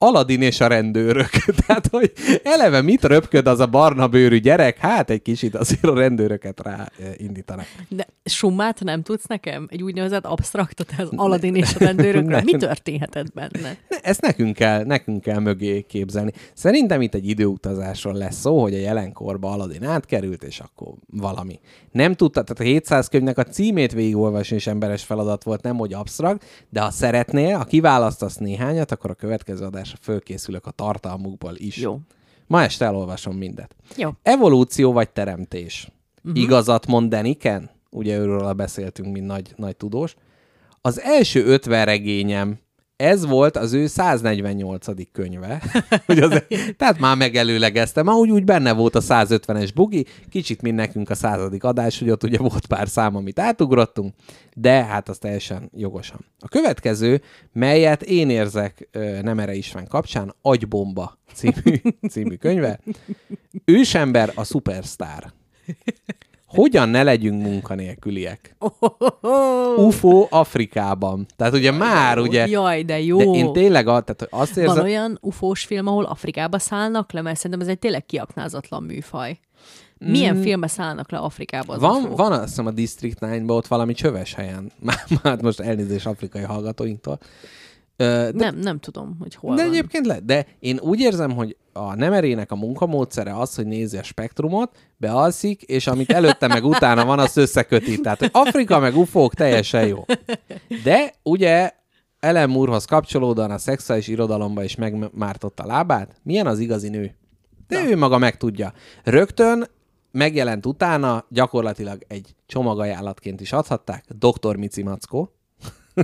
Aladin 0.00 0.42
és 0.42 0.60
a 0.60 0.66
rendőrök. 0.66 1.30
Tehát, 1.66 1.86
hogy 1.86 2.12
eleve 2.42 2.82
mit 2.82 3.04
röpköd 3.04 3.46
az 3.46 3.60
a 3.60 3.66
barna 3.66 4.08
bőrű 4.08 4.38
gyerek? 4.38 4.76
Hát 4.76 5.10
egy 5.10 5.22
kicsit 5.22 5.54
azért 5.54 5.84
a 5.84 5.94
rendőröket 5.94 6.62
ráindítanak. 6.62 7.66
de 7.88 8.06
summát 8.24 8.80
nem 8.80 9.02
tudsz 9.02 9.26
nekem? 9.26 9.66
Egy 9.70 9.82
úgynevezett 9.82 10.24
absztraktot 10.24 10.92
az 10.98 11.08
Aladdin 11.16 11.54
és 11.54 11.74
a 11.74 11.78
rendőrökről? 11.78 12.36
Nem. 12.36 12.44
Mi 12.44 12.56
történhetett 12.56 13.32
benne? 13.32 13.76
Ne, 13.88 13.96
ezt 14.02 14.20
nekünk 14.20 14.54
kell, 14.54 14.84
nekünk 14.84 15.22
kell 15.22 15.38
mögé 15.38 15.82
képzelni. 15.82 16.32
Szerintem 16.54 17.00
itt 17.00 17.14
egy 17.14 17.28
időutazásról 17.28 18.14
lesz 18.14 18.40
szó, 18.40 18.60
hogy 18.62 18.74
a 18.74 18.78
jelenkorba 18.78 19.50
Aladdin 19.50 19.84
átkerült, 19.84 20.42
és 20.42 20.60
akkor 20.60 20.92
valami. 21.06 21.60
Nem 21.92 22.14
tudta, 22.14 22.42
tehát 22.42 22.60
a 22.60 22.74
700 22.74 23.08
könyvnek 23.08 23.38
a 23.38 23.44
címét 23.44 23.92
végigolvasni 23.92 24.56
is 24.56 24.66
emberes 24.66 25.04
feladat 25.04 25.44
volt, 25.44 25.62
nem 25.62 25.76
hogy 25.76 25.92
absztrakt, 25.92 26.44
de 26.68 26.80
ha 26.80 26.90
szeretnél, 26.90 27.56
ha 27.56 27.64
kiválasztasz 27.64 28.36
néhányat, 28.36 28.92
akkor 28.92 29.10
a 29.10 29.14
következő 29.14 29.64
adásra 29.88 30.12
fölkészülök 30.12 30.66
a 30.66 30.70
tartalmukból 30.70 31.54
is. 31.56 31.76
Jó. 31.76 32.00
Ma 32.46 32.62
este 32.62 32.84
elolvasom 32.84 33.36
mindet. 33.36 33.74
Jó. 33.96 34.10
Evolúció 34.22 34.92
vagy 34.92 35.10
teremtés? 35.10 35.88
Uh-huh. 36.24 36.42
Igazat 36.42 36.86
mond 36.86 37.10
Deniken? 37.10 37.70
Ugye 37.90 38.18
őről 38.18 38.52
beszéltünk, 38.52 39.12
mint 39.12 39.26
nagy, 39.26 39.52
nagy 39.56 39.76
tudós. 39.76 40.14
Az 40.80 41.00
első 41.00 41.44
50 41.44 41.84
regényem, 41.84 42.58
ez 42.98 43.26
volt 43.26 43.56
az 43.56 43.72
ő 43.72 43.86
148. 43.86 44.86
könyve. 45.12 45.62
hogy 46.06 46.18
az, 46.18 46.42
tehát 46.76 46.98
már 46.98 47.16
megelőlegeztem. 47.16 48.06
Ahogy 48.06 48.30
úgy 48.30 48.44
benne 48.44 48.72
volt 48.72 48.94
a 48.94 49.00
150-es 49.00 49.70
bugi, 49.74 50.06
kicsit 50.30 50.62
mint 50.62 50.76
nekünk 50.76 51.10
a 51.10 51.14
századik 51.14 51.64
adás, 51.64 51.98
hogy 51.98 52.10
ott 52.10 52.22
ugye 52.22 52.38
volt 52.38 52.66
pár 52.66 52.88
szám, 52.88 53.16
amit 53.16 53.38
átugrottunk, 53.38 54.14
de 54.54 54.84
hát 54.84 55.08
az 55.08 55.18
teljesen 55.18 55.70
jogosan. 55.76 56.24
A 56.38 56.48
következő, 56.48 57.22
melyet 57.52 58.02
én 58.02 58.30
érzek 58.30 58.88
nem 59.22 59.38
erre 59.38 59.54
István 59.54 59.86
kapcsán, 59.86 60.34
Agybomba 60.42 61.18
című, 61.34 61.80
című 62.10 62.34
könyve. 62.34 62.80
Ősember 63.64 64.32
a 64.34 64.44
szupersztár. 64.44 65.32
Hogyan 66.48 66.88
ne 66.88 67.02
legyünk 67.02 67.42
munkanélküliek? 67.42 68.56
UFO 69.76 70.26
Afrikában. 70.30 71.26
Tehát 71.36 71.52
ugye 71.52 71.70
már 71.70 72.18
ugye... 72.18 72.46
Jaj, 72.46 72.82
de 72.82 73.00
jó. 73.00 73.18
De 73.18 73.38
én 73.38 73.52
tényleg 73.52 73.84
tehát 73.84 74.26
azt 74.30 74.56
érzem... 74.56 74.74
Van 74.74 74.84
olyan 74.84 75.18
ufós 75.20 75.64
film, 75.64 75.86
ahol 75.86 76.04
Afrikába 76.04 76.58
szállnak 76.58 77.12
le, 77.12 77.22
mert 77.22 77.36
szerintem 77.36 77.60
ez 77.60 77.72
egy 77.72 77.78
tényleg 77.78 78.06
kiaknázatlan 78.06 78.82
műfaj. 78.82 79.38
Milyen 79.98 80.36
mm. 80.36 80.40
filmbe 80.40 80.66
szállnak 80.66 81.10
le 81.10 81.18
Afrikába 81.18 81.72
az 81.74 81.80
Van, 81.80 82.10
van 82.16 82.32
azt 82.32 82.48
hiszem 82.48 82.66
a 82.66 82.70
District 82.70 83.18
9-ban 83.20 83.50
ott 83.50 83.66
valami 83.66 83.94
csöves 83.94 84.34
helyen. 84.34 84.72
Már, 84.86 85.04
már 85.22 85.42
most 85.42 85.60
elnézés 85.60 86.06
afrikai 86.06 86.42
hallgatóinktól. 86.42 87.18
De, 87.98 88.30
Nem, 88.32 88.56
nem 88.56 88.78
tudom, 88.78 89.16
hogy 89.20 89.34
hol 89.34 89.54
de 89.56 89.62
van. 89.62 89.70
egyébként 89.72 90.06
le, 90.06 90.20
de 90.20 90.46
én 90.58 90.78
úgy 90.80 91.00
érzem, 91.00 91.30
hogy 91.30 91.56
a 91.72 91.94
nemerének 91.94 92.52
a 92.52 92.56
munkamódszere 92.56 93.38
az, 93.38 93.54
hogy 93.54 93.66
nézi 93.66 93.96
a 93.96 94.02
spektrumot, 94.02 94.76
bealszik, 94.96 95.62
és 95.62 95.86
amit 95.86 96.10
előtte 96.10 96.46
meg 96.46 96.64
utána 96.74 97.04
van, 97.04 97.18
azt 97.18 97.36
összeköti. 97.36 98.00
Tehát, 98.00 98.18
hogy 98.18 98.30
Afrika 98.32 98.78
meg 98.78 98.96
ufók 98.96 99.34
teljesen 99.34 99.86
jó. 99.86 100.04
De 100.84 101.12
ugye 101.22 101.70
Ellen 102.20 102.50
Moorehoz 102.50 102.84
kapcsolódóan 102.84 103.50
a 103.50 103.58
szexuális 103.58 104.06
irodalomba 104.08 104.62
is 104.64 104.74
megmártotta 104.74 105.62
a 105.62 105.66
lábát. 105.66 106.20
Milyen 106.22 106.46
az 106.46 106.58
igazi 106.58 106.88
nő? 106.88 107.14
De 107.68 107.84
ő 107.84 107.96
maga 107.96 108.18
megtudja. 108.18 108.72
Rögtön 109.04 109.66
megjelent 110.12 110.66
utána, 110.66 111.24
gyakorlatilag 111.28 112.04
egy 112.08 112.34
csomagajánlatként 112.46 113.40
is 113.40 113.52
adhatták, 113.52 114.04
Dr. 114.18 114.56
Mici 114.56 114.82
Mackó. 114.82 115.32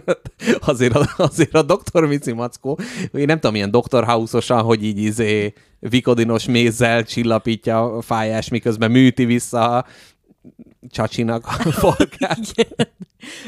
azért, 0.61 0.95
a, 0.95 1.09
azért 1.17 1.55
a 1.55 1.63
Dr. 1.63 2.07
Mici 2.07 2.33
Mackó, 2.33 2.79
én 3.13 3.25
nem 3.27 3.41
tudom, 3.41 3.55
ilyen 3.55 3.71
Dr. 3.71 4.05
House-osan, 4.05 4.63
hogy 4.63 4.85
így 4.85 4.99
izé 4.99 5.53
vikodínos 5.79 6.47
mézzel 6.47 7.05
csillapítja 7.05 7.97
a 7.97 8.01
fájás, 8.01 8.49
miközben 8.49 8.91
műti 8.91 9.25
vissza 9.25 9.87
csacsinak 10.91 11.47
a 11.47 11.71
farkát. 11.81 12.41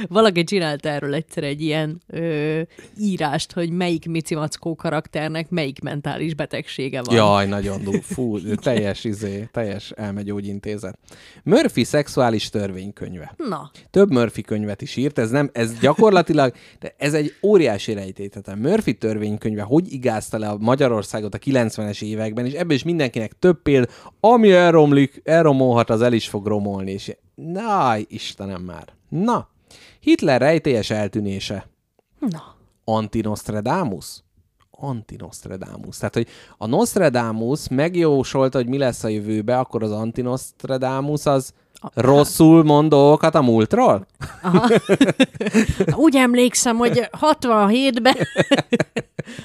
Valaki 0.08 0.44
csinált 0.44 0.86
erről 0.86 1.14
egyszer 1.14 1.44
egy 1.44 1.60
ilyen 1.60 2.02
ö, 2.06 2.60
írást, 2.98 3.52
hogy 3.52 3.70
melyik 3.70 4.08
Mici 4.08 4.34
Mackó 4.34 4.74
karakternek 4.74 5.50
melyik 5.50 5.80
mentális 5.80 6.34
betegsége 6.34 7.02
van. 7.02 7.14
Jaj, 7.14 7.46
nagyon 7.46 7.82
durva. 7.82 8.02
Fú, 8.02 8.38
teljes, 8.54 9.04
izé, 9.04 9.48
teljes 9.52 9.90
elmegyógyintézet. 9.90 10.98
Murphy 11.42 11.84
szexuális 11.84 12.48
törvénykönyve. 12.48 13.34
Na, 13.36 13.70
Több 13.90 14.10
Murphy 14.10 14.42
könyvet 14.42 14.82
is 14.82 14.96
írt, 14.96 15.18
ez 15.18 15.30
nem, 15.30 15.50
ez 15.52 15.78
gyakorlatilag, 15.78 16.54
de 16.80 16.94
ez 16.98 17.14
egy 17.14 17.34
óriási 17.42 17.92
rejtétetem. 17.92 18.58
Murphy 18.58 18.94
törvénykönyve 18.94 19.62
hogy 19.62 19.92
igázta 19.92 20.38
le 20.38 20.48
a 20.48 20.56
Magyarországot 20.58 21.34
a 21.34 21.38
90-es 21.38 22.02
években, 22.02 22.46
és 22.46 22.52
ebből 22.52 22.76
is 22.76 22.82
mindenkinek 22.82 23.32
több 23.38 23.62
példa, 23.62 23.88
ami 24.20 24.52
elromlik, 24.52 25.20
elromolhat, 25.24 25.90
az 25.90 26.02
el 26.02 26.12
is 26.12 26.28
fog 26.28 26.46
romolni. 26.46 26.90
És 26.90 27.16
na, 27.36 27.96
Istenem 28.08 28.62
már. 28.62 28.92
Na, 29.08 29.48
Hitler 30.00 30.40
rejtélyes 30.40 30.90
eltűnése. 30.90 31.68
na. 32.18 32.54
Antinostradamus? 32.84 34.06
Antinostradamus. 34.70 35.96
Tehát, 35.96 36.14
hogy 36.14 36.28
a 36.58 36.66
Nostradamus 36.66 37.68
megjósolta, 37.68 38.58
hogy 38.58 38.68
mi 38.68 38.78
lesz 38.78 39.04
a 39.04 39.08
jövőbe, 39.08 39.58
akkor 39.58 39.82
az 39.82 39.90
Antinostradamus 39.90 41.26
az 41.26 41.52
rosszul 41.94 42.64
mond 42.64 42.88
dolgokat 42.88 43.34
a 43.34 43.42
múltról? 43.42 44.06
Úgy 45.94 46.16
emlékszem, 46.16 46.76
hogy 46.76 47.08
67-ben, 47.20 48.16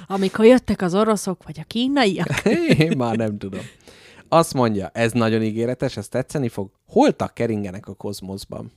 amikor 0.08 0.46
jöttek 0.46 0.82
az 0.82 0.96
oroszok, 0.96 1.44
vagy 1.44 1.60
a 1.60 1.66
kínaiak, 1.68 2.46
Én 2.78 2.98
már 2.98 3.16
nem 3.16 3.38
tudom. 3.38 3.62
Azt 4.34 4.54
mondja, 4.54 4.90
ez 4.94 5.12
nagyon 5.12 5.42
ígéretes, 5.42 5.98
ez 5.98 6.08
tetszeni 6.08 6.50
fog. 6.50 6.72
Holtak 6.88 7.34
keringenek 7.34 7.88
a 7.88 7.94
kozmoszban. 7.94 8.72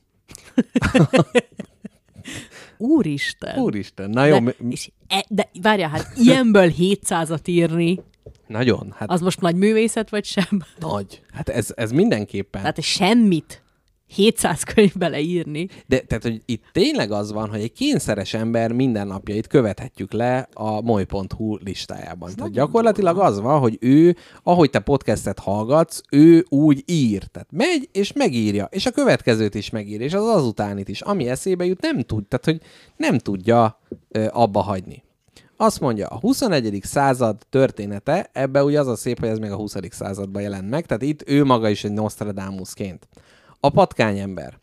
úristen. 2.78 3.59
Úristen, 3.59 4.10
na 4.10 4.24
jó, 4.24 4.39
de, 4.39 4.55
és 4.68 4.90
e, 5.09 5.24
de 5.28 5.51
várjál, 5.62 5.89
hát 5.89 6.12
ilyenből 6.16 6.72
700-at 6.78 7.48
írni, 7.48 8.01
nagyon, 8.47 8.94
hát 8.97 9.10
az 9.10 9.20
most 9.20 9.40
nagy 9.40 9.56
művészet, 9.56 10.10
vagy 10.10 10.24
sem? 10.24 10.62
nagy. 10.78 11.22
Hát 11.32 11.48
ez, 11.48 11.72
ez 11.76 11.90
mindenképpen. 11.90 12.60
Tehát 12.60 12.82
semmit 12.82 13.62
700 14.15 14.62
könyvbe 14.62 15.09
leírni. 15.09 15.69
De 15.86 16.01
tehát, 16.01 16.23
hogy 16.23 16.43
itt 16.45 16.65
tényleg 16.73 17.11
az 17.11 17.32
van, 17.32 17.49
hogy 17.49 17.61
egy 17.61 17.73
kényszeres 17.73 18.35
ember 18.35 18.73
mindennapjait 18.73 19.47
követhetjük 19.47 20.12
le 20.12 20.49
a 20.53 20.81
moly.hu 20.81 21.57
listájában. 21.65 22.35
Tehát 22.35 22.53
gyakorlatilag 22.53 23.19
az 23.19 23.41
van, 23.41 23.61
hogy 23.61 23.77
ő, 23.81 24.16
ahogy 24.43 24.70
te 24.70 24.78
podcastet 24.78 25.39
hallgatsz, 25.39 26.01
ő 26.11 26.45
úgy 26.49 26.82
ír. 26.86 27.24
Tehát 27.24 27.49
megy 27.51 27.89
és 27.93 28.12
megírja, 28.12 28.69
és 28.70 28.86
a 28.86 28.91
következőt 28.91 29.55
is 29.55 29.70
megírja, 29.70 30.07
és 30.07 30.15
az 30.15 30.27
azutánit 30.27 30.89
is. 30.89 31.01
Ami 31.01 31.28
eszébe 31.28 31.65
jut, 31.65 31.81
nem 31.81 32.01
tud, 32.01 32.27
tehát 32.27 32.45
hogy 32.45 32.61
nem 32.97 33.19
tudja 33.19 33.81
ö, 34.09 34.27
abba 34.31 34.61
hagyni. 34.61 35.03
Azt 35.57 35.81
mondja, 35.81 36.07
a 36.07 36.19
21. 36.19 36.81
század 36.82 37.36
története, 37.51 38.31
ebbe 38.32 38.65
ugye 38.65 38.81
az 38.81 38.86
a 38.86 38.97
szép, 38.97 39.19
hogy 39.20 39.28
ez 39.28 39.39
még 39.39 39.51
a 39.51 39.57
20. 39.57 39.77
században 39.91 40.43
jelent 40.43 40.70
meg, 40.70 40.86
tehát 40.86 41.03
itt 41.03 41.28
ő 41.28 41.45
maga 41.45 41.69
is 41.69 41.85
egy 41.85 41.93
Nostradamusként. 41.93 43.09
A 43.65 43.70
patkányember. 43.70 44.59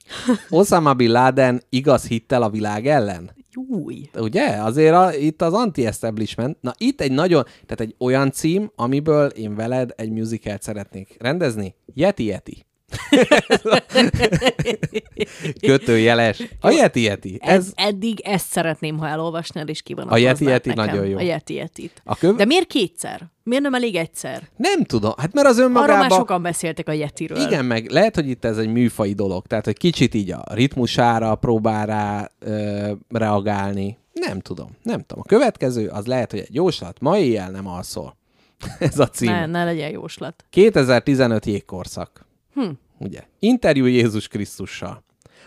Osama 0.50 0.94
Bin 0.94 1.12
Laden 1.12 1.62
igaz 1.70 2.08
hittel 2.08 2.44
a 2.44 2.50
világ 2.50 2.88
ellen? 2.88 3.32
Júj. 3.52 4.10
Ugye? 4.18 4.48
Azért 4.48 4.94
a, 4.94 5.14
itt 5.14 5.42
az 5.42 5.54
anti-establishment. 5.54 6.58
Na 6.62 6.74
itt 6.78 7.02
egy 7.02 7.12
nagyon, 7.12 7.44
tehát 7.44 7.80
egy 7.80 7.96
olyan 8.00 8.32
cím, 8.32 8.72
amiből 8.76 9.28
én 9.28 9.56
veled 9.56 9.94
egy 9.96 10.10
musicalt 10.10 10.62
szeretnék 10.62 11.16
rendezni. 11.20 11.76
Yeti 11.94 12.26
Yeti. 12.26 12.66
Kötőjeles. 15.62 16.42
A 16.60 16.70
Yeti 16.70 17.02
Yeti. 17.02 17.38
Ez... 17.42 17.56
Ez, 17.58 17.72
Eddig 17.76 18.20
ezt 18.20 18.48
szeretném, 18.48 18.98
ha 18.98 19.08
elolvasnád, 19.08 19.70
és 19.70 19.80
A 19.80 19.84
kivonatoznád 19.86 20.24
Yeti 20.24 20.46
Yeti 20.46 20.70
nekem. 20.70 20.86
nagyon 20.86 21.06
jó. 21.08 21.18
A 21.18 21.22
Yeti 21.22 21.54
Yetit. 21.54 22.02
A 22.06 22.16
köv- 22.16 22.38
De 22.38 22.46
miért 22.46 22.68
kétszer? 22.68 23.30
Miért 23.44 23.64
nem 23.64 23.74
elég 23.74 23.96
egyszer? 23.96 24.50
nem 24.58 24.84
tudom. 24.84 25.12
Hát 25.18 25.34
mert 25.34 25.48
az 25.48 25.58
Arra 25.60 25.70
már 25.70 25.90
önmagában... 25.90 26.18
sokan 26.18 26.42
beszéltek 26.42 26.88
a 26.88 26.92
Yetiről. 26.92 27.38
Igen, 27.40 27.66
meg 27.66 27.90
lehet, 27.92 28.16
hogy 28.16 28.30
itt 28.30 28.46
ez 28.46 28.58
egy 28.58 28.72
műfai 28.72 29.14
dolog, 29.14 29.48
tehát 29.48 29.66
hogy 29.66 29.78
kicsit 29.78 30.14
így 30.14 30.32
a 30.32 30.44
ritmusára 30.54 31.36
próbál 31.36 31.86
rá 31.86 32.32
ö, 32.40 32.92
reagálni. 33.10 33.98
Nem 34.14 34.40
tudom, 34.40 34.70
nem 34.84 35.00
tudom. 35.00 35.24
A 35.26 35.28
következő 35.28 35.88
az 35.88 36.06
lehet, 36.06 36.32
hogy 36.32 36.40
egy 36.40 36.56
jóslat, 36.56 37.00
ma 37.00 37.18
éjjel 37.18 37.52
nem 37.52 37.68
alszol. 37.68 38.18
ez 38.80 39.00
a 39.00 39.08
cím. 39.08 39.30
Ne, 39.32 39.46
ne 39.46 39.64
legyen 39.64 39.90
jóslat. 39.92 40.46
2015 40.50 41.46
jégkorszak. 41.46 42.26
Hm. 42.54 42.70
Ugye? 42.98 43.24
Interjú 43.40 43.86
Jézus 43.86 44.28
Krisztussal. 44.28 45.04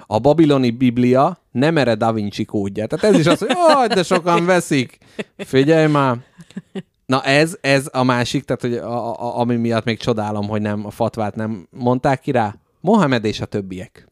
A 0.07 0.19
babiloni 0.19 0.71
Biblia 0.71 1.39
nem 1.51 1.79
ered 1.79 1.99
Da 1.99 2.13
Vinci 2.13 2.45
kódja. 2.45 2.87
Tehát 2.87 3.15
ez 3.15 3.21
is 3.21 3.27
az, 3.27 3.39
hogy 3.39 3.89
de 3.89 4.03
sokan 4.03 4.45
veszik. 4.45 4.99
Figyelj 5.37 5.87
már. 5.87 6.17
Na 7.07 7.23
ez, 7.23 7.57
ez 7.61 7.89
a 7.93 8.03
másik, 8.03 8.45
tehát 8.45 8.61
hogy 8.63 8.75
a, 8.75 9.23
a, 9.23 9.39
ami 9.39 9.57
miatt 9.57 9.85
még 9.85 9.99
csodálom, 9.99 10.49
hogy 10.49 10.61
nem 10.61 10.87
a 10.87 10.91
fatvát 10.91 11.35
nem 11.35 11.69
mondták 11.71 12.21
ki 12.21 12.31
rá. 12.31 12.57
Mohamed 12.81 13.25
és 13.25 13.41
a 13.41 13.47
többiek. 13.47 14.09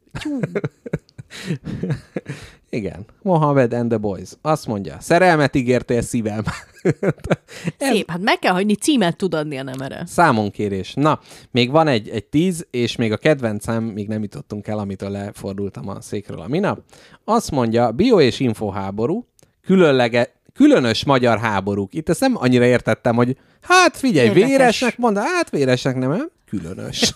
Igen. 2.75 3.05
Mohamed 3.23 3.73
and 3.73 3.89
the 3.89 3.99
Boys. 3.99 4.31
Azt 4.43 4.67
mondja, 4.67 4.97
szerelmet 5.01 5.57
ígértél 5.57 6.03
szívem. 6.03 6.43
Szép, 7.79 8.11
hát 8.11 8.21
meg 8.21 8.39
kell 8.39 8.53
hagyni, 8.53 8.75
címet 8.75 9.17
tud 9.17 9.35
adni 9.35 9.59
a 9.59 9.63
nemere. 9.63 10.03
Számonkérés. 10.07 10.95
Na, 10.95 11.21
még 11.51 11.71
van 11.71 11.89
egy, 11.89 12.09
egy 12.09 12.25
tíz, 12.25 12.67
és 12.71 12.97
még 12.97 13.13
a 13.13 13.17
kedvencem, 13.17 13.85
még 13.85 14.09
nem 14.09 14.23
jutottunk 14.23 14.67
el, 14.67 14.79
amitől 14.79 15.11
lefordultam 15.11 15.89
a 15.89 16.01
székről 16.01 16.41
a 16.41 16.49
minap. 16.49 16.81
Azt 17.25 17.51
mondja, 17.51 17.91
bio 17.91 18.21
és 18.21 18.41
infoháború, 18.41 19.27
különlege, 19.63 20.33
különös 20.55 21.05
magyar 21.05 21.39
háborúk. 21.39 21.95
Itt 21.95 22.09
ezt 22.09 22.21
nem 22.21 22.37
annyira 22.37 22.65
értettem, 22.65 23.15
hogy 23.15 23.37
hát 23.63 23.97
figyelj, 23.97 24.27
Érdekes. 24.27 24.49
véresnek 24.49 24.99
mond, 24.99 25.19
hát 25.19 25.51
véresnek 25.51 25.97
nem? 25.97 26.31
különös. 26.47 27.15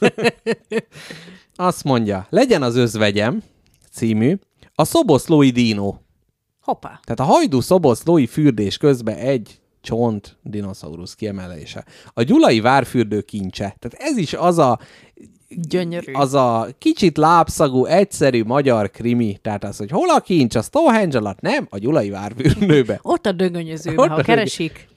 Azt 1.56 1.84
mondja, 1.84 2.26
legyen 2.30 2.62
az 2.62 2.76
özvegyem 2.76 3.42
című, 3.92 4.36
a 4.78 4.84
szoboszlói 4.84 5.50
dínó. 5.50 6.00
Hoppá. 6.60 7.00
Tehát 7.04 7.20
a 7.20 7.34
hajdú 7.34 7.60
szoboszlói 7.60 8.26
fürdés 8.26 8.76
közben 8.76 9.16
egy 9.16 9.60
csont 9.80 10.36
dinoszaurusz 10.42 11.14
kiemelése. 11.14 11.84
A 12.14 12.22
gyulai 12.22 12.60
várfürdő 12.60 13.20
kincse. 13.20 13.76
Tehát 13.78 14.10
ez 14.10 14.16
is 14.16 14.32
az 14.34 14.58
a, 14.58 14.78
Gyönyörű. 15.48 16.12
az 16.12 16.34
a 16.34 16.68
kicsit 16.78 17.16
lábszagú, 17.16 17.84
egyszerű 17.84 18.44
magyar 18.44 18.90
krimi. 18.90 19.38
Tehát 19.42 19.64
az, 19.64 19.76
hogy 19.76 19.90
hol 19.90 20.10
a 20.10 20.20
kincs, 20.20 20.54
a 20.54 20.62
Stonehenge 20.62 21.18
alatt, 21.18 21.40
nem, 21.40 21.66
a 21.70 21.78
gyulai 21.78 22.10
várfürdőbe. 22.10 22.98
Ott 23.02 23.26
a 23.26 23.32
dögönyözőben, 23.32 23.98
Ott 23.98 24.08
ha 24.08 24.14
a 24.14 24.22
keresik. 24.22 24.88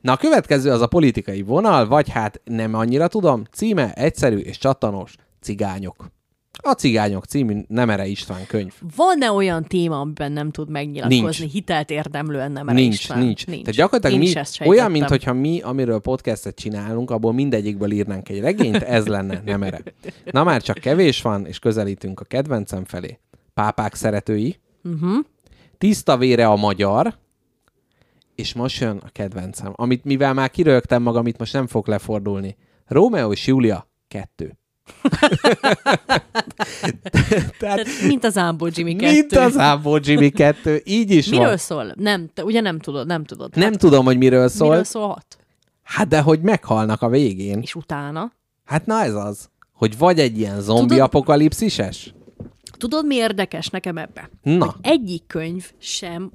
Na 0.00 0.12
a 0.12 0.16
következő 0.16 0.70
az 0.70 0.80
a 0.80 0.86
politikai 0.86 1.42
vonal, 1.42 1.86
vagy 1.86 2.08
hát 2.08 2.40
nem 2.44 2.74
annyira 2.74 3.08
tudom, 3.08 3.44
címe 3.52 3.92
egyszerű 3.92 4.38
és 4.38 4.58
csattanos, 4.58 5.14
cigányok. 5.40 6.14
A 6.62 6.72
Cigányok 6.72 7.24
című 7.24 7.60
Nemere 7.68 8.06
István 8.06 8.46
könyv. 8.46 8.72
Van-e 8.96 9.30
olyan 9.30 9.64
téma, 9.64 10.00
amiben 10.00 10.32
nem 10.32 10.50
tud 10.50 10.70
megnyilatkozni, 10.70 11.20
Nincs. 11.38 11.52
hitelt 11.52 11.90
érdemlően 11.90 12.52
nem 12.52 12.66
Nincs, 12.66 12.94
István? 12.94 13.18
nincs, 13.18 13.46
nincs. 13.46 13.60
Tehát 13.60 13.76
gyakorlatilag 13.76 14.22
Én 14.22 14.28
mi, 14.28 14.34
olyan, 14.34 14.44
sejtettem. 14.44 14.92
mint 14.92 15.08
hogyha 15.08 15.32
mi, 15.32 15.60
amiről 15.60 15.98
podcastet 15.98 16.56
csinálunk, 16.56 17.10
abból 17.10 17.32
mindegyikből 17.32 17.90
írnánk 17.90 18.28
egy 18.28 18.40
regényt, 18.40 18.82
ez 18.82 19.06
lenne, 19.06 19.42
nem 19.44 19.62
erre. 19.62 19.80
Na 20.24 20.44
már 20.44 20.62
csak 20.62 20.78
kevés 20.78 21.22
van, 21.22 21.46
és 21.46 21.58
közelítünk 21.58 22.20
a 22.20 22.24
kedvencem 22.24 22.84
felé. 22.84 23.18
Pápák 23.54 23.94
szeretői, 23.94 24.56
uh-huh. 24.84 25.24
tiszta 25.78 26.16
vére 26.16 26.46
a 26.46 26.56
magyar, 26.56 27.14
és 28.34 28.54
most 28.54 28.80
jön 28.80 29.00
a 29.04 29.08
kedvencem, 29.12 29.72
amit 29.74 30.04
mivel 30.04 30.34
már 30.34 30.50
kirögtem 30.50 31.02
magam, 31.02 31.26
itt 31.26 31.38
most 31.38 31.52
nem 31.52 31.66
fog 31.66 31.88
lefordulni. 31.88 32.56
Rómeó 32.86 33.32
és 33.32 33.46
Júlia 33.46 33.88
kettő. 34.08 34.58
Tehát, 37.58 37.86
mint 38.06 38.24
az 38.24 38.36
Ámbó 38.36 38.68
Jimmy 38.72 38.96
2. 38.96 39.12
Mint 39.12 39.32
az 39.32 39.58
Ábó 39.58 39.98
Jimmy 40.02 40.30
2, 40.30 40.82
így 40.84 41.10
is 41.10 41.28
Miről 41.28 41.46
van. 41.46 41.56
szól? 41.56 41.92
Nem, 41.96 42.28
te 42.34 42.44
ugye 42.44 42.60
nem 42.60 42.78
tudod, 42.78 43.06
nem 43.06 43.24
tudod. 43.24 43.56
Nem 43.56 43.70
hát, 43.70 43.78
tudom, 43.78 44.04
hogy 44.04 44.16
miről 44.18 44.48
szól. 44.48 44.68
Miről 44.68 44.84
szólhat? 44.84 45.36
Hát 45.82 46.08
de 46.08 46.20
hogy 46.20 46.40
meghalnak 46.40 47.02
a 47.02 47.08
végén. 47.08 47.60
És 47.60 47.74
utána? 47.74 48.32
Hát 48.64 48.86
na 48.86 49.02
ez 49.02 49.14
az. 49.14 49.48
Hogy 49.72 49.98
vagy 49.98 50.18
egy 50.18 50.38
ilyen 50.38 50.60
zombi 50.60 50.86
Tudod- 50.86 51.04
apokalipszises? 51.04 52.14
Tudod, 52.78 53.06
mi 53.06 53.14
érdekes 53.14 53.68
nekem 53.68 53.98
ebbe? 53.98 54.30
Na, 54.42 54.76
Egyik 54.80 55.26
könyv 55.26 55.70
sem 55.78 56.30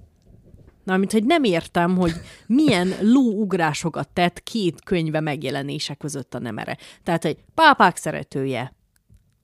Na, 0.83 0.97
mint 0.97 1.11
hogy 1.11 1.23
nem 1.23 1.43
értem, 1.43 1.95
hogy 1.97 2.13
milyen 2.47 2.93
lóugrásokat 3.01 4.09
tett 4.09 4.43
két 4.43 4.81
könyve 4.83 5.19
megjelenése 5.19 5.93
között 5.93 6.33
a 6.33 6.39
nemere. 6.39 6.77
Tehát 7.03 7.25
egy 7.25 7.37
pápák 7.53 7.97
szeretője, 7.97 8.73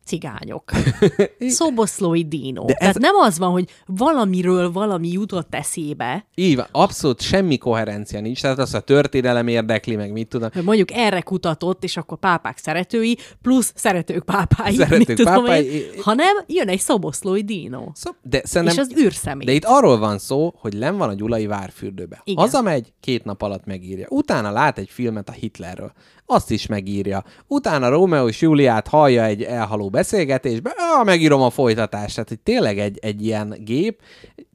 cigányok. 0.08 0.72
Szoboszlói 1.40 2.24
dínó. 2.28 2.66
De 2.66 2.74
De 2.74 2.74
ez-. 2.74 2.80
Tehát 2.80 2.98
nem 3.14 3.16
az 3.16 3.38
van, 3.38 3.52
hogy 3.52 3.70
valamiről 3.86 4.72
valami 4.72 5.12
jutott 5.12 5.56
eszébe, 5.56 6.26
Így 6.36 6.56
van, 6.56 6.66
abszolút 6.72 7.22
semmi 7.22 7.58
koherencia 7.58 8.22
nincs, 8.22 8.42
tehát 8.42 8.58
az 8.60 8.74
a 8.74 8.80
történelem 8.80 9.48
érdekli, 9.48 9.96
meg 9.96 10.12
mit 10.12 10.28
tudom. 10.28 10.50
mondjuk 10.64 10.92
erre 10.92 11.22
kutatott, 11.22 11.84
és 11.84 11.98
akkor 11.98 12.18
pápák 12.20 12.58
szeretői, 12.58 13.18
plusz 13.42 13.72
szeretők 13.76 14.24
pápái, 14.24 14.76
Szeretők 14.76 14.98
mit 15.08 15.18
tudom 15.18 15.34
pápái, 15.34 15.66
én, 15.66 15.76
i- 15.96 16.02
hanem 16.02 16.36
jön 16.48 16.68
egy 16.68 16.80
szoboszlói 16.80 17.44
dínó. 17.44 17.92
Szó, 17.96 18.12
de 18.22 18.42
szerintem, 18.44 18.78
És 18.78 18.90
az 18.92 19.04
űrszemély. 19.04 19.46
De 19.46 19.52
itt 19.52 19.66
arról 19.66 19.98
van 19.98 20.18
szó, 20.18 20.54
hogy 20.58 20.74
len 20.74 20.98
van 20.98 21.10
a 21.10 21.14
Gyulai 21.14 21.46
várfürdőbe. 21.46 22.22
Igen. 22.24 22.44
Hazamegy, 22.44 22.94
két 23.00 23.24
nap 23.24 23.42
alatt 23.42 23.66
megírja. 23.66 24.06
Utána 24.10 24.52
lát 24.52 24.78
egy 24.78 24.90
filmet 24.90 25.30
a 25.30 25.32
Hitlerről. 25.32 25.92
Azt 26.30 26.52
is 26.52 26.66
megírja. 26.66 27.24
Utána 27.48 27.90
Rómeó 27.90 28.28
és 28.28 28.41
Júliát 28.41 28.88
hallja 28.88 29.24
egy 29.24 29.44
elhaló 29.44 29.90
beszélgetésbe, 29.90 30.74
ah, 30.78 31.06
megírom 31.06 31.41
a 31.41 31.49
folytatást. 31.49 32.14
Tehát, 32.14 32.30
hogy 32.30 32.40
tényleg 32.40 32.80
egy, 32.80 32.98
egy 33.02 33.26
ilyen 33.26 33.56
gép. 33.60 34.02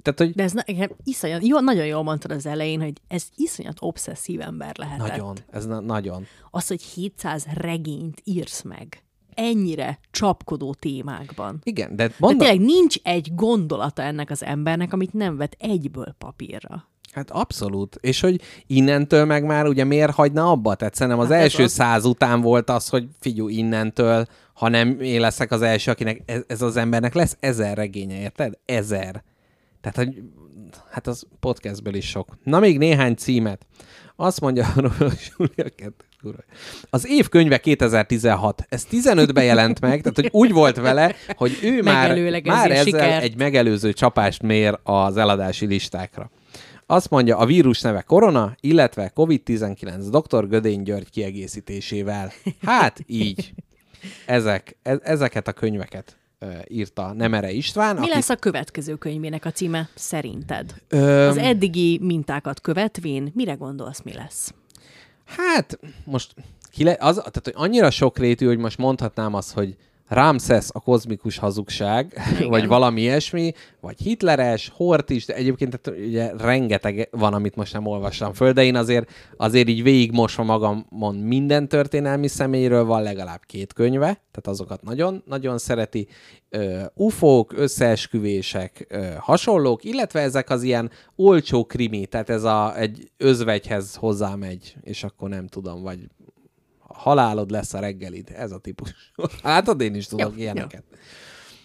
Tehát, 0.03 0.19
hogy 0.19 0.32
De 0.35 0.43
ez 0.43 0.53
nekem 0.53 0.90
iszonyat, 1.05 1.47
jó, 1.47 1.61
nagyon 1.61 1.86
jól 1.86 2.03
mondtad 2.03 2.31
az 2.31 2.47
elején, 2.47 2.81
hogy 2.81 2.93
ez 3.09 3.24
iszonyat 3.36 3.77
obszesszív 3.81 4.40
ember 4.40 4.77
lehetett. 4.78 5.09
nagyon, 5.09 5.36
ez 5.51 5.66
na- 5.66 5.81
nagyon. 5.81 6.27
Az, 6.51 6.66
hogy 6.66 6.82
700 6.82 7.47
regényt 7.55 8.20
írsz 8.24 8.62
meg 8.62 9.03
ennyire 9.35 9.99
csapkodó 10.11 10.74
témákban. 10.74 11.61
Igen, 11.62 11.97
de 11.97 12.07
De 12.07 12.15
mondom, 12.19 12.39
tényleg 12.39 12.66
nincs 12.66 12.97
egy 13.03 13.35
gondolata 13.35 14.03
ennek 14.03 14.31
az 14.31 14.44
embernek, 14.44 14.93
amit 14.93 15.12
nem 15.12 15.36
vet 15.36 15.57
egyből 15.59 16.15
papírra. 16.19 16.90
Hát 17.12 17.30
abszolút. 17.30 17.98
És 18.01 18.20
hogy 18.20 18.40
innentől 18.66 19.24
meg 19.24 19.44
már 19.44 19.66
ugye 19.66 19.84
miért 19.84 20.12
hagyna 20.12 20.51
abba? 20.51 20.74
Tehát 20.74 20.94
szerintem 20.94 21.22
az 21.22 21.28
Hát 21.30 21.40
első 21.40 21.62
az. 21.62 21.72
száz 21.72 22.05
után 22.05 22.40
volt 22.40 22.70
az, 22.70 22.89
hogy 22.89 23.09
figyú 23.20 23.48
innentől, 23.48 24.26
ha 24.55 24.68
nem 24.68 25.01
én 25.01 25.20
leszek 25.20 25.51
az 25.51 25.62
első, 25.62 25.90
akinek 25.90 26.22
ez, 26.26 26.40
ez 26.47 26.62
az 26.62 26.76
embernek 26.76 27.14
lesz 27.14 27.36
ezer 27.40 27.76
regénye, 27.76 28.20
érted? 28.20 28.52
Ezer. 28.64 29.22
Tehát, 29.80 29.97
hogy 29.97 30.22
hát 30.90 31.06
az 31.06 31.26
podcastből 31.40 31.94
is 31.94 32.09
sok. 32.09 32.39
Na 32.44 32.59
még 32.59 32.78
néhány 32.78 33.14
címet. 33.14 33.66
Azt 34.16 34.40
mondja 34.40 34.72
kurva. 36.22 36.43
Az 36.90 37.09
év 37.09 37.28
könyve 37.28 37.59
2016. 37.59 38.64
Ez 38.68 38.86
15-ben 38.90 39.44
jelent 39.44 39.80
meg, 39.80 40.01
tehát 40.01 40.16
hogy 40.16 40.28
úgy 40.32 40.52
volt 40.52 40.76
vele, 40.76 41.14
hogy 41.36 41.59
ő 41.62 41.82
már, 41.82 42.18
már 42.44 42.70
a 42.70 42.72
ezzel 42.74 42.84
sikert. 42.84 43.22
egy 43.22 43.36
megelőző 43.36 43.93
csapást 43.93 44.43
mér 44.43 44.78
az 44.82 45.16
eladási 45.16 45.66
listákra. 45.66 46.30
Azt 46.86 47.10
mondja, 47.10 47.36
a 47.36 47.46
vírus 47.46 47.80
neve 47.80 48.00
korona, 48.00 48.56
illetve 48.60 49.12
COVID-19 49.14 50.06
dr. 50.10 50.48
Gödény 50.48 50.82
György 50.82 51.10
kiegészítésével. 51.10 52.32
Hát 52.62 53.00
így. 53.06 53.54
Ezek, 54.26 54.76
e- 54.82 55.00
ezeket 55.02 55.48
a 55.48 55.52
könyveket 55.52 56.16
írta 56.68 57.12
Nemere 57.12 57.50
István. 57.50 57.96
Mi 57.96 58.09
lesz 58.09 58.28
a 58.28 58.36
következő 58.36 58.94
könyvének 58.94 59.44
a 59.44 59.50
címe 59.50 59.88
szerinted? 59.94 60.74
Ö, 60.88 61.26
Az 61.28 61.36
eddigi 61.36 61.98
mintákat 62.02 62.60
követvén 62.60 63.30
mire 63.34 63.52
gondolsz, 63.54 64.02
mi 64.02 64.12
lesz? 64.12 64.54
Hát, 65.24 65.78
most 66.04 66.34
ki 66.70 66.84
le, 66.84 66.96
az, 67.00 67.14
tehát, 67.14 67.40
hogy 67.44 67.54
annyira 67.56 67.90
sokrétű, 67.90 68.46
hogy 68.46 68.59
most 68.59 68.78
mondhatnám 68.78 69.34
azt, 69.34 69.52
hogy 69.52 69.76
Ramses 70.09 70.69
a 70.73 70.81
kozmikus 70.81 71.39
hazugság, 71.39 72.20
Igen. 72.37 72.49
vagy 72.49 72.66
valami 72.66 73.01
ilyesmi, 73.01 73.53
vagy 73.81 74.01
hitleres, 74.01 74.73
hort 74.74 75.11
is, 75.11 75.27
de 75.27 75.35
egyébként 75.35 75.81
tehát, 75.81 76.01
ugye 76.01 76.33
rengeteg 76.37 77.09
van, 77.11 77.35
amit 77.35 77.57
most 77.57 77.73
nem 77.73 77.87
olvastam 77.87 78.33
föl, 78.33 78.53
de 78.53 78.65
én 78.65 78.77
azért, 78.77 79.11
azért 79.37 79.69
így 79.69 79.83
végigmosva 79.83 80.43
magamon 80.43 81.15
minden 81.15 81.69
történelmi 81.69 82.29
személyről 82.29 82.85
van 82.85 83.03
legalább 83.03 83.41
két 83.47 83.73
könyve, 83.73 84.07
tehát 84.07 84.47
azokat 84.47 84.83
nagyon, 84.83 85.23
nagyon 85.27 85.59
szereti. 85.59 86.09
Ö, 86.49 86.83
ufók, 86.95 87.53
összeesküvések, 87.57 88.87
ö, 88.89 89.07
hasonlók, 89.19 89.85
illetve 89.85 90.20
ezek 90.20 90.51
az 90.51 90.62
ilyen 90.62 90.91
olcsó 91.16 91.65
krimi, 91.65 92.07
tehát 92.07 92.31
ez 92.31 92.45
a, 92.45 92.79
egy 92.79 93.11
özvegyhez 93.16 93.95
hozzámegy, 93.95 94.77
és 94.83 95.05
akkor 95.05 95.29
nem 95.29 95.47
tudom, 95.47 95.83
vagy 95.83 95.99
halálod 97.03 97.51
lesz 97.51 97.74
a 97.74 97.79
reggelid. 97.79 98.33
Ez 98.37 98.53
a 98.53 98.59
típus. 98.59 98.95
Látod, 99.43 99.81
én 99.81 99.95
is 99.95 100.07
tudok 100.07 100.33
Jó, 100.35 100.41
ilyeneket. 100.41 100.83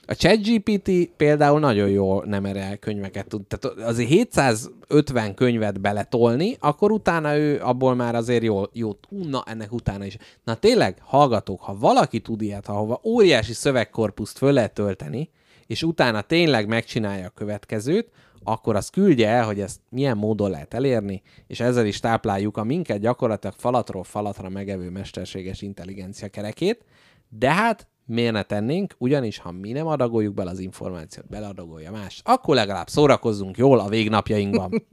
A 0.09 0.15
ChatGPT 0.15 1.09
például 1.17 1.59
nagyon 1.59 1.89
jó 1.89 2.23
nem 2.23 2.45
erre 2.45 2.75
könyveket 2.75 3.27
tud. 3.27 3.41
Tehát 3.47 3.77
azért 3.79 4.09
750 4.09 5.33
könyvet 5.33 5.81
beletolni, 5.81 6.57
akkor 6.59 6.91
utána 6.91 7.37
ő 7.37 7.59
abból 7.61 7.95
már 7.95 8.15
azért 8.15 8.43
jó, 8.43 8.63
jó 8.73 8.91
na 9.09 9.43
ennek 9.45 9.71
utána 9.71 10.05
is. 10.05 10.17
Na 10.43 10.55
tényleg, 10.55 10.97
hallgatók, 11.01 11.61
ha 11.61 11.77
valaki 11.77 12.19
tud 12.19 12.41
ilyet, 12.41 12.67
ahova 12.67 13.01
óriási 13.03 13.53
szövegkorpuszt 13.53 14.37
föl 14.37 14.51
lehet 14.51 14.73
tölteni, 14.73 15.29
és 15.65 15.83
utána 15.83 16.21
tényleg 16.21 16.67
megcsinálja 16.67 17.25
a 17.25 17.29
következőt, 17.35 18.09
akkor 18.47 18.75
azt 18.75 18.91
küldje 18.91 19.29
el, 19.29 19.45
hogy 19.45 19.59
ezt 19.59 19.79
milyen 19.89 20.17
módon 20.17 20.49
lehet 20.49 20.73
elérni, 20.73 21.21
és 21.47 21.59
ezzel 21.59 21.85
is 21.85 21.99
tápláljuk 21.99 22.57
a 22.57 22.63
minket 22.63 22.99
gyakorlatilag 22.99 23.55
falatról 23.57 24.03
falatra 24.03 24.49
megevő 24.49 24.89
mesterséges 24.89 25.61
intelligencia 25.61 26.27
kerekét, 26.27 26.83
de 27.29 27.53
hát 27.53 27.87
miért 28.05 28.33
ne 28.33 28.43
tennénk, 28.43 28.95
ugyanis 28.97 29.37
ha 29.37 29.51
mi 29.51 29.71
nem 29.71 29.87
adagoljuk 29.87 30.33
bele 30.33 30.49
az 30.49 30.59
információt, 30.59 31.29
beleadagolja 31.29 31.91
más, 31.91 32.21
akkor 32.23 32.55
legalább 32.55 32.87
szórakozzunk 32.87 33.57
jól 33.57 33.79
a 33.79 33.89
végnapjainkban. 33.89 34.71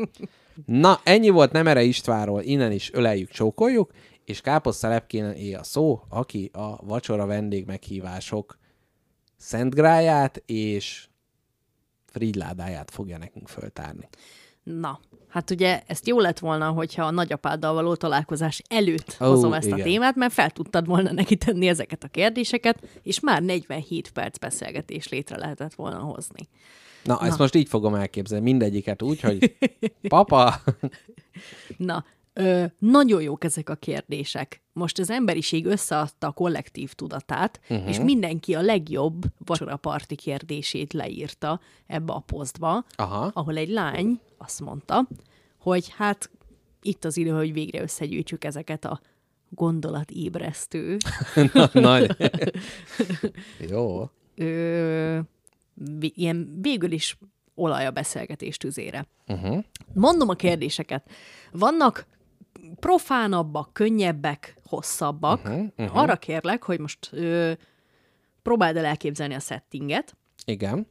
Na, 0.66 1.01
ennyi 1.05 1.28
volt 1.28 1.52
Nemere 1.52 1.82
Istvánról, 1.82 2.43
innen 2.43 2.72
is 2.72 2.93
öleljük, 2.93 3.31
csókoljuk, 3.31 3.90
és 4.24 4.40
Káposzta 4.40 4.89
Lepkéné 4.89 5.52
a 5.52 5.62
szó, 5.62 6.01
aki 6.09 6.51
a 6.52 6.85
vacsora 6.85 7.26
vendég 7.26 7.66
meghívások 7.66 8.59
szentgráját 9.36 10.43
és 10.47 11.09
frigyládáját 12.15 12.91
fogja 12.91 13.19
nekünk 13.19 13.49
föltárni. 13.49 14.09
Na, 14.62 15.01
hát 15.28 15.51
ugye 15.51 15.82
ezt 15.86 16.07
jó 16.07 16.20
lett 16.20 16.39
volna, 16.39 16.70
hogyha 16.70 17.05
a 17.05 17.11
nagyapáddal 17.11 17.74
való 17.74 17.95
találkozás 17.95 18.62
előtt 18.69 19.16
oh, 19.20 19.28
hozom 19.28 19.53
ezt 19.53 19.66
igen. 19.66 19.81
a 19.81 19.82
témát, 19.82 20.15
mert 20.15 20.32
fel 20.32 20.51
tudtad 20.51 20.86
volna 20.86 21.12
neki 21.12 21.36
tenni 21.36 21.69
ezeket 21.69 22.05
a 22.05 22.09
kérdéseket, 22.09 22.86
és 23.03 23.20
már 23.20 23.43
47 23.43 24.11
perc 24.11 24.39
beszélgetés 24.39 25.09
létre 25.09 25.36
lehetett 25.36 25.74
volna 25.74 25.99
hozni. 25.99 26.49
Na, 27.05 27.19
Na. 27.20 27.27
ezt 27.27 27.39
most 27.39 27.55
így 27.55 27.69
fogom 27.69 27.95
elképzelni, 27.95 28.45
mindegyiket 28.45 29.03
úgy, 29.03 29.20
hogy 29.20 29.57
papa, 30.09 30.55
Na, 31.77 32.05
ö, 32.35 32.65
nagyon 32.78 33.23
jók 33.23 33.44
ezek 33.44 33.69
a 33.69 33.74
kérdések. 33.74 34.62
Most 34.73 34.98
az 34.98 35.11
emberiség 35.11 35.66
összeadta 35.66 36.27
a 36.27 36.32
kollektív 36.32 36.93
tudatát, 36.93 37.61
Mhm. 37.69 37.73
uh-huh. 37.74 37.90
és 37.90 38.01
mindenki 38.01 38.55
a 38.55 38.61
legjobb 38.61 39.23
vacsoraparti 39.39 40.15
kérdését 40.15 40.93
leírta 40.93 41.61
ebbe 41.86 42.12
a 42.12 42.19
posztba, 42.27 42.85
Aha. 42.97 43.31
ahol 43.35 43.56
egy 43.56 43.69
lány 43.69 44.20
azt 44.39 44.61
mondta, 44.61 45.09
hogy 45.59 45.93
hát 45.97 46.31
itt 46.82 47.05
az 47.05 47.16
idő, 47.16 47.31
hogy 47.31 47.52
végre 47.52 47.82
összegyűjtsük 47.82 48.44
ezeket 48.44 48.85
a 48.85 49.01
gondolatébresztő 49.48 50.97
Na, 51.52 51.69
nagy. 51.73 52.16
Jó. 53.70 54.11
ö, 54.35 55.19
ilyen 55.98 56.59
végül 56.61 56.93
is 56.93 57.19
olaj 57.55 57.86
a 57.86 57.90
beszélgetés 57.90 58.56
tüzére. 58.56 59.06
Uh-huh. 59.27 59.65
Mondom 59.93 60.28
a 60.28 60.35
kérdéseket. 60.35 61.11
Vannak 61.52 62.06
profánabbak, 62.85 63.73
könnyebbek, 63.73 64.55
hosszabbak. 64.65 65.44
Uh-huh, 65.44 65.66
uh-huh. 65.77 65.97
Arra 65.97 66.16
kérlek, 66.16 66.62
hogy 66.62 66.81
most 66.81 67.09
ö, 67.12 67.52
próbáld 68.43 68.77
el 68.77 68.85
elképzelni 68.85 69.35
a 69.35 69.39
settinget, 69.39 70.16
Igen. 70.44 70.86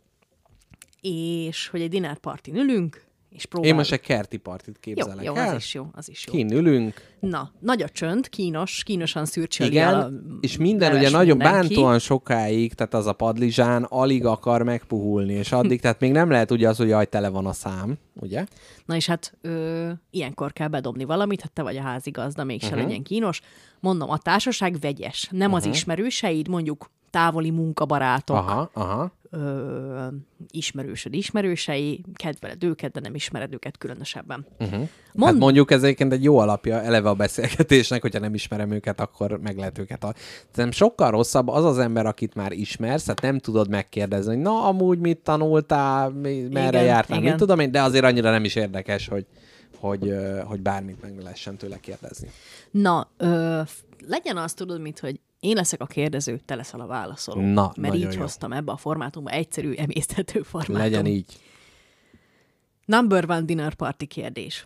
és 1.02 1.68
hogy 1.68 1.82
egy 1.82 1.90
dinner 1.90 2.18
partin 2.18 2.56
ülünk, 2.56 3.06
és 3.34 3.46
próbáld... 3.46 3.72
Én 3.72 3.78
most 3.78 3.92
egy 3.92 4.00
kerti 4.00 4.38
partit 4.38 4.80
Jó, 4.84 4.94
képzelek 4.94 5.24
jó, 5.26 5.36
el. 5.36 5.50
az 5.50 5.56
is 5.56 5.74
jó, 5.74 5.88
az 5.94 6.10
is 6.10 6.26
jó. 6.28 6.34
Kín 6.34 6.52
ülünk, 6.52 7.14
Na, 7.20 7.52
nagy 7.60 7.82
a 7.82 7.90
csönd, 7.90 8.30
kínos, 8.30 8.84
kínosan 8.84 9.26
szürcsöli 9.26 9.70
igen, 9.70 9.94
a 9.94 10.10
és 10.42 10.58
minden 10.58 10.96
ugye 10.96 11.10
nagyon 11.10 11.38
mindenki. 11.38 11.68
bántóan 11.68 12.00
sokáig, 12.00 12.74
tehát 12.74 12.94
az 12.94 13.06
a 13.08 13.14
padlizsán 13.14 13.84
alig 13.84 14.26
akar 14.26 14.64
megpuhulni, 14.64 15.34
és 15.34 15.52
addig, 15.52 15.82
tehát 15.82 16.00
még 16.00 16.12
nem 16.12 16.30
lehet 16.30 16.52
ugye 16.52 16.70
az, 16.70 16.78
hogy 16.78 16.88
jaj, 16.88 17.06
tele 17.06 17.30
van 17.30 17.46
a 17.46 17.54
szám, 17.54 17.98
ugye? 18.14 18.46
Na 18.86 18.96
és 18.96 19.06
hát 19.06 19.38
ö, 19.42 19.90
ilyenkor 20.10 20.54
kell 20.54 20.68
bedobni 20.68 21.04
valamit, 21.04 21.42
hát 21.42 21.52
te 21.52 21.62
vagy 21.62 21.78
a 21.78 21.82
házigazda, 21.82 22.44
mégse 22.44 22.68
uh-huh. 22.68 22.82
legyen 22.82 23.04
kínos. 23.04 23.42
Mondom, 23.80 24.10
a 24.10 24.18
társaság 24.18 24.80
vegyes, 24.80 25.28
nem 25.32 25.52
uh-huh. 25.52 25.68
az 25.68 25.76
ismerőseid, 25.76 26.48
mondjuk 26.48 26.90
távoli 27.10 27.50
munkabarátok, 27.50 28.36
Aha, 28.36 28.70
aha. 28.74 29.12
Ö, 29.36 30.08
ismerősöd 30.52 31.14
ismerősei, 31.14 32.04
kedveled 32.14 32.64
őket, 32.64 32.92
de 32.92 33.00
nem 33.00 33.16
ismered 33.16 33.54
őket 33.54 33.78
különösebben. 33.78 34.46
Uh-huh. 34.60 34.88
Mond, 35.14 35.32
Hát 35.32 35.42
mondjuk 35.42 35.72
ez 35.72 35.84
egyébként 35.84 36.14
egy 36.14 36.24
jó 36.24 36.38
alapja 36.38 36.82
eleve 36.82 37.10
a 37.10 37.14
beszélgetésnek, 37.14 38.02
hogyha 38.02 38.20
nem 38.20 38.34
ismerem 38.34 38.72
őket, 38.72 39.00
akkor 39.00 39.40
meg 39.40 39.58
lehet 39.58 39.78
őket. 39.78 40.04
a- 40.04 40.14
Szerintem 40.52 40.72
sokkal 40.72 41.12
rosszabb 41.12 41.48
az 41.48 41.66
az 41.66 41.78
ember, 41.78 42.06
akit 42.06 42.36
már 42.36 42.52
ismersz, 42.52 43.04
tehát 43.04 43.22
nem 43.22 43.40
tudod 43.40 43.70
megkérdezni, 43.70 44.34
hogy 44.34 44.44
na, 44.44 44.64
amúgy 44.68 45.00
mit 45.00 45.18
tanultál, 45.18 46.10
mi, 46.10 46.48
merre 46.52 46.68
Igen, 46.78 46.84
jártál, 46.84 47.18
igen. 47.18 47.30
mit 47.30 47.40
tudom 47.40 47.60
én, 47.60 47.72
de 47.72 47.82
azért 47.82 48.04
annyira 48.06 48.32
nem 48.32 48.44
is 48.44 48.56
érdekes, 48.56 49.08
hogy, 49.08 49.26
hogy, 49.78 50.14
hogy 50.44 50.62
bármit 50.62 51.02
meg 51.02 51.22
lehessen 51.22 51.58
tőle 51.58 51.80
kérdezni. 51.80 52.30
Na, 52.72 53.10
ö, 53.18 53.62
legyen 54.08 54.38
azt, 54.38 54.56
tudod, 54.58 54.82
mit, 54.82 55.00
hogy 55.00 55.20
Én 55.44 55.56
leszek 55.56 55.82
a 55.82 55.86
kérdező, 55.86 56.38
te 56.46 56.56
leszel 56.56 56.80
a 56.80 56.86
válaszoló. 56.86 57.42
Na, 57.42 57.72
mert 57.78 57.96
így 57.96 58.14
jó. 58.14 58.22
hoztam 58.22 58.54
ebbe 58.54 58.72
a 58.72 58.78
formátumba 58.78 59.30
egyszerű, 59.30 59.74
emészthető 59.74 60.42
formátum. 60.42 60.76
Legyen 60.76 61.06
így. 61.06 61.40
Number 62.86 63.30
one 63.30 63.42
dinner 63.42 63.74
party 63.74 64.06
kérdés. 64.06 64.66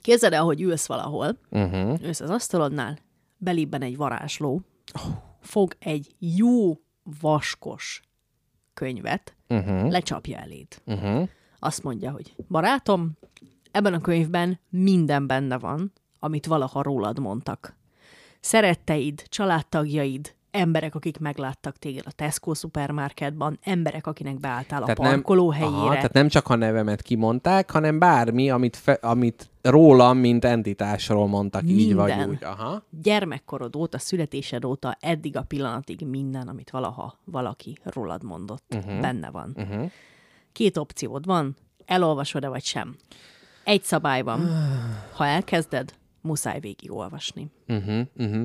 Képzeld 0.00 0.32
el, 0.32 0.42
hogy 0.42 0.60
ülsz 0.60 0.86
valahol, 0.86 1.38
uh-huh. 1.50 2.02
ülsz 2.02 2.20
az 2.20 2.30
asztalodnál, 2.30 2.98
belében 3.36 3.82
egy 3.82 3.96
varázsló, 3.96 4.62
fog 5.40 5.76
egy 5.78 6.14
jó 6.18 6.80
vaskos 7.20 8.00
könyvet, 8.74 9.36
uh-huh. 9.48 9.90
lecsapja 9.90 10.38
eléd. 10.38 10.82
Uh-huh. 10.86 11.28
Azt 11.58 11.82
mondja, 11.82 12.10
hogy 12.10 12.34
barátom, 12.48 13.12
ebben 13.70 13.94
a 13.94 14.00
könyvben 14.00 14.60
minden 14.68 15.26
benne 15.26 15.58
van, 15.58 15.92
amit 16.18 16.46
valaha 16.46 16.82
rólad 16.82 17.18
mondtak. 17.18 17.76
Szeretteid, 18.44 19.22
családtagjaid, 19.28 20.34
emberek, 20.50 20.94
akik 20.94 21.18
megláttak 21.18 21.76
téged 21.76 22.02
a 22.06 22.12
Tesco 22.12 22.54
szupermarketban, 22.54 23.58
emberek, 23.62 24.06
akinek 24.06 24.38
beálltál 24.40 24.82
a 24.82 24.92
parkolóhelyére. 24.92 25.76
aha, 25.76 25.94
tehát 25.94 26.12
nem 26.12 26.28
csak 26.28 26.48
a 26.48 26.54
nevemet 26.54 27.02
kimondták, 27.02 27.70
hanem 27.70 27.98
bármi, 27.98 28.50
amit, 28.50 28.76
fe, 28.76 28.92
amit 28.92 29.50
rólam, 29.62 30.18
mint 30.18 30.44
entitásról 30.44 31.26
mondtak, 31.26 31.62
így 31.66 31.94
vagy 31.94 32.08
Minden. 32.08 32.28
úgy. 32.28 32.44
Aha. 32.44 32.82
gyermekkorod 33.02 33.76
óta, 33.76 33.98
születésed 33.98 34.64
óta, 34.64 34.96
eddig 35.00 35.36
a 35.36 35.42
pillanatig 35.42 36.00
minden, 36.06 36.48
amit 36.48 36.70
valaha 36.70 37.18
valaki 37.24 37.78
rólad 37.82 38.22
mondott, 38.22 38.74
uh-huh. 38.74 39.00
benne 39.00 39.30
van. 39.30 39.56
Uh-huh. 39.56 39.90
Két 40.52 40.76
opciód 40.76 41.26
van, 41.26 41.56
elolvasod-e 41.84 42.48
vagy 42.48 42.64
sem. 42.64 42.96
Egy 43.64 43.82
szabály 43.82 44.22
van. 44.22 44.48
Ha 45.12 45.26
elkezded, 45.26 45.94
muszáj 46.24 46.60
végigolvasni. 46.60 47.50
Uh-huh, 47.68 48.06
uh-huh. 48.16 48.44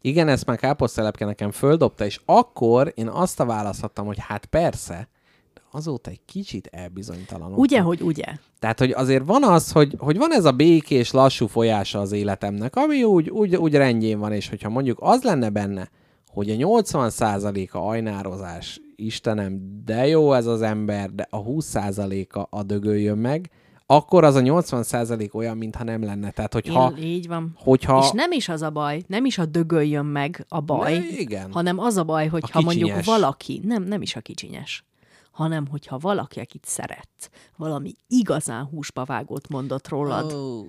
Igen, 0.00 0.28
ezt 0.28 0.46
már 0.46 0.58
káposztelepke 0.58 1.24
nekem 1.24 1.50
földobta, 1.50 2.04
és 2.04 2.20
akkor 2.24 2.92
én 2.94 3.08
azt 3.08 3.40
a 3.40 3.44
választhattam, 3.44 4.06
hogy 4.06 4.18
hát 4.18 4.46
persze, 4.46 5.08
de 5.54 5.60
azóta 5.70 6.10
egy 6.10 6.20
kicsit 6.24 6.66
elbizonytalanodtam. 6.66 7.60
Ugye, 7.60 7.80
hogy 7.80 8.00
ugye? 8.02 8.24
Tehát, 8.58 8.78
hogy 8.78 8.90
azért 8.90 9.26
van 9.26 9.44
az, 9.44 9.72
hogy, 9.72 9.94
hogy 9.98 10.16
van 10.16 10.32
ez 10.32 10.44
a 10.44 10.52
békés, 10.52 11.10
lassú 11.10 11.46
folyása 11.46 12.00
az 12.00 12.12
életemnek, 12.12 12.76
ami 12.76 13.02
úgy, 13.02 13.30
úgy, 13.30 13.56
úgy 13.56 13.74
rendjén 13.74 14.18
van, 14.18 14.32
és 14.32 14.48
hogyha 14.48 14.68
mondjuk 14.68 14.98
az 15.00 15.22
lenne 15.22 15.50
benne, 15.50 15.90
hogy 16.28 16.50
a 16.50 16.54
80%-a 16.54 17.78
ajnározás, 17.78 18.80
Istenem, 18.96 19.82
de 19.84 20.06
jó 20.06 20.32
ez 20.32 20.46
az 20.46 20.62
ember, 20.62 21.10
de 21.10 21.26
a 21.30 21.44
20%-a 21.44 22.56
a 22.56 22.62
dögöljön 22.62 23.18
meg, 23.18 23.50
akkor 23.90 24.24
az 24.24 24.34
a 24.34 24.40
80% 24.40 25.34
olyan, 25.34 25.56
mintha 25.56 25.84
nem 25.84 26.04
lenne. 26.04 26.30
Tehát, 26.30 26.52
hogyha... 26.52 26.92
Én, 26.96 27.04
így 27.04 27.26
van. 27.28 27.52
hogyha 27.58 27.98
És 27.98 28.10
nem 28.10 28.32
is 28.32 28.48
az 28.48 28.62
a 28.62 28.70
baj, 28.70 29.02
nem 29.06 29.24
is 29.24 29.38
a 29.38 29.44
dögöljön 29.44 30.04
meg 30.04 30.44
a 30.48 30.60
baj, 30.60 30.98
Ne, 30.98 31.06
igen. 31.06 31.52
hanem 31.52 31.78
az 31.78 31.96
a 31.96 32.04
baj, 32.04 32.26
hogyha 32.26 32.60
mondjuk 32.60 32.84
kicsinyes. 32.84 33.06
valaki, 33.06 33.60
nem, 33.64 33.82
nem 33.82 34.02
is 34.02 34.16
a 34.16 34.20
kicsinyes, 34.20 34.84
hanem 35.30 35.66
hogyha 35.66 35.98
valaki, 35.98 36.40
akit 36.40 36.64
szeret, 36.64 37.30
valami 37.56 37.94
igazán 38.08 38.64
húsba 38.64 39.04
vágót 39.04 39.48
mondott 39.48 39.88
rólad 39.88 40.32
Ó, 40.32 40.64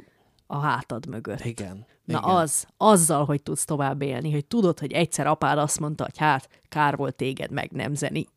a 0.47 0.57
hátad 0.59 1.07
mögött. 1.07 1.45
igen. 1.45 1.85
Na 2.03 2.17
igen. 2.17 2.35
az, 2.35 2.65
azzal, 2.77 3.25
hogy 3.25 3.43
tudsz 3.43 3.65
tovább 3.65 4.01
élni, 4.01 4.31
hogy 4.31 4.45
tudod, 4.45 4.79
hogy 4.79 4.91
egyszer 4.91 5.27
apád 5.27 5.57
azt 5.57 5.79
mondta, 5.79 6.03
hogy 6.03 6.17
hát, 6.17 6.49
kár 6.69 6.95
volt 6.95 7.15
téged 7.15 7.51
megnemzeni. 7.51 8.27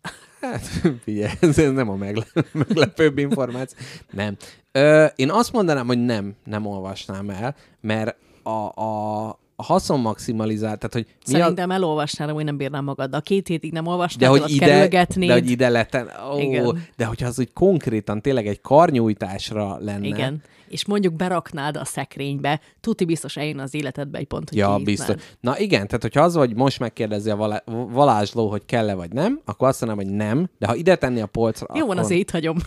Hát, 0.43 0.67
figyelj, 1.05 1.33
ez 1.41 1.57
nem 1.57 1.89
a 1.89 1.97
megle- 1.97 2.33
meglepőbb 2.69 3.19
információ. 3.19 3.79
Nem. 4.11 4.37
Ö, 4.73 5.05
én 5.17 5.31
azt 5.31 5.53
mondanám, 5.53 5.87
hogy 5.87 6.05
nem, 6.05 6.35
nem 6.45 6.67
olvasnám 6.67 7.31
el, 7.31 7.55
mert 7.81 8.17
a, 8.43 8.81
a, 8.83 9.29
a 9.57 9.63
haszonmaximalizált, 9.63 10.79
tehát 10.79 10.93
hogy 10.93 11.07
mi 11.27 11.35
a, 11.35 11.43
Szerintem 11.43 11.71
elolvasnál, 11.71 12.33
hogy 12.33 12.45
nem 12.45 12.57
bírnám 12.57 12.85
magad. 12.85 13.11
De 13.11 13.17
a 13.17 13.21
két 13.21 13.49
hétig 13.49 13.73
nem 13.73 13.85
de 13.85 13.91
olvasnál, 13.91 14.31
hogy 14.31 14.41
ott 14.41 14.49
ide, 14.49 14.89
de 14.89 15.33
hogy 15.33 15.51
ide 15.51 15.69
leten, 15.69 16.11
ó, 16.33 16.39
Igen. 16.39 16.85
de 16.97 17.05
hogyha 17.05 17.27
az 17.27 17.39
úgy 17.39 17.53
konkrétan 17.53 18.21
tényleg 18.21 18.47
egy 18.47 18.61
karnyújtásra 18.61 19.79
lenne. 19.81 20.07
Igen. 20.07 20.43
És 20.73 20.87
mondjuk 20.87 21.15
beraknád 21.15 21.77
a 21.77 21.85
szekrénybe, 21.85 22.61
tuti 22.81 23.05
biztos 23.05 23.37
eljön 23.37 23.59
az 23.59 23.75
életedbe 23.75 24.19
egy 24.19 24.27
pont, 24.27 24.49
hogy 24.49 24.59
Ja, 24.59 24.79
biztos. 24.85 25.15
Na 25.41 25.59
igen, 25.59 25.87
tehát 25.87 26.03
hogyha 26.03 26.21
az 26.21 26.35
vagy, 26.35 26.55
most 26.55 26.79
megkérdezi 26.79 27.31
a 27.31 27.37
vala- 27.37 27.63
varázsló, 27.91 28.51
hogy 28.51 28.63
kell-e 28.67 28.95
vagy 28.95 29.13
nem, 29.13 29.41
akkor 29.45 29.69
azt 29.69 29.81
mondanám, 29.85 30.07
hogy 30.07 30.17
nem, 30.17 30.49
de 30.59 30.67
ha 30.67 30.75
ide 30.75 30.97
tenni 30.97 31.21
a 31.21 31.27
polcra, 31.27 31.67
Jó 31.75 31.87
van, 31.87 31.91
akkor... 31.97 32.05
azért 32.05 32.21
itt 32.21 32.31
hagyom. 32.31 32.57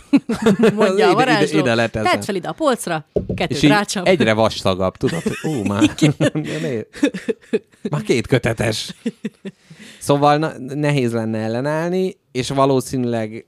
Ide- 0.58 0.74
Mondja 0.74 0.94
ide- 0.94 1.06
a 1.08 1.14
varázsló. 1.14 1.58
ide 1.58 1.74
leteszem. 1.74 2.10
Tedd 2.10 2.20
fel 2.22 2.34
ide 2.34 2.48
a 2.48 2.52
polcra, 2.52 3.06
kettőt 3.34 3.62
És 3.62 3.68
rácsap. 3.68 4.06
egyre 4.06 4.32
vastagabb, 4.32 4.96
tudod, 4.96 5.22
hogy 5.22 5.50
ó, 5.50 5.62
már, 5.62 5.82
már 7.90 8.02
két 8.02 8.26
kötetes. 8.26 8.94
Szóval 9.98 10.36
na, 10.36 10.52
nehéz 10.58 11.12
lenne 11.12 11.38
ellenállni, 11.38 12.16
és 12.32 12.48
valószínűleg 12.48 13.46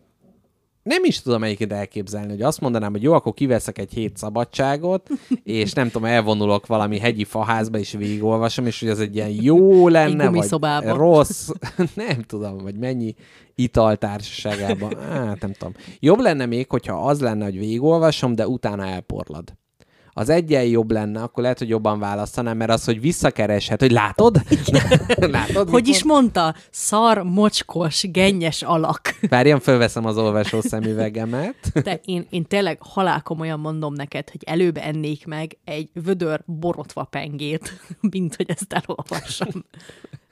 nem 0.89 1.05
is 1.05 1.23
tudom 1.23 1.41
melyiket 1.41 1.73
elképzelni, 1.73 2.31
hogy 2.31 2.43
azt 2.43 2.61
mondanám, 2.61 2.93
hogy 2.93 3.03
jó, 3.03 3.13
akkor 3.13 3.35
kiveszek 3.35 3.79
egy 3.79 3.93
hét 3.93 4.17
szabadságot, 4.17 5.09
és 5.43 5.73
nem 5.73 5.91
tudom, 5.91 6.09
elvonulok 6.09 6.67
valami 6.67 6.99
hegyi 6.99 7.25
faházba, 7.25 7.79
és 7.79 7.93
végigolvasom, 7.93 8.67
és 8.67 8.81
hogy 8.81 8.89
az 8.89 9.01
egy 9.01 9.15
ilyen 9.15 9.31
jó 9.41 9.89
lenne, 9.89 10.29
vagy 10.29 10.49
rossz, 10.83 11.49
nem 11.95 12.23
tudom, 12.27 12.59
vagy 12.59 12.77
mennyi 12.77 13.15
italtársaságában, 13.55 14.97
hát 15.11 15.41
nem 15.41 15.53
tudom. 15.53 15.75
Jobb 15.99 16.19
lenne 16.19 16.47
még, 16.47 16.71
hogyha 16.71 17.07
az 17.07 17.21
lenne, 17.21 17.45
hogy 17.45 17.59
végigolvasom, 17.59 18.35
de 18.35 18.49
utána 18.49 18.87
elporlad. 18.87 19.53
Az 20.19 20.29
egyen 20.29 20.65
jobb 20.65 20.91
lenne, 20.91 21.23
akkor 21.23 21.43
lehet, 21.43 21.59
hogy 21.59 21.69
jobban 21.69 21.99
választanám, 21.99 22.57
mert 22.57 22.71
az, 22.71 22.85
hogy 22.85 23.01
visszakereshet, 23.01 23.81
hogy 23.81 23.91
látod? 23.91 24.43
látod? 25.17 25.69
Hogy 25.69 25.89
is 25.89 26.05
mondta? 26.05 26.55
Szar, 26.71 27.23
mocskos, 27.23 28.11
gennyes 28.11 28.63
alak. 28.63 29.01
Várjam, 29.29 29.59
fölveszem 29.59 30.05
az 30.05 30.17
olvasó 30.19 30.61
szemüvegemet. 30.61 31.55
De 31.83 32.01
én, 32.05 32.27
én 32.31 32.45
tényleg 32.45 32.79
halálkomolyan 32.81 33.61
mondom 33.61 33.95
neked, 33.95 34.31
hogy 34.31 34.43
előbb 34.47 34.77
ennék 34.77 35.27
meg 35.27 35.59
egy 35.65 35.91
vödör 35.93 36.41
borotva 36.47 37.05
pengét, 37.05 37.81
mint 38.11 38.37
hogy 38.37 38.51
ezt 38.51 38.73
elolvassam. 38.73 39.65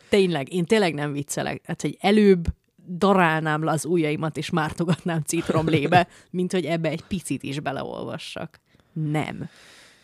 Tényleg, 0.09 0.53
én 0.53 0.65
tényleg 0.65 0.95
nem 0.95 1.13
viccelek. 1.13 1.61
Hát, 1.65 1.83
hogy 1.83 1.97
előbb 2.01 2.47
darálnám 2.89 3.65
le 3.65 3.71
az 3.71 3.85
ujjaimat, 3.85 4.37
és 4.37 4.51
mártogatnám 4.51 5.23
citromlébe, 5.27 6.09
mint 6.31 6.53
hogy 6.53 6.65
ebbe 6.65 6.89
egy 6.89 7.03
picit 7.09 7.43
is 7.43 7.61
beleolvassak. 7.61 8.61
Nem. 8.93 9.49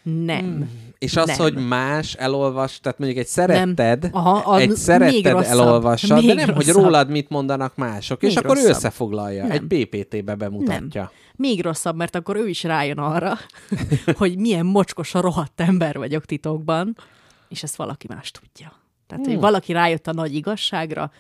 Nem. 0.03 0.70
És 0.99 1.16
az, 1.16 1.27
Nem. 1.27 1.37
hogy 1.37 1.55
más 1.55 2.15
elolvas, 2.15 2.81
tehát 2.81 2.99
mondjuk 2.99 3.20
egy 3.20 3.27
szeretted, 3.27 4.09
Aha, 4.12 4.59
egy 4.59 4.69
még 4.69 4.77
szeretted 4.77 5.33
rosszabb. 5.33 5.51
elolvassa, 5.59 6.15
de 6.15 6.20
Még 6.20 6.35
nem, 6.35 6.55
hogy 6.55 6.66
rosszabb. 6.66 6.83
rólad 6.83 7.09
mit 7.11 7.29
mondanak 7.29 7.77
mások, 7.77 8.23
és 8.23 8.29
Még 8.35 8.39
akkor 8.45 8.57
ő 8.57 8.61
rosszabb. 8.61 8.77
összefoglalja, 8.77 9.47
Nem. 9.47 9.51
egy 9.70 9.87
PPT-be 9.87 10.35
bemutatja. 10.35 11.12
Még 11.37 11.62
rosszabb, 11.62 11.97
mert 11.97 12.15
akkor 12.15 12.37
ő 12.37 12.49
is 12.49 12.62
rájön 12.62 12.99
arra, 12.99 13.33
hogy 14.16 14.37
milyen 14.39 14.66
mocskos 14.66 15.15
a 15.15 15.20
rohadt 15.20 15.61
ember 15.61 15.97
vagyok 15.99 16.24
titokban, 16.24 16.97
és 17.49 17.62
ezt 17.62 17.77
valaki 17.77 18.07
más 18.09 18.31
tudja. 18.31 18.73
Tehát, 19.07 19.24
Hmm. 19.24 19.33
hogy 19.35 19.43
valaki 19.43 19.73
rájött 19.73 20.07
a 20.07 20.12
nagy 20.12 20.35
igazságra, 20.35 21.11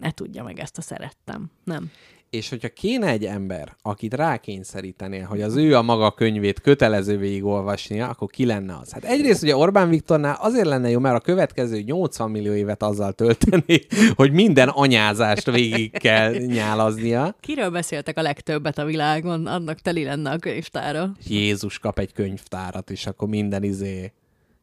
ne 0.00 0.10
tudja 0.10 0.42
meg 0.42 0.58
ezt 0.58 0.78
a 0.78 0.82
szerettem. 0.82 1.50
Nem. 1.64 1.90
És 2.30 2.48
hogyha 2.48 2.68
kéne 2.68 3.06
egy 3.08 3.24
ember, 3.24 3.76
akit 3.82 4.14
rákényszerítenél, 4.14 5.24
hogy 5.24 5.42
az 5.42 5.56
ő 5.56 5.76
a 5.76 5.82
maga 5.82 6.10
könyvét 6.10 6.60
kötelező 6.60 7.18
végigolvasnia, 7.18 8.08
akkor 8.08 8.30
ki 8.30 8.46
lenne 8.46 8.78
az? 8.82 8.92
Hát 8.92 9.04
egyrészt 9.04 9.42
ugye 9.42 9.56
Orbán 9.56 9.88
Viktornál 9.88 10.36
azért 10.40 10.66
lenne 10.66 10.90
jó, 10.90 10.98
mert 10.98 11.16
a 11.16 11.20
következő 11.20 11.80
80 11.80 12.30
millió 12.30 12.52
évet 12.52 12.82
azzal 12.82 13.12
tölteni, 13.12 13.80
hogy 14.16 14.32
minden 14.32 14.68
anyázást 14.68 15.50
végig 15.50 15.98
kell 15.98 16.32
nyálaznia. 16.32 17.36
Kiről 17.40 17.70
beszéltek 17.70 18.18
a 18.18 18.22
legtöbbet 18.22 18.78
a 18.78 18.84
világon, 18.84 19.46
annak 19.46 19.80
teli 19.80 20.04
lenne 20.04 20.30
a 20.30 20.38
könyvtára. 20.38 21.12
Jézus 21.26 21.78
kap 21.78 21.98
egy 21.98 22.12
könyvtárat, 22.12 22.90
és 22.90 23.06
akkor 23.06 23.28
minden 23.28 23.62
izé 23.62 24.12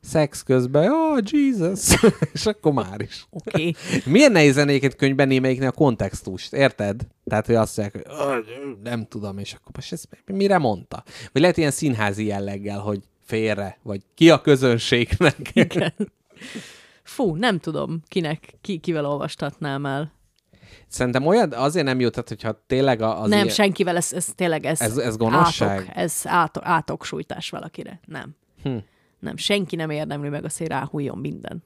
szex 0.04 0.44
közben, 0.44 0.92
oh, 0.92 1.20
Jesus, 1.32 1.96
és 2.34 2.46
akkor 2.46 2.74
már 2.74 3.02
is. 3.02 3.26
Oké. 3.30 3.50
Okay. 3.50 3.76
Milyen 4.06 4.32
nehéz 4.32 4.54
zenéket 4.54 4.96
könyvben 4.96 5.28
némelyiknél 5.28 5.68
a 5.68 5.72
kontextust, 5.72 6.54
érted? 6.54 7.02
Tehát, 7.26 7.46
hogy 7.46 7.56
azt 7.56 7.78
mondják, 7.78 8.08
hogy 8.08 8.16
"Ah, 8.18 8.38
nem 8.84 9.06
tudom, 9.06 9.38
és 9.38 9.54
akkor 9.54 9.72
most 9.76 9.92
ezt 9.92 10.08
mire 10.26 10.58
mondta? 10.58 11.04
Vagy 11.32 11.42
lehet 11.42 11.58
ilyen 11.58 11.72
színházi 11.72 12.26
jelleggel, 12.26 12.80
hogy 12.80 13.00
félre, 13.26 13.78
vagy 13.84 14.02
ki 14.16 14.30
a 14.30 14.42
közönségnek. 14.42 15.36
Fú, 17.04 17.36
nem 17.36 17.60
tudom, 17.60 18.02
kinek, 18.08 18.54
ki, 18.62 18.78
kivel 18.78 19.06
olvastatnám 19.06 19.86
el. 19.86 20.12
Szerintem 20.88 21.26
olyan, 21.26 21.54
azért 21.54 21.86
nem 21.86 22.00
jó, 22.00 22.10
tehát 22.10 22.28
hogyha 22.28 22.64
tényleg 22.68 23.02
az 23.02 23.30
nem, 23.30 23.32
ilyen, 23.44 23.50
senkivel, 23.50 23.96
ez, 23.98 24.14
ez 24.14 24.26
tényleg 24.36 24.66
ez, 24.66 24.82
Ez- 24.82 24.98
ez 24.98 25.18
gonoszság? 25.18 25.80
Átok, 25.80 25.96
ez 25.96 26.22
átok, 26.24 26.64
átoksújtás 26.66 27.50
valakire. 27.50 28.00
Nem. 28.06 28.36
Hm. 28.64 28.78
Nem, 29.24 29.38
senki 29.38 29.76
nem 29.76 29.90
érdemli 29.90 30.30
meg 30.30 30.44
azt, 30.44 30.58
hogy 30.58 30.68
ráhújjon 30.68 31.18
minden. 31.18 31.64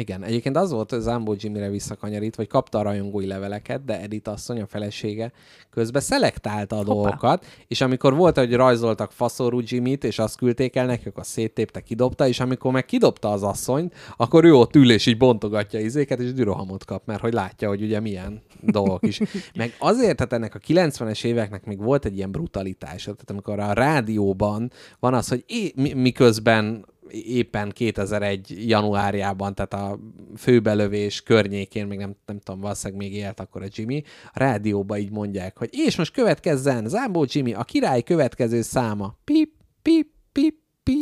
Igen, 0.00 0.24
egyébként 0.24 0.56
az 0.56 0.70
volt 0.70 0.94
Zambó 0.98 1.34
Jimmy-re 1.38 1.68
visszakanyarít, 1.68 2.36
hogy 2.36 2.46
kapta 2.46 2.78
a 2.78 2.82
rajongói 2.82 3.26
leveleket, 3.26 3.84
de 3.84 4.00
Edith 4.00 4.30
asszony, 4.30 4.60
a 4.60 4.66
felesége 4.66 5.32
közben 5.70 6.02
szelektálta 6.02 6.78
a 6.78 6.84
dolgokat, 6.84 7.46
és 7.68 7.80
amikor 7.80 8.14
volt, 8.14 8.38
hogy 8.38 8.54
rajzoltak 8.54 9.12
faszorú 9.12 9.60
Jimmy-t, 9.64 10.04
és 10.04 10.18
azt 10.18 10.36
küldték 10.36 10.76
el 10.76 10.86
neki, 10.86 11.08
akkor 11.08 11.26
széttépte, 11.26 11.80
kidobta, 11.80 12.28
és 12.28 12.40
amikor 12.40 12.72
meg 12.72 12.84
kidobta 12.84 13.30
az 13.30 13.42
asszonyt, 13.42 13.94
akkor 14.16 14.44
ő 14.44 14.54
ott 14.54 14.76
ül 14.76 14.90
és 14.90 15.06
így 15.06 15.16
bontogatja 15.16 15.80
izéket, 15.80 16.20
és 16.20 16.32
dürohamot 16.32 16.84
kap, 16.84 17.06
mert 17.06 17.20
hogy 17.20 17.32
látja, 17.32 17.68
hogy 17.68 17.82
ugye 17.82 18.00
milyen 18.00 18.42
dolgok 18.60 19.06
is. 19.06 19.20
Meg 19.54 19.74
azért, 19.78 20.16
tehát 20.16 20.32
ennek 20.32 20.54
a 20.54 20.58
90-es 20.58 21.24
éveknek 21.24 21.64
még 21.64 21.78
volt 21.78 22.04
egy 22.04 22.16
ilyen 22.16 22.30
brutalitás, 22.30 23.02
tehát 23.02 23.30
amikor 23.30 23.58
a 23.58 23.72
rádióban 23.72 24.70
van 25.00 25.14
az, 25.14 25.28
hogy 25.28 25.44
é, 25.46 25.72
mi- 25.76 25.92
miközben 25.92 26.84
éppen 27.10 27.70
2001 27.70 28.68
januárjában, 28.68 29.54
tehát 29.54 29.74
a 29.74 29.98
főbelövés 30.36 31.22
környékén, 31.22 31.86
még 31.86 31.98
nem, 31.98 32.16
nem 32.26 32.38
tudom, 32.38 32.60
valószínűleg 32.60 33.02
még 33.02 33.14
élt 33.14 33.40
akkor 33.40 33.62
a 33.62 33.68
Jimmy, 33.70 34.02
a 34.24 34.38
rádióba 34.38 34.98
így 34.98 35.10
mondják, 35.10 35.58
hogy 35.58 35.68
és 35.72 35.96
most 35.96 36.12
következzen 36.12 36.88
Zámbó 36.88 37.26
Jimmy, 37.28 37.52
a 37.52 37.64
király 37.64 38.02
következő 38.02 38.62
száma. 38.62 39.18
Pip, 39.24 39.50
pip, 39.82 40.08
pip, 40.32 40.54
pip, 40.82 40.94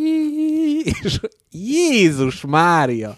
és 1.02 1.20
Jézus 1.50 2.44
Mária! 2.44 3.16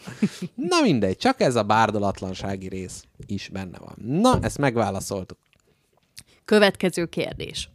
Na 0.55 0.81
mindegy, 0.83 1.17
csak 1.17 1.41
ez 1.41 1.57
a 1.57 1.63
bárdolatlansági 1.63 2.69
rész 2.69 3.05
is 3.27 3.49
benne 3.49 3.79
van. 3.79 4.21
Na, 4.21 4.39
ezt 4.43 4.59
megválaszoltuk. 4.59 5.39
Következő 6.45 7.07
kérdés. 7.07 7.71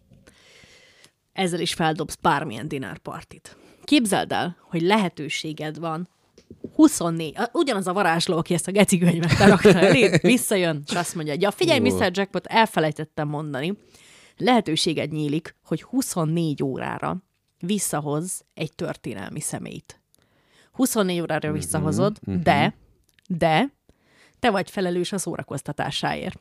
Ezzel 1.33 1.59
is 1.59 1.73
feldobsz 1.73 2.15
bármilyen 2.15 2.67
dinárpartit. 2.67 3.57
Képzeld 3.85 4.31
el, 4.31 4.57
hogy 4.61 4.81
lehetőséged 4.81 5.79
van 5.79 6.09
24, 6.75 7.33
a- 7.37 7.49
ugyanaz 7.53 7.87
a 7.87 7.93
varázsló, 7.93 8.37
aki 8.37 8.53
ezt 8.53 8.67
a 8.67 8.71
geci 8.71 8.97
könyvet 8.97 9.37
lerakta 9.37 9.79
elé, 9.79 10.17
visszajön, 10.21 10.83
és 10.87 10.93
azt 10.95 11.15
mondja, 11.15 11.33
ja 11.39 11.51
figyelj, 11.51 11.79
Mr. 11.79 12.09
Jackpot, 12.13 12.45
elfelejtettem 12.45 13.27
mondani, 13.27 13.77
lehetőséged 14.37 15.11
nyílik, 15.11 15.55
hogy 15.65 15.83
24 15.83 16.63
órára 16.63 17.17
visszahoz 17.59 18.45
egy 18.53 18.73
történelmi 18.75 19.39
személyt. 19.39 20.01
24 20.71 21.19
órára 21.21 21.51
visszahozod, 21.51 22.17
de, 22.43 22.75
de 23.27 23.73
te 24.39 24.49
vagy 24.51 24.69
felelős 24.69 25.11
a 25.11 25.17
szórakoztatásáért. 25.17 26.39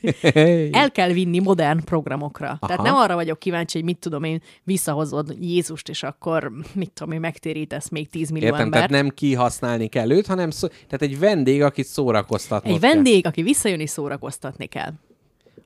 El 0.72 0.90
kell 0.92 1.12
vinni 1.12 1.38
modern 1.38 1.84
programokra. 1.84 2.46
Aha. 2.46 2.66
Tehát 2.66 2.82
nem 2.82 2.94
arra 2.94 3.14
vagyok 3.14 3.38
kíváncsi, 3.38 3.76
hogy 3.76 3.86
mit 3.86 3.98
tudom 3.98 4.24
én, 4.24 4.42
visszahozod 4.64 5.36
Jézust, 5.40 5.88
és 5.88 6.02
akkor 6.02 6.52
mit 6.74 6.90
tudom 6.90 7.12
én, 7.12 7.20
megtérítesz 7.20 7.88
még 7.88 8.08
10 8.10 8.30
millió 8.30 8.46
Értem, 8.46 8.60
embert. 8.60 8.88
tehát 8.88 9.02
nem 9.02 9.14
kihasználni 9.14 9.86
kell 9.88 10.10
őt, 10.10 10.26
hanem 10.26 10.50
szó, 10.50 10.68
tehát 10.68 11.02
egy 11.02 11.18
vendég, 11.18 11.62
akit 11.62 11.86
szórakoztatnod 11.86 12.74
Egy 12.74 12.80
kell. 12.80 12.92
vendég, 12.92 13.26
aki 13.26 13.42
visszajön 13.42 13.80
és 13.80 13.90
szórakoztatni 13.90 14.66
kell. 14.66 14.92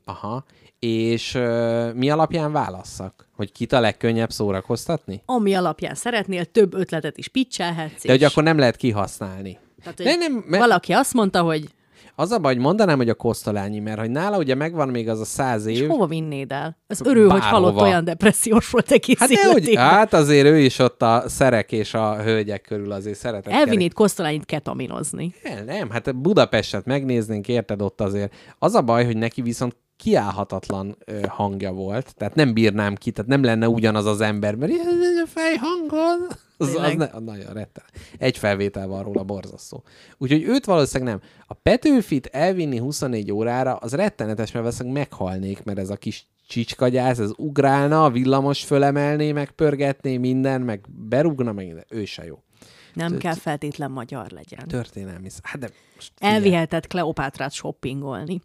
Aha. 0.05 0.45
És 0.79 1.35
uh, 1.35 1.95
mi 1.95 2.11
alapján 2.11 2.53
válasszak? 2.53 3.29
Hogy 3.37 3.53
kit 3.53 3.73
a 3.73 3.81
legkönnyebb 3.81 4.31
szórakoztatni? 4.31 5.23
Ami 5.27 5.55
alapján 5.55 5.95
szeretnél, 5.95 6.45
több 6.45 6.75
ötletet 6.75 7.17
is 7.19 7.29
pitchelhetsz. 7.29 8.03
De 8.05 8.13
hogy 8.13 8.21
és- 8.21 8.27
akkor 8.27 8.43
nem 8.43 8.59
lehet 8.59 8.77
kihasználni. 8.77 9.59
Tehát, 9.83 9.97
hogy 9.97 10.07
De 10.07 10.15
nem, 10.15 10.45
mert 10.47 10.63
Valaki 10.63 10.93
azt 10.93 11.13
mondta, 11.15 11.43
hogy 11.43 11.69
az 12.15 12.31
a 12.31 12.39
baj, 12.39 12.55
hogy 12.55 12.63
mondanám, 12.63 12.97
hogy 12.97 13.09
a 13.09 13.15
Kosztolányi, 13.15 13.79
mert 13.79 13.99
hogy 13.99 14.11
nála 14.11 14.39
ugye 14.39 14.55
megvan 14.55 14.89
még 14.89 15.09
az 15.09 15.21
a 15.21 15.25
száz 15.25 15.67
és 15.67 15.81
év. 15.81 15.89
hova 15.89 16.07
vinnéd 16.07 16.53
el? 16.53 16.77
Az 16.87 17.01
örül, 17.05 17.31
hogy 17.31 17.41
Bárhova. 17.41 17.67
halott 17.67 17.81
olyan 17.81 18.05
depressziós 18.05 18.71
volt 18.71 18.91
egész 18.91 19.19
Hát, 19.19 19.53
hogy, 19.53 19.75
hát 19.75 20.13
azért 20.13 20.47
ő 20.47 20.59
is 20.59 20.79
ott 20.79 21.03
a 21.03 21.23
szerek 21.27 21.73
és 21.73 21.95
a 21.95 22.23
hölgyek 22.23 22.63
körül 22.63 22.93
azért 22.93 23.19
szeretett 23.19 23.53
Elvinnéd 23.53 23.93
Kosztolányit 23.93 24.45
ketaminozni. 24.45 25.35
El, 25.43 25.65
nem, 25.65 25.91
hát 25.91 26.17
Budapestet 26.17 26.85
megnéznénk, 26.85 27.49
érted 27.49 27.83
ott 27.83 28.01
azért. 28.01 28.35
Az 28.59 28.75
a 28.75 28.83
baj, 28.83 29.05
hogy 29.05 29.17
neki 29.17 29.43
viszont 29.43 29.77
kiállhatatlan 30.03 30.97
ö, 31.05 31.21
hangja 31.29 31.73
volt, 31.73 32.15
tehát 32.17 32.35
nem 32.35 32.53
bírnám 32.53 32.95
ki, 32.95 33.11
tehát 33.11 33.31
nem 33.31 33.43
lenne 33.43 33.69
ugyanaz 33.69 34.07
az 34.07 34.21
ember, 34.21 34.55
mert 34.55 34.73
ilyen 34.73 34.87
a 35.25 35.27
fejhangod, 35.27 36.27
az, 36.57 36.69
az 36.69 36.73
Tényleg? 36.73 36.97
ne, 36.97 37.05
az 37.05 37.23
nagyon 37.23 37.53
rettel. 37.53 37.85
Egy 38.19 38.39
felvétel 38.39 38.87
van 38.87 39.03
róla, 39.03 39.23
borzasztó. 39.23 39.83
Úgyhogy 40.19 40.43
őt 40.43 40.65
valószínűleg 40.65 41.15
nem. 41.15 41.31
A 41.47 41.55
Petőfit 41.55 42.27
elvinni 42.27 42.79
24 42.79 43.33
órára, 43.33 43.75
az 43.75 43.95
rettenetes, 43.95 44.53
mert 44.53 44.65
valószínűleg 44.65 44.99
meghalnék, 44.99 45.63
mert 45.63 45.79
ez 45.79 45.91
a 45.91 45.97
kis 45.97 46.27
csicskagyász, 46.49 47.19
ez 47.19 47.31
ugrálna, 47.37 48.05
a 48.05 48.11
villamos 48.11 48.65
fölemelné, 48.65 49.33
meg 49.33 49.51
pörgetné 49.51 50.17
minden, 50.17 50.61
meg 50.61 50.87
berúgna, 51.09 51.53
meg 51.53 51.67
minden. 51.67 51.85
Ő 51.89 52.05
se 52.05 52.25
jó. 52.25 52.43
Nem 52.95 53.19
kell 53.19 53.35
feltétlen 53.35 53.91
magyar 53.91 54.31
legyen. 54.31 54.69
Történelmi. 54.69 55.29
Hát 55.43 55.59
de 55.61 55.69
most. 55.95 56.13
Elviheted 56.19 56.87
Kleopátrát 56.87 57.53
shoppingolni. 57.53 58.41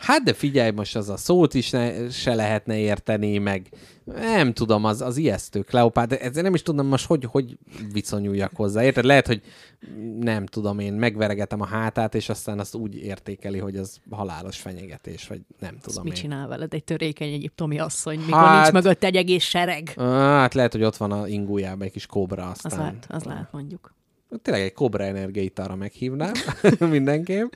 Hát 0.00 0.22
de 0.22 0.32
figyelj, 0.32 0.70
most 0.70 0.96
az 0.96 1.08
a 1.08 1.16
szót 1.16 1.54
is 1.54 1.70
ne, 1.70 2.10
se 2.10 2.34
lehetne 2.34 2.78
érteni, 2.78 3.38
meg 3.38 3.68
nem 4.04 4.52
tudom, 4.52 4.84
az, 4.84 5.00
az 5.00 5.16
ijesztő 5.16 5.60
Kleopát, 5.60 6.08
de 6.08 6.18
ezért 6.18 6.44
nem 6.44 6.54
is 6.54 6.62
tudom 6.62 6.86
most, 6.86 7.06
hogy, 7.06 7.24
hogy 7.24 7.58
viszonyuljak 7.92 8.50
hozzá. 8.54 8.82
Érted? 8.84 9.04
Lehet, 9.04 9.26
hogy 9.26 9.42
nem 10.20 10.46
tudom 10.46 10.78
én, 10.78 10.92
megveregetem 10.92 11.60
a 11.60 11.66
hátát, 11.66 12.14
és 12.14 12.28
aztán 12.28 12.58
azt 12.58 12.74
úgy 12.74 12.94
értékeli, 12.96 13.58
hogy 13.58 13.76
az 13.76 14.00
halálos 14.10 14.58
fenyegetés, 14.58 15.26
vagy 15.26 15.40
nem 15.58 15.74
Azt 15.76 15.84
tudom 15.84 16.04
mit 16.04 16.14
csinál 16.14 16.48
veled 16.48 16.74
egy 16.74 16.84
törékeny 16.84 17.32
egyiptomi 17.32 17.78
asszony, 17.78 18.18
mikor 18.18 18.38
Hát- 18.38 18.72
nincs 18.72 18.84
mögött 18.84 19.04
egy 19.04 19.16
egész 19.16 19.44
sereg? 19.44 19.92
Hát 19.96 20.54
lehet, 20.54 20.72
hogy 20.72 20.82
ott 20.82 20.96
van 20.96 21.12
a 21.12 21.28
ingújában 21.28 21.86
egy 21.86 21.92
kis 21.92 22.06
kobra, 22.06 22.50
Az 22.50 22.60
aztán... 22.62 22.80
lehet, 22.80 23.06
az 23.08 23.24
lehet 23.24 23.52
mondjuk. 23.52 23.94
Tényleg 24.42 24.64
egy 24.64 24.72
kobra 24.72 25.04
energiaitalra 25.04 25.74
meghívnám 25.74 26.32
mindenképp. 26.78 27.52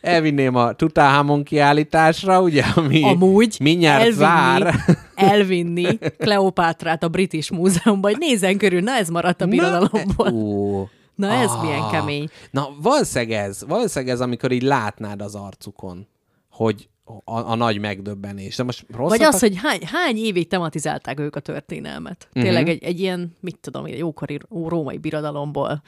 Elvinném 0.00 0.54
a 0.54 0.72
Tutahamon 0.72 1.42
kiállításra, 1.42 2.42
ugye, 2.42 2.62
ami 2.74 3.02
Amúgy 3.02 3.56
mindjárt 3.60 4.00
elvinni, 4.00 4.18
zár. 4.18 4.74
elvinni 5.14 5.98
Kleopátrát 6.18 7.02
a 7.02 7.08
British 7.08 7.52
Múzeumban, 7.52 8.10
hogy 8.10 8.20
nézzen 8.20 8.58
körül, 8.58 8.80
na 8.80 8.92
ez 8.92 9.08
maradt 9.08 9.40
a 9.40 9.46
birodalomból. 9.46 10.28
Ú, 10.32 10.88
Na 11.14 11.32
ez 11.32 11.50
ah. 11.50 11.62
milyen 11.62 11.88
kemény. 11.90 12.28
Na, 12.50 12.68
valószínűleg 12.82 13.44
ez, 13.44 13.64
valószínűleg 13.66 14.14
ez, 14.14 14.20
amikor 14.20 14.52
így 14.52 14.62
látnád 14.62 15.22
az 15.22 15.34
arcukon, 15.34 16.06
hogy 16.50 16.88
a, 17.24 17.50
a 17.50 17.54
nagy 17.54 17.78
megdöbbenés. 17.78 18.56
De 18.56 18.62
most 18.62 18.86
rossz 18.94 19.08
Vagy 19.08 19.22
az, 19.22 19.40
hogy 19.40 19.56
hány, 19.56 19.80
hány 19.84 20.16
évig 20.16 20.48
tematizálták 20.48 21.20
ők 21.20 21.36
a 21.36 21.40
történelmet. 21.40 22.28
Tényleg 22.32 22.68
egy, 22.68 22.84
egy 22.84 23.00
ilyen, 23.00 23.36
mit 23.40 23.58
tudom, 23.60 23.86
én, 23.86 23.96
jókori 23.96 24.38
római 24.48 24.98
birodalomból 24.98 25.82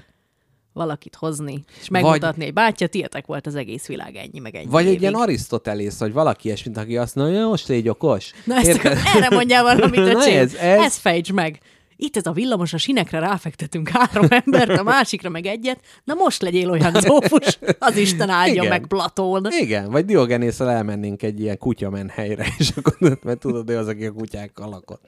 valakit 0.79 1.15
hozni, 1.15 1.65
és 1.81 1.89
megmutatni, 1.89 2.45
hogy 2.45 2.53
bátya, 2.53 2.87
tietek 2.87 3.27
volt 3.27 3.47
az 3.47 3.55
egész 3.55 3.87
világ 3.87 4.17
ennyi, 4.17 4.39
meg 4.39 4.55
ennyi 4.55 4.67
Vagy 4.67 4.83
egy 4.83 4.89
évig. 4.89 5.01
ilyen 5.01 5.15
Arisztotelész, 5.15 5.99
vagy 5.99 6.13
valaki 6.13 6.47
ilyesmit, 6.47 6.77
aki 6.77 6.97
azt 6.97 7.15
mondja, 7.15 7.39
"Ja, 7.39 7.47
most 7.47 7.69
légy 7.69 7.89
okos. 7.89 8.31
Na 8.45 8.55
ezt 8.57 8.67
Érted? 8.67 8.99
erre 9.15 9.29
mondjál 9.31 9.63
valamit, 9.63 10.01
Na 10.05 10.07
öcsém. 10.11 10.39
ez- 10.39 10.55
ez- 10.55 10.81
Ezt 10.81 11.01
fejtsd 11.01 11.33
meg. 11.33 11.59
Itt 12.01 12.17
ez 12.17 12.27
a 12.27 12.33
villamos, 12.33 12.73
a 12.73 12.77
sinekre 12.79 13.19
ráfektetünk 13.19 13.89
három 13.89 14.27
embert, 14.29 14.79
a 14.79 14.83
másikra 14.83 15.29
meg 15.29 15.47
egyet. 15.47 15.81
Na 16.05 16.15
most 16.15 16.43
legyél 16.43 16.71
olyan 16.71 16.93
zófus, 17.01 17.59
az 17.79 17.97
Isten 17.97 18.29
áldja 18.29 18.63
Igen. 18.63 18.69
meg 18.69 18.87
Platón. 18.87 19.47
Igen, 19.61 19.91
vagy 19.91 20.05
Diogenésszel 20.05 20.71
elmennénk 20.71 21.23
egy 21.23 21.41
ilyen 21.41 21.59
kutyamen 21.59 22.09
helyre, 22.09 22.47
és 22.59 22.71
akkor 22.77 23.19
mert 23.23 23.39
tudod, 23.39 23.71
ő 23.71 23.77
az, 23.77 23.87
aki 23.89 24.05
a 24.07 24.13
kutyákkal 24.13 24.69
lakott. 24.69 25.03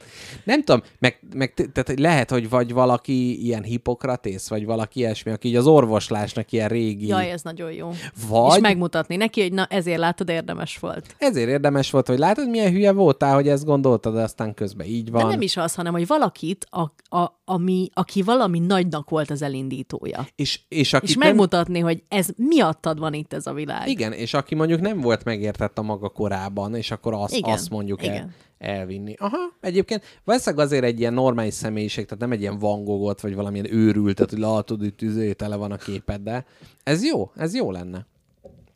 Nem 0.45 0.63
tudom, 0.65 0.83
meg, 0.99 1.21
meg 1.35 1.55
tehát 1.73 1.99
lehet, 2.01 2.31
hogy 2.31 2.49
vagy 2.49 2.73
valaki 2.73 3.45
ilyen 3.45 3.63
hipokratész, 3.63 4.49
vagy 4.49 4.65
valaki 4.65 4.99
ilyesmi, 4.99 5.33
aki 5.33 5.49
így 5.49 5.57
az 5.57 5.67
orvoslásnak 5.67 6.53
ilyen 6.53 6.69
régi. 6.69 7.07
Jaj, 7.07 7.31
ez 7.31 7.43
nagyon 7.43 7.73
jó. 7.73 7.91
Vagy- 8.29 8.55
És 8.55 8.61
megmutatni 8.61 9.17
neki, 9.17 9.41
hogy 9.41 9.53
na 9.53 9.67
ezért 9.67 9.99
látod, 9.99 10.29
érdemes 10.29 10.79
volt. 10.79 11.15
Ezért 11.19 11.49
érdemes 11.49 11.91
volt, 11.91 12.07
hogy 12.07 12.19
látod, 12.19 12.49
milyen 12.49 12.73
hülye 12.73 12.93
voltál, 12.93 13.35
hogy 13.35 13.49
ezt 13.49 13.65
gondoltad, 13.65 14.15
de 14.15 14.23
aztán 14.23 14.55
közben 14.55 14.87
így 14.87 15.11
van. 15.11 15.23
De 15.23 15.29
nem 15.29 15.41
is 15.41 15.57
az, 15.57 15.75
hanem 15.75 15.93
hogy 15.93 16.07
valakit, 16.07 16.67
a, 16.71 16.80
a, 17.09 17.41
ami, 17.45 17.89
aki 17.93 18.23
valami 18.23 18.59
nagynak 18.59 19.11
volt 19.11 19.31
az 19.31 19.43
elindítója. 19.43 20.27
És, 20.37 20.61
és, 20.69 20.93
akit 20.93 21.09
És 21.09 21.15
nem... 21.15 21.29
megmutatni, 21.29 21.79
hogy 21.79 22.03
ez 22.09 22.29
miattad 22.37 22.99
van 22.99 23.15
itt 23.15 23.33
ez 23.33 23.47
a 23.47 23.53
világ. 23.53 23.89
Igen, 23.89 24.13
és 24.13 24.35
aki 24.35 24.55
mondjuk 24.55 24.81
nem 24.81 25.01
volt 25.01 25.25
megértett 25.25 25.79
a 25.79 25.83
maga 25.83 26.09
korában, 26.09 26.75
és 26.75 26.91
akkor 26.91 27.15
azt, 27.15 27.35
Igen, 27.35 27.53
azt 27.53 27.71
mondjuk 27.71 28.03
el, 28.03 28.15
igen. 28.15 28.35
elvinni. 28.59 29.15
Aha, 29.19 29.39
egyébként 29.61 30.21
valószínűleg 30.25 30.67
azért 30.67 30.85
egy 30.85 31.01
ilyen 31.01 31.15
normális 31.15 31.55
személyiség, 31.55 32.05
tehát 32.05 32.21
nem 32.21 32.33
egy 32.33 32.41
ilyen 32.41 32.59
vangogot, 32.59 33.21
vagy 33.21 33.35
valamilyen 33.35 33.73
őrültet, 33.75 34.31
hogy 34.31 34.39
látod, 34.39 34.81
hogy 34.81 34.95
tüzé, 34.95 35.33
tele 35.33 35.57
van 35.57 35.73
a 35.73 35.77
képed, 35.77 36.21
de 36.21 36.45
ez 36.83 37.05
jó, 37.05 37.31
ez 37.37 37.55
jó 37.55 37.71
lenne. 37.71 38.07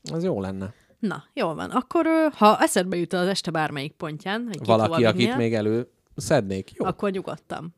Ez 0.03 0.25
jó 0.25 0.41
lenne. 0.41 0.75
Na, 0.99 1.25
jól 1.33 1.55
van. 1.55 1.71
Akkor, 1.71 2.07
ha 2.33 2.59
eszedbe 2.61 2.97
jut 2.97 3.13
az 3.13 3.27
este 3.27 3.51
bármelyik 3.51 3.93
pontján, 3.93 4.45
hogy 4.47 4.67
Valaki, 4.67 5.05
akit 5.05 5.37
még 5.37 5.55
elő 5.55 5.89
szednék. 6.17 6.73
Jó. 6.75 6.85
akkor 6.87 7.11
nyugodtan. 7.11 7.75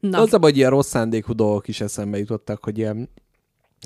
Na, 0.00 0.20
Az 0.20 0.32
a 0.34 0.38
baj, 0.38 0.50
hogy 0.50 0.58
ilyen 0.58 0.70
rossz 0.70 0.88
szándékú 0.88 1.34
dolgok 1.34 1.68
is 1.68 1.80
eszembe 1.80 2.18
jutottak, 2.18 2.64
hogy 2.64 2.78
ilyen 2.78 3.08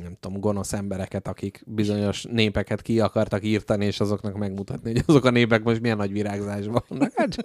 nem 0.03 0.17
tudom, 0.21 0.41
gonosz 0.41 0.73
embereket, 0.73 1.29
akik 1.29 1.63
bizonyos 1.67 2.23
népeket 2.31 2.83
ki 2.83 3.01
akartak 3.01 3.45
írtani, 3.45 3.85
és 3.85 4.01
azoknak 4.01 4.37
megmutatni, 4.37 4.93
hogy 4.93 5.03
azok 5.07 5.25
a 5.25 5.31
népek 5.31 5.63
most 5.63 5.81
milyen 5.81 5.97
nagy 5.97 6.13
virágzásban 6.13 6.83
vannak. 6.89 7.13
Hát 7.15 7.37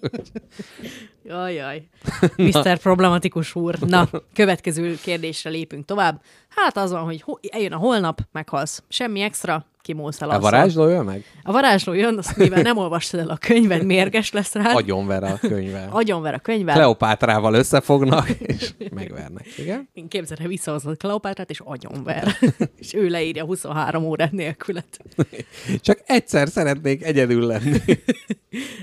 Jaj, 1.23 1.53
jaj. 1.53 1.87
Mr. 2.35 2.77
Problematikus 2.77 3.55
úr. 3.55 3.79
Na, 3.79 4.09
következő 4.33 4.97
kérdésre 5.01 5.49
lépünk 5.49 5.85
tovább. 5.85 6.21
Hát 6.49 6.77
az 6.77 6.91
van, 6.91 7.03
hogy 7.03 7.21
ho- 7.21 7.45
eljön 7.51 7.71
a 7.71 7.77
holnap, 7.77 8.21
meghalsz. 8.31 8.83
Semmi 8.89 9.21
extra, 9.21 9.65
kimúlsz 9.81 10.21
el 10.21 10.29
a 10.29 10.39
varázsló 10.39 10.87
jön 10.87 11.05
meg? 11.05 11.23
A 11.43 11.51
varázsló 11.51 11.93
jön, 11.93 12.17
azt 12.17 12.37
mivel 12.37 12.61
nem 12.61 12.77
olvastad 12.77 13.19
el 13.19 13.29
a 13.29 13.37
könyved, 13.37 13.85
mérges 13.85 14.31
lesz 14.31 14.53
rá. 14.53 14.73
Agyonver 14.73 15.23
a 15.23 15.37
könyvvel. 15.39 15.89
Agyonver 16.01 16.33
a 16.33 16.39
könyvvel. 16.39 16.75
Kleopátrával 16.75 17.53
összefognak, 17.53 18.29
és 18.29 18.73
megvernek. 18.93 19.57
Igen? 19.57 19.89
Én 19.93 20.07
képzelem, 20.07 20.47
visszahozod 20.47 20.97
Kleopátrát, 20.97 21.49
és 21.49 21.59
agyonver. 21.63 22.35
és 22.75 22.93
ő 22.93 23.07
leírja 23.07 23.45
23 23.45 24.03
órát 24.03 24.31
nélkület. 24.31 24.99
Csak 25.81 25.99
egyszer 26.05 26.47
szeretnék 26.47 27.03
egyedül 27.03 27.45
lenni. 27.45 27.77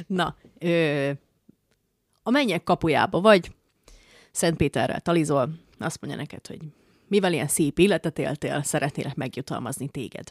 Na, 0.06 0.36
ö, 0.59 1.10
a 2.22 2.30
mennyek 2.30 2.62
kapujába 2.62 3.20
vagy, 3.20 3.51
Szentpéterrel 4.30 5.01
talizol, 5.01 5.48
azt 5.78 6.01
mondja 6.01 6.20
neked, 6.20 6.47
hogy 6.47 6.59
mivel 7.09 7.33
ilyen 7.33 7.49
szép 7.49 7.78
életet 7.78 8.19
éltél, 8.19 8.62
szeretnélek 8.62 9.15
megjutalmazni 9.15 9.89
téged. 9.89 10.31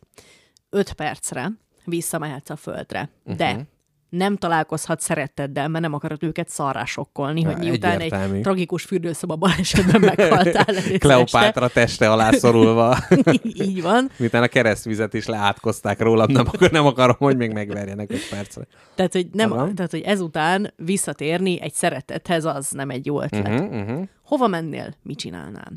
Öt 0.70 0.94
percre 0.94 1.52
visszamehetsz 1.86 2.50
a 2.50 2.56
földre, 2.56 3.10
uh-huh. 3.24 3.38
de 3.38 3.68
nem 4.10 4.38
találkozhat 4.38 5.00
szeretteddel, 5.00 5.68
mert 5.68 5.84
nem 5.84 5.94
akarod 5.94 6.24
őket 6.24 6.50
szarrá 6.50 6.86
sokkolni, 6.86 7.44
hogy 7.44 7.58
Ja, 7.58 7.70
miután 7.70 8.00
egyértelmű. 8.00 8.36
egy 8.36 8.42
tragikus 8.42 8.84
fürdőszoba 8.84 9.36
balesetben 9.36 10.02
meghaltál 10.02 10.76
Kleopátra 10.98 11.68
teste 11.68 12.12
alá 12.12 12.32
szorulva. 12.32 12.98
este. 13.10 13.34
Így 13.66 13.82
van. 13.82 14.10
Miután 14.18 14.44
a 14.44 14.48
keresztvizet 14.48 15.14
is 15.14 15.26
leátkozták 15.26 16.00
rólam, 16.00 16.32
nem, 16.32 16.48
akkor 16.48 16.72
nem 16.72 16.86
akarom, 16.86 17.16
hogy 17.18 17.38
még 17.38 17.52
megverjenek 17.52 18.12
öt 18.12 18.30
percre. 18.30 18.68
Tehát, 18.96 19.14
hogy, 19.14 19.28
nem, 19.32 19.52
Aha. 19.52 19.74
tehát, 19.74 19.92
hogy 19.92 20.02
ezután 20.02 20.74
visszatérni 20.76 21.62
egy 21.62 21.74
szeretethez, 21.74 22.46
az 22.46 22.70
nem 22.70 22.90
egy 22.90 23.06
jó 23.06 23.22
ötlet. 23.22 23.48
Uh-huh, 23.48 23.82
uh-huh. 23.82 24.08
Hova 24.24 24.48
mennél? 24.48 24.96
Mit 25.04 25.18
csinálnál? 25.18 25.72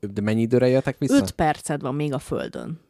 De 0.00 0.20
mennyi 0.20 0.40
időre 0.40 0.68
jöttek 0.68 0.98
vissza? 0.98 1.14
Öt 1.14 1.30
perced 1.30 1.80
van 1.80 1.94
még 1.94 2.12
a 2.12 2.18
földön. 2.18 2.80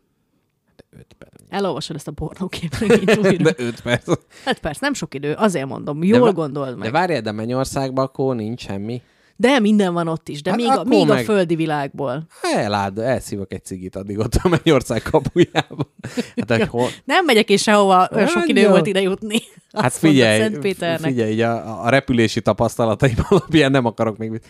Öt 0.99 1.17
perc. 1.19 1.33
Elolvasod 1.49 1.97
ezt 1.97 2.09
a 2.09 2.13
pornóképregényt. 2.13 3.43
De 3.43 3.55
öt 3.57 3.81
perc. 3.81 4.13
Hát 4.45 4.59
persze, 4.59 4.79
nem 4.83 4.95
sok 4.95 5.15
idő, 5.15 5.33
azért 5.33 5.67
mondom, 5.67 6.03
jól 6.03 6.21
va- 6.21 6.35
gondold 6.35 6.77
meg. 6.77 6.91
De 6.91 6.99
várjál, 6.99 7.21
de 7.21 7.33
Mennyországban 7.33 8.05
akkor 8.05 8.37
nincs 8.37 8.61
semmi. 8.61 9.03
De 9.37 9.59
minden 9.59 9.93
van 9.93 10.09
ott 10.09 10.29
is, 10.29 10.43
de 10.43 10.51
Hát 10.51 10.59
még, 10.59 10.69
a, 10.69 10.85
még 10.85 11.11
a 11.11 11.15
meg- 11.15 11.25
földi 11.25 11.55
világból. 11.57 12.27
Eláld, 12.55 12.99
elszívok 12.99 13.53
egy 13.53 13.65
cigit 13.65 13.97
addig 13.97 14.19
ott 14.19 14.35
a 14.35 14.49
Mennyország 14.49 15.03
kapujába. 15.03 15.93
Hát, 16.37 16.51
hogy 16.59 16.69
hol... 16.69 16.89
Nem 17.05 17.25
megyek 17.25 17.51
én 17.51 17.57
sehova, 17.57 18.09
olyan 18.13 18.27
sok 18.27 18.39
Hát 18.39 18.49
idő 18.49 18.61
jó. 18.61 18.69
volt 18.69 18.87
ide 18.87 19.01
jutni. 19.01 19.39
hát 19.73 19.85
Azt 19.85 19.99
figyelj, 19.99 21.31
így 21.33 21.41
a, 21.41 21.85
a 21.85 21.89
repülési 21.89 22.41
tapasztalataim 22.41 23.15
alapján 23.29 23.71
nem 23.71 23.85
akarok 23.85 24.17
még... 24.17 24.41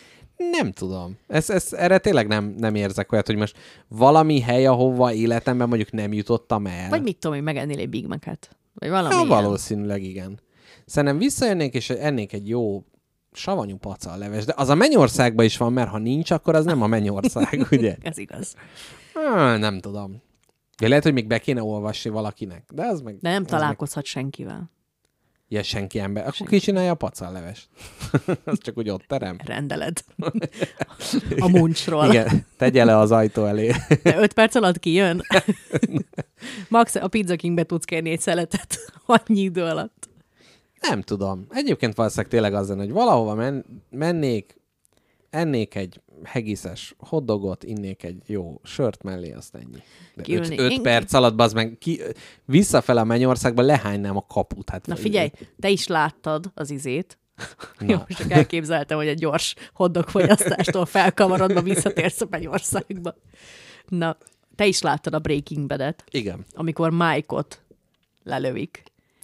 Nem 0.51 0.73
tudom. 0.73 1.19
Ez, 1.27 1.51
ez, 1.51 1.73
erre 1.73 1.99
tényleg 1.99 2.27
nem, 2.27 2.55
nem 2.59 2.75
érzek 2.75 3.13
olyat, 3.13 3.27
hogy 3.27 3.37
most 3.37 3.57
valami 3.89 4.41
hely, 4.41 4.67
ahova 4.67 5.13
életemben 5.13 5.69
mondjuk 5.69 5.93
nem 5.93 6.13
jutottam 6.13 6.67
el. 6.67 6.89
Vagy 6.89 7.03
mit 7.03 7.19
tudom 7.19 7.37
én, 7.37 7.43
megennél 7.43 7.79
egy 7.79 7.89
Big 7.89 8.07
Mac-et. 8.07 8.57
Vagy 8.75 8.89
valami 8.89 9.15
Ja, 9.15 9.21
ilyen. 9.21 9.29
valószínűleg 9.43 10.03
igen. 10.03 10.41
Szerintem 10.87 11.19
visszajönnék, 11.19 11.75
és 11.75 11.91
ennék 11.91 12.33
egy 12.33 12.49
jó 12.49 12.85
savanyú 13.33 13.77
pacalleves. 13.77 14.45
De 14.45 14.55
az 14.57 14.69
a 14.69 14.75
Mennyországban 14.75 15.45
is 15.45 15.57
van, 15.57 15.73
mert 15.73 15.91
ha 15.91 15.99
nincs, 15.99 16.31
akkor 16.31 16.55
az 16.55 16.65
nem 16.65 16.83
a 16.83 16.87
Mennyország, 16.87 17.67
ugye? 17.71 17.97
Ez 18.03 18.19
igaz. 18.19 18.55
Ah, 19.15 19.59
nem 19.59 19.81
tudom. 19.81 20.23
De 20.79 20.89
lehet, 20.89 21.03
hogy 21.03 21.13
még 21.13 21.27
be 21.27 21.39
kéne 21.39 21.63
olvasni 21.63 22.11
valakinek. 22.11 22.65
De 22.73 22.87
az 22.87 23.01
meg... 23.01 23.17
De 23.17 23.31
nem 23.31 23.43
az 23.43 23.51
meg... 23.51 23.61
találkozhat 23.61 24.05
senkivel. 24.05 24.71
Ja, 25.51 25.63
senki 25.63 25.99
ember. 25.99 26.27
Akkor 26.27 26.47
ki 26.47 26.59
csinálja 26.59 26.91
a 26.91 26.95
pacallevest? 26.95 27.69
az 28.45 28.59
csak 28.59 28.79
úgy 28.79 28.89
ott 28.89 29.05
terem. 29.07 29.37
Rendeled. 29.45 30.05
a 31.39 31.49
muncsról. 31.49 32.09
Igen, 32.09 32.47
tegye 32.57 32.85
le 32.85 32.97
az 32.97 33.11
ajtó 33.13 33.45
elé. 33.45 33.73
De 34.03 34.19
öt 34.19 34.33
perc 34.33 34.55
alatt 34.55 34.79
kijön. 34.79 35.23
Max, 36.69 36.95
a 36.95 37.09
Pizza 37.09 37.37
Kingbe 37.37 37.63
tudsz 37.63 37.85
kérni 37.85 38.11
egy 38.11 38.21
szeletet 38.21 38.93
annyi 39.07 39.41
idő 39.41 39.63
alatt. 39.63 40.09
Nem 40.81 41.03
tudom. 41.03 41.47
Egyébként 41.51 41.95
valószínűleg 41.95 42.31
tényleg 42.31 42.55
az 42.55 42.69
lenne, 42.69 42.83
hogy 42.83 42.93
valahova 42.93 43.35
men- 43.35 43.65
mennék, 43.91 44.61
ennék 45.31 45.75
egy 45.75 46.01
hegiszes 46.25 46.95
hotdogot, 46.99 47.65
innék 47.65 48.03
egy 48.03 48.23
jó 48.27 48.61
sört 48.65 49.03
mellé, 49.03 49.33
azt 49.33 49.55
ennyi. 49.55 49.83
De 50.15 50.23
Kiülni. 50.23 50.59
öt, 50.59 50.59
öt 50.59 50.71
Én- 50.71 50.83
perc 50.83 51.13
alatt, 51.13 51.41
az 51.41 51.53
meg 51.53 51.77
ki, 51.79 52.01
visszafele 52.45 53.01
a 53.01 53.05
Mennyországba 53.05 53.63
lehánynám 53.63 54.17
a 54.17 54.27
kaput. 54.27 54.71
Hát 54.71 54.87
Na 54.87 54.97
figyelj, 54.97 55.31
te 55.61 55.69
is 55.69 55.87
láttad 55.87 56.51
az 56.55 56.71
izét. 56.71 57.19
Na. 57.79 57.87
Jó, 57.93 57.99
csak 58.09 58.31
elképzeltem, 58.31 58.97
hogy 58.97 59.07
egy 59.09 59.19
gyors 59.19 59.55
hoddog 59.73 60.09
fogyasztástól 60.09 60.87
felkavarodva 60.87 61.63
visszatérsz 61.63 62.21
a 62.21 62.27
Mennyországba. 62.31 63.15
Na, 63.89 64.17
te 64.57 64.67
is 64.67 64.81
láttad 64.83 65.15
a 65.15 65.19
Breaking 65.19 65.67
Bad-et, 65.67 66.05
Igen, 66.11 66.45
amikor 66.53 66.91
Mike-ot 66.91 67.63
lelövik, 68.23 68.83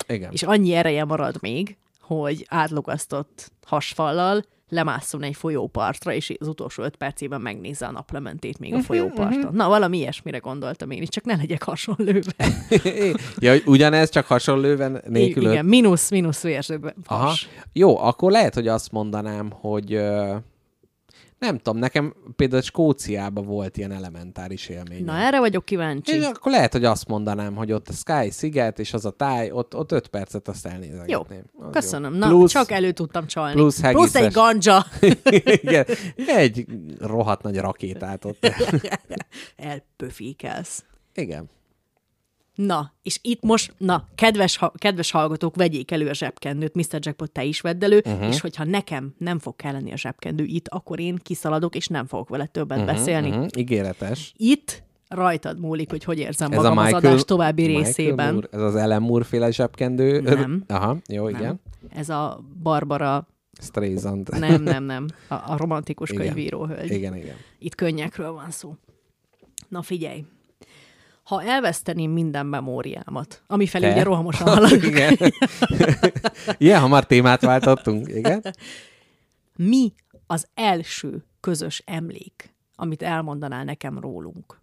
igen. 0.09 0.33
és 0.33 0.43
annyi 0.43 0.75
ereje 0.75 1.05
marad 1.05 1.37
még, 1.41 1.77
hogy 2.01 2.47
átlogasztott 2.49 3.53
hasfallal 3.67 4.45
lemásszon 4.75 5.23
egy 5.23 5.37
folyópartra, 5.37 6.13
és 6.13 6.33
az 6.39 6.49
utolsó 6.49 6.83
öt 6.83 6.97
percében 6.97 7.41
megnézze 7.41 7.87
a 7.87 7.91
naplementét 7.91 8.59
még 8.59 8.73
a 8.73 8.77
Mhm, 8.77 8.85
folyóparton. 8.85 9.55
Na, 9.55 9.69
valami 9.69 9.99
ilyesmire 9.99 10.39
gondoltam 10.39 10.91
én 10.91 11.03
is, 11.03 11.09
csak 11.09 11.25
ne 11.25 11.37
legyek 11.37 11.63
hasonlőve. 11.63 12.33
ja, 13.39 13.55
ugyanez, 13.65 14.11
csak 14.11 14.27
hasonlőven 14.27 15.03
nélkül. 15.09 15.51
Igen, 15.51 15.65
mínusz, 15.65 16.11
mínusz 16.11 16.43
vérzőben. 16.43 16.95
Aha. 17.07 17.33
Jó, 17.73 17.99
akkor 17.99 18.31
lehet, 18.31 18.55
hogy 18.55 18.69
azt 18.69 18.93
mondanám, 18.93 19.51
hogy 19.61 19.95
ö, 19.95 20.35
nem 21.45 21.59
tudom, 21.59 21.79
nekem 21.79 22.15
például 22.37 22.63
Skóciában 22.63 23.45
volt 23.47 23.77
ilyen 23.77 23.93
elementáris 23.93 24.69
élmény. 24.69 25.05
Na, 25.05 25.17
erre 25.17 25.39
vagyok 25.39 25.65
kíváncsi. 25.65 26.17
És 26.17 26.25
akkor 26.25 26.53
lehet, 26.53 26.73
hogy 26.73 26.85
azt 26.85 27.09
mondanám, 27.09 27.55
hogy 27.55 27.73
ott 27.73 27.89
a 27.89 27.93
Sky 27.93 28.31
sziget, 28.31 28.79
és 28.79 28.93
az 28.93 29.05
a 29.05 29.11
táj, 29.11 29.51
ott, 29.51 29.77
ott 29.77 29.93
öt 29.93 30.07
percet 30.09 30.49
azt 30.49 30.67
elnézegetném. 30.67 31.45
Jó, 31.59 31.65
Az 31.67 31.73
köszönöm. 31.73 32.13
jó. 32.13 32.19
Na, 32.19 32.27
Plusz, 32.29 32.53
csak 32.53 32.71
elő 32.71 32.93
tudtam 32.93 33.27
csalni. 33.27 33.55
plusz 33.55 33.81
plusz 33.81 34.15
egy 34.15 34.21
hegiszes. 34.21 34.35
ganja. 34.35 34.85
igen, 35.63 35.87
egy 36.27 36.67
rohadt 37.01 37.43
nagy 37.43 37.57
rakétát 37.57 38.25
ott. 38.25 38.47
Elpöfékelsz. 39.57 40.85
Igen. 41.15 41.51
Na, 42.55 42.93
és 43.03 43.19
itt 43.23 43.43
most, 43.43 43.75
na, 43.79 44.09
kedves, 44.15 44.57
ha- 44.57 44.73
kedves 44.77 45.11
hallgatók, 45.11 45.57
vegyék 45.57 45.91
elő 45.91 46.09
a 46.09 46.15
zsebkendőt, 46.15 46.75
Mr. 46.75 46.99
Jackpot, 47.01 47.31
te 47.31 47.45
is 47.45 47.61
vedd 47.61 47.85
elő, 47.85 48.03
uh-huh. 48.05 48.29
és 48.29 48.41
hogyha 48.41 48.65
nekem 48.65 49.15
nem 49.19 49.39
fog 49.39 49.57
kelleni 49.57 49.93
a 49.93 49.97
zsebkendő 49.97 50.45
itt, 50.45 50.69
akkor 50.69 51.01
én 51.01 51.19
kiszaladok, 51.23 51.75
és 51.75 51.87
nem 51.87 52.07
fogok 52.07 52.29
vele 52.29 52.47
többet 52.47 52.79
uh-huh, 52.79 52.95
beszélni. 52.95 53.29
Uh-huh. 53.29 53.47
Ígéretes. 53.57 54.35
Itt 54.37 54.83
rajtad 55.09 55.61
múlik, 55.61 55.91
hogy 55.91 56.05
hogy 56.05 56.19
érzem 56.19 56.53
Ez 56.53 56.59
a 56.59 56.61
magam 56.61 56.85
Michael, 56.85 56.97
az 56.97 57.05
adás 57.05 57.25
további 57.25 57.63
Michael 57.63 57.85
részében. 57.85 58.33
Moore, 58.33 58.49
ez 58.51 58.61
az 58.61 58.77
Ellen 58.77 59.03
Moore 59.03 59.25
féle 59.25 59.51
zsebkendő. 59.51 60.21
Nem. 60.21 60.65
Aha, 60.69 60.97
jó, 61.09 61.29
igen. 61.29 61.43
Nem. 61.43 61.61
Ez 61.95 62.09
a 62.09 62.45
Barbara, 62.63 63.29
Streisand. 63.61 64.39
nem, 64.39 64.63
nem, 64.63 64.85
nem, 64.85 65.07
a, 65.29 65.35
a 65.35 65.57
romantikus 65.57 66.11
Igen. 66.11 66.27
könyvíróhölgy. 66.27 66.91
Igen, 66.91 67.17
igen. 67.17 67.35
Itt 67.59 67.75
könnyekről 67.75 68.33
van 68.33 68.51
szó. 68.51 68.77
Na 69.69 69.83
figyelj, 69.83 70.25
ha 71.25 71.43
elveszteném 71.43 72.11
minden 72.11 72.47
memóriámat, 72.47 73.43
ami 73.47 73.67
felé 73.67 73.87
Te? 73.87 73.93
ugye 73.93 74.03
rohamosan 74.03 74.49
haladok, 74.55 74.85
igen. 74.85 75.17
Ilyen 76.59 76.81
hamar 76.81 77.07
témát 77.07 77.41
váltottunk, 77.41 78.09
igen. 78.09 78.43
mi 79.57 79.93
az 80.27 80.49
első 80.55 81.25
közös 81.41 81.83
emlék, 81.87 82.55
amit 82.77 83.03
elmondanál 83.03 83.65
nekem 83.65 83.99
rólunk? 83.99 84.63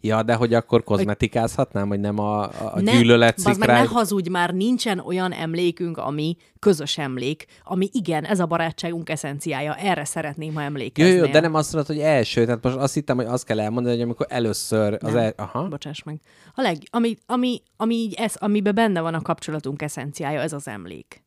Ja, 0.00 0.22
de 0.22 0.34
hogy 0.34 0.54
akkor 0.54 0.84
kozmetikázhatnám, 0.84 1.88
hogy 1.88 2.00
nem 2.00 2.18
a, 2.18 2.42
a 2.42 2.80
Ne- 2.80 2.92
gyűlölet 2.92 3.42
bazd 3.44 3.58
meg, 3.58 3.68
ne 3.68 3.78
hazudj 3.78 4.28
már, 4.28 4.54
nincsen 4.54 4.98
olyan 4.98 5.32
emlékünk, 5.32 5.96
ami 5.98 6.36
közös 6.58 6.98
emlék, 6.98 7.46
ami 7.64 7.88
igen, 7.92 8.24
ez 8.24 8.40
a 8.40 8.46
barátságunk 8.46 9.08
eszenciája, 9.08 9.74
erre 9.74 10.04
szeretném, 10.04 10.54
ha 10.54 10.60
Jó, 10.60 10.66
emlékeznél. 10.66 11.14
jó, 11.16 11.26
de 11.26 11.40
nem 11.40 11.54
azt 11.54 11.72
mondod, 11.72 11.94
hogy 11.96 12.04
első. 12.04 12.44
Tehát 12.44 12.62
most 12.62 12.76
azt 12.76 12.94
hittem, 12.94 13.16
hogy 13.16 13.26
azt 13.26 13.44
kell 13.44 13.60
elmondani, 13.60 13.94
hogy 13.94 14.04
amikor 14.04 14.26
először 14.28 14.98
az 15.00 15.12
Nem. 15.12 15.16
el... 15.22 15.32
Aha. 15.36 15.68
Bocsáss 15.68 16.02
meg. 16.02 16.20
A 16.54 16.60
leg, 16.60 16.76
ami, 16.90 17.16
ami, 17.26 17.62
ami 17.76 17.94
így 17.94 18.14
ez, 18.14 18.34
amiben 18.38 18.74
benne 18.74 19.00
van 19.00 19.14
a 19.14 19.22
kapcsolatunk 19.22 19.82
eszenciája, 19.82 20.40
ez 20.40 20.52
az 20.52 20.68
emlék. 20.68 21.24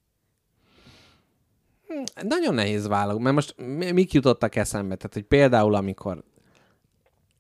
Nagyon 2.22 2.54
nehéz 2.54 2.88
válogatni, 2.88 3.24
mert 3.24 3.36
most 3.36 3.56
mi- 3.58 3.92
mik 3.92 4.14
jutottak 4.14 4.56
eszembe? 4.56 4.96
Tehát, 4.96 5.14
hogy 5.14 5.24
például 5.24 5.76
amikor 5.76 6.24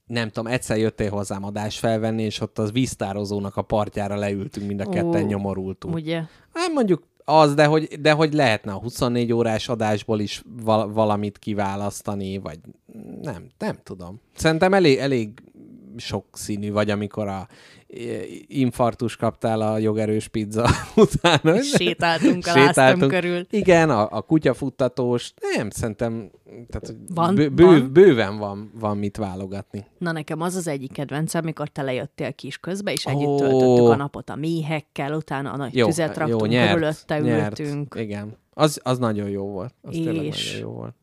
nem 0.05 0.29
tudom, 0.29 0.51
egyszer 0.51 0.77
jöttél 0.77 1.09
hozzám 1.09 1.43
adást 1.43 1.79
felvenni, 1.79 2.23
és 2.23 2.41
ott 2.41 2.59
az 2.59 2.71
víztározónak 2.71 3.55
a 3.57 3.61
partjára 3.61 4.15
leültünk, 4.15 4.67
mind 4.67 4.79
a 4.79 4.89
ketten 4.89 5.23
Ó, 5.23 5.27
nyomorultunk. 5.27 5.95
Ugye? 5.95 6.21
Hát 6.53 6.71
mondjuk 6.73 7.03
az, 7.25 7.53
de 7.53 7.65
hogy, 7.65 7.87
de 8.01 8.11
hogy 8.11 8.33
lehetne 8.33 8.71
a 8.71 8.79
24 8.79 9.33
órás 9.33 9.69
adásból 9.69 10.19
is 10.19 10.43
val- 10.63 10.93
valamit 10.93 11.37
kiválasztani, 11.37 12.37
vagy 12.37 12.59
nem, 13.21 13.47
nem 13.57 13.77
tudom. 13.83 14.21
Szerintem 14.35 14.73
elég, 14.73 14.97
elég 14.97 15.29
sokszínű, 15.97 16.71
vagy 16.71 16.89
amikor 16.89 17.27
a 17.27 17.47
infartus 18.47 19.15
kaptál 19.15 19.61
a 19.61 19.77
jogerős 19.77 20.27
pizza 20.27 20.69
utána. 20.95 21.61
Sétáltunk 21.61 22.45
a 22.47 22.53
láztöm 22.55 23.07
körül. 23.09 23.45
Igen, 23.49 23.89
a, 23.89 24.07
a 24.11 24.21
kutyafuttatós. 24.21 25.33
Nem, 25.55 25.69
szerintem 25.69 26.31
tehát, 26.69 26.95
Van, 27.13 27.35
bő, 27.35 27.49
bő, 27.49 27.63
van. 27.65 27.93
bőven 27.93 28.37
van, 28.37 28.71
van 28.79 28.97
mit 28.97 29.17
válogatni. 29.17 29.85
Na 29.97 30.11
nekem 30.11 30.41
az 30.41 30.55
az 30.55 30.67
egyik 30.67 30.91
kedvencem, 30.91 31.41
amikor 31.43 31.67
te 31.67 31.81
lejöttél 31.81 32.33
kis 32.33 32.57
közbe, 32.57 32.91
és 32.91 33.05
együtt 33.05 33.27
Ó. 33.27 33.37
töltöttük 33.37 33.89
a 33.89 33.95
napot 33.95 34.29
a 34.29 34.35
méhekkel, 34.35 35.13
utána 35.13 35.51
a 35.51 35.57
nagy 35.57 35.75
Jó, 35.75 35.85
tüzet 35.85 36.15
jó, 36.17 36.21
raktunk, 36.21 36.51
nyert, 36.51 36.69
körülötte 36.73 37.19
nyert. 37.19 37.59
ültünk, 37.59 37.95
Igen. 37.99 38.37
Az, 38.53 38.79
az 38.83 38.97
nagyon 38.97 39.29
jó 39.29 39.45
volt. 39.47 39.73
Az 39.81 39.91
tényleg 39.91 40.25
És- 40.25 40.45
nagyon 40.53 40.67
jó 40.69 40.75
volt. 40.75 40.93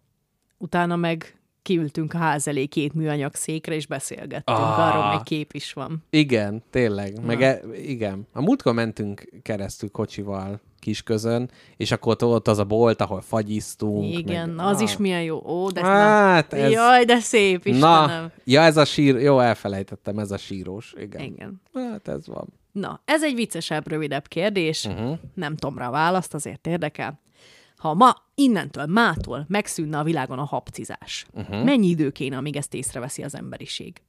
utána 0.58 0.96
meg 0.96 1.36
kiültünk 1.62 2.14
a 2.14 2.18
ház 2.18 2.48
elé 2.48 2.64
két 2.66 2.94
műanyag 2.94 3.34
székre, 3.34 3.74
és 3.74 3.86
beszélgettünk. 3.86 4.58
Ah. 4.58 4.78
Arról 4.96 5.12
egy 5.12 5.22
kép 5.22 5.52
is 5.52 5.72
van. 5.72 6.04
Igen, 6.10 6.62
tényleg. 6.70 7.24
Meg 7.24 7.42
e, 7.42 7.60
igen. 7.84 8.26
A 8.32 8.40
múltkor 8.42 8.74
mentünk 8.74 9.28
keresztül 9.42 9.90
kocsival 9.90 10.60
kisközön, 10.78 11.50
és 11.76 11.90
akkor 11.92 12.16
ott, 12.20 12.48
az 12.48 12.58
a 12.58 12.64
bolt, 12.64 13.00
ahol 13.00 13.20
fagyiztunk. 13.20 14.18
Igen, 14.18 14.48
meg, 14.48 14.66
az 14.66 14.76
Ah. 14.76 14.82
is 14.82 14.96
milyen 14.96 15.22
jó. 15.22 15.42
Ó, 15.46 15.70
de 15.70 15.84
Hát, 15.84 16.50
na, 16.50 16.56
ez- 16.56 16.70
Jaj, 16.72 17.04
de 17.04 17.18
szép, 17.18 17.66
Istenem. 17.66 17.80
Na, 18.22 18.30
ja, 18.44 18.60
ez 18.62 18.76
a 18.76 18.84
sír, 18.84 19.20
jó, 19.20 19.38
elfelejtettem, 19.38 20.18
ez 20.18 20.30
a 20.30 20.36
sírós. 20.38 20.94
Igen. 21.00 21.20
Igen. 21.20 21.60
Hát 21.74 22.08
ez 22.08 22.26
van. 22.26 22.48
Na, 22.72 23.00
ez 23.04 23.22
egy 23.24 23.34
viccesebb, 23.34 23.88
rövidebb 23.88 24.26
kérdés. 24.28 24.84
Uh-huh. 24.84 25.18
Nem 25.34 25.56
tudom 25.56 25.78
rá 25.78 25.88
a 25.88 25.90
választ, 25.90 26.34
azért 26.34 26.66
érdekel. 26.66 27.20
Ha 27.82 27.94
ma, 27.94 28.16
innentől, 28.34 28.86
mától 28.86 29.44
megszűnne 29.48 29.98
a 29.98 30.02
világon 30.02 30.38
a 30.38 30.44
habcizás, 30.44 31.26
uh-huh. 31.32 31.64
mennyi 31.64 31.86
idő 31.86 32.10
kéne, 32.10 32.36
amíg 32.36 32.56
ezt 32.56 32.74
észreveszi 32.74 33.22
az 33.22 33.34
emberiség? 33.34 34.02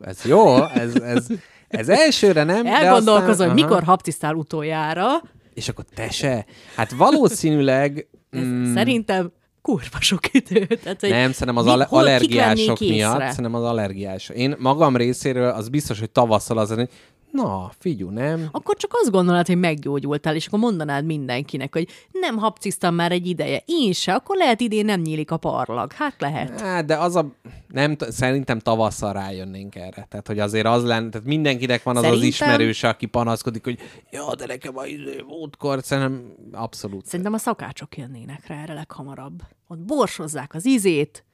Ez 0.00 0.24
jó, 0.24 0.64
ez, 0.64 0.94
ez, 0.94 1.26
ez 1.68 1.88
elsőre 1.88 2.42
nem, 2.44 2.62
de 2.62 2.70
Elgondolkozol, 2.70 3.30
aztán, 3.30 3.48
hogy 3.50 3.58
aha. 3.58 3.68
mikor 3.68 3.82
habciztál 3.84 4.34
utoljára, 4.34 5.06
És 5.54 5.68
akkor 5.68 5.84
te 5.94 6.10
se? 6.10 6.44
Hát 6.76 6.90
valószínűleg... 6.90 8.08
mm, 8.36 8.74
szerintem 8.74 9.32
kurva 9.62 10.00
sok 10.00 10.34
idő. 10.34 10.66
Tehát, 10.66 11.00
hogy 11.00 11.10
Nem, 11.10 11.32
szerintem 11.32 11.56
az 11.56 11.64
mi- 11.64 11.84
kik 11.84 11.92
allergiások 11.92 12.78
miatt. 12.78 12.90
észre? 12.90 13.28
Szerintem 13.30 13.54
az 13.54 13.64
allergiás. 13.64 14.28
Én 14.28 14.56
magam 14.58 14.96
részéről 14.96 15.48
az 15.48 15.68
biztos, 15.68 15.98
hogy 15.98 16.10
tavasszal 16.10 16.58
az, 16.58 16.74
hogy 16.74 16.88
na, 17.30 17.70
figyú, 17.78 18.10
nem? 18.10 18.48
Akkor 18.50 18.76
csak 18.76 18.90
azt 19.02 19.10
gondolod, 19.10 19.46
hogy 19.46 19.58
meggyógyultál, 19.58 20.34
és 20.34 20.46
akkor 20.46 20.58
mondanád 20.58 21.04
mindenkinek, 21.04 21.72
hogy 21.74 21.88
nem 22.12 22.36
habciztam 22.36 22.94
már 22.94 23.12
egy 23.12 23.26
ideje. 23.26 23.62
Én 23.64 23.92
se, 23.92 24.14
akkor 24.14 24.36
lehet 24.36 24.60
idén 24.60 24.84
nem 24.84 25.00
nyílik 25.00 25.30
a 25.30 25.36
parlag. 25.36 25.92
Hát 25.92 26.14
lehet. 26.18 26.60
Hát, 26.60 26.84
de 26.84 26.96
az 26.96 27.16
a... 27.16 27.32
Nem, 27.68 27.96
szerintem 27.98 28.58
tavasszal 28.58 29.12
rájönnénk 29.12 29.74
erre. 29.74 30.06
Tehát, 30.10 30.26
hogy 30.26 30.38
azért 30.38 30.66
az 30.66 30.84
lenne, 30.84 31.08
tehát 31.08 31.26
mindenkinek 31.26 31.82
van 31.82 31.96
az 31.96 32.02
Szerintem- 32.02 32.28
az 32.28 32.34
ismerőse, 32.34 32.88
aki 32.88 33.06
panaszkodik, 33.06 33.64
hogy 33.64 33.78
ja, 34.10 34.34
de 34.34 34.46
nekem 34.46 34.76
a 34.78 34.86
izé, 34.86 35.24
múltkor, 35.26 35.82
szerintem 35.82 36.34
abszolút. 36.52 37.06
Szerintem 37.06 37.32
a 37.32 37.38
szakácsok 37.38 37.96
jönnének 37.96 38.46
rá 38.46 38.62
erre 38.62 38.74
leghamarabb. 38.74 39.42
Ott 39.68 39.78
borsozzák 39.78 40.54
az 40.54 40.64
izét, 40.64 41.24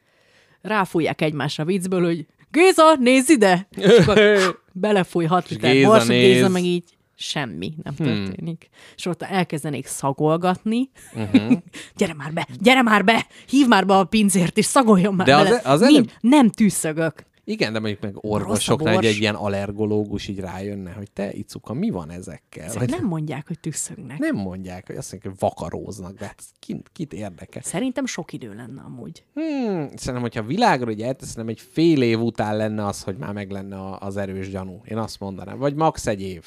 ráfújják 0.61 1.21
egymásra 1.21 1.65
viccből, 1.65 2.05
hogy 2.05 2.27
Géza, 2.55 2.95
nézz 3.01 3.29
ide! 3.29 3.69
És 3.77 3.97
akkor 3.99 4.19
belefúj 4.73 5.25
hat 5.25 5.49
liter 5.49 5.73
Géza 5.73 5.89
bors. 5.89 6.07
Géza 6.07 6.49
meg 6.49 6.65
így 6.65 6.85
semmi 7.17 7.73
nem 7.83 7.95
Hmm. 7.97 8.07
történik. 8.07 8.69
És 8.97 9.07
ott 9.07 9.23
elkezdenék 9.23 9.87
szagolgatni. 9.87 10.91
Mhm. 11.15 11.53
gyere 11.97 12.15
már 12.15 12.33
be, 12.33 12.49
gyere 12.61 12.83
már 12.83 13.05
be, 13.05 13.27
hív 13.49 13.67
már 13.69 13.87
be 13.87 13.95
a 13.95 14.05
pincért, 14.05 14.59
és 14.59 14.65
szagoljon 14.65 15.15
már 15.15 15.27
De 15.27 15.37
az- 15.37 15.45
bele. 15.45 15.61
az 15.65 15.83
előbb- 15.83 16.13
Nem 16.21 16.49
tűszögök. 16.51 17.25
Igen, 17.45 17.73
de 17.73 17.79
mondjuk 17.79 18.01
meg 18.01 18.15
orvosoknál 18.21 18.97
egy, 18.99 19.05
egy 19.05 19.17
ilyen 19.17 19.35
allergológus 19.35 20.29
így 20.29 20.39
rájönne, 20.39 20.93
hogy 20.93 21.11
te, 21.11 21.33
Icuka, 21.33 21.73
mi 21.73 21.91
van 21.91 22.11
ezekkel? 22.11 22.65
Ezek 22.65 22.79
Vagy 22.79 22.91
nem 22.91 23.05
mondják, 23.05 23.47
hogy 23.47 23.59
tüsszögnek. 23.61 24.19
nem 24.19 24.37
mondják, 24.37 24.87
hogy 24.87 24.97
azt 24.97 25.13
mondják, 25.13 25.33
hogy 25.33 25.49
vakaróznak, 25.49 26.19
de 26.19 26.25
hát 26.25 26.43
kit, 26.59 26.91
kit 26.93 27.13
érdekel? 27.13 27.63
Szerintem 27.63 28.07
sok 28.07 28.33
idő 28.33 28.55
lenne 28.55 28.83
amúgy. 28.87 29.25
Hmm, 29.35 29.89
szerintem, 29.97 30.21
hogyha 30.21 30.43
világra 30.43 30.91
így 30.91 31.03
elteszem, 31.03 31.49
egy 31.49 31.61
fél 31.73 32.03
év 32.03 32.21
után 32.21 32.57
lenne 32.57 32.87
az, 32.87 33.03
hogy 33.03 33.17
már 33.17 33.33
meg 33.33 33.51
lenne 33.51 33.97
az 33.99 34.17
erős 34.17 34.51
gyanú. 34.51 34.81
Én 34.85 34.97
azt 34.99 35.21
mondanám. 35.21 35.59
Vagy 35.59 35.75
max. 35.75 36.07
egy 36.07 36.23
év. 36.23 36.45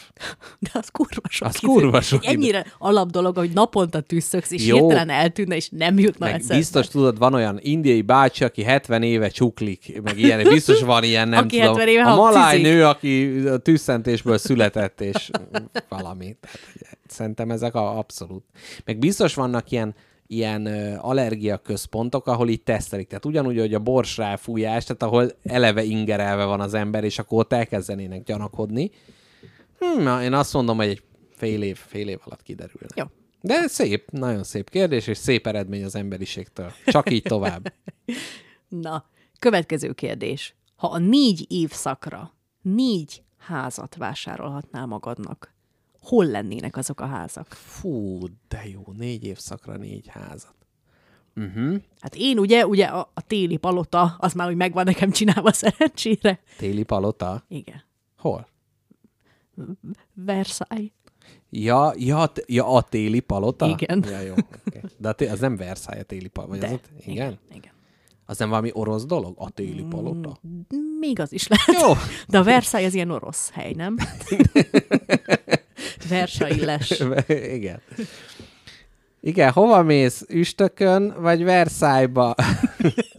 De 0.60 0.70
az 0.74 0.90
kurva 0.90 1.22
sok 1.30 1.48
Az 1.48 1.58
idő. 1.64 1.68
kurva 1.74 2.02
sok 2.02 2.26
Egy 2.26 2.34
Ennyire 2.34 2.66
alap 2.78 3.10
dolog, 3.10 3.38
hogy 3.38 3.52
naponta 3.54 4.02
tüsszögsz, 4.02 4.52
és 4.52 4.66
Jó. 4.66 4.78
hirtelen 4.78 5.10
eltűnne, 5.10 5.56
és 5.56 5.70
nem 5.70 6.00
jutna 6.00 6.26
Meg 6.26 6.36
eszedbe. 6.36 6.56
biztos 6.56 6.88
tudod, 6.88 7.18
van 7.18 7.34
olyan 7.34 7.60
indiai 7.62 8.02
bácsi, 8.02 8.44
aki 8.44 8.64
70 8.64 9.04
éve 9.04 9.30
csuklik, 9.30 10.02
meg 10.04 10.18
ilyen, 10.20 10.44
biztos 10.50 10.82
van 10.88 11.04
ilyen, 11.04 11.30
nem 11.30 11.44
Aki 11.44 11.58
tudom. 11.58 11.76
70 11.76 11.88
éve 11.88 12.04
a 12.04 12.16
maláj 12.16 12.62
nő, 12.62 12.86
aki 12.86 13.40
a 13.48 13.58
tüsszentésből 13.58 14.38
született, 14.38 15.02
és 15.02 15.30
valami. 15.90 16.38
Tehát, 16.40 17.00
szerintem 17.08 17.52
ezek 17.52 17.76
a 17.76 17.98
abszolút. 17.98 18.44
Meg 18.86 18.98
biztos 18.98 19.34
vannak 19.34 19.72
ilyen 19.72 19.96
ilyen 20.30 20.66
allergia 20.98 21.58
központok, 21.58 22.28
ahol 22.28 22.50
így 22.50 22.64
tesztelik. 22.64 23.08
Tehát 23.08 23.26
ugyanúgy, 23.26 23.60
hogy 23.60 23.74
a 23.74 23.80
bors 23.80 24.18
ráfújás, 24.18 24.84
tehát 24.84 25.04
ahol 25.04 25.32
eleve 25.44 25.84
ingerelve 25.84 26.46
van 26.46 26.60
az 26.60 26.74
ember, 26.74 27.04
és 27.04 27.20
akkor 27.20 27.40
ott 27.40 27.54
elkezdenének 27.54 28.24
gyanakodni. 28.24 28.92
Hm, 29.80 30.08
én 30.08 30.34
azt 30.34 30.54
mondom, 30.54 30.78
hogy 30.78 30.88
egy 30.88 31.02
fél 31.36 31.62
év, 31.62 31.78
fél 31.78 32.08
év 32.08 32.20
alatt 32.26 32.44
kiderülne. 32.44 32.88
Jó. 32.96 33.04
De 33.42 33.68
szép, 33.68 34.12
nagyon 34.12 34.44
szép 34.44 34.70
kérdés, 34.70 35.08
és 35.08 35.18
szép 35.18 35.48
eredmény 35.48 35.84
az 35.84 35.96
emberiségtől. 35.96 36.72
Csak 36.86 37.12
így 37.12 37.22
tovább. 37.22 37.74
Na, 38.68 39.06
következő 39.40 39.92
kérdés. 39.92 40.56
Ha 40.78 40.88
a 40.88 40.98
négy 40.98 41.46
évszakra 41.50 42.34
négy 42.62 43.24
házat 43.38 43.96
vásárolhatnál 43.96 44.86
magadnak, 44.86 45.54
hol 46.02 46.26
lennének 46.26 46.78
azok 46.78 47.00
a 47.00 47.06
házak? 47.06 47.48
Fú, 47.54 48.20
de 48.48 48.68
jó, 48.68 48.84
négy 48.98 49.24
évszakra 49.24 49.78
négy 49.78 50.08
házat. 50.08 50.56
Hát 52.00 52.16
én 52.16 52.40
ugye, 52.40 52.66
ugye 52.66 52.86
a, 52.86 53.12
a 53.14 53.22
téli 53.22 53.58
palota, 53.58 54.16
az 54.20 54.34
már 54.34 54.50
úgy 54.50 54.56
megvan 54.56 54.84
nekem 54.84 55.12
csinálva 55.12 55.52
szerencsére. 55.64 56.40
Téli 56.58 56.84
palota? 56.84 57.44
Igen. 57.48 57.84
Hol? 58.18 58.48
Versailles. 60.14 60.92
Ja, 61.50 61.94
ja, 61.96 62.32
ja 62.46 62.68
a 62.68 62.82
téli 62.82 63.20
palota? 63.20 63.68
Igen. 63.68 64.04
Ja, 64.10 64.20
jó. 64.20 64.34
Okay. 64.68 64.82
De 64.98 65.32
az 65.32 65.40
nem 65.40 65.56
Versailles 65.56 66.04
a 66.04 66.08
téli 66.08 66.28
palota, 66.28 66.52
vagy 66.52 66.60
De, 66.60 66.68
az 66.68 66.74
ott? 66.74 66.90
Igen? 67.06 67.40
Igen. 67.54 67.72
Az 68.30 68.38
nem 68.38 68.50
valami 68.50 68.70
orosz 68.74 69.06
dolog? 69.06 69.36
A 69.38 69.50
téli 69.50 69.84
palota? 69.90 70.40
Még 71.00 71.20
az 71.20 71.34
is 71.34 71.48
lehet. 71.48 71.82
Jó. 71.82 71.94
De 72.28 72.38
a 72.38 72.44
Versailles 72.44 72.90
az 72.90 72.96
ilyen 72.96 73.12
orosz 73.12 73.50
hely, 73.50 73.74
nem? 73.74 73.98
Versailles. 76.10 77.04
Igen. 77.28 77.82
Igen, 79.22 79.52
hova 79.52 79.84
mész? 79.84 80.26
Üstökön, 80.30 81.16
vagy 81.20 81.44
Versailles-ba? 81.44 82.36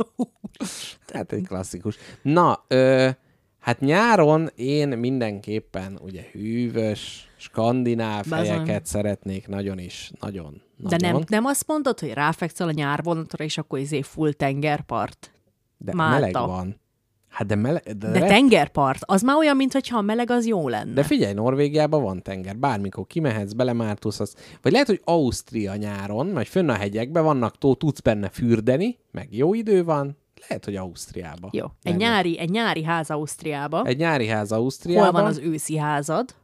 hát 1.12 1.32
egy 1.32 1.46
klasszikus. 1.46 1.96
Na, 2.22 2.64
ö, 2.68 3.08
hát 3.58 3.80
nyáron 3.80 4.50
én 4.56 4.88
mindenképpen 4.88 5.98
ugye 6.02 6.22
hűvös, 6.32 7.28
skandináv 7.36 8.24
Bazony. 8.28 8.46
helyeket 8.46 8.86
szeretnék 8.86 9.46
nagyon 9.46 9.78
is, 9.78 10.10
nagyon, 10.20 10.62
De 10.78 10.96
nagyon. 10.96 11.12
nem, 11.12 11.22
nem 11.28 11.44
azt 11.44 11.66
mondod, 11.66 12.00
hogy 12.00 12.12
ráfekszel 12.12 12.68
a 12.68 12.72
nyárvonatra, 12.72 13.44
és 13.44 13.58
akkor 13.58 13.78
izé 13.78 14.02
full 14.02 14.32
tengerpart? 14.32 15.30
de 15.78 15.94
Málta. 15.94 16.18
meleg 16.18 16.34
van. 16.34 16.80
Hát 17.28 17.46
de 17.46 17.54
meleg, 17.54 17.82
de, 17.82 18.10
De 18.10 18.18
de, 18.18 18.26
tengerpart, 18.26 18.98
az 19.04 19.22
már 19.22 19.36
olyan, 19.36 19.56
mintha 19.56 19.98
a 19.98 20.00
meleg 20.00 20.30
az 20.30 20.46
jó 20.46 20.68
lenne. 20.68 20.92
de 20.92 21.02
figyelj, 21.02 21.32
Norvégiában 21.32 22.02
van 22.02 22.22
tenger, 22.22 22.56
bármikor 22.56 23.06
kimehetsz, 23.06 23.52
belemártózhatsz. 23.52 24.34
Vagy 24.62 24.72
lehet, 24.72 24.86
hogy 24.86 25.00
Ausztria 25.04 25.74
nyáron, 25.76 26.32
vagy 26.32 26.48
fönn 26.48 26.68
a 26.68 26.72
hegyekben 26.74 27.24
vannak 27.24 27.58
tó, 27.58 27.74
tudsz 27.74 28.00
benne 28.00 28.28
fürdeni, 28.28 28.98
meg 29.10 29.28
jó 29.36 29.54
idő 29.54 29.84
van, 29.84 30.16
lehet, 30.48 30.64
hogy 30.64 30.76
Ausztriában. 30.76 31.50
Jó. 31.52 31.64
Egy 31.82 31.92
lenne. 31.92 31.96
nyári, 32.04 32.38
egy 32.38 32.50
nyári 32.50 32.82
ház 32.84 33.10
Ausztriába. 33.10 33.84
Egy 33.84 33.96
nyári 33.96 34.26
ház 34.26 34.52
Ausztriában. 34.52 35.10
Hol 35.10 35.20
van 35.20 35.30
az 35.30 35.38
őszi 35.38 35.76
házad? 35.76 36.34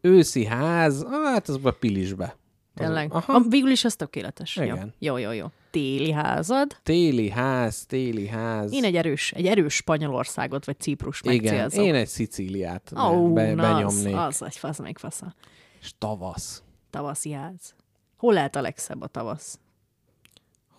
Őszi 0.00 0.44
ház, 0.44 1.06
hát 1.24 1.48
az 1.48 1.58
a 1.62 1.70
Pilisbe. 1.70 2.36
Tényleg. 2.74 3.12
Aha. 3.14 3.32
Ah, 3.34 3.42
végül 3.48 3.70
is 3.70 3.84
az 3.84 3.94
tökéletes. 3.96 4.56
Igen. 4.56 4.94
Jó, 4.98 5.16
jó, 5.16 5.30
jó. 5.30 5.30
jó. 5.32 5.46
Téli 5.70 6.10
házad. 6.12 6.76
Téli 6.82 7.28
ház, 7.28 7.86
téli 7.86 8.26
ház. 8.26 8.72
Én 8.72 8.84
egy 8.84 8.96
erős, 8.96 9.32
egy 9.32 9.46
erős 9.46 9.74
Spanyolországot 9.74 10.64
vagy 10.64 10.80
Ciprus 10.80 11.20
Igen, 11.24 11.54
megcélzom. 11.54 11.84
én 11.84 11.94
egy 11.94 12.08
Szicíliát 12.08 12.92
oh, 12.94 13.32
be, 13.32 13.54
na, 13.54 13.62
benyomnék. 13.62 14.16
Az, 14.16 14.42
az 14.42 14.42
egy 14.42 14.56
fasz, 14.56 14.78
meg 14.78 14.98
fasza. 14.98 15.34
És 15.80 15.92
tavasz. 15.98 16.62
Tavaszi 16.90 17.32
ház. 17.32 17.74
Hol 18.16 18.32
lehet 18.32 18.56
a 18.56 18.60
legszebb 18.60 19.02
a 19.02 19.06
tavasz? 19.06 19.58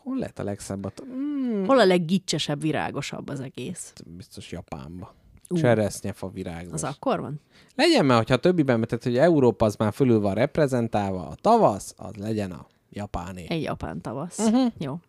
Hol 0.03 0.17
lehet 0.17 0.39
a 0.39 0.43
legszebb? 0.43 0.85
a 0.85 0.89
t- 0.89 1.03
Mm, 1.05 1.65
Hol 1.65 1.79
a 1.79 1.85
leggicsesebb, 1.85 2.61
virágosabb 2.61 3.29
az 3.29 3.39
egész? 3.39 3.93
biztos 4.05 4.51
Japánba. 4.51 5.15
Ú. 5.53 5.57
Cseresznyefa 5.57 6.29
virágos. 6.29 6.73
Az 6.73 6.83
akkor 6.83 7.19
van? 7.19 7.41
Legyen 7.75 8.05
már, 8.05 8.17
hogyha 8.17 8.33
a 8.33 8.37
többiben, 8.37 8.81
tehát 8.81 9.03
hogy 9.03 9.17
Európa 9.17 9.65
az 9.65 9.75
már 9.75 9.93
fölül 9.93 10.19
van 10.19 10.33
reprezentálva, 10.33 11.27
a 11.27 11.35
tavasz, 11.41 11.93
az 11.97 12.15
legyen 12.15 12.51
a 12.51 12.67
japáné. 12.89 13.45
Egy 13.49 13.61
japán 13.63 14.01
tavasz. 14.01 14.39
Uh-huh. 14.39 14.71
Jó. 14.77 14.99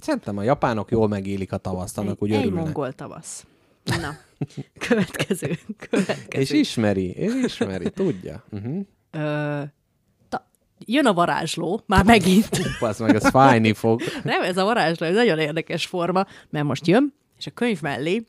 Szerintem 0.00 0.38
a 0.38 0.42
japánok 0.42 0.90
jól 0.90 1.08
megélik 1.08 1.52
a 1.52 1.56
tavaszt, 1.56 1.98
annak 1.98 2.10
Egy, 2.12 2.22
úgy 2.22 2.32
egy 2.32 2.38
örülnek. 2.40 2.62
mongol 2.64 2.92
tavasz. 2.92 3.46
Na, 3.84 4.16
következő. 4.88 5.58
következő. 5.88 6.40
És 6.40 6.50
ismeri, 6.50 7.10
és 7.10 7.32
ismeri, 7.44 7.90
tudja. 7.90 8.44
Uh-huh. 8.50 8.86
Ö, 9.10 9.62
ta, 10.28 10.48
jön 10.78 11.06
a 11.06 11.12
varázsló, 11.12 11.80
már 11.86 12.04
megint. 12.04 12.48
Az 12.80 12.98
meg, 12.98 13.14
az 13.14 13.28
fájni 13.28 13.72
fog. 13.72 14.00
Nem, 14.24 14.42
ez 14.42 14.56
a 14.56 14.64
varázsló, 14.64 15.06
ez 15.06 15.14
nagyon 15.14 15.38
érdekes 15.38 15.86
forma, 15.86 16.26
mert 16.50 16.64
most 16.64 16.86
jön, 16.86 17.14
és 17.38 17.46
a 17.46 17.50
könyv 17.50 17.80
mellé, 17.82 18.26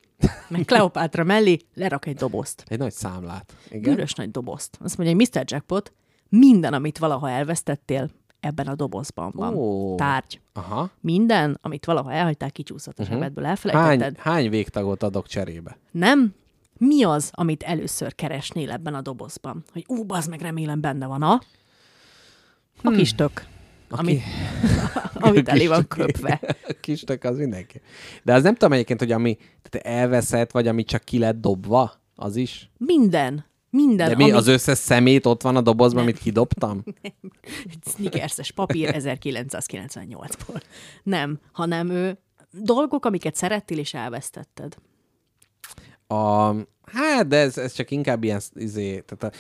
meg 0.48 0.66
Kleopátra 0.66 1.24
mellé 1.24 1.58
lerak 1.74 2.06
egy 2.06 2.16
dobozt. 2.16 2.64
Egy 2.68 2.78
nagy 2.78 2.92
számlát. 2.92 3.54
Igen? 3.70 3.96
Bűnös 3.96 4.14
nagy 4.14 4.32
dobozt. 4.32 4.78
Azt 4.84 4.98
mondja, 4.98 5.16
hogy 5.16 5.28
Mr. 5.34 5.44
Jackpot, 5.46 5.94
minden, 6.30 6.74
amit 6.74 6.98
valaha 6.98 7.30
elvesztettél, 7.30 8.10
ebben 8.40 8.68
a 8.68 8.76
dobozban 8.76 9.32
van. 9.36 9.56
Ó. 9.56 9.96
Tárgy. 9.96 10.42
Aha. 10.54 10.90
Minden, 11.00 11.58
amit 11.62 11.86
valaha 11.86 12.12
elhagytál, 12.12 12.52
kicsúszott 12.52 13.00
a 13.00 13.02
uh-huh. 13.02 13.18
zsebedből, 13.18 13.44
Hány, 13.44 13.54
elfelejtetted. 13.54 14.18
hány 14.18 14.50
végtagot 14.50 15.04
adok 15.04 15.28
cserébe? 15.28 15.78
Nem? 15.92 16.34
Mi 16.78 17.04
az, 17.04 17.30
amit 17.34 17.64
először 17.64 18.16
keresnél 18.16 18.72
ebben 18.72 18.94
a 18.94 19.02
dobozban? 19.02 19.64
Hogy 19.72 19.86
ú, 19.88 20.04
bazd 20.04 20.30
meg, 20.30 20.42
remélem 20.42 20.82
benne 20.82 21.06
van 21.06 21.22
a... 21.22 21.42
A 22.84 22.90
kis 22.90 23.16
tök. 23.16 23.46
Ami, 23.90 24.22
amit 25.14 25.50
elé 25.50 25.68
van 25.68 25.88
köpve. 25.88 26.40
A 26.68 26.74
kis 26.82 27.02
tök 27.02 27.24
az 27.24 27.38
mindenki. 27.38 27.82
De 28.24 28.34
az 28.34 28.44
nem 28.44 28.54
tudom 28.54 28.74
egyébként, 28.74 29.00
hogy 29.00 29.12
ami 29.12 29.38
tehát 29.62 29.98
elveszett, 29.98 30.52
vagy 30.52 30.68
ami 30.68 30.84
csak 30.84 31.04
ki 31.04 31.20
lett 31.20 31.40
dobva, 31.40 31.94
az 32.16 32.36
is. 32.36 32.72
Minden. 32.78 33.46
Minden, 33.70 34.10
De 34.10 34.16
mi, 34.16 34.24
ami... 34.24 34.32
az 34.32 34.48
összes 34.48 34.78
szemét 34.78 35.26
ott 35.26 35.42
van 35.42 35.56
a 35.56 35.62
dobozban, 35.62 36.02
amit 36.02 36.18
kidobtam? 36.18 36.84
Snickerses 37.94 38.52
papír 38.52 38.96
1998-ból. 38.98 40.62
Nem, 41.04 41.40
hanem 41.52 41.90
ő 41.90 42.18
dolgok, 42.52 43.06
amiket 43.06 43.36
szerettél 43.36 43.78
és 43.78 43.94
elvesztetted. 43.94 44.76
A, 46.08 46.54
hát, 46.84 47.28
de 47.28 47.38
ez, 47.38 47.58
ez 47.58 47.74
csak 47.74 47.92
inkább 47.92 48.24
ilyen, 48.24 48.42
izé, 48.54 49.00
tehát 49.00 49.36
a, 49.36 49.38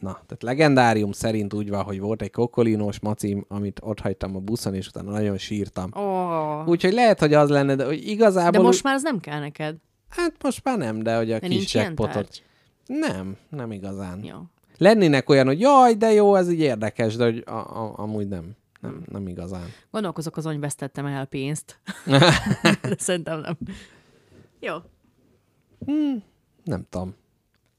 na, 0.00 0.12
tehát 0.12 0.42
legendárium 0.42 1.12
szerint 1.12 1.54
úgy 1.54 1.70
van, 1.70 1.84
hogy 1.84 2.00
volt 2.00 2.22
egy 2.22 2.30
kokolinós 2.30 3.00
macim, 3.00 3.44
amit 3.48 3.80
ott 3.82 4.00
hagytam 4.00 4.36
a 4.36 4.38
buszon, 4.38 4.74
és 4.74 4.88
utána 4.88 5.10
nagyon 5.10 5.38
sírtam. 5.38 5.90
Oh. 5.94 6.68
Úgyhogy 6.68 6.92
lehet, 6.92 7.20
hogy 7.20 7.34
az 7.34 7.48
lenne, 7.48 7.74
de 7.74 7.84
hogy 7.84 8.08
igazából... 8.08 8.50
De 8.50 8.58
most 8.58 8.82
már 8.82 8.94
az 8.94 9.02
nem 9.02 9.20
kell 9.20 9.40
neked. 9.40 9.76
Hát 10.08 10.42
most 10.42 10.64
már 10.64 10.78
nem, 10.78 11.02
de 11.02 11.16
hogy 11.16 11.32
a 11.32 11.38
De 11.38 11.48
kis 11.48 11.74
jackpotot... 11.74 12.42
Nem, 12.86 13.36
nem 13.48 13.72
igazán. 13.72 14.24
Jó. 14.24 14.36
Lennének 14.78 15.28
olyan, 15.28 15.46
hogy 15.46 15.60
jaj, 15.60 15.94
de 15.94 16.12
jó, 16.12 16.34
ez 16.34 16.50
így 16.50 16.60
érdekes, 16.60 17.16
de 17.16 17.24
hogy 17.24 17.42
a, 17.46 17.52
a, 17.52 17.92
amúgy 17.96 18.28
nem. 18.28 18.56
Nem, 18.80 19.02
nem 19.12 19.28
igazán. 19.28 19.66
Gondolkozok 19.90 20.36
azon, 20.36 20.52
hogy 20.52 20.60
vesztettem 20.60 21.06
el 21.06 21.24
pénzt. 21.24 21.80
De 22.82 22.96
szerintem 22.98 23.40
nem. 23.40 23.56
Jó. 24.60 24.74
Nem 26.64 26.86
tudom. 26.90 27.14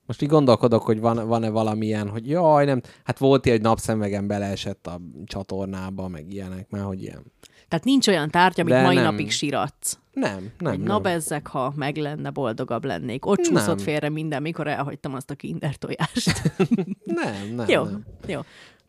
Most 0.08 0.22
így 0.22 0.30
gondolkodok, 0.30 0.84
hogy 0.84 1.00
van, 1.00 1.28
van-e 1.28 1.50
valamilyen, 1.50 2.10
hogy 2.10 2.30
jaj, 2.30 2.66
nem, 2.66 2.82
hát 3.04 3.18
volt 3.18 3.46
ilyen, 3.46 3.58
hogy 3.58 3.68
napszemvegen 3.68 4.28
beleesett 4.28 4.88
a 4.88 5.00
csatornába, 5.26 6.08
meg 6.08 6.34
ilyenek, 6.34 6.70
már 6.70 6.84
hogy 6.84 7.02
ilyen. 7.02 7.32
Tehát 7.68 7.86
nincs 7.86 8.08
olyan 8.08 8.30
tárgy, 8.30 8.60
amit 8.60 8.74
De 8.74 8.82
mai 8.82 8.96
nem. 8.96 9.04
napig 9.04 9.32
siratsz. 9.32 10.00
Nem, 10.14 10.52
nem, 10.58 10.72
Hogy 10.72 10.80
nem. 10.80 10.88
na 10.88 11.00
bezzek, 11.00 11.48
ha 11.48 11.74
meg 11.76 11.98
lenne, 11.98 12.30
boldogabb 12.30 12.86
lennék. 12.86 13.26
Ott 13.26 13.40
csúszott 13.40 13.76
Nem. 13.76 13.78
félre 13.78 14.10
minden, 14.10 14.42
mikor 14.42 14.68
elhagytam 14.68 15.14
azt 15.14 15.30
a 15.30 15.36
kinder 15.36 15.76
tojást. 15.76 16.52
Nem, 17.24 17.56
nem, 17.56 17.70
jó, 17.70 17.84
nem. 17.84 18.06
jó. 18.28 18.40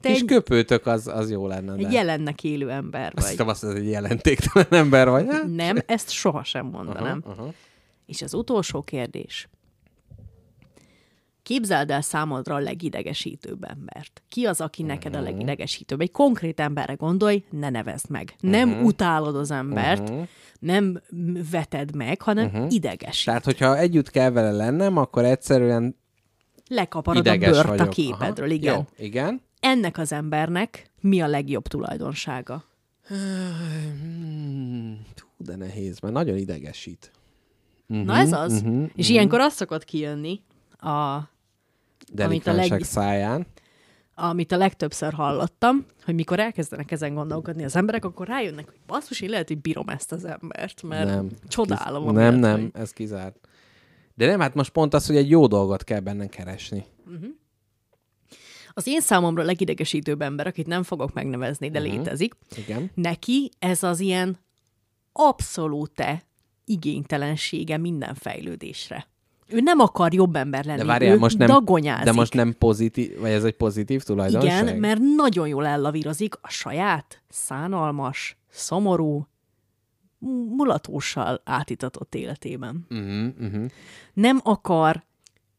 Te 0.00 0.08
Kis 0.08 0.18
egy, 0.20 0.24
köpőtök 0.24 0.86
az, 0.86 1.06
az 1.06 1.30
jó 1.30 1.46
lenne, 1.46 1.74
de... 1.76 1.86
egy 1.86 1.92
jelennek 1.92 2.44
élő 2.44 2.70
ember 2.70 3.12
Azt 3.16 3.36
vagy. 3.36 3.48
azt, 3.48 3.62
hogy 3.64 3.76
egy 3.76 3.88
jelentéktelen 3.88 4.66
ember 4.70 5.08
vagy. 5.08 5.26
Hát? 5.28 5.54
Nem, 5.54 5.76
ezt 5.86 6.10
sohasem 6.10 6.66
mondanám. 6.66 7.22
Aha, 7.24 7.42
aha. 7.42 7.52
És 8.06 8.22
az 8.22 8.34
utolsó 8.34 8.82
kérdés. 8.82 9.48
Képzeld 11.48 11.90
el 11.90 12.00
számodra 12.00 12.54
a 12.54 12.58
legidegesítőbb 12.58 13.64
embert. 13.64 14.22
Ki 14.28 14.44
az, 14.46 14.60
aki 14.60 14.82
neked 14.82 15.12
Mhm. 15.12 15.20
a 15.20 15.24
legidegesítőbb? 15.24 16.00
Egy 16.00 16.10
konkrét 16.10 16.60
emberre 16.60 16.94
gondolj, 16.94 17.44
ne 17.50 17.70
nevezd 17.70 18.10
meg. 18.10 18.34
Nem 18.40 18.68
Mhm. 18.68 18.84
utálod 18.84 19.36
az 19.36 19.50
embert, 19.50 20.12
nem 20.60 21.00
veted 21.50 21.94
meg, 21.96 22.22
hanem 22.22 22.66
idegesít. 22.70 23.24
Tehát, 23.24 23.44
hogyha 23.44 23.78
együtt 23.78 24.10
kell 24.10 24.30
vele 24.30 24.50
lennem, 24.52 24.96
akkor 24.96 25.24
egyszerűen 25.24 25.96
Lekaparod 26.68 27.26
ideges 27.26 27.48
a 27.48 27.52
bört 27.52 27.66
vagyok. 27.68 27.86
a 27.86 27.90
képedről, 27.90 28.46
Aha. 28.46 28.54
igen. 28.54 28.74
Jó, 28.74 28.86
igen. 29.04 29.40
Ennek 29.60 29.98
az 29.98 30.12
embernek 30.12 30.90
mi 31.00 31.20
a 31.20 31.26
legjobb 31.26 31.66
tulajdonsága? 31.68 32.64
Hú, 33.08 33.16
de 35.36 35.56
nehéz, 35.56 36.00
mert 36.00 36.14
nagyon 36.14 36.36
idegesít. 36.36 37.12
Uh-huh, 37.88 38.06
Na 38.06 38.16
ez 38.16 38.32
az. 38.32 38.52
Uh-huh, 38.52 38.88
És 38.94 39.08
ilyenkor 39.08 39.40
az 39.40 39.52
szokott 39.54 39.84
kijönni, 39.84 40.40
a, 40.80 41.18
Delikánság 42.12 42.70
leg- 42.70 42.82
száján. 42.82 43.46
amit 44.14 44.52
a 44.52 44.56
legtöbbször 44.56 45.12
hallottam, 45.12 45.86
hogy 46.04 46.14
mikor 46.14 46.40
elkezdenek 46.40 46.90
ezen 46.90 47.14
gondolkodni 47.14 47.64
az 47.64 47.76
emberek, 47.76 48.04
akkor 48.04 48.26
rájönnek, 48.26 48.64
hogy 48.64 48.78
basszus, 48.86 49.20
én 49.20 49.30
lehet, 49.30 49.48
hogy 49.48 49.60
bírom 49.60 49.88
ezt 49.88 50.12
az 50.12 50.24
embert, 50.24 50.82
mert 50.82 51.08
nem. 51.08 51.28
csodálom. 51.48 52.04
Kiz- 52.04 52.14
Nem, 52.14 52.34
nem, 52.34 52.60
Hogy... 52.60 52.70
ez 52.72 52.90
kizárt. 52.90 53.48
De 54.14 54.26
nem, 54.26 54.40
hát 54.40 54.54
most 54.54 54.70
pont 54.70 54.94
az, 54.94 55.06
hogy 55.06 55.16
egy 55.16 55.30
jó 55.30 55.46
dolgot 55.46 55.84
kell 55.84 56.00
benne 56.00 56.26
keresni. 56.26 56.84
Az 58.68 58.86
én 58.86 59.00
számomra 59.00 59.42
legidegesítőbb 59.42 60.22
ember, 60.22 60.46
akit 60.46 60.66
nem 60.66 60.82
fogok 60.82 61.12
megnevezni, 61.12 61.70
de 61.70 61.80
uh-huh. 61.80 61.94
létezik, 61.94 62.34
Igen. 62.56 62.90
neki 62.94 63.50
ez 63.58 63.82
az 63.82 64.00
ilyen 64.00 64.38
abszolút 65.12 66.02
igénytelensége 66.64 67.76
minden 67.76 68.14
fejlődésre. 68.14 69.06
Ő 69.48 69.60
nem 69.60 69.78
akar 69.78 70.14
jobb 70.14 70.36
ember 70.36 70.64
lenni, 70.64 70.78
De 70.78 70.84
várjál, 70.84 71.14
ő 71.14 71.18
most 71.18 71.38
nem, 71.38 71.46
dagonyázik. 71.46 72.04
de 72.04 72.12
most 72.12 72.34
nem 72.34 72.54
pozitív, 72.58 73.18
vagy 73.20 73.30
ez 73.30 73.44
egy 73.44 73.56
pozitív 73.56 74.02
tulajdonság? 74.02 74.62
Igen, 74.62 74.76
mert 74.76 75.00
nagyon 75.16 75.48
jól 75.48 75.66
ellavírozik 75.66 76.34
a 76.40 76.48
saját, 76.48 77.22
szánalmas, 77.28 78.36
szomorú, 78.50 79.26
mulatóssal 80.56 81.40
átítatott 81.44 82.14
életében. 82.14 82.86
Uh-huh, 82.90 83.26
uh-huh. 83.40 83.64
Nem 84.14 84.40
akar 84.42 85.04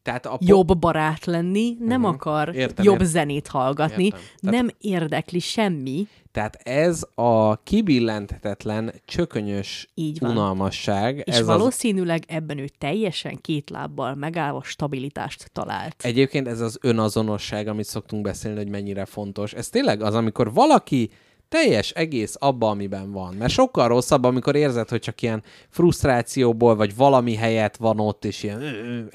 Tehát 0.10 0.26
a 0.26 0.38
po- 0.38 0.48
jobb 0.48 0.78
barát 0.78 1.26
lenni, 1.26 1.78
nem 1.80 2.04
akar 2.06 2.48
Mhm. 2.48 2.58
Értem, 2.58 2.86
jobb 2.86 2.94
értem. 2.94 3.08
zenét 3.12 3.48
hallgatni, 3.48 4.04
Értem. 4.04 4.20
Tehát- 4.42 4.56
nem 4.56 4.70
érdekli 4.80 5.40
semmi, 5.40 6.08
Tehát 6.32 6.56
ez 6.56 7.04
a 7.16 7.56
kibillenthetetlen, 7.64 8.94
csökönyös 9.06 9.88
Így 9.94 10.20
van. 10.20 10.32
unalmasság. 10.32 11.18
és 11.26 11.34
ez 11.34 11.40
az, 11.40 11.46
valószínűleg 11.46 12.24
ebben 12.28 12.58
ő 12.58 12.66
teljesen 12.78 13.42
két 13.42 13.70
lábbal 13.70 14.16
megállva 14.16 14.64
stabilitást 14.64 15.50
talált. 15.54 15.96
Egyébként 16.04 16.48
ez 16.48 16.60
az 16.60 16.78
önazonosság, 16.82 17.68
amit 17.68 17.86
szoktunk 17.86 18.22
beszélni, 18.24 18.58
hogy 18.58 18.70
mennyire 18.70 19.06
fontos. 19.06 19.54
Ez 19.54 19.70
tényleg 19.70 20.02
az, 20.02 20.16
amikor 20.16 20.54
valaki 20.54 21.10
teljes 21.50 21.90
egész 21.90 22.36
abba, 22.40 22.70
amiben 22.70 23.12
van. 23.12 23.34
Mert 23.34 23.52
sokkal 23.52 23.88
rosszabb, 23.88 24.24
amikor 24.24 24.56
érzed, 24.56 24.90
hogy 24.90 25.02
csak 25.02 25.22
ilyen 25.22 25.44
frusztrációból, 25.70 26.76
vagy 26.76 26.96
valami 26.96 27.36
helyet 27.36 27.78
van 27.78 28.00
ott, 28.00 28.26
és 28.26 28.44
ilyen... 28.44 28.62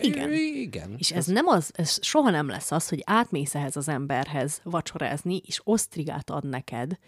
Igen. 0.01 0.33
Igen. 0.33 0.95
És 0.99 1.13
ez 1.13 1.27
nem 1.27 1.47
az, 1.47 1.71
ez 1.75 1.99
soha 2.01 2.31
nem 2.31 2.49
lesz 2.49 2.73
az, 2.73 2.89
hogy 2.89 3.03
átmész 3.07 3.55
ehhez 3.55 3.77
az 3.77 3.89
emberhez 3.89 4.61
vacsorázni, 4.63 5.41
és 5.47 5.61
osztrigát 5.65 6.31
ad 6.31 6.49
neked, 6.49 6.99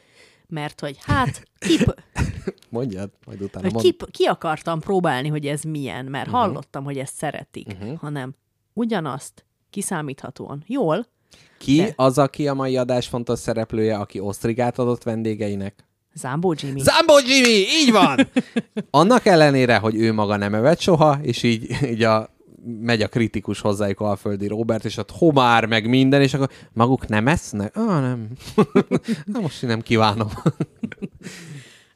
mert 0.48 0.80
hogy 0.80 0.96
hát 1.00 1.42
ki, 1.58 1.78
Mondjad, 2.68 3.10
majd 3.26 3.42
utána 3.42 3.68
mond. 3.72 3.84
ki, 3.84 3.96
ki 4.10 4.24
akartam 4.24 4.80
próbálni, 4.80 5.28
hogy 5.28 5.46
ez 5.46 5.62
milyen, 5.62 6.04
mert 6.04 6.26
uh-huh. 6.26 6.40
hallottam, 6.42 6.84
hogy 6.84 6.98
ezt 6.98 7.14
szeretik, 7.14 7.66
uh-huh. 7.66 7.98
hanem 7.98 8.34
ugyanazt 8.72 9.46
kiszámíthatóan 9.70 10.62
jól, 10.66 11.06
Ki 11.58 11.76
de- 11.76 11.92
az, 11.96 12.18
aki 12.18 12.48
a 12.48 12.54
mai 12.54 12.76
adás 12.76 13.06
fontos 13.06 13.38
szereplője, 13.38 13.96
aki 13.96 14.20
osztrigát 14.20 14.78
adott 14.78 15.02
vendégeinek? 15.02 15.84
Zámbó 16.14 16.54
Jimmy. 16.56 16.80
Zambó 16.80 17.18
Jimmy, 17.26 17.64
így 17.82 17.92
van! 17.92 18.28
Annak 18.90 19.26
ellenére, 19.26 19.76
hogy 19.76 19.96
ő 19.96 20.12
maga 20.12 20.36
nem 20.36 20.54
evett 20.54 20.80
soha, 20.80 21.18
és 21.22 21.42
így, 21.42 21.76
így 21.84 22.02
a, 22.02 22.36
megy 22.80 23.02
a 23.02 23.08
kritikus 23.08 23.60
hozzájuk 23.60 24.00
Alföldi 24.00 24.46
Robert, 24.46 24.84
és 24.84 24.96
ott 24.96 25.10
homár, 25.10 25.66
meg 25.66 25.88
minden, 25.88 26.22
és 26.22 26.34
akkor 26.34 26.50
maguk 26.72 27.08
nem 27.08 27.28
esznek? 27.28 27.76
Ah, 27.76 28.00
nem. 28.00 28.28
Na 29.32 29.40
most 29.40 29.62
én 29.62 29.68
nem 29.68 29.80
kívánom. 29.80 30.28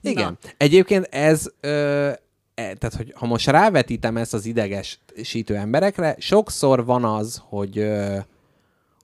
Igen. 0.00 0.38
Na. 0.42 0.48
Egyébként 0.56 1.04
ez, 1.04 1.50
ö, 1.60 1.68
e, 2.54 2.74
tehát 2.74 2.94
hogy 2.96 3.12
ha 3.14 3.26
most 3.26 3.46
rávetítem 3.46 4.16
ezt 4.16 4.34
az 4.34 4.46
idegesítő 4.46 5.56
emberekre, 5.56 6.16
sokszor 6.18 6.84
van 6.84 7.04
az, 7.04 7.42
hogy 7.48 7.78
ö, 7.78 8.18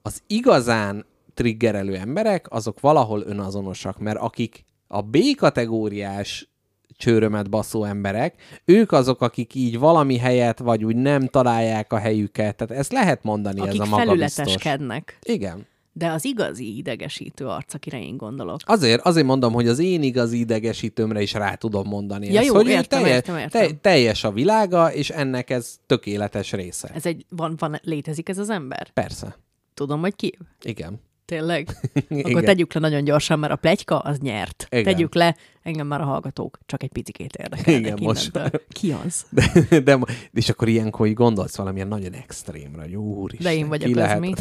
az 0.06 0.22
igazán 0.26 1.04
triggerelő 1.34 1.96
emberek, 1.96 2.46
azok 2.50 2.80
valahol 2.80 3.22
önazonosak, 3.26 3.98
mert 3.98 4.18
akik 4.18 4.64
a 4.86 5.02
B 5.02 5.16
kategóriás 5.36 6.48
csőrömet 6.96 7.50
baszó 7.50 7.84
emberek, 7.84 8.34
ők 8.64 8.92
azok, 8.92 9.20
akik 9.20 9.54
így 9.54 9.78
valami 9.78 10.16
helyet, 10.16 10.58
vagy 10.58 10.84
úgy 10.84 10.96
nem 10.96 11.26
találják 11.26 11.92
a 11.92 11.98
helyüket. 11.98 12.56
Tehát 12.56 12.80
ezt 12.80 12.92
lehet 12.92 13.22
mondani, 13.22 13.60
akik 13.60 13.80
ez 13.80 13.86
a 13.86 13.90
magabiztos. 13.90 14.34
felületeskednek. 14.34 15.18
Igen. 15.22 15.66
De 15.92 16.10
az 16.10 16.24
igazi 16.24 16.76
idegesítő 16.76 17.46
arc, 17.46 17.74
akire 17.74 18.00
én 18.00 18.16
gondolok. 18.16 18.60
Azért, 18.64 19.00
azért 19.00 19.26
mondom, 19.26 19.52
hogy 19.52 19.68
az 19.68 19.78
én 19.78 20.02
igazi 20.02 20.38
idegesítőmre 20.38 21.22
is 21.22 21.32
rá 21.32 21.54
tudom 21.54 21.88
mondani 21.88 22.32
Ja, 22.32 22.38
ezt, 22.38 22.48
jó, 22.48 22.54
hogy 22.54 22.68
értem, 22.68 23.02
teljes, 23.02 23.16
értem, 23.16 23.38
értem. 23.38 23.68
Te, 23.68 23.74
teljes 23.74 24.24
a 24.24 24.32
világa, 24.32 24.92
és 24.92 25.10
ennek 25.10 25.50
ez 25.50 25.76
tökéletes 25.86 26.52
része. 26.52 26.90
Ez 26.94 27.06
egy, 27.06 27.24
van, 27.28 27.54
van, 27.58 27.80
létezik 27.82 28.28
ez 28.28 28.38
az 28.38 28.50
ember? 28.50 28.90
Persze. 28.92 29.36
Tudom, 29.76 30.00
hogy 30.00 30.16
ki? 30.16 30.38
Igen. 30.62 31.00
Tényleg? 31.24 31.68
Akkor 31.94 32.30
Igen. 32.30 32.44
tegyük 32.44 32.72
le 32.72 32.80
nagyon 32.80 33.04
gyorsan, 33.04 33.38
mert 33.38 33.52
a 33.52 33.56
plegyka 33.56 33.98
az 33.98 34.18
nyert. 34.18 34.66
Igen. 34.70 34.84
Tegyük 34.84 35.14
le, 35.14 35.36
engem 35.62 35.86
már 35.86 36.00
a 36.00 36.04
hallgatók 36.04 36.58
csak 36.66 36.82
egy 36.82 36.92
picikét 36.92 37.36
érdekelnek 37.36 37.80
Igen, 37.80 37.98
most. 38.02 38.40
Ki 38.68 38.92
az? 39.04 39.26
De, 39.30 39.80
de, 39.80 39.98
és 40.32 40.48
akkor 40.48 40.68
ilyenkor 40.68 41.06
így 41.06 41.14
gondolsz 41.14 41.56
valamilyen 41.56 41.88
nagyon 41.88 42.12
extrémre, 42.12 42.82
hogy 42.82 42.94
úristen, 42.96 43.52
De 43.52 43.58
én 43.58 43.68
vagyok, 43.68 43.88
ki 43.88 43.94
lehet? 43.94 44.20
mi? 44.20 44.32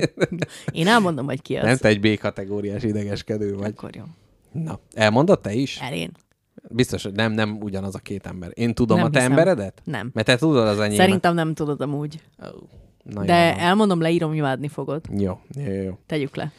Én 0.72 0.86
elmondom, 0.86 1.26
hogy 1.26 1.42
ki 1.42 1.56
az. 1.56 1.64
Nem 1.64 1.76
te 1.76 1.88
egy 1.88 2.00
B-kategóriás 2.00 2.82
idegeskedő 2.82 3.54
vagy. 3.56 3.72
Akkor 3.76 3.96
jó. 3.96 4.02
Na, 4.52 4.80
elmondod 4.94 5.40
te 5.40 5.52
is? 5.52 5.78
Elén. 5.80 6.10
Biztos, 6.68 7.02
hogy 7.02 7.12
nem, 7.12 7.32
nem 7.32 7.58
ugyanaz 7.60 7.94
a 7.94 7.98
két 7.98 8.26
ember. 8.26 8.50
Én 8.54 8.74
tudom 8.74 8.96
Nem 8.96 9.06
a 9.06 9.10
te 9.10 9.18
hiszem. 9.18 9.32
emberedet? 9.32 9.80
Nem. 9.84 10.10
Mert 10.14 10.26
te 10.26 10.36
tudod 10.36 10.66
az 10.66 10.78
enyémet. 10.78 10.96
Szerintem 11.04 11.34
nem 11.34 11.54
tudod 11.54 11.80
amúgy. 11.80 12.20
Oh, 12.38 12.48
na 13.02 13.24
De 13.24 13.46
jó, 13.46 13.58
elmondom, 13.58 14.00
leírom, 14.00 14.32
imádni 14.32 14.68
fogod. 14.68 15.04
Jó, 15.18 15.38
jó, 15.56 15.72
jó, 15.72 15.82
jó. 15.82 15.98
Tegyük 16.06 16.36
le. 16.36 16.52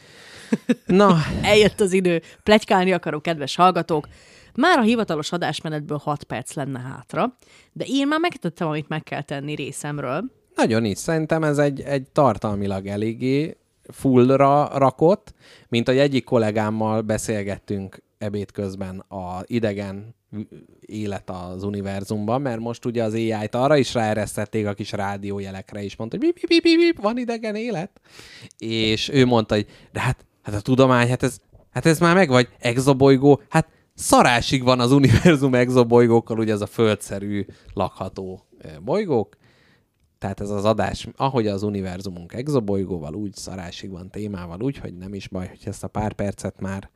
Na, 0.86 1.16
Eljött 1.42 1.80
az 1.80 1.92
idő. 1.92 2.22
Plegykálni 2.42 2.92
akaró, 2.92 3.20
kedves 3.20 3.56
hallgatók. 3.56 4.08
Már 4.54 4.78
a 4.78 4.82
hivatalos 4.82 5.32
adásmenetből 5.32 5.98
6 6.02 6.24
perc 6.24 6.54
lenne 6.54 6.78
hátra, 6.78 7.36
de 7.72 7.84
én 7.88 8.08
már 8.08 8.20
megtettem, 8.20 8.68
amit 8.68 8.88
meg 8.88 9.02
kell 9.02 9.22
tenni 9.22 9.54
részemről. 9.54 10.24
nagyon 10.56 10.84
is. 10.84 10.98
Szerintem 10.98 11.44
ez 11.44 11.58
egy, 11.58 11.80
egy 11.80 12.10
tartalmilag 12.12 12.86
eléggé 12.86 13.56
fullra 13.92 14.78
rakott, 14.78 15.34
mint 15.68 15.86
hogy 15.86 15.98
egyik 15.98 16.24
kollégámmal 16.24 17.00
beszélgettünk 17.00 18.02
ebéd 18.18 18.50
közben 18.50 18.98
a 18.98 19.40
idegen 19.46 20.14
élet 20.80 21.30
az 21.30 21.62
univerzumban, 21.62 22.40
mert 22.40 22.60
most 22.60 22.84
ugye 22.84 23.02
az 23.02 23.12
AI-t 23.12 23.54
arra 23.54 23.76
is 23.76 23.94
ráeresztették 23.94 24.66
a 24.66 24.74
kis 24.74 24.92
rádiójelekre 24.92 25.82
is, 25.82 25.96
mondta, 25.96 26.16
hogy 26.16 26.26
bip, 26.26 26.48
bip, 26.48 26.62
bip, 26.62 26.78
bip, 26.78 27.00
van 27.00 27.18
idegen 27.18 27.54
élet. 27.54 28.00
És 28.58 29.08
ő 29.08 29.26
mondta, 29.26 29.54
hogy 29.54 29.66
de 29.92 30.00
hát, 30.00 30.26
hát 30.42 30.54
a 30.54 30.60
tudomány, 30.60 31.08
hát 31.08 31.22
ez, 31.22 31.38
hát 31.70 31.86
ez 31.86 31.98
már 31.98 32.14
meg 32.14 32.28
vagy, 32.28 32.48
exobolygó, 32.58 33.40
hát 33.48 33.68
szarásig 33.94 34.62
van 34.62 34.80
az 34.80 34.92
univerzum 34.92 35.54
exobolygókkal, 35.54 36.38
ugye 36.38 36.52
az 36.52 36.60
a 36.60 36.66
földszerű 36.66 37.44
lakható 37.74 38.46
bolygók, 38.80 39.36
tehát 40.18 40.40
ez 40.40 40.50
az 40.50 40.64
adás, 40.64 41.08
ahogy 41.16 41.46
az 41.46 41.62
univerzumunk 41.62 42.32
exobolygóval, 42.32 43.14
úgy 43.14 43.34
szarásig 43.34 43.90
van 43.90 44.10
témával, 44.10 44.62
úgy, 44.62 44.78
hogy 44.78 44.96
nem 44.96 45.14
is 45.14 45.28
baj, 45.28 45.48
hogy 45.48 45.60
ezt 45.64 45.84
a 45.84 45.88
pár 45.88 46.12
percet 46.12 46.60
már 46.60 46.90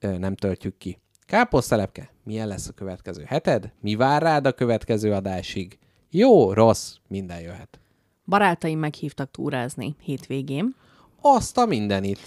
nem 0.00 0.34
töltjük 0.34 0.76
ki. 0.78 0.98
Káposztelepke, 1.30 2.10
milyen 2.24 2.48
lesz 2.48 2.68
a 2.68 2.72
következő 2.72 3.22
heted? 3.26 3.72
Mi 3.80 3.94
vár 3.94 4.22
rád 4.22 4.46
a 4.46 4.52
következő 4.52 5.12
adásig? 5.12 5.78
Jó, 6.10 6.52
rossz, 6.52 6.94
minden 7.08 7.40
jöhet. 7.40 7.80
Barátaim 8.26 8.78
meghívtak 8.78 9.30
túrázni 9.30 9.96
hétvégén. 10.02 10.74
Azt 11.20 11.58
a 11.58 11.66
mindenit. 11.66 12.18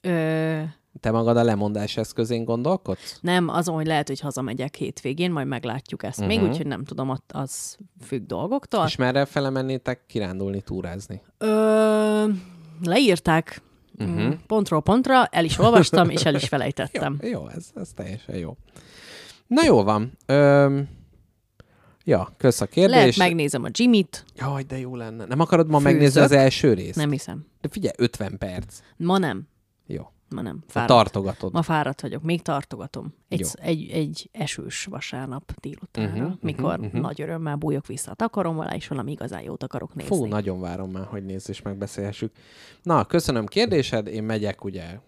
Ö, 0.00 0.62
Te 1.00 1.10
magad 1.10 1.36
a 1.36 1.42
lemondás 1.42 1.96
eszközén 1.96 2.44
gondolkodsz? 2.44 3.18
nem, 3.20 3.48
azon, 3.48 3.74
hogy 3.74 3.86
lehet, 3.86 4.08
hogy 4.08 4.20
hazamegyek 4.20 4.74
hétvégén, 4.74 5.30
majd 5.30 5.46
meglátjuk 5.46 6.02
ezt. 6.02 6.20
Uh-huh. 6.20 6.34
Még 6.36 6.48
úgyhogy 6.48 6.66
nem 6.66 6.84
tudom, 6.84 7.16
az 7.28 7.76
függ 8.00 8.26
dolgoktól. 8.26 8.86
És 8.86 8.96
merre 8.96 9.24
felemennétek 9.24 10.06
kirándulni, 10.06 10.60
túrázni? 10.60 11.22
Ö, 11.38 12.28
leírták 12.82 13.62
uh-huh. 14.04 14.34
pontról 14.46 14.82
pontra, 14.82 15.24
el 15.24 15.44
is 15.44 15.58
olvastam, 15.58 16.10
és 16.10 16.24
el 16.24 16.34
is 16.34 16.48
felejtettem. 16.48 17.18
Jó, 17.22 17.28
jó 17.28 17.48
ez, 17.48 17.70
ez 17.74 17.88
teljesen 17.94 18.36
jó. 18.36 18.56
Na 19.46 19.64
jó 19.64 19.82
van. 19.82 20.18
Öm, 20.26 20.88
ja, 22.04 22.34
kösz 22.36 22.60
a 22.60 22.66
kérdés. 22.66 22.96
Lehet 22.96 23.16
megnézem 23.16 23.64
a 23.64 23.68
Jimmy-t, 23.70 24.24
Jaj, 24.36 24.62
de 24.62 24.78
jó 24.78 24.96
lenne. 24.96 25.24
Nem 25.24 25.40
akarod 25.40 25.66
ma 25.66 25.78
Főzök. 25.78 25.92
megnézni 25.92 26.20
az 26.20 26.32
első 26.32 26.72
részt? 26.72 26.96
nem 26.96 27.10
hiszem. 27.10 27.46
De 27.60 27.68
figyelj, 27.68 27.94
50 27.98 28.38
perc. 28.38 28.78
Ma 28.96 29.18
nem. 29.18 29.48
Ma 30.32 30.42
nem. 30.42 30.62
Fáradt. 30.66 30.92
tartogatod. 30.92 31.52
Ma 31.52 31.62
fáradt 31.62 32.00
vagyok, 32.00 32.22
még 32.22 32.42
tartogatom. 32.42 33.14
Egy, 33.28 33.46
egy, 33.54 33.90
egy 33.90 34.28
esős 34.32 34.84
vasárnap 34.84 35.52
délutánra, 35.60 36.10
Mhm, 36.12 36.22
uh-huh, 36.22 36.38
mikor 36.40 36.72
mhm, 36.72 36.78
uh-huh, 36.78 36.92
mhm. 36.92 37.02
nagy 37.02 37.20
örömmel 37.20 37.56
bújok 37.56 37.86
vissza 37.86 38.10
a 38.10 38.14
takarom 38.14 38.58
alá, 38.58 38.74
és 38.74 38.88
valami 38.88 39.10
igazán 39.10 39.42
jót 39.42 39.62
akarok 39.62 39.94
nézni. 39.94 40.16
Fú, 40.16 40.24
nagyon 40.24 40.60
várom 40.60 40.90
már, 40.90 41.04
hogy 41.06 41.24
nézz 41.24 41.48
és 41.48 41.62
megbeszélhessük. 41.62 42.32
Na, 42.82 43.04
köszönöm 43.04 43.46
kérdésed. 43.46 44.06
Én 44.06 44.22
megyek 44.22 44.64
ugye 44.64 44.98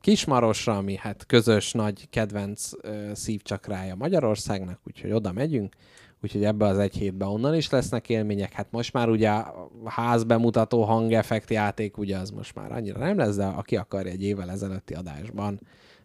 Kismarosra, 0.00 0.76
ami 0.76 0.96
hát 0.96 1.26
közös 1.26 1.72
nagy 1.72 2.08
kedvenc 2.10 2.70
ö, 2.80 3.10
szívcsakrája 3.14 3.94
Magyarországnak, 3.94 4.80
úgyhogy 4.86 5.12
oda 5.12 5.32
megyünk. 5.32 5.74
Úgyhogy 6.22 6.44
ebbe 6.44 6.66
az 6.66 6.78
egy 6.78 6.96
hétben 6.96 7.28
onnan 7.28 7.54
is 7.54 7.70
lesznek 7.70 8.08
élmények. 8.08 8.52
Hát 8.52 8.70
most 8.70 8.92
már 8.92 9.08
ugye 9.08 9.30
a 9.30 9.70
házbemutató 9.84 10.82
hangeffekt 10.82 11.50
játék, 11.50 11.96
ugye 11.98 12.16
az 12.16 12.30
most 12.30 12.54
már 12.54 12.72
annyira 12.72 12.98
nem 12.98 13.16
lesz, 13.16 13.36
de 13.36 13.46
aki 13.46 13.76
akarja 13.76 14.12
egy 14.12 14.22
évvel 14.22 14.50
ezelőtti 14.50 14.94
adásban, 14.94 15.60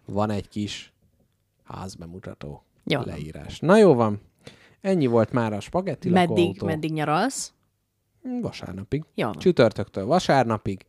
van 0.06 0.30
egy 0.30 0.48
kis 0.48 0.94
házbemutató 1.64 2.64
Jó. 2.84 3.02
leírás. 3.02 3.60
Na 3.60 3.78
jó 3.78 3.94
van. 3.94 4.22
Ennyi 4.82 5.06
volt 5.06 5.32
már 5.32 5.54
a 5.54 5.60
spagetti 5.60 6.10
meddig, 6.10 6.30
lakóautó. 6.30 6.66
meddig 6.66 6.92
nyaralsz? 6.92 7.54
Vasárnapig. 8.42 9.04
Jó 9.16 9.28
van. 9.28 9.38
Csütörtöktől 9.38 10.06
vasárnapig, 10.06 10.86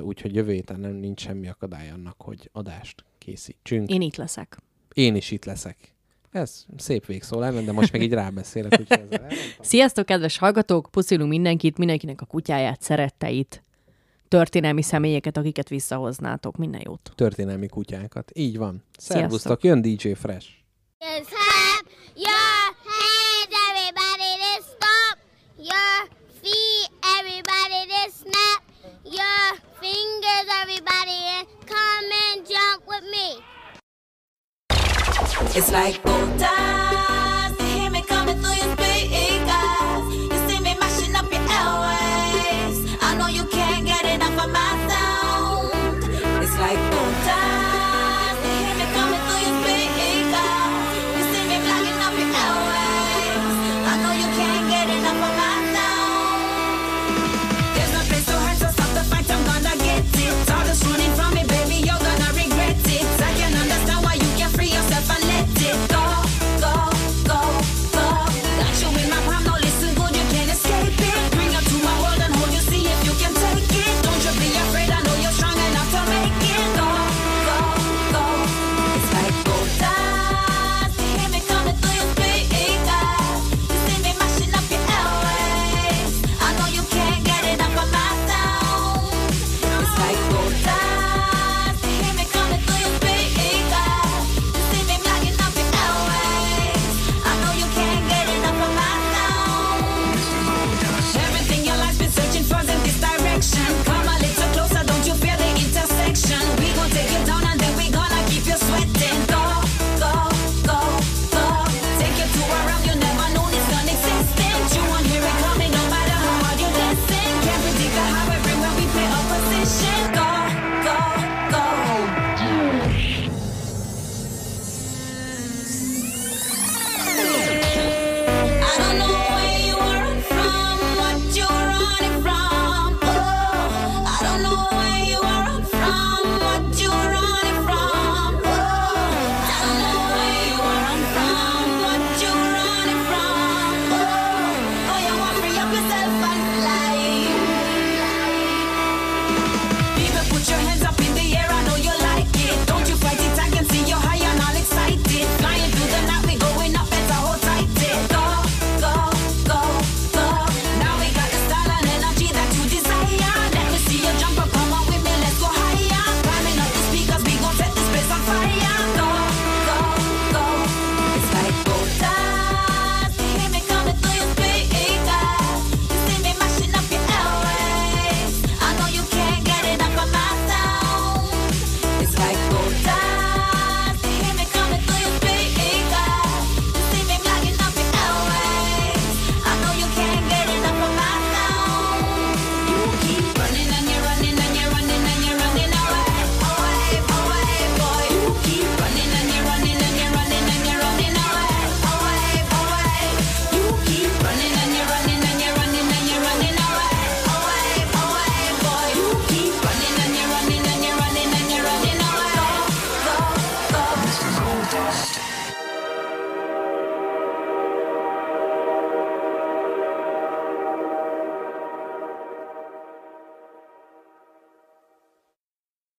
úgyhogy 0.00 0.34
jövő 0.34 0.52
héten 0.52 0.80
nem 0.80 0.92
nincs 0.92 1.20
semmi 1.20 1.48
akadály 1.48 1.90
annak, 1.90 2.22
hogy 2.22 2.50
adást 2.52 3.04
készítsünk. 3.18 3.90
Én 3.90 4.00
itt 4.00 4.16
leszek. 4.16 4.58
Én 4.94 5.14
is 5.14 5.30
itt 5.30 5.44
leszek. 5.44 5.94
Ez 6.30 6.64
szép 6.76 7.06
végszó 7.06 7.38
lenne, 7.38 7.60
de 7.60 7.72
most 7.72 7.92
meg 7.92 8.02
így 8.02 8.12
rábeszélek, 8.12 8.72
úgyhogy 8.80 8.98
ezzel 9.10 9.24
elmondtam. 9.28 9.46
Sziasztok, 9.60 10.06
kedves 10.06 10.38
hallgatók! 10.38 10.88
Puszilunk 10.90 11.30
mindenkit, 11.30 11.78
mindenkinek 11.78 12.20
a 12.20 12.24
kutyáját, 12.24 12.82
szeretteit, 12.82 13.64
történelmi 14.28 14.82
személyeket, 14.82 15.36
akiket 15.36 15.68
visszahoznátok. 15.68 16.56
Minden 16.56 16.80
jót! 16.84 17.12
Történelmi 17.14 17.68
kutyákat. 17.68 18.30
Így 18.34 18.58
van. 18.58 18.84
Sziasztok. 18.98 19.20
Szervusztok, 19.20 19.64
jön 19.64 19.80
DJ 19.82 20.12
Fresh. 20.12 20.48
Your 22.26 22.60
hands, 22.84 23.52
everybody. 23.68 24.30
Then 24.42 24.60
stomp 24.72 25.18
your 25.70 26.08
feet, 26.40 26.90
everybody. 27.18 27.80
Then 27.92 28.10
snap 28.20 28.62
your 29.04 29.42
fingers, 29.80 30.46
everybody. 30.62 31.20
It's 35.52 35.72
like 35.72 36.00
boom 36.04 36.36
dies. 36.38 37.58
You 37.58 37.66
hear 37.66 37.90
me 37.90 38.02
coming 38.02 38.36
through 38.40 38.54
your 38.54 38.70
speakers. 38.76 40.04
You 40.32 40.48
see 40.48 40.60
me 40.62 40.76
mashing 40.78 41.16
up 41.16 41.30
your 41.30 41.42
airways. 41.42 42.96
I 43.02 43.16
know 43.18 43.26
you 43.26 43.44
can't 43.46 43.84
get 43.84 44.04
enough 44.04 44.44
of 44.44 44.50
my 44.52 44.88
sound. 44.88 45.09